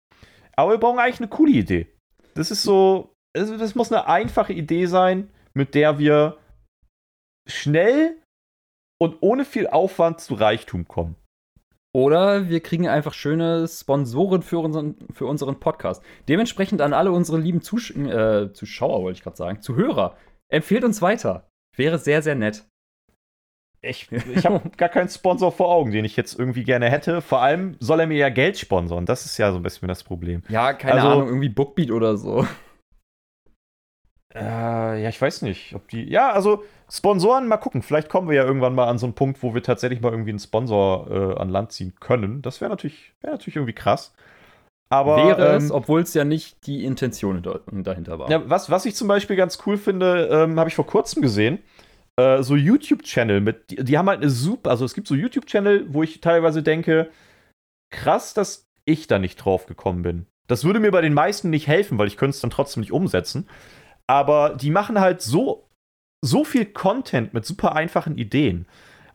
Aber 0.57 0.72
wir 0.72 0.80
brauchen 0.80 0.99
eigentlich 0.99 1.22
eine 1.22 1.30
coole 1.30 1.53
Idee. 1.53 1.88
Das 2.34 2.51
ist 2.51 2.64
so, 2.64 3.16
also 3.38 3.57
das 3.57 3.76
muss 3.76 3.91
eine 3.91 4.07
einfache 4.07 4.51
Idee 4.51 4.88
sein, 4.88 5.30
mit 5.53 5.74
der 5.74 5.99
wir 5.99 6.38
schnell 7.47 8.18
und 9.02 9.18
ohne 9.22 9.45
viel 9.45 9.66
Aufwand 9.66 10.20
zu 10.22 10.36
Reichtum 10.36 10.88
kommen. 10.88 11.16
Oder 11.91 12.49
wir 12.49 12.60
kriegen 12.62 12.88
einfach 12.88 13.14
schöne 13.16 13.68
Sponsoren 13.68 14.43
für 14.43 14.60
unseren, 14.60 14.95
für 15.12 15.26
unseren 15.26 15.60
Podcast. 15.60 16.04
Dementsprechend 16.30 16.82
an 16.82 16.93
alle 16.93 17.12
unsere 17.12 17.39
lieben 17.39 17.62
Zusch 17.64 17.89
äh, 17.95 18.54
Zuschauer, 18.54 19.01
wollte 19.01 19.17
ich 19.17 19.24
gerade 19.24 19.36
sagen, 19.38 19.62
Zuhörer, 19.63 20.16
empfehlt 20.50 20.84
uns 20.84 21.01
weiter. 21.01 21.50
Wäre 21.76 21.97
sehr, 21.97 22.21
sehr 22.21 22.36
nett. 22.36 22.63
Ich, 23.82 24.12
ich 24.12 24.46
habe 24.46 24.70
gar 24.78 24.89
keinen 24.89 25.09
Sponsor 25.09 25.51
vor 25.51 25.70
Augen, 25.70 25.92
den 25.92 26.05
ich 26.05 26.16
jetzt 26.16 26.38
irgendwie 26.38 26.63
gerne 26.63 26.88
hätte. 26.92 27.21
Vor 27.21 27.42
allem 27.42 27.78
soll 27.80 28.01
er 28.01 28.08
mir 28.08 28.17
ja 28.17 28.30
Geld 28.30 28.59
sponsoren. 28.59 29.08
Das 29.08 29.26
ist 29.26 29.39
ja 29.39 29.51
so 29.51 29.58
ein 29.58 29.63
bisschen 29.63 29.88
das 29.88 30.04
Problem. 30.04 30.43
Ja, 30.47 30.74
keine 30.74 31.01
Also- 31.01 31.08
Ahnung, 31.08 31.28
irgendwie 31.28 31.50
Bookbeat 31.50 31.89
oder 31.89 32.17
so. 32.17 32.46
Äh, 34.34 35.01
ja, 35.01 35.09
ich 35.09 35.20
weiß 35.21 35.42
nicht, 35.42 35.74
ob 35.76 35.88
die. 35.89 36.04
Ja, 36.09 36.32
also 36.32 36.63
Sponsoren, 36.92 37.47
mal 37.47 37.58
gucken. 37.58 37.82
Vielleicht 37.82 38.09
kommen 38.09 38.28
wir 38.28 38.36
ja 38.36 38.43
irgendwann 38.43 38.76
mal 38.76 38.88
an 38.88 38.97
so 38.97 39.05
einen 39.05 39.16
Punkt, 39.16 39.42
wo 39.43 39.54
wir 39.54 39.63
tatsächlich 39.63 40.01
mal 40.01 40.12
irgendwie 40.12 40.32
einen 40.32 40.39
Sponsor 40.39 41.09
äh, 41.09 41.39
an 41.39 41.50
Land 41.50 41.72
ziehen 41.72 41.93
können. 42.00 42.42
Das 42.42 42.59
wäre 42.59 42.70
natürlich, 42.70 43.13
wär 43.22 43.32
natürlich 43.32 43.55
irgendwie 43.55 43.74
krass. 43.74 44.13
Aber 44.89 45.16
Wäre 45.16 45.55
ähm, 45.55 45.63
es, 45.63 45.72
obwohl 45.72 46.01
es 46.01 46.13
ja 46.13 46.26
nicht 46.26 46.68
die 46.68 46.84
Intention 46.84 47.42
da- 47.42 47.62
dahinter 47.72 48.20
war. 48.20 48.30
Ja, 48.30 48.50
was, 48.50 48.70
was 48.70 48.86
ich 48.86 48.93
zum 48.93 49.08
Beispiel 49.08 49.38
ganz 49.38 49.59
cool 49.66 49.78
finde, 49.78 50.28
ähm, 50.30 50.59
habe 50.59 50.68
ich 50.68 50.76
vor 50.76 50.86
kurzem 50.86 51.22
gesehen. 51.22 51.59
Äh, 52.20 52.43
so 52.43 52.58
YouTube-Channel 52.58 53.39
mit, 53.39 53.72
die, 53.72 53.78
die 53.86 53.97
haben 53.97 54.09
halt 54.09 54.20
eine 54.20 54.30
super, 54.30 54.70
also 54.70 54.84
es 54.84 54.93
gibt 54.93 55.08
so 55.08 55.16
YouTube-Channel, 55.16 55.93
wo 55.93 56.04
ich 56.04 56.20
teilweise 56.20 56.62
denke, 56.62 57.09
krass, 57.89 58.34
dass 58.34 58.66
ich 58.84 59.08
da 59.08 59.18
nicht 59.18 59.38
drauf 59.38 59.66
gekommen 59.66 60.01
bin. 60.01 60.26
Das 60.47 60.66
würde 60.66 60.82
mir 60.82 60.92
bei 60.92 61.01
den 61.01 61.13
meisten 61.13 61.50
nicht 61.50 61.68
helfen, 61.68 61.97
weil 61.97 62.08
ich 62.08 62.18
könnte 62.18 62.36
es 62.36 62.42
dann 62.42 62.50
trotzdem 62.50 62.82
nicht 62.82 62.92
umsetzen. 62.92 63.47
Aber 64.08 64.55
die 64.55 64.72
machen 64.72 65.00
halt 65.00 65.22
so, 65.22 65.70
so 66.24 66.43
viel 66.43 66.66
Content 66.66 67.34
mit 67.34 67.46
super 67.46 67.76
einfachen 67.76 68.18
Ideen. 68.18 68.68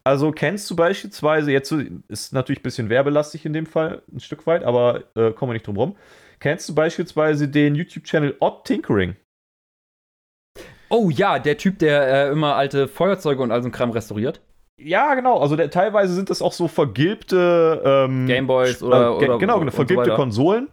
Also 0.05 0.31
kennst 0.31 0.71
du 0.71 0.77
beispielsweise, 0.77 1.51
jetzt 1.53 1.69
so- 1.69 1.81
ist 2.09 2.33
natürlich 2.33 2.61
ein 2.61 2.65
bisschen 2.65 2.89
werbelastig 2.89 3.45
in 3.45 3.53
dem 3.53 3.67
Fall, 3.67 4.03
ein 4.13 4.21
Stück 4.21 4.47
weit, 4.47 4.63
aber 4.65 5.05
äh, 5.17 5.33
kommen 5.33 5.51
wir 5.51 5.55
nicht 5.55 5.67
drum 5.67 5.77
rum. 5.77 5.97
Kennst 6.39 6.69
du 6.69 6.75
beispielsweise 6.75 7.49
den 7.49 7.75
YouTube-Channel 7.75 8.37
Odd 8.41 8.65
Tinkering? 8.65 9.17
Oh 10.89 11.11
ja, 11.11 11.39
der 11.39 11.57
Typ, 11.59 11.79
der 11.81 12.29
äh, 12.29 12.31
immer 12.33 12.55
alte 12.55 12.87
Feuerzeuge 12.87 13.43
und 13.43 13.51
all 13.51 13.63
so 13.63 13.69
ein 13.69 13.73
Kram 13.73 13.91
restauriert. 13.91 14.41
Ja, 14.79 15.15
genau. 15.15 15.41
Also 15.41 15.57
der, 15.57 15.71
teilweise 15.71 16.15
sind 16.15 16.31
das 16.31 16.43
auch 16.43 16.53
so 16.53 16.69
vergilbte 16.69 17.83
ähm, 17.85 18.27
Gameboys 18.27 18.83
oder- 18.83 18.97
äh, 18.97 19.09
oder- 19.09 19.19
genau, 19.19 19.35
und 19.35 19.41
genau, 19.41 19.61
so 19.65 19.71
vergilbte 19.71 20.11
weiter. 20.11 20.17
Konsolen, 20.17 20.69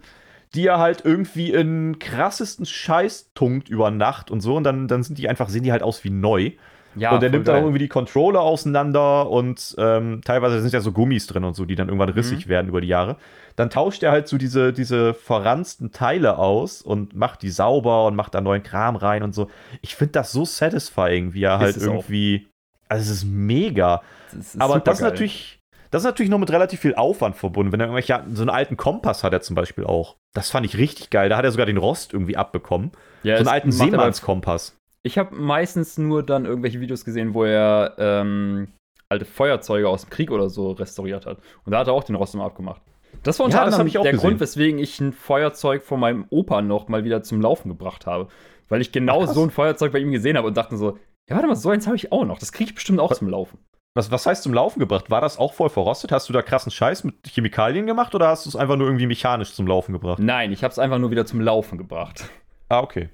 die 0.56 0.68
er 0.68 0.80
halt 0.80 1.04
irgendwie 1.06 1.52
in 1.52 1.98
krassesten 2.00 2.66
Scheiß 2.66 3.32
tunkt 3.34 3.70
über 3.70 3.92
Nacht 3.92 4.32
und 4.32 4.42
so 4.42 4.56
und 4.56 4.64
dann, 4.64 4.88
dann 4.88 5.04
sind 5.04 5.18
die 5.18 5.28
einfach 5.30 5.50
sehen 5.50 5.64
die 5.64 5.72
halt 5.72 5.84
aus 5.84 6.04
wie 6.04 6.10
neu. 6.10 6.52
Ja, 6.96 7.12
und 7.16 7.22
der 7.24 7.32
voll 7.32 7.38
nimmt 7.38 7.48
dann 7.48 7.56
geil. 7.56 7.64
irgendwie 7.64 7.80
die 7.80 7.88
Controller 7.88 8.42
auseinander 8.42 9.28
und 9.28 9.74
ähm, 9.80 10.22
teilweise 10.24 10.62
sind 10.62 10.74
ja 10.74 10.80
so 10.80 10.92
Gummis 10.92 11.26
drin 11.26 11.44
und 11.44 11.56
so, 11.56 11.66
die 11.66 11.74
dann 11.74 11.88
irgendwann 11.88 12.10
Mhm. 12.10 12.16
rissig 12.16 12.48
werden 12.48 12.68
über 12.68 12.82
die 12.82 12.88
Jahre. 12.88 13.18
Dann 13.56 13.72
tauscht 13.72 14.04
er 14.04 14.12
halt 14.12 14.28
so 14.28 14.38
diese, 14.38 14.74
diese 14.74 15.16
verranzten 15.16 15.92
Teile 15.92 16.38
aus 16.38 16.84
und 16.84 17.16
macht 17.16 17.42
die 17.42 17.50
sauber 17.50 18.06
und 18.06 18.16
macht 18.16 18.36
da 18.36 18.42
neuen 18.42 18.62
Kram 18.62 18.96
rein 18.96 19.24
und 19.24 19.34
so. 19.34 19.50
Ich 19.82 19.96
finde 19.96 20.12
das 20.12 20.32
so 20.32 20.46
satisfying, 20.46 21.34
wie 21.34 21.44
er 21.44 21.58
halt 21.58 21.78
es 21.78 21.88
auch. 21.88 21.94
irgendwie. 21.94 22.48
Also 22.90 23.10
es 23.10 23.18
ist 23.18 23.26
mega. 23.26 24.04
Das 24.32 24.54
ist 24.54 24.62
Aber 24.62 24.80
das 24.80 25.00
ist 25.00 25.04
natürlich, 25.04 25.60
das 25.94 26.02
ist 26.02 26.06
natürlich 26.08 26.32
noch 26.32 26.40
mit 26.40 26.50
relativ 26.50 26.80
viel 26.80 26.96
Aufwand 26.96 27.36
verbunden. 27.36 27.72
Wenn 27.72 27.80
er 27.80 27.86
irgendwelche, 27.86 28.24
so 28.34 28.42
einen 28.42 28.50
alten 28.50 28.78
Kompass 28.78 29.24
hat 29.24 29.32
er 29.32 29.42
zum 29.42 29.56
Beispiel 29.56 29.84
auch. 29.84 30.16
Das 30.34 30.50
fand 30.50 30.66
ich 30.66 30.76
richtig 30.76 31.12
geil. 31.12 31.30
Da 31.30 31.38
hat 31.38 31.46
er 31.46 31.52
sogar 31.52 31.68
den 31.68 31.78
Rost 31.78 32.14
irgendwie 32.14 32.36
abbekommen. 32.36 32.94
Ja, 33.22 33.36
so 33.36 33.42
einen 33.42 33.50
alten 33.50 33.72
Seemannskompass. 33.72 34.76
Ich 35.04 35.20
habe 35.20 35.36
meistens 35.36 36.00
nur 36.00 36.24
dann 36.24 36.46
irgendwelche 36.46 36.80
Videos 36.80 37.06
gesehen, 37.06 37.36
wo 37.36 37.44
er 37.44 37.94
ähm, 38.00 38.70
alte 39.08 39.26
Feuerzeuge 39.26 39.88
aus 39.88 40.02
dem 40.06 40.10
Krieg 40.10 40.32
oder 40.32 40.50
so 40.50 40.72
restauriert 40.72 41.28
hat. 41.28 41.38
Und 41.64 41.74
da 41.74 41.80
hat 41.80 41.88
er 41.88 41.94
auch 41.94 42.04
den 42.04 42.16
Rost 42.16 42.34
immer 42.34 42.46
abgemacht. 42.46 42.82
Das 43.22 43.38
war 43.38 43.46
unter 43.46 43.60
Ja, 43.60 43.66
anderem 43.66 43.88
der 43.88 44.02
gesehen. 44.02 44.18
Grund, 44.18 44.40
weswegen 44.40 44.80
ich 44.80 45.00
ein 45.00 45.14
Feuerzeug 45.14 45.84
von 45.84 46.00
meinem 46.00 46.26
Opa 46.32 46.64
noch 46.64 46.88
mal 46.88 47.04
wieder 47.04 47.22
zum 47.22 47.40
Laufen 47.40 47.70
gebracht 47.70 48.08
habe. 48.08 48.30
Weil 48.68 48.82
ich 48.82 48.92
genau 48.92 49.26
Ach, 49.26 49.28
so 49.28 49.44
ein 49.44 49.52
Feuerzeug 49.52 49.92
bei 49.92 50.00
ihm 50.00 50.12
gesehen 50.12 50.38
habe 50.38 50.48
und 50.48 50.58
dachte 50.58 50.76
so, 50.76 50.98
ja, 51.30 51.36
warte 51.36 51.46
mal, 51.48 51.56
so 51.56 51.70
eins 51.70 51.86
habe 51.86 51.98
ich 51.98 52.12
auch 52.12 52.26
noch. 52.26 52.40
Das 52.40 52.52
kriege 52.52 52.70
ich 52.70 52.76
bestimmt 52.76 53.00
auch 53.00 53.14
zum 53.14 53.30
Laufen. 53.30 53.60
Was, 53.96 54.10
was 54.10 54.26
heißt 54.26 54.42
zum 54.44 54.54
Laufen 54.54 54.80
gebracht? 54.80 55.12
War 55.12 55.22
das 55.22 55.38
auch 55.38 55.54
voll 55.54 55.70
verrostet? 55.70 56.12
Hast 56.12 56.28
du 56.28 56.34
da 56.34 56.42
krassen 56.42 56.72
Scheiß 56.72 57.04
mit 57.04 57.16
Chemikalien 57.28 57.86
gemacht 57.86 58.16
oder 58.16 58.28
hast 58.28 58.46
du 58.46 58.50
es 58.50 58.56
einfach 58.56 58.76
nur 58.76 58.88
irgendwie 58.88 59.06
mechanisch 59.06 59.54
zum 59.54 59.68
Laufen 59.68 59.94
gebracht? 59.94 60.18
Nein, 60.20 60.52
ich 60.52 60.64
habe 60.64 60.72
es 60.72 60.80
einfach 60.80 60.98
nur 60.98 61.12
wieder 61.12 61.26
zum 61.28 61.42
Laufen 61.42 61.78
gebracht. 61.78 62.26
Ah, 62.70 62.80
okay. 62.80 63.10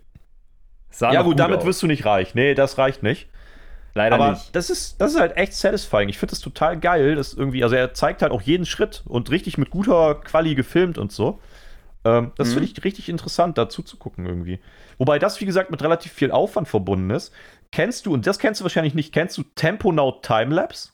Sah 0.89 1.11
ja, 1.11 1.19
noch 1.19 1.26
gut, 1.26 1.39
damit 1.39 1.60
aus. 1.60 1.65
wirst 1.65 1.84
du 1.84 1.88
nicht 1.88 2.06
reich. 2.06 2.34
Nee, 2.34 2.53
das 2.56 2.77
reicht 2.77 3.03
nicht. 3.03 3.27
Leider 3.93 4.15
Aber 4.15 4.31
nicht. 4.31 4.56
das 4.56 4.69
ist, 4.69 5.01
das 5.01 5.14
ist 5.14 5.19
halt 5.19 5.35
echt 5.35 5.53
satisfying. 5.53 6.07
Ich 6.07 6.18
finde 6.18 6.31
das 6.31 6.39
total 6.39 6.80
geil. 6.80 7.15
Das 7.15 7.34
irgendwie, 7.34 7.64
also 7.64 7.76
er 7.76 7.93
zeigt 7.93 8.22
halt 8.22 8.31
auch 8.31 8.41
jeden 8.41 8.65
Schritt 8.65 9.03
und 9.06 9.30
richtig 9.31 9.57
mit 9.57 9.72
guter 9.72 10.15
Quali 10.15 10.56
gefilmt 10.56 10.97
und 10.97 11.11
so. 11.11 11.39
Ähm, 12.06 12.31
das 12.38 12.49
Mhm. 12.49 12.53
finde 12.53 12.69
ich 12.69 12.84
richtig 12.85 13.10
interessant, 13.10 13.57
dazu 13.57 13.84
zu 13.84 13.97
gucken 13.97 14.26
irgendwie. 14.26 14.60
Wobei 14.97 15.19
das, 15.19 15.41
wie 15.41 15.45
gesagt, 15.45 15.72
mit 15.72 15.84
relativ 15.84 16.14
viel 16.14 16.31
Aufwand 16.31 16.69
verbunden 16.69 17.10
ist. 17.10 17.34
Kennst 17.72 18.06
du, 18.06 18.14
und 18.14 18.26
das 18.26 18.40
kennst 18.40 18.62
du 18.62 18.66
wahrscheinlich 18.66 18.96
nicht, 18.96 19.14
kennst 19.14 19.38
du 19.38 19.44
Temponaut 19.56 20.24
Timelapse? 20.24 20.91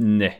Nee. 0.00 0.32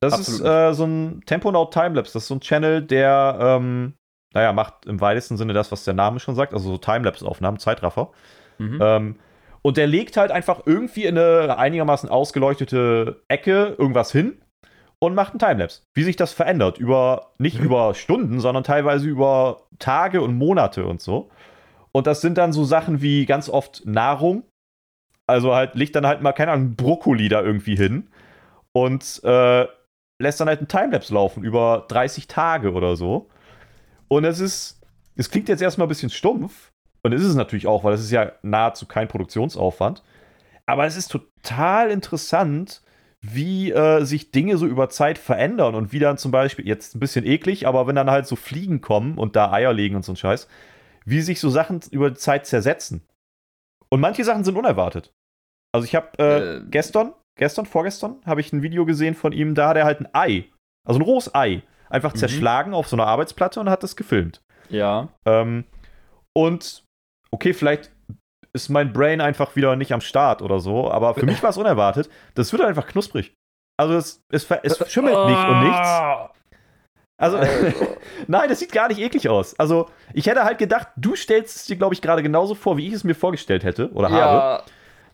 Das 0.00 0.14
Absolut 0.14 0.40
ist 0.40 0.46
äh, 0.46 0.74
so 0.74 0.84
ein 0.84 1.22
Temponaut 1.26 1.72
Timelapse. 1.72 2.12
Das 2.12 2.24
ist 2.24 2.28
so 2.28 2.34
ein 2.34 2.40
Channel, 2.40 2.82
der, 2.82 3.38
ähm, 3.40 3.94
naja, 4.34 4.52
macht 4.52 4.86
im 4.86 5.00
weitesten 5.00 5.36
Sinne 5.36 5.52
das, 5.52 5.72
was 5.72 5.84
der 5.84 5.94
Name 5.94 6.20
schon 6.20 6.34
sagt. 6.34 6.52
Also 6.52 6.70
so 6.70 6.78
Timelapse-Aufnahmen, 6.78 7.58
Zeitraffer. 7.58 8.10
Mhm. 8.58 8.78
Ähm, 8.82 9.16
und 9.62 9.76
der 9.78 9.86
legt 9.86 10.16
halt 10.16 10.30
einfach 10.30 10.62
irgendwie 10.66 11.04
in 11.04 11.16
eine 11.16 11.56
einigermaßen 11.56 12.08
ausgeleuchtete 12.10 13.22
Ecke 13.28 13.76
irgendwas 13.78 14.12
hin 14.12 14.42
und 14.98 15.14
macht 15.14 15.32
einen 15.32 15.38
Timelapse. 15.38 15.82
Wie 15.94 16.02
sich 16.02 16.16
das 16.16 16.32
verändert. 16.32 16.78
Über, 16.78 17.32
nicht 17.38 17.58
über 17.58 17.94
Stunden, 17.94 18.40
sondern 18.40 18.64
teilweise 18.64 19.08
über 19.08 19.62
Tage 19.78 20.20
und 20.20 20.34
Monate 20.36 20.84
und 20.84 21.00
so. 21.00 21.30
Und 21.94 22.06
das 22.06 22.20
sind 22.20 22.38
dann 22.38 22.52
so 22.52 22.64
Sachen 22.64 23.02
wie 23.02 23.24
ganz 23.24 23.48
oft 23.48 23.86
Nahrung. 23.86 24.44
Also 25.26 25.54
halt, 25.54 25.74
legt 25.74 25.96
dann 25.96 26.06
halt 26.06 26.20
mal, 26.22 26.32
keine 26.32 26.52
Ahnung, 26.52 26.74
Brokkoli 26.76 27.28
da 27.28 27.40
irgendwie 27.40 27.76
hin 27.76 28.08
und 28.72 29.22
äh, 29.24 29.66
lässt 30.20 30.40
dann 30.40 30.48
halt 30.48 30.58
einen 30.58 30.68
Timelapse 30.68 31.14
laufen 31.14 31.44
über 31.44 31.86
30 31.88 32.26
Tage 32.28 32.72
oder 32.72 32.96
so. 32.96 33.30
Und 34.08 34.24
es 34.24 34.40
ist, 34.40 34.82
es 35.16 35.30
klingt 35.30 35.48
jetzt 35.48 35.62
erstmal 35.62 35.86
ein 35.86 35.88
bisschen 35.88 36.10
stumpf, 36.10 36.72
und 37.04 37.12
ist 37.12 37.22
es 37.22 37.34
natürlich 37.34 37.66
auch, 37.66 37.84
weil 37.84 37.92
es 37.92 38.00
ist 38.00 38.10
ja 38.10 38.32
nahezu 38.42 38.86
kein 38.86 39.08
Produktionsaufwand. 39.08 40.02
Aber 40.66 40.86
es 40.86 40.96
ist 40.96 41.08
total 41.08 41.90
interessant, 41.90 42.82
wie 43.20 43.70
äh, 43.72 44.04
sich 44.04 44.30
Dinge 44.30 44.56
so 44.56 44.66
über 44.66 44.88
Zeit 44.88 45.18
verändern 45.18 45.74
und 45.74 45.92
wie 45.92 45.98
dann 45.98 46.16
zum 46.16 46.30
Beispiel, 46.30 46.66
jetzt 46.66 46.96
ein 46.96 47.00
bisschen 47.00 47.26
eklig, 47.26 47.66
aber 47.66 47.86
wenn 47.86 47.94
dann 47.94 48.10
halt 48.10 48.26
so 48.26 48.36
Fliegen 48.36 48.80
kommen 48.80 49.18
und 49.18 49.36
da 49.36 49.52
Eier 49.52 49.74
legen 49.74 49.96
und 49.96 50.04
so 50.04 50.12
ein 50.12 50.16
Scheiß, 50.16 50.48
wie 51.04 51.20
sich 51.20 51.40
so 51.40 51.50
Sachen 51.50 51.80
über 51.90 52.10
die 52.10 52.16
Zeit 52.16 52.46
zersetzen. 52.46 53.06
Und 53.90 54.00
manche 54.00 54.24
Sachen 54.24 54.44
sind 54.44 54.56
unerwartet. 54.56 55.12
Also 55.72 55.84
ich 55.84 55.94
habe 55.94 56.08
äh, 56.18 56.56
Äh. 56.56 56.62
gestern, 56.70 57.12
gestern, 57.36 57.66
vorgestern, 57.66 58.20
habe 58.26 58.40
ich 58.40 58.52
ein 58.52 58.62
Video 58.62 58.84
gesehen 58.86 59.14
von 59.14 59.32
ihm, 59.32 59.54
da 59.54 59.68
hat 59.68 59.76
er 59.76 59.84
halt 59.84 60.00
ein 60.00 60.08
Ei, 60.12 60.44
also 60.86 60.98
ein 60.98 61.02
rohes 61.04 61.34
Ei, 61.34 61.62
einfach 61.90 62.14
Mhm. 62.14 62.18
zerschlagen 62.18 62.74
auf 62.74 62.88
so 62.88 62.96
einer 62.96 63.06
Arbeitsplatte 63.06 63.60
und 63.60 63.68
hat 63.70 63.82
das 63.82 63.96
gefilmt. 63.96 64.42
Ja. 64.68 65.08
Ähm, 65.26 65.64
und 66.32 66.84
okay, 67.30 67.52
vielleicht 67.52 67.90
ist 68.52 68.68
mein 68.68 68.92
Brain 68.92 69.20
einfach 69.20 69.56
wieder 69.56 69.74
nicht 69.76 69.92
am 69.92 70.00
Start 70.00 70.40
oder 70.42 70.60
so, 70.60 70.90
aber 70.90 71.14
für 71.14 71.26
mich 71.26 71.42
war 71.42 71.50
es 71.50 71.56
unerwartet. 71.56 72.08
Das 72.34 72.52
wird 72.52 72.62
halt 72.62 72.68
einfach 72.70 72.86
knusprig. 72.86 73.34
Also 73.76 73.94
es, 73.96 74.22
es, 74.30 74.48
es 74.62 74.92
schimmelt 74.92 75.16
nicht 75.26 75.48
und 75.48 75.60
nichts. 75.64 75.88
Ah. 77.16 77.24
Also, 77.24 77.38
nein, 78.26 78.48
das 78.48 78.58
sieht 78.58 78.72
gar 78.72 78.88
nicht 78.88 79.00
eklig 79.00 79.28
aus. 79.28 79.58
Also, 79.58 79.88
ich 80.12 80.26
hätte 80.26 80.44
halt 80.44 80.58
gedacht, 80.58 80.88
du 80.96 81.14
stellst 81.14 81.56
es 81.56 81.64
dir, 81.66 81.76
glaube 81.76 81.94
ich, 81.94 82.02
gerade 82.02 82.22
genauso 82.22 82.54
vor, 82.54 82.76
wie 82.76 82.88
ich 82.88 82.94
es 82.94 83.04
mir 83.04 83.14
vorgestellt 83.14 83.64
hätte 83.64 83.90
oder 83.92 84.10
habe, 84.10 84.18
Ja, 84.18 84.62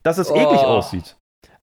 dass 0.02 0.18
es 0.18 0.31
eklig 0.31 0.60
Oh. 0.62 0.66
aussieht. 0.66 1.16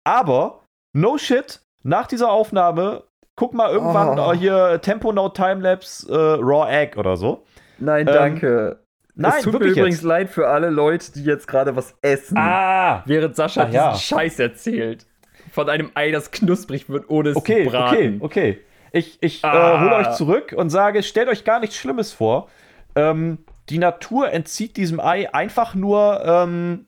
Aber, 0.04 0.62
no 0.94 1.18
shit, 1.18 1.62
nach 1.84 2.08
dieser 2.08 2.30
Aufnahme, 2.32 3.04
guck 3.36 3.54
mal 3.54 3.72
irgendwann 3.72 4.20
Oh. 4.20 4.32
äh, 4.32 4.38
hier 4.38 4.80
Tempo 4.82 5.12
No 5.12 5.30
Timelapse 5.30 6.08
äh, 6.12 6.40
Raw 6.44 6.70
Egg 6.72 6.98
oder 7.00 7.18
so. 7.18 7.44
nein, 7.80 8.08
Ähm, 8.08 8.14
danke. 8.14 8.80
Nein, 9.20 9.34
es 9.38 9.44
tut 9.44 9.54
mir 9.60 9.66
übrigens 9.66 9.96
jetzt. 9.98 10.04
leid 10.04 10.30
für 10.30 10.48
alle 10.48 10.70
Leute, 10.70 11.12
die 11.14 11.24
jetzt 11.24 11.48
gerade 11.48 11.76
was 11.76 11.96
essen. 12.04 12.38
Ah, 12.38 13.02
Während 13.08 13.36
Sascha 13.36 13.66
diesen 13.66 13.76
ja. 13.76 13.96
Scheiß 13.96 14.38
erzählt. 14.38 15.08
Von 15.52 15.68
einem 15.70 15.90
Ei, 15.96 16.12
das 16.12 16.30
knusprig 16.30 16.88
wird, 16.88 17.10
ohne 17.10 17.30
es 17.30 17.36
Okay, 17.36 17.64
zu 17.66 17.72
braten. 17.72 18.18
okay, 18.22 18.52
okay. 18.54 18.60
Ich, 18.92 19.18
ich 19.22 19.44
Ah. 19.44 19.76
äh, 19.76 19.80
hole 19.82 19.96
euch 19.96 20.12
zurück 20.16 20.54
und 20.56 20.70
sage, 20.70 21.04
stellt 21.04 21.30
euch 21.30 21.44
gar 21.44 21.60
nichts 21.60 21.76
Schlimmes 21.76 22.14
vor. 22.14 22.50
Ähm, 22.96 23.40
die 23.70 23.80
Natur 23.80 24.32
entzieht 24.32 24.78
diesem 24.78 25.00
Ei 25.00 25.34
einfach 25.34 25.76
nur 25.76 26.24
ähm, 26.26 26.86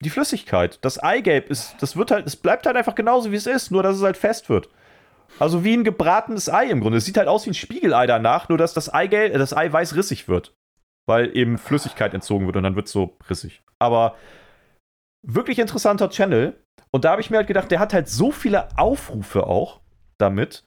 die 0.00 0.10
Flüssigkeit. 0.10 0.78
Das 0.84 0.98
Eigelb 1.02 1.50
ist, 1.50 1.76
das 1.80 1.96
wird 1.96 2.10
halt, 2.10 2.26
es 2.26 2.36
bleibt 2.36 2.66
halt 2.66 2.76
einfach 2.76 2.94
genauso 2.94 3.30
wie 3.32 3.36
es 3.36 3.46
ist, 3.46 3.70
nur 3.70 3.82
dass 3.82 3.96
es 3.96 4.02
halt 4.02 4.16
fest 4.16 4.48
wird. 4.48 4.68
Also 5.38 5.62
wie 5.64 5.74
ein 5.76 5.84
gebratenes 5.84 6.48
Ei 6.52 6.66
im 6.66 6.80
Grunde. 6.80 6.98
Es 6.98 7.04
sieht 7.04 7.16
halt 7.18 7.28
aus 7.28 7.46
wie 7.46 7.50
ein 7.50 7.54
Spiegelei 7.54 8.06
danach, 8.06 8.48
nur 8.48 8.58
dass 8.58 8.74
das 8.74 8.92
Eigelb, 8.92 9.34
äh, 9.34 9.38
das 9.38 9.56
Eiweiß 9.56 9.94
rissig 9.96 10.28
wird. 10.28 10.54
Weil 11.06 11.36
eben 11.36 11.56
Flüssigkeit 11.58 12.12
entzogen 12.14 12.46
wird 12.46 12.56
und 12.56 12.64
dann 12.64 12.76
wird 12.76 12.86
es 12.86 12.92
so 12.92 13.16
rissig. 13.30 13.62
Aber 13.78 14.14
wirklich 15.22 15.58
interessanter 15.58 16.10
Channel. 16.10 16.54
Und 16.90 17.04
da 17.04 17.10
habe 17.12 17.20
ich 17.20 17.30
mir 17.30 17.38
halt 17.38 17.46
gedacht, 17.46 17.70
der 17.70 17.78
hat 17.80 17.92
halt 17.92 18.08
so 18.08 18.30
viele 18.30 18.68
Aufrufe 18.78 19.46
auch 19.46 19.80
damit. 20.18 20.64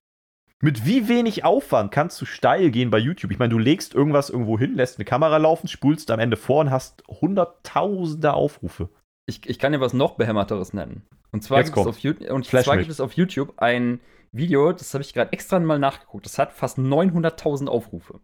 Mit 0.62 0.86
wie 0.86 1.08
wenig 1.08 1.44
Aufwand 1.44 1.92
kannst 1.92 2.22
du 2.22 2.26
steil 2.26 2.70
gehen 2.70 2.92
bei 2.92 3.00
YouTube? 3.00 3.32
Ich 3.32 3.40
meine, 3.40 3.50
du 3.50 3.58
legst 3.58 3.96
irgendwas 3.96 4.30
irgendwo 4.30 4.60
hin, 4.60 4.76
lässt 4.76 4.98
eine 4.98 5.06
Kamera 5.06 5.38
laufen, 5.38 5.68
spulst 5.68 6.12
am 6.12 6.20
Ende 6.20 6.38
vor 6.38 6.62
und 6.62 6.70
hast 6.70 7.04
hunderttausende 7.08 8.34
Aufrufe. 8.34 8.90
Ich, 9.28 9.48
ich 9.50 9.58
kann 9.58 9.72
dir 9.72 9.82
was 9.82 9.94
noch 9.94 10.16
behämmerteres 10.16 10.74
nennen. 10.74 11.08
Und 11.32 11.44
zwar, 11.44 11.64
gibt 11.64 11.76
es, 11.76 11.88
auf 11.88 12.00
YouTube, 12.00 12.30
und 12.30 12.46
zwar 12.46 12.78
gibt 12.78 12.92
es 12.92 13.00
auf 13.00 13.14
YouTube 13.14 13.54
ein 13.58 14.02
Video, 14.32 14.72
das 14.72 14.94
habe 14.94 15.02
ich 15.02 15.14
gerade 15.14 15.34
extra 15.34 15.60
mal 15.60 15.80
nachgeguckt. 15.80 16.26
Das 16.26 16.38
hat 16.38 16.54
fast 16.54 16.78
900.000 16.78 17.68
Aufrufe. 17.68 18.20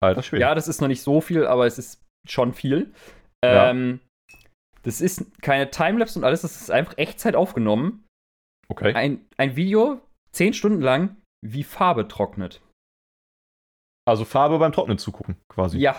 Alter 0.00 0.22
Schwede. 0.22 0.42
Ja, 0.42 0.54
das 0.54 0.68
ist 0.68 0.80
noch 0.80 0.88
nicht 0.88 1.02
so 1.02 1.20
viel, 1.20 1.46
aber 1.46 1.66
es 1.66 1.78
ist 1.78 2.02
schon 2.28 2.54
viel. 2.54 2.92
Ja. 3.44 3.70
Ähm, 3.70 4.00
das 4.82 5.00
ist 5.00 5.42
keine 5.42 5.70
Timelapse 5.70 6.18
und 6.18 6.24
alles, 6.24 6.42
das 6.42 6.60
ist 6.60 6.70
einfach 6.70 6.96
Echtzeit 6.98 7.34
aufgenommen. 7.34 8.04
okay. 8.68 8.94
Ein, 8.94 9.26
ein 9.36 9.56
Video, 9.56 10.00
10 10.32 10.54
Stunden 10.54 10.80
lang, 10.80 11.16
wie 11.42 11.64
Farbe 11.64 12.08
trocknet. 12.08 12.60
Also 14.06 14.24
Farbe 14.24 14.58
beim 14.58 14.72
Trocknen 14.72 14.98
zugucken, 14.98 15.36
quasi. 15.48 15.78
Ja. 15.78 15.96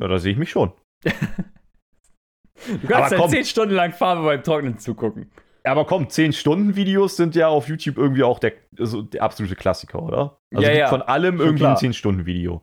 ja 0.00 0.08
da 0.08 0.18
sehe 0.18 0.32
ich 0.32 0.38
mich 0.38 0.50
schon. 0.50 0.72
Du 1.02 2.88
kannst 2.88 3.10
halt 3.10 3.20
komm. 3.20 3.30
10 3.30 3.44
Stunden 3.44 3.74
lang 3.74 3.92
Farbe 3.92 4.22
beim 4.24 4.42
Trocknen 4.42 4.78
zugucken. 4.78 5.30
Aber 5.66 5.86
komm, 5.86 6.04
10-Stunden-Videos 6.04 7.16
sind 7.16 7.34
ja 7.34 7.48
auf 7.48 7.68
YouTube 7.68 7.96
irgendwie 7.96 8.22
auch 8.22 8.38
der, 8.38 8.52
also 8.78 9.00
der 9.00 9.22
absolute 9.22 9.56
Klassiker, 9.56 10.02
oder? 10.02 10.38
Also 10.54 10.68
Ja, 10.68 10.74
ja. 10.76 10.88
von 10.88 11.00
allem 11.00 11.40
irgendwie 11.40 11.60
klar. 11.60 11.78
ein 11.78 11.90
10-Stunden-Video. 11.90 12.62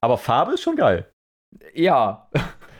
Aber 0.00 0.16
Farbe 0.16 0.52
ist 0.52 0.62
schon 0.62 0.76
geil. 0.76 1.12
Ja. 1.74 2.30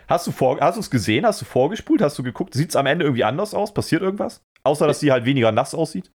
Hast 0.08 0.26
du 0.28 0.30
vor, 0.30 0.60
hast 0.60 0.76
du 0.76 0.80
es 0.80 0.90
gesehen? 0.90 1.26
Hast 1.26 1.40
du 1.40 1.44
vorgespult? 1.44 2.00
Hast 2.00 2.16
du 2.16 2.22
geguckt? 2.22 2.54
Sieht 2.54 2.70
es 2.70 2.76
am 2.76 2.86
Ende 2.86 3.04
irgendwie 3.04 3.24
anders 3.24 3.54
aus? 3.54 3.74
Passiert 3.74 4.02
irgendwas? 4.02 4.44
Außer, 4.62 4.86
dass 4.86 5.00
sie 5.00 5.10
halt 5.10 5.24
weniger 5.24 5.50
nass 5.50 5.74
aussieht? 5.74 6.12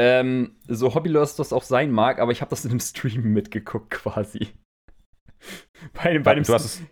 Ähm, 0.00 0.56
so 0.68 0.94
hobbylos 0.94 1.34
das 1.34 1.52
auch 1.52 1.64
sein 1.64 1.90
mag, 1.90 2.20
aber 2.20 2.30
ich 2.30 2.40
habe 2.40 2.50
das 2.50 2.64
in 2.64 2.70
einem 2.70 2.80
Stream 2.80 3.22
mitgeguckt 3.32 3.90
quasi. 3.90 4.48
Bei, 5.92 6.16
bei 6.20 6.30
einem 6.32 6.44
du 6.44 6.54
hast 6.54 6.64
es 6.64 6.82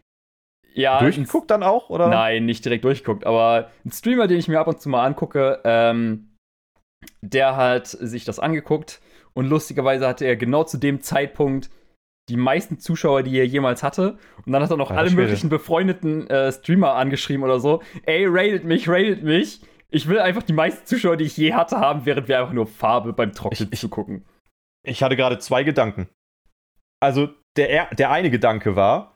ja, 0.74 0.98
durchgeguckt 0.98 1.50
dann 1.50 1.62
auch, 1.62 1.88
oder? 1.88 2.08
Nein, 2.08 2.44
nicht 2.44 2.64
direkt 2.64 2.84
durchgeguckt, 2.84 3.24
aber 3.24 3.70
ein 3.84 3.92
Streamer, 3.92 4.26
den 4.26 4.38
ich 4.38 4.48
mir 4.48 4.58
ab 4.58 4.66
und 4.66 4.80
zu 4.80 4.88
mal 4.88 5.06
angucke, 5.06 5.60
ähm, 5.64 6.36
der 7.22 7.56
hat 7.56 7.86
sich 7.86 8.24
das 8.24 8.38
angeguckt 8.38 9.00
und 9.34 9.46
lustigerweise 9.46 10.06
hatte 10.06 10.24
er 10.24 10.36
genau 10.36 10.64
zu 10.64 10.76
dem 10.76 11.00
Zeitpunkt 11.00 11.70
die 12.28 12.36
meisten 12.36 12.78
Zuschauer, 12.80 13.22
die 13.22 13.38
er 13.38 13.46
jemals 13.46 13.82
hatte. 13.82 14.18
Und 14.44 14.52
dann 14.52 14.62
hat 14.62 14.70
er 14.70 14.76
noch 14.76 14.90
Alter 14.90 15.00
alle 15.02 15.10
möglichen 15.12 15.48
befreundeten 15.48 16.28
äh, 16.28 16.50
Streamer 16.50 16.94
angeschrieben 16.94 17.44
oder 17.44 17.60
so. 17.60 17.82
Ey, 18.04 18.26
rated 18.26 18.64
mich, 18.64 18.88
rated 18.88 19.22
mich. 19.22 19.60
Ich 19.96 20.06
will 20.08 20.18
einfach 20.18 20.42
die 20.42 20.52
meisten 20.52 20.84
Zuschauer, 20.84 21.16
die 21.16 21.24
ich 21.24 21.36
je 21.38 21.54
hatte, 21.54 21.78
haben, 21.78 22.04
während 22.04 22.28
wir 22.28 22.38
einfach 22.38 22.52
nur 22.52 22.66
Farbe 22.66 23.14
beim 23.14 23.32
Trocknen 23.32 23.70
Ich- 23.72 23.80
zugucken. 23.80 24.26
Ich 24.86 25.02
hatte 25.02 25.16
gerade 25.16 25.38
zwei 25.38 25.64
Gedanken. 25.64 26.06
Also, 27.00 27.30
der, 27.56 27.70
er- 27.70 27.94
der 27.94 28.10
eine 28.10 28.30
Gedanke 28.30 28.76
war, 28.76 29.14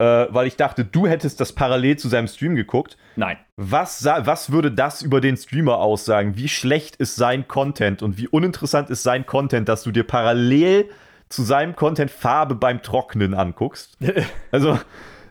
äh, 0.00 0.26
weil 0.28 0.46
ich 0.46 0.56
dachte, 0.56 0.84
du 0.84 1.06
hättest 1.06 1.40
das 1.40 1.54
parallel 1.54 1.96
zu 1.98 2.08
seinem 2.08 2.28
Stream 2.28 2.54
geguckt. 2.56 2.98
Nein. 3.16 3.38
Was, 3.56 4.04
was 4.04 4.52
würde 4.52 4.70
das 4.70 5.00
über 5.00 5.20
den 5.22 5.36
Streamer 5.38 5.78
aussagen? 5.78 6.36
Wie 6.36 6.48
schlecht 6.48 6.96
ist 6.96 7.16
sein 7.16 7.48
Content 7.48 8.02
und 8.02 8.18
wie 8.18 8.28
uninteressant 8.28 8.90
ist 8.90 9.02
sein 9.02 9.24
Content, 9.24 9.66
dass 9.68 9.82
du 9.82 9.90
dir 9.92 10.04
parallel 10.04 10.90
zu 11.30 11.42
seinem 11.42 11.74
Content 11.74 12.10
Farbe 12.10 12.54
beim 12.54 12.82
Trocknen 12.82 13.32
anguckst? 13.34 13.96
also, 14.52 14.78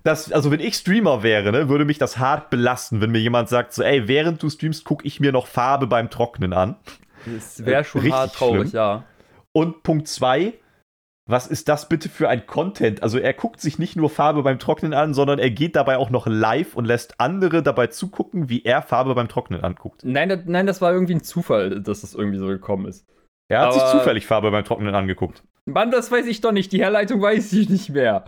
das, 0.08 0.32
also 0.32 0.50
wenn 0.52 0.60
ich 0.60 0.76
Streamer 0.76 1.22
wäre, 1.24 1.52
ne, 1.52 1.70
würde 1.70 1.86
mich 1.86 1.98
das 1.98 2.18
hart 2.18 2.50
belasten, 2.50 3.02
wenn 3.02 3.12
mir 3.12 3.20
jemand 3.20 3.50
sagt, 3.50 3.74
so, 3.74 3.84
ey, 3.84 4.08
während 4.08 4.42
du 4.42 4.50
streamst, 4.50 4.86
gucke 4.86 5.06
ich 5.06 5.20
mir 5.20 5.32
noch 5.32 5.48
Farbe 5.48 5.86
beim 5.88 6.10
Trocknen 6.10 6.54
an. 6.54 6.76
Das 7.26 7.66
wäre 7.66 7.84
schon 7.84 8.02
Richtig 8.02 8.16
hart 8.18 8.34
traurig, 8.34 8.70
schlimm. 8.70 8.76
ja. 8.76 9.04
Und 9.54 9.84
Punkt 9.84 10.08
zwei, 10.08 10.54
was 11.30 11.46
ist 11.48 11.68
das 11.68 11.90
bitte 11.90 12.08
für 12.08 12.30
ein 12.30 12.48
Content? 12.48 13.04
Also 13.04 13.18
er 13.20 13.34
guckt 13.34 13.60
sich 13.60 13.80
nicht 13.80 13.96
nur 13.98 14.10
Farbe 14.10 14.44
beim 14.44 14.60
Trocknen 14.60 14.94
an, 14.94 15.14
sondern 15.14 15.40
er 15.40 15.50
geht 15.50 15.76
dabei 15.76 15.98
auch 15.98 16.10
noch 16.10 16.26
live 16.26 16.76
und 16.76 16.86
lässt 16.86 17.20
andere 17.20 17.62
dabei 17.64 17.88
zugucken, 17.88 18.48
wie 18.50 18.64
er 18.64 18.82
Farbe 18.82 19.14
beim 19.14 19.28
Trocknen 19.28 19.62
anguckt. 19.62 20.02
Nein, 20.06 20.30
das, 20.30 20.40
nein, 20.46 20.66
das 20.68 20.80
war 20.82 20.94
irgendwie 20.94 21.16
ein 21.16 21.24
Zufall, 21.24 21.82
dass 21.82 22.02
das 22.02 22.14
irgendwie 22.14 22.38
so 22.40 22.48
gekommen 22.48 22.86
ist. 22.86 23.06
Er 23.50 23.60
hat 23.62 23.74
sich 23.74 23.82
Aber- 23.82 23.92
zufällig 24.00 24.26
Farbe 24.26 24.52
beim 24.52 24.64
Trocknen 24.64 24.96
angeguckt. 24.96 25.44
Mann, 25.66 25.92
das 25.92 26.10
weiß 26.12 26.28
ich 26.28 26.40
doch 26.40 26.54
nicht. 26.54 26.72
Die 26.72 26.80
Herleitung 26.80 27.22
weiß 27.22 27.52
ich 27.54 27.68
nicht 27.68 27.90
mehr. 27.90 28.24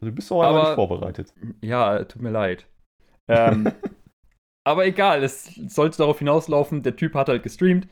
Also 0.00 0.10
du 0.10 0.12
bist 0.12 0.30
einfach 0.32 0.46
Aber- 0.46 0.62
nicht 0.62 0.74
vorbereitet. 0.74 1.34
Ja, 1.62 2.04
tut 2.04 2.22
mir 2.22 2.30
leid. 2.30 2.66
Ähm, 3.32 3.70
aber 4.66 4.86
egal, 4.86 5.22
es 5.22 5.44
sollte 5.68 5.98
darauf 5.98 6.18
hinauslaufen, 6.18 6.82
der 6.82 6.96
Typ 6.96 7.14
hat 7.14 7.28
halt 7.28 7.44
gestreamt, 7.44 7.86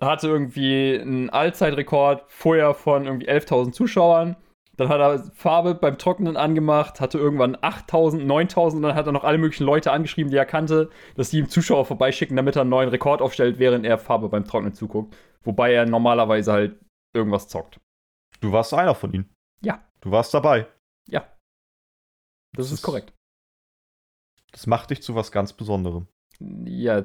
hatte 0.00 0.26
irgendwie 0.26 0.98
einen 1.00 1.30
Allzeitrekord 1.30 2.24
vorher 2.26 2.74
von 2.74 3.04
irgendwie 3.06 3.28
11.000 3.28 3.70
Zuschauern. 3.70 4.34
Dann 4.76 4.88
hat 4.88 4.98
er 5.00 5.30
Farbe 5.34 5.74
beim 5.76 5.98
Trocknen 5.98 6.36
angemacht, 6.36 7.00
hatte 7.00 7.18
irgendwann 7.18 7.54
8.000, 7.56 8.24
9.000 8.24 8.76
und 8.76 8.82
dann 8.82 8.94
hat 8.96 9.06
er 9.06 9.12
noch 9.12 9.22
alle 9.22 9.38
möglichen 9.38 9.64
Leute 9.64 9.92
angeschrieben, 9.92 10.32
die 10.32 10.36
er 10.36 10.46
kannte, 10.46 10.90
dass 11.14 11.30
die 11.30 11.38
ihm 11.38 11.48
Zuschauer 11.48 11.84
vorbeischicken, 11.84 12.34
damit 12.36 12.56
er 12.56 12.62
einen 12.62 12.70
neuen 12.70 12.88
Rekord 12.88 13.22
aufstellt, 13.22 13.60
während 13.60 13.86
er 13.86 13.98
Farbe 13.98 14.28
beim 14.30 14.44
Trocknen 14.44 14.72
zuguckt. 14.74 15.14
Wobei 15.44 15.74
er 15.74 15.86
normalerweise 15.86 16.52
halt 16.52 16.80
irgendwas 17.14 17.46
zockt. 17.46 17.78
Du 18.40 18.50
warst 18.50 18.74
einer 18.74 18.96
von 18.96 19.12
ihnen. 19.12 19.32
Ja. 19.62 19.80
Du 20.02 20.10
warst 20.10 20.34
dabei. 20.34 20.66
Ja. 21.08 21.26
Das 22.56 22.70
ist 22.70 22.82
korrekt. 22.82 23.12
Das 24.52 24.66
macht 24.66 24.90
dich 24.90 25.02
zu 25.02 25.14
was 25.14 25.32
ganz 25.32 25.52
Besonderem. 25.52 26.06
Ja, 26.64 27.02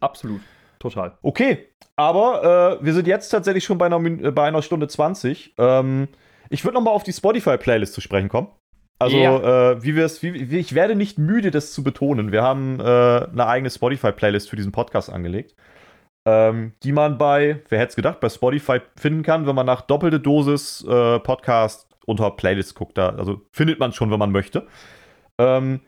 absolut. 0.00 0.40
Total. 0.78 1.16
Okay, 1.22 1.70
aber 1.96 2.78
äh, 2.80 2.84
wir 2.84 2.92
sind 2.92 3.06
jetzt 3.06 3.30
tatsächlich 3.30 3.64
schon 3.64 3.78
bei 3.78 3.86
einer, 3.86 3.98
Min- 3.98 4.22
äh, 4.22 4.30
bei 4.32 4.46
einer 4.46 4.60
Stunde 4.60 4.86
20. 4.88 5.54
Ähm, 5.56 6.08
ich 6.50 6.64
würde 6.64 6.74
nochmal 6.74 6.92
auf 6.92 7.04
die 7.04 7.12
Spotify-Playlist 7.12 7.94
zu 7.94 8.00
sprechen 8.02 8.28
kommen. 8.28 8.48
Also, 8.98 9.16
Ja. 9.16 9.70
äh, 9.72 9.82
wie 9.82 9.96
wir 9.96 10.04
es, 10.04 10.22
ich 10.22 10.74
werde 10.74 10.94
nicht 10.94 11.18
müde, 11.18 11.50
das 11.50 11.72
zu 11.72 11.82
betonen. 11.82 12.32
Wir 12.32 12.42
haben 12.42 12.80
äh, 12.80 12.82
eine 12.82 13.46
eigene 13.46 13.70
Spotify-Playlist 13.70 14.50
für 14.50 14.56
diesen 14.56 14.72
Podcast 14.72 15.08
angelegt, 15.10 15.54
ähm, 16.28 16.74
die 16.82 16.92
man 16.92 17.16
bei, 17.16 17.62
wer 17.70 17.78
hätte 17.78 17.90
es 17.90 17.96
gedacht, 17.96 18.20
bei 18.20 18.28
Spotify 18.28 18.80
finden 18.96 19.22
kann, 19.22 19.46
wenn 19.46 19.54
man 19.54 19.66
nach 19.66 19.80
doppelte 19.82 20.20
Dosis 20.20 20.84
äh, 20.86 21.18
Podcast 21.20 21.88
unter 22.06 22.30
Playlist 22.30 22.74
guckt. 22.74 22.98
Da, 22.98 23.10
also 23.10 23.42
findet 23.52 23.78
man 23.78 23.92
schon, 23.92 24.10
wenn 24.10 24.18
man 24.18 24.32
möchte. 24.32 24.66
Ähm, 25.38 25.80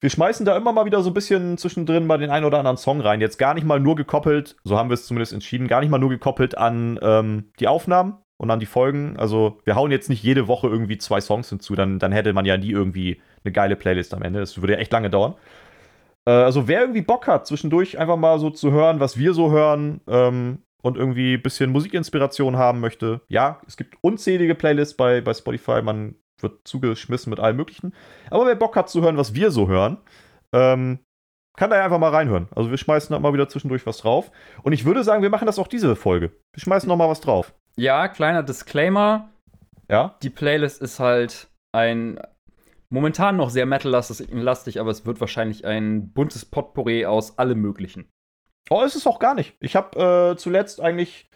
wir 0.00 0.10
schmeißen 0.10 0.44
da 0.44 0.56
immer 0.56 0.72
mal 0.72 0.84
wieder 0.84 1.00
so 1.00 1.10
ein 1.10 1.14
bisschen 1.14 1.56
zwischendrin 1.56 2.06
mal 2.06 2.18
den 2.18 2.30
einen 2.30 2.44
oder 2.44 2.58
anderen 2.58 2.76
Song 2.76 3.00
rein. 3.00 3.20
Jetzt 3.20 3.38
gar 3.38 3.54
nicht 3.54 3.64
mal 3.64 3.80
nur 3.80 3.96
gekoppelt, 3.96 4.56
so 4.62 4.78
haben 4.78 4.90
wir 4.90 4.94
es 4.94 5.06
zumindest 5.06 5.32
entschieden, 5.32 5.66
gar 5.66 5.80
nicht 5.80 5.88
mal 5.88 5.98
nur 5.98 6.10
gekoppelt 6.10 6.58
an 6.58 6.98
ähm, 7.02 7.44
die 7.58 7.68
Aufnahmen 7.68 8.18
und 8.36 8.50
an 8.50 8.60
die 8.60 8.66
Folgen. 8.66 9.16
Also 9.16 9.60
wir 9.64 9.76
hauen 9.76 9.90
jetzt 9.90 10.10
nicht 10.10 10.22
jede 10.22 10.46
Woche 10.46 10.68
irgendwie 10.68 10.98
zwei 10.98 11.22
Songs 11.22 11.48
hinzu, 11.48 11.74
dann, 11.74 11.98
dann 11.98 12.12
hätte 12.12 12.34
man 12.34 12.44
ja 12.44 12.58
nie 12.58 12.70
irgendwie 12.70 13.20
eine 13.44 13.52
geile 13.52 13.76
Playlist 13.76 14.12
am 14.12 14.22
Ende. 14.22 14.40
Das 14.40 14.60
würde 14.60 14.74
ja 14.74 14.78
echt 14.78 14.92
lange 14.92 15.08
dauern. 15.08 15.36
Äh, 16.26 16.32
also 16.32 16.68
wer 16.68 16.80
irgendwie 16.80 17.02
Bock 17.02 17.26
hat, 17.26 17.46
zwischendurch 17.46 17.98
einfach 17.98 18.16
mal 18.16 18.38
so 18.38 18.50
zu 18.50 18.72
hören, 18.72 19.00
was 19.00 19.18
wir 19.18 19.34
so 19.34 19.50
hören 19.50 20.00
ähm, 20.06 20.58
und 20.84 20.98
irgendwie 20.98 21.34
ein 21.34 21.42
bisschen 21.42 21.70
Musikinspiration 21.70 22.56
haben 22.56 22.80
möchte, 22.80 23.22
ja, 23.28 23.58
es 23.66 23.78
gibt 23.78 23.96
unzählige 24.02 24.54
Playlists 24.54 24.96
bei, 24.96 25.22
bei 25.22 25.32
Spotify. 25.32 25.80
Man 25.80 26.16
wird 26.40 26.68
zugeschmissen 26.68 27.30
mit 27.30 27.40
allem 27.40 27.56
Möglichen. 27.56 27.94
Aber 28.30 28.44
wer 28.44 28.54
Bock 28.54 28.76
hat 28.76 28.90
zu 28.90 29.00
hören, 29.00 29.16
was 29.16 29.34
wir 29.34 29.50
so 29.50 29.66
hören, 29.66 29.96
ähm, 30.52 30.98
kann 31.56 31.70
da 31.70 31.76
ja 31.76 31.84
einfach 31.84 31.98
mal 31.98 32.10
reinhören. 32.10 32.48
Also 32.54 32.70
wir 32.70 32.76
schmeißen 32.76 33.14
da 33.14 33.18
mal 33.18 33.32
wieder 33.32 33.48
zwischendurch 33.48 33.86
was 33.86 33.98
drauf. 33.98 34.30
Und 34.62 34.74
ich 34.74 34.84
würde 34.84 35.04
sagen, 35.04 35.22
wir 35.22 35.30
machen 35.30 35.46
das 35.46 35.58
auch 35.58 35.68
diese 35.68 35.96
Folge. 35.96 36.32
Wir 36.52 36.60
schmeißen 36.60 36.86
noch 36.86 36.96
mal 36.96 37.08
was 37.08 37.22
drauf. 37.22 37.54
Ja, 37.76 38.08
kleiner 38.08 38.42
Disclaimer. 38.42 39.30
Ja? 39.88 40.16
Die 40.22 40.30
Playlist 40.30 40.82
ist 40.82 41.00
halt 41.00 41.48
ein 41.72 42.20
momentan 42.90 43.36
noch 43.36 43.48
sehr 43.48 43.64
metal-lastig, 43.64 44.80
aber 44.80 44.90
es 44.90 45.06
wird 45.06 45.20
wahrscheinlich 45.20 45.64
ein 45.64 46.12
buntes 46.12 46.44
Potpourri 46.44 47.06
aus 47.06 47.38
allem 47.38 47.60
Möglichen. 47.60 48.10
Oh, 48.70 48.82
ist 48.82 48.94
es 48.94 49.06
auch 49.06 49.18
gar 49.18 49.34
nicht. 49.34 49.54
Ich 49.60 49.76
habe 49.76 50.32
äh, 50.32 50.36
zuletzt 50.36 50.80
eigentlich 50.80 51.28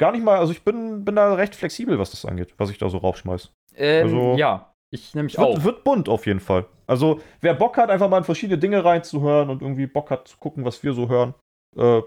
gar 0.00 0.12
nicht 0.12 0.24
mal, 0.24 0.38
also 0.38 0.52
ich 0.52 0.62
bin, 0.64 1.04
bin 1.04 1.16
da 1.16 1.34
recht 1.34 1.54
flexibel, 1.54 1.98
was 1.98 2.10
das 2.10 2.24
angeht, 2.24 2.54
was 2.58 2.70
ich 2.70 2.78
da 2.78 2.88
so 2.88 2.98
raufschmeiß. 2.98 3.52
Ähm, 3.76 4.04
Also- 4.06 4.34
ja, 4.36 4.72
ich 4.90 5.14
Es 5.14 5.14
wird, 5.14 5.38
auch. 5.38 5.64
wird 5.64 5.84
bunt 5.84 6.08
auf 6.08 6.26
jeden 6.26 6.40
Fall. 6.40 6.66
Also 6.86 7.20
wer 7.40 7.54
Bock 7.54 7.76
hat, 7.78 7.88
einfach 7.90 8.08
mal 8.10 8.18
in 8.18 8.24
verschiedene 8.24 8.58
Dinge 8.58 8.84
reinzuhören 8.84 9.48
und 9.48 9.62
irgendwie 9.62 9.86
Bock 9.86 10.10
hat 10.10 10.28
zu 10.28 10.36
gucken, 10.36 10.64
was 10.64 10.82
wir 10.82 10.92
so 10.92 11.08
hören, 11.08 11.34
äh, 11.76 12.02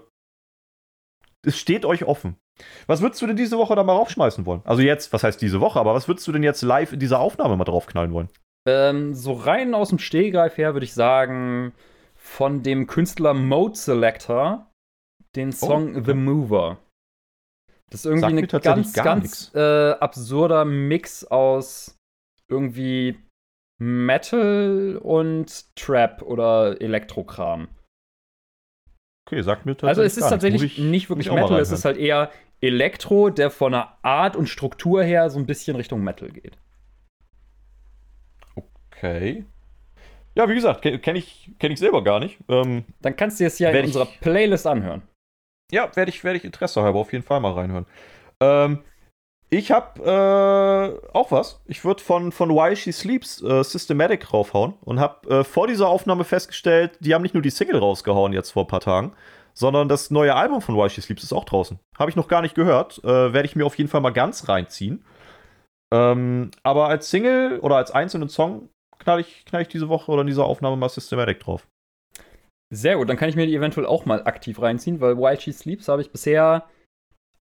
es 1.44 1.56
steht 1.58 1.84
euch 1.84 2.04
offen. 2.04 2.36
Was 2.86 3.02
würdest 3.02 3.20
du 3.20 3.26
denn 3.26 3.36
diese 3.36 3.58
Woche 3.58 3.74
da 3.76 3.82
mal 3.82 3.92
raufschmeißen 3.94 4.46
wollen? 4.46 4.62
Also 4.64 4.82
jetzt, 4.82 5.12
was 5.12 5.22
heißt 5.22 5.40
diese 5.42 5.60
Woche, 5.60 5.78
aber 5.78 5.94
was 5.94 6.08
würdest 6.08 6.26
du 6.26 6.32
denn 6.32 6.42
jetzt 6.42 6.62
live 6.62 6.92
in 6.92 7.00
dieser 7.00 7.20
Aufnahme 7.20 7.56
mal 7.56 7.64
draufknallen 7.64 8.12
wollen? 8.12 8.28
Ähm, 8.68 9.14
so 9.14 9.32
rein 9.32 9.74
aus 9.74 9.90
dem 9.90 9.98
Stehgreif 9.98 10.56
her 10.56 10.74
würde 10.74 10.84
ich 10.84 10.94
sagen, 10.94 11.72
von 12.26 12.62
dem 12.62 12.86
Künstler 12.86 13.32
Mode 13.34 13.76
Selector 13.76 14.70
den 15.36 15.52
Song 15.52 15.96
okay. 15.96 16.02
The 16.06 16.14
Mover. 16.14 16.78
Das 17.88 18.00
ist 18.00 18.06
irgendwie 18.06 18.42
ein 18.42 18.60
ganz, 18.60 18.92
ganz 18.94 19.54
äh, 19.54 19.92
absurder 19.92 20.64
Mix 20.64 21.24
aus 21.24 21.96
irgendwie 22.48 23.16
Metal 23.78 24.98
und 25.02 25.76
Trap 25.76 26.22
oder 26.22 26.80
Elektrokram. 26.80 27.68
Okay, 29.26 29.42
sagt 29.42 29.64
mir 29.64 29.76
tatsächlich 29.76 29.88
Also 29.88 30.02
es 30.02 30.16
ist 30.16 30.28
tatsächlich 30.28 30.78
nicht 30.78 31.08
wirklich 31.08 31.30
Metal, 31.30 31.60
es 31.60 31.70
ist 31.70 31.84
halt 31.84 31.96
eher 31.96 32.30
Elektro, 32.60 33.30
der 33.30 33.50
von 33.50 33.72
der 33.72 33.98
Art 34.02 34.34
und 34.34 34.48
Struktur 34.48 35.02
her 35.02 35.30
so 35.30 35.38
ein 35.38 35.46
bisschen 35.46 35.76
Richtung 35.76 36.02
Metal 36.02 36.30
geht. 36.30 36.58
Okay. 38.54 39.44
Ja, 40.36 40.48
wie 40.48 40.54
gesagt, 40.54 40.82
kenne 40.82 40.98
kenn 40.98 41.16
ich, 41.16 41.50
kenn 41.58 41.72
ich 41.72 41.78
selber 41.78 42.04
gar 42.04 42.20
nicht. 42.20 42.38
Ähm, 42.48 42.84
Dann 43.00 43.16
kannst 43.16 43.40
du 43.40 43.44
es 43.46 43.58
ja 43.58 43.70
in 43.70 43.76
ich- 43.76 43.84
unserer 43.86 44.06
Playlist 44.20 44.66
anhören. 44.66 45.02
ja, 45.72 45.90
werde 45.96 46.10
ich, 46.10 46.22
werd 46.24 46.36
ich 46.36 46.44
Interesse 46.44 46.82
halber 46.82 46.98
auf 46.98 47.12
jeden 47.12 47.24
Fall 47.24 47.40
mal 47.40 47.52
reinhören. 47.52 47.86
Ähm, 48.42 48.82
ich 49.48 49.70
habe 49.70 50.02
äh, 50.02 51.08
auch 51.16 51.30
was. 51.30 51.60
Ich 51.66 51.84
würde 51.84 52.02
von, 52.02 52.32
von 52.32 52.50
Why 52.50 52.76
She 52.76 52.92
Sleeps 52.92 53.40
äh, 53.42 53.62
Systematic 53.64 54.32
raufhauen 54.32 54.74
und 54.84 55.00
habe 55.00 55.28
äh, 55.40 55.44
vor 55.44 55.68
dieser 55.68 55.88
Aufnahme 55.88 56.24
festgestellt, 56.24 56.98
die 57.00 57.14
haben 57.14 57.22
nicht 57.22 57.34
nur 57.34 57.42
die 57.42 57.50
Single 57.50 57.78
rausgehauen 57.78 58.32
jetzt 58.32 58.50
vor 58.50 58.64
ein 58.64 58.68
paar 58.68 58.80
Tagen, 58.80 59.12
sondern 59.54 59.88
das 59.88 60.10
neue 60.10 60.34
Album 60.34 60.60
von 60.60 60.76
Why 60.76 60.90
She 60.90 61.00
Sleeps 61.00 61.22
ist 61.22 61.32
auch 61.32 61.44
draußen. 61.44 61.78
Habe 61.98 62.10
ich 62.10 62.16
noch 62.16 62.28
gar 62.28 62.42
nicht 62.42 62.54
gehört. 62.56 62.98
Äh, 63.04 63.32
Werde 63.32 63.46
ich 63.46 63.56
mir 63.56 63.64
auf 63.64 63.78
jeden 63.78 63.88
Fall 63.88 64.00
mal 64.02 64.10
ganz 64.12 64.48
reinziehen. 64.48 65.02
Ähm, 65.94 66.50
aber 66.62 66.88
als 66.88 67.08
Single 67.10 67.60
oder 67.60 67.76
als 67.76 67.90
einzelnen 67.92 68.28
Song 68.28 68.68
knall 68.98 69.20
ich, 69.20 69.44
knall 69.46 69.62
ich 69.62 69.68
diese 69.68 69.88
Woche 69.88 70.10
oder 70.10 70.22
in 70.22 70.26
dieser 70.26 70.44
Aufnahme 70.44 70.76
mal 70.76 70.88
Systematic 70.88 71.40
drauf. 71.40 71.66
Sehr 72.72 72.96
gut, 72.96 73.08
dann 73.08 73.16
kann 73.16 73.28
ich 73.28 73.36
mir 73.36 73.46
die 73.46 73.54
eventuell 73.54 73.86
auch 73.86 74.06
mal 74.06 74.22
aktiv 74.24 74.60
reinziehen, 74.60 75.00
weil 75.00 75.16
While 75.16 75.40
She 75.40 75.52
Sleeps 75.52 75.88
habe 75.88 76.02
ich 76.02 76.10
bisher 76.10 76.68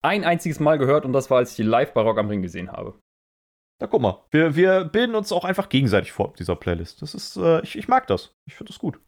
ein 0.04 0.24
einziges 0.24 0.60
Mal 0.60 0.78
gehört 0.78 1.04
und 1.06 1.14
das 1.14 1.32
war, 1.32 1.40
als 1.40 1.52
ich 1.52 1.56
die 1.56 1.64
live 1.64 1.94
bei 1.94 2.02
Rock 2.02 2.20
am 2.20 2.28
Ring 2.30 2.44
gesehen 2.44 2.72
habe. 2.72 2.94
Na 3.82 3.88
guck 3.88 4.02
mal, 4.02 4.24
wir, 4.32 4.56
wir 4.56 4.86
bilden 4.86 5.16
uns 5.16 5.32
auch 5.32 5.44
einfach 5.44 5.68
gegenseitig 5.68 6.12
vor 6.12 6.30
mit 6.30 6.40
dieser 6.40 6.56
Playlist. 6.56 7.02
Das 7.02 7.14
ist, 7.16 7.36
äh, 7.38 7.62
ich, 7.62 7.76
ich 7.78 7.88
mag 7.88 8.06
das. 8.08 8.32
Ich 8.48 8.54
finde 8.56 8.72
das 8.72 8.80
gut. 8.80 9.00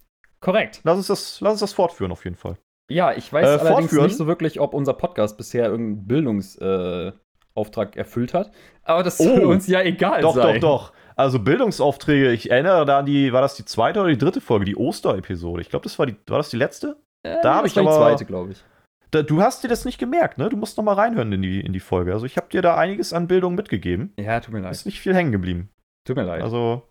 Korrekt. 0.41 0.81
Lass 0.83 0.97
uns 0.97 1.07
das, 1.07 1.39
lass 1.39 1.51
uns 1.53 1.59
das 1.61 1.73
fortführen 1.73 2.11
auf 2.11 2.23
jeden 2.25 2.35
Fall. 2.35 2.57
Ja, 2.91 3.13
ich 3.13 3.31
weiß 3.31 3.45
Äh, 3.45 3.49
allerdings 3.51 3.69
fortführen? 3.75 4.05
nicht 4.07 4.17
so 4.17 4.27
wirklich, 4.27 4.59
ob 4.59 4.73
unser 4.73 4.93
Podcast 4.93 5.37
bisher 5.37 5.65
irgendeinen 5.67 6.07
Bildungsauftrag 6.07 7.95
äh, 7.95 7.99
erfüllt 7.99 8.33
hat. 8.33 8.51
Aber 8.83 9.03
das 9.03 9.17
soll 9.19 9.45
Oh. 9.45 9.49
uns 9.49 9.67
ja 9.67 9.81
egal 9.81 10.21
doch, 10.21 10.35
sein. 10.35 10.59
doch, 10.59 10.89
doch. 10.89 10.93
Also 11.17 11.39
Bildungsaufträge, 11.39 12.31
ich 12.31 12.51
erinnere 12.51 12.85
da 12.85 12.99
an 12.99 13.05
die, 13.05 13.33
war 13.33 13.41
das 13.41 13.55
die 13.55 13.65
zweite 13.65 13.99
oder 13.99 14.09
die 14.09 14.17
dritte 14.17 14.39
Folge, 14.39 14.65
die 14.65 14.77
Oster-Episode? 14.77 15.61
Ich 15.61 15.69
glaube, 15.69 15.83
das 15.83 15.97
war 15.97 16.05
die, 16.05 16.15
war 16.27 16.37
das 16.37 16.49
die 16.49 16.57
letzte? 16.57 16.97
Äh, 17.23 17.37
Da 17.41 17.55
hab 17.55 17.63
das 17.63 17.71
ich 17.71 17.75
war 17.77 17.83
die 17.83 17.89
aber- 17.89 17.97
zweite, 17.97 18.25
glaube 18.25 18.51
ich. 18.51 18.63
Da, 19.11 19.21
du 19.23 19.41
hast 19.41 19.63
dir 19.63 19.69
das 19.69 19.85
nicht 19.85 19.97
gemerkt, 19.99 20.37
ne? 20.37 20.49
Du 20.49 20.57
musst 20.57 20.75
noch 20.77 20.83
mal 20.83 20.93
reinhören 20.93 21.31
in 21.31 21.41
die, 21.41 21.61
in 21.61 21.71
die 21.71 21.79
Folge. 21.79 22.11
Also 22.13 22.25
ich 22.25 22.35
habe 22.35 22.49
dir 22.49 22.61
da 22.61 22.75
einiges 22.75 23.13
an 23.13 23.27
Bildung 23.27 23.55
mitgegeben. 23.55 24.13
Ja, 24.19 24.39
tut 24.41 24.53
mir 24.53 24.59
leid. 24.59 24.73
Ist 24.73 24.85
nicht 24.85 24.99
viel 24.99 25.15
hängen 25.15 25.31
geblieben. 25.31 25.69
Tut 26.05 26.17
mir 26.17 26.23
leid. 26.23 26.43
Also, 26.43 26.83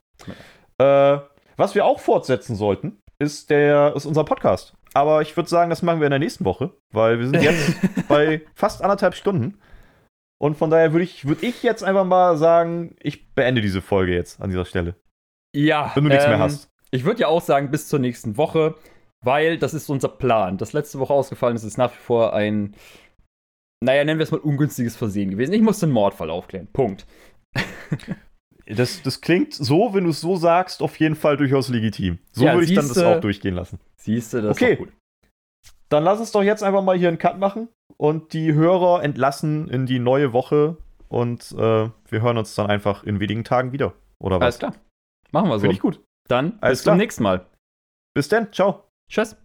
äh, 0.79 1.19
was 1.59 1.75
wir 1.75 1.85
auch 1.85 2.01
fortsetzen 2.01 2.57
sollten, 2.57 2.99
ist, 3.19 3.51
der, 3.51 3.93
ist 3.95 4.07
unser 4.07 4.25
Podcast. 4.25 4.73
Aber 4.95 5.21
ich 5.21 5.37
würde 5.37 5.51
sagen, 5.51 5.69
das 5.69 5.83
machen 5.83 6.01
wir 6.01 6.07
in 6.07 6.11
der 6.11 6.19
nächsten 6.19 6.47
Woche, 6.47 6.71
weil 6.91 7.19
wir 7.19 7.27
sind 7.29 7.43
jetzt 7.43 7.77
bei 8.09 8.41
fast 8.55 8.83
anderthalb 8.83 9.15
Stunden. 9.15 9.59
Und 10.39 10.57
von 10.57 10.71
daher 10.71 10.93
würde 10.93 11.05
ich, 11.05 11.27
würd 11.27 11.43
ich 11.43 11.63
jetzt 11.63 11.83
einfach 11.83 12.05
mal 12.05 12.37
sagen, 12.37 12.95
ich 13.01 13.33
beende 13.35 13.61
diese 13.63 13.81
Folge 13.81 14.15
jetzt 14.15 14.41
an 14.41 14.51
dieser 14.51 14.65
Stelle. 14.67 14.97
Ja. 15.55 15.93
Wenn 15.95 16.05
du 16.05 16.11
nichts 16.11 16.27
mehr 16.27 16.39
hast. 16.39 16.71
Ich 16.91 17.05
würde 17.05 17.21
ja 17.21 17.29
auch 17.29 17.41
sagen, 17.41 17.71
bis 17.71 17.89
zur 17.89 17.99
nächsten 17.99 18.37
Woche, 18.37 18.75
weil 19.25 19.59
das 19.59 19.75
ist 19.75 19.89
unser 19.89 20.09
Plan. 20.09 20.59
Das 20.59 20.73
letzte 20.73 20.99
Woche 20.99 21.15
ausgefallen 21.15 21.57
ist, 21.57 21.65
ist 21.65 21.79
nach 21.79 21.93
wie 21.93 21.99
vor 21.99 22.35
ein, 22.35 22.75
naja, 23.83 24.05
nennen 24.05 24.19
wir 24.19 24.25
es 24.25 24.31
mal 24.31 24.41
ungünstiges 24.41 24.95
Versehen 24.97 25.31
gewesen. 25.31 25.53
Ich 25.55 25.63
muss 25.63 25.81
den 25.81 25.91
Mordfall 25.91 26.31
aufklären. 26.31 26.69
Punkt. 26.73 27.07
Das, 28.69 29.01
das 29.03 29.21
klingt 29.21 29.55
so, 29.55 29.95
wenn 29.95 30.03
du 30.03 30.11
es 30.11 30.21
so 30.21 30.35
sagst, 30.35 30.83
auf 30.83 30.99
jeden 30.99 31.15
Fall 31.15 31.37
durchaus 31.37 31.69
legitim. 31.69 32.19
So 32.33 32.45
Ja, 32.45 32.55
würde 32.55 32.65
ich 32.67 32.75
dann 32.75 32.89
das 32.89 32.99
auch 32.99 33.21
durchgehen 33.21 33.55
lassen. 33.55 33.79
Siehst 33.95 34.33
du, 34.35 34.43
das 34.43 34.57
Okay. 34.57 34.73
ist 34.73 34.79
gut. 34.79 34.93
Dann 35.89 36.03
lass 36.03 36.19
uns 36.19 36.33
doch 36.33 36.43
jetzt 36.43 36.65
einfach 36.65 36.83
mal 36.83 36.99
hier 36.99 37.07
einen 37.07 37.19
Cut 37.19 37.39
machen 37.39 37.69
und 37.97 38.33
die 38.33 38.53
Hörer 38.55 39.03
entlassen 39.03 39.69
in 39.69 39.87
die 39.87 39.99
neue 39.99 40.33
Woche 40.33 40.77
und 41.09 41.53
äh, 41.53 41.57
wir 41.89 42.23
hören 42.23 42.39
uns 42.39 42.55
dann 42.55 42.67
einfach 42.67 43.05
in 43.05 43.21
wenigen 43.21 43.45
Tagen 43.45 43.73
wieder. 43.73 43.95
Oder 44.19 44.41
Alles 44.41 44.55
was? 44.55 44.59
klar. 44.59 44.75
Machen 45.33 45.49
wir 45.49 45.55
so. 45.55 45.61
Finde 45.61 45.75
ich 45.75 45.81
gut. 45.81 46.01
Dann 46.29 46.59
Alles 46.61 46.79
bis 46.79 46.83
klar. 46.83 46.95
zum 46.95 46.99
nächsten 46.99 47.23
Mal. 47.23 47.47
Bis 48.15 48.29
dann. 48.29 48.53
Ciao. 48.53 48.85
Tschüss. 49.11 49.37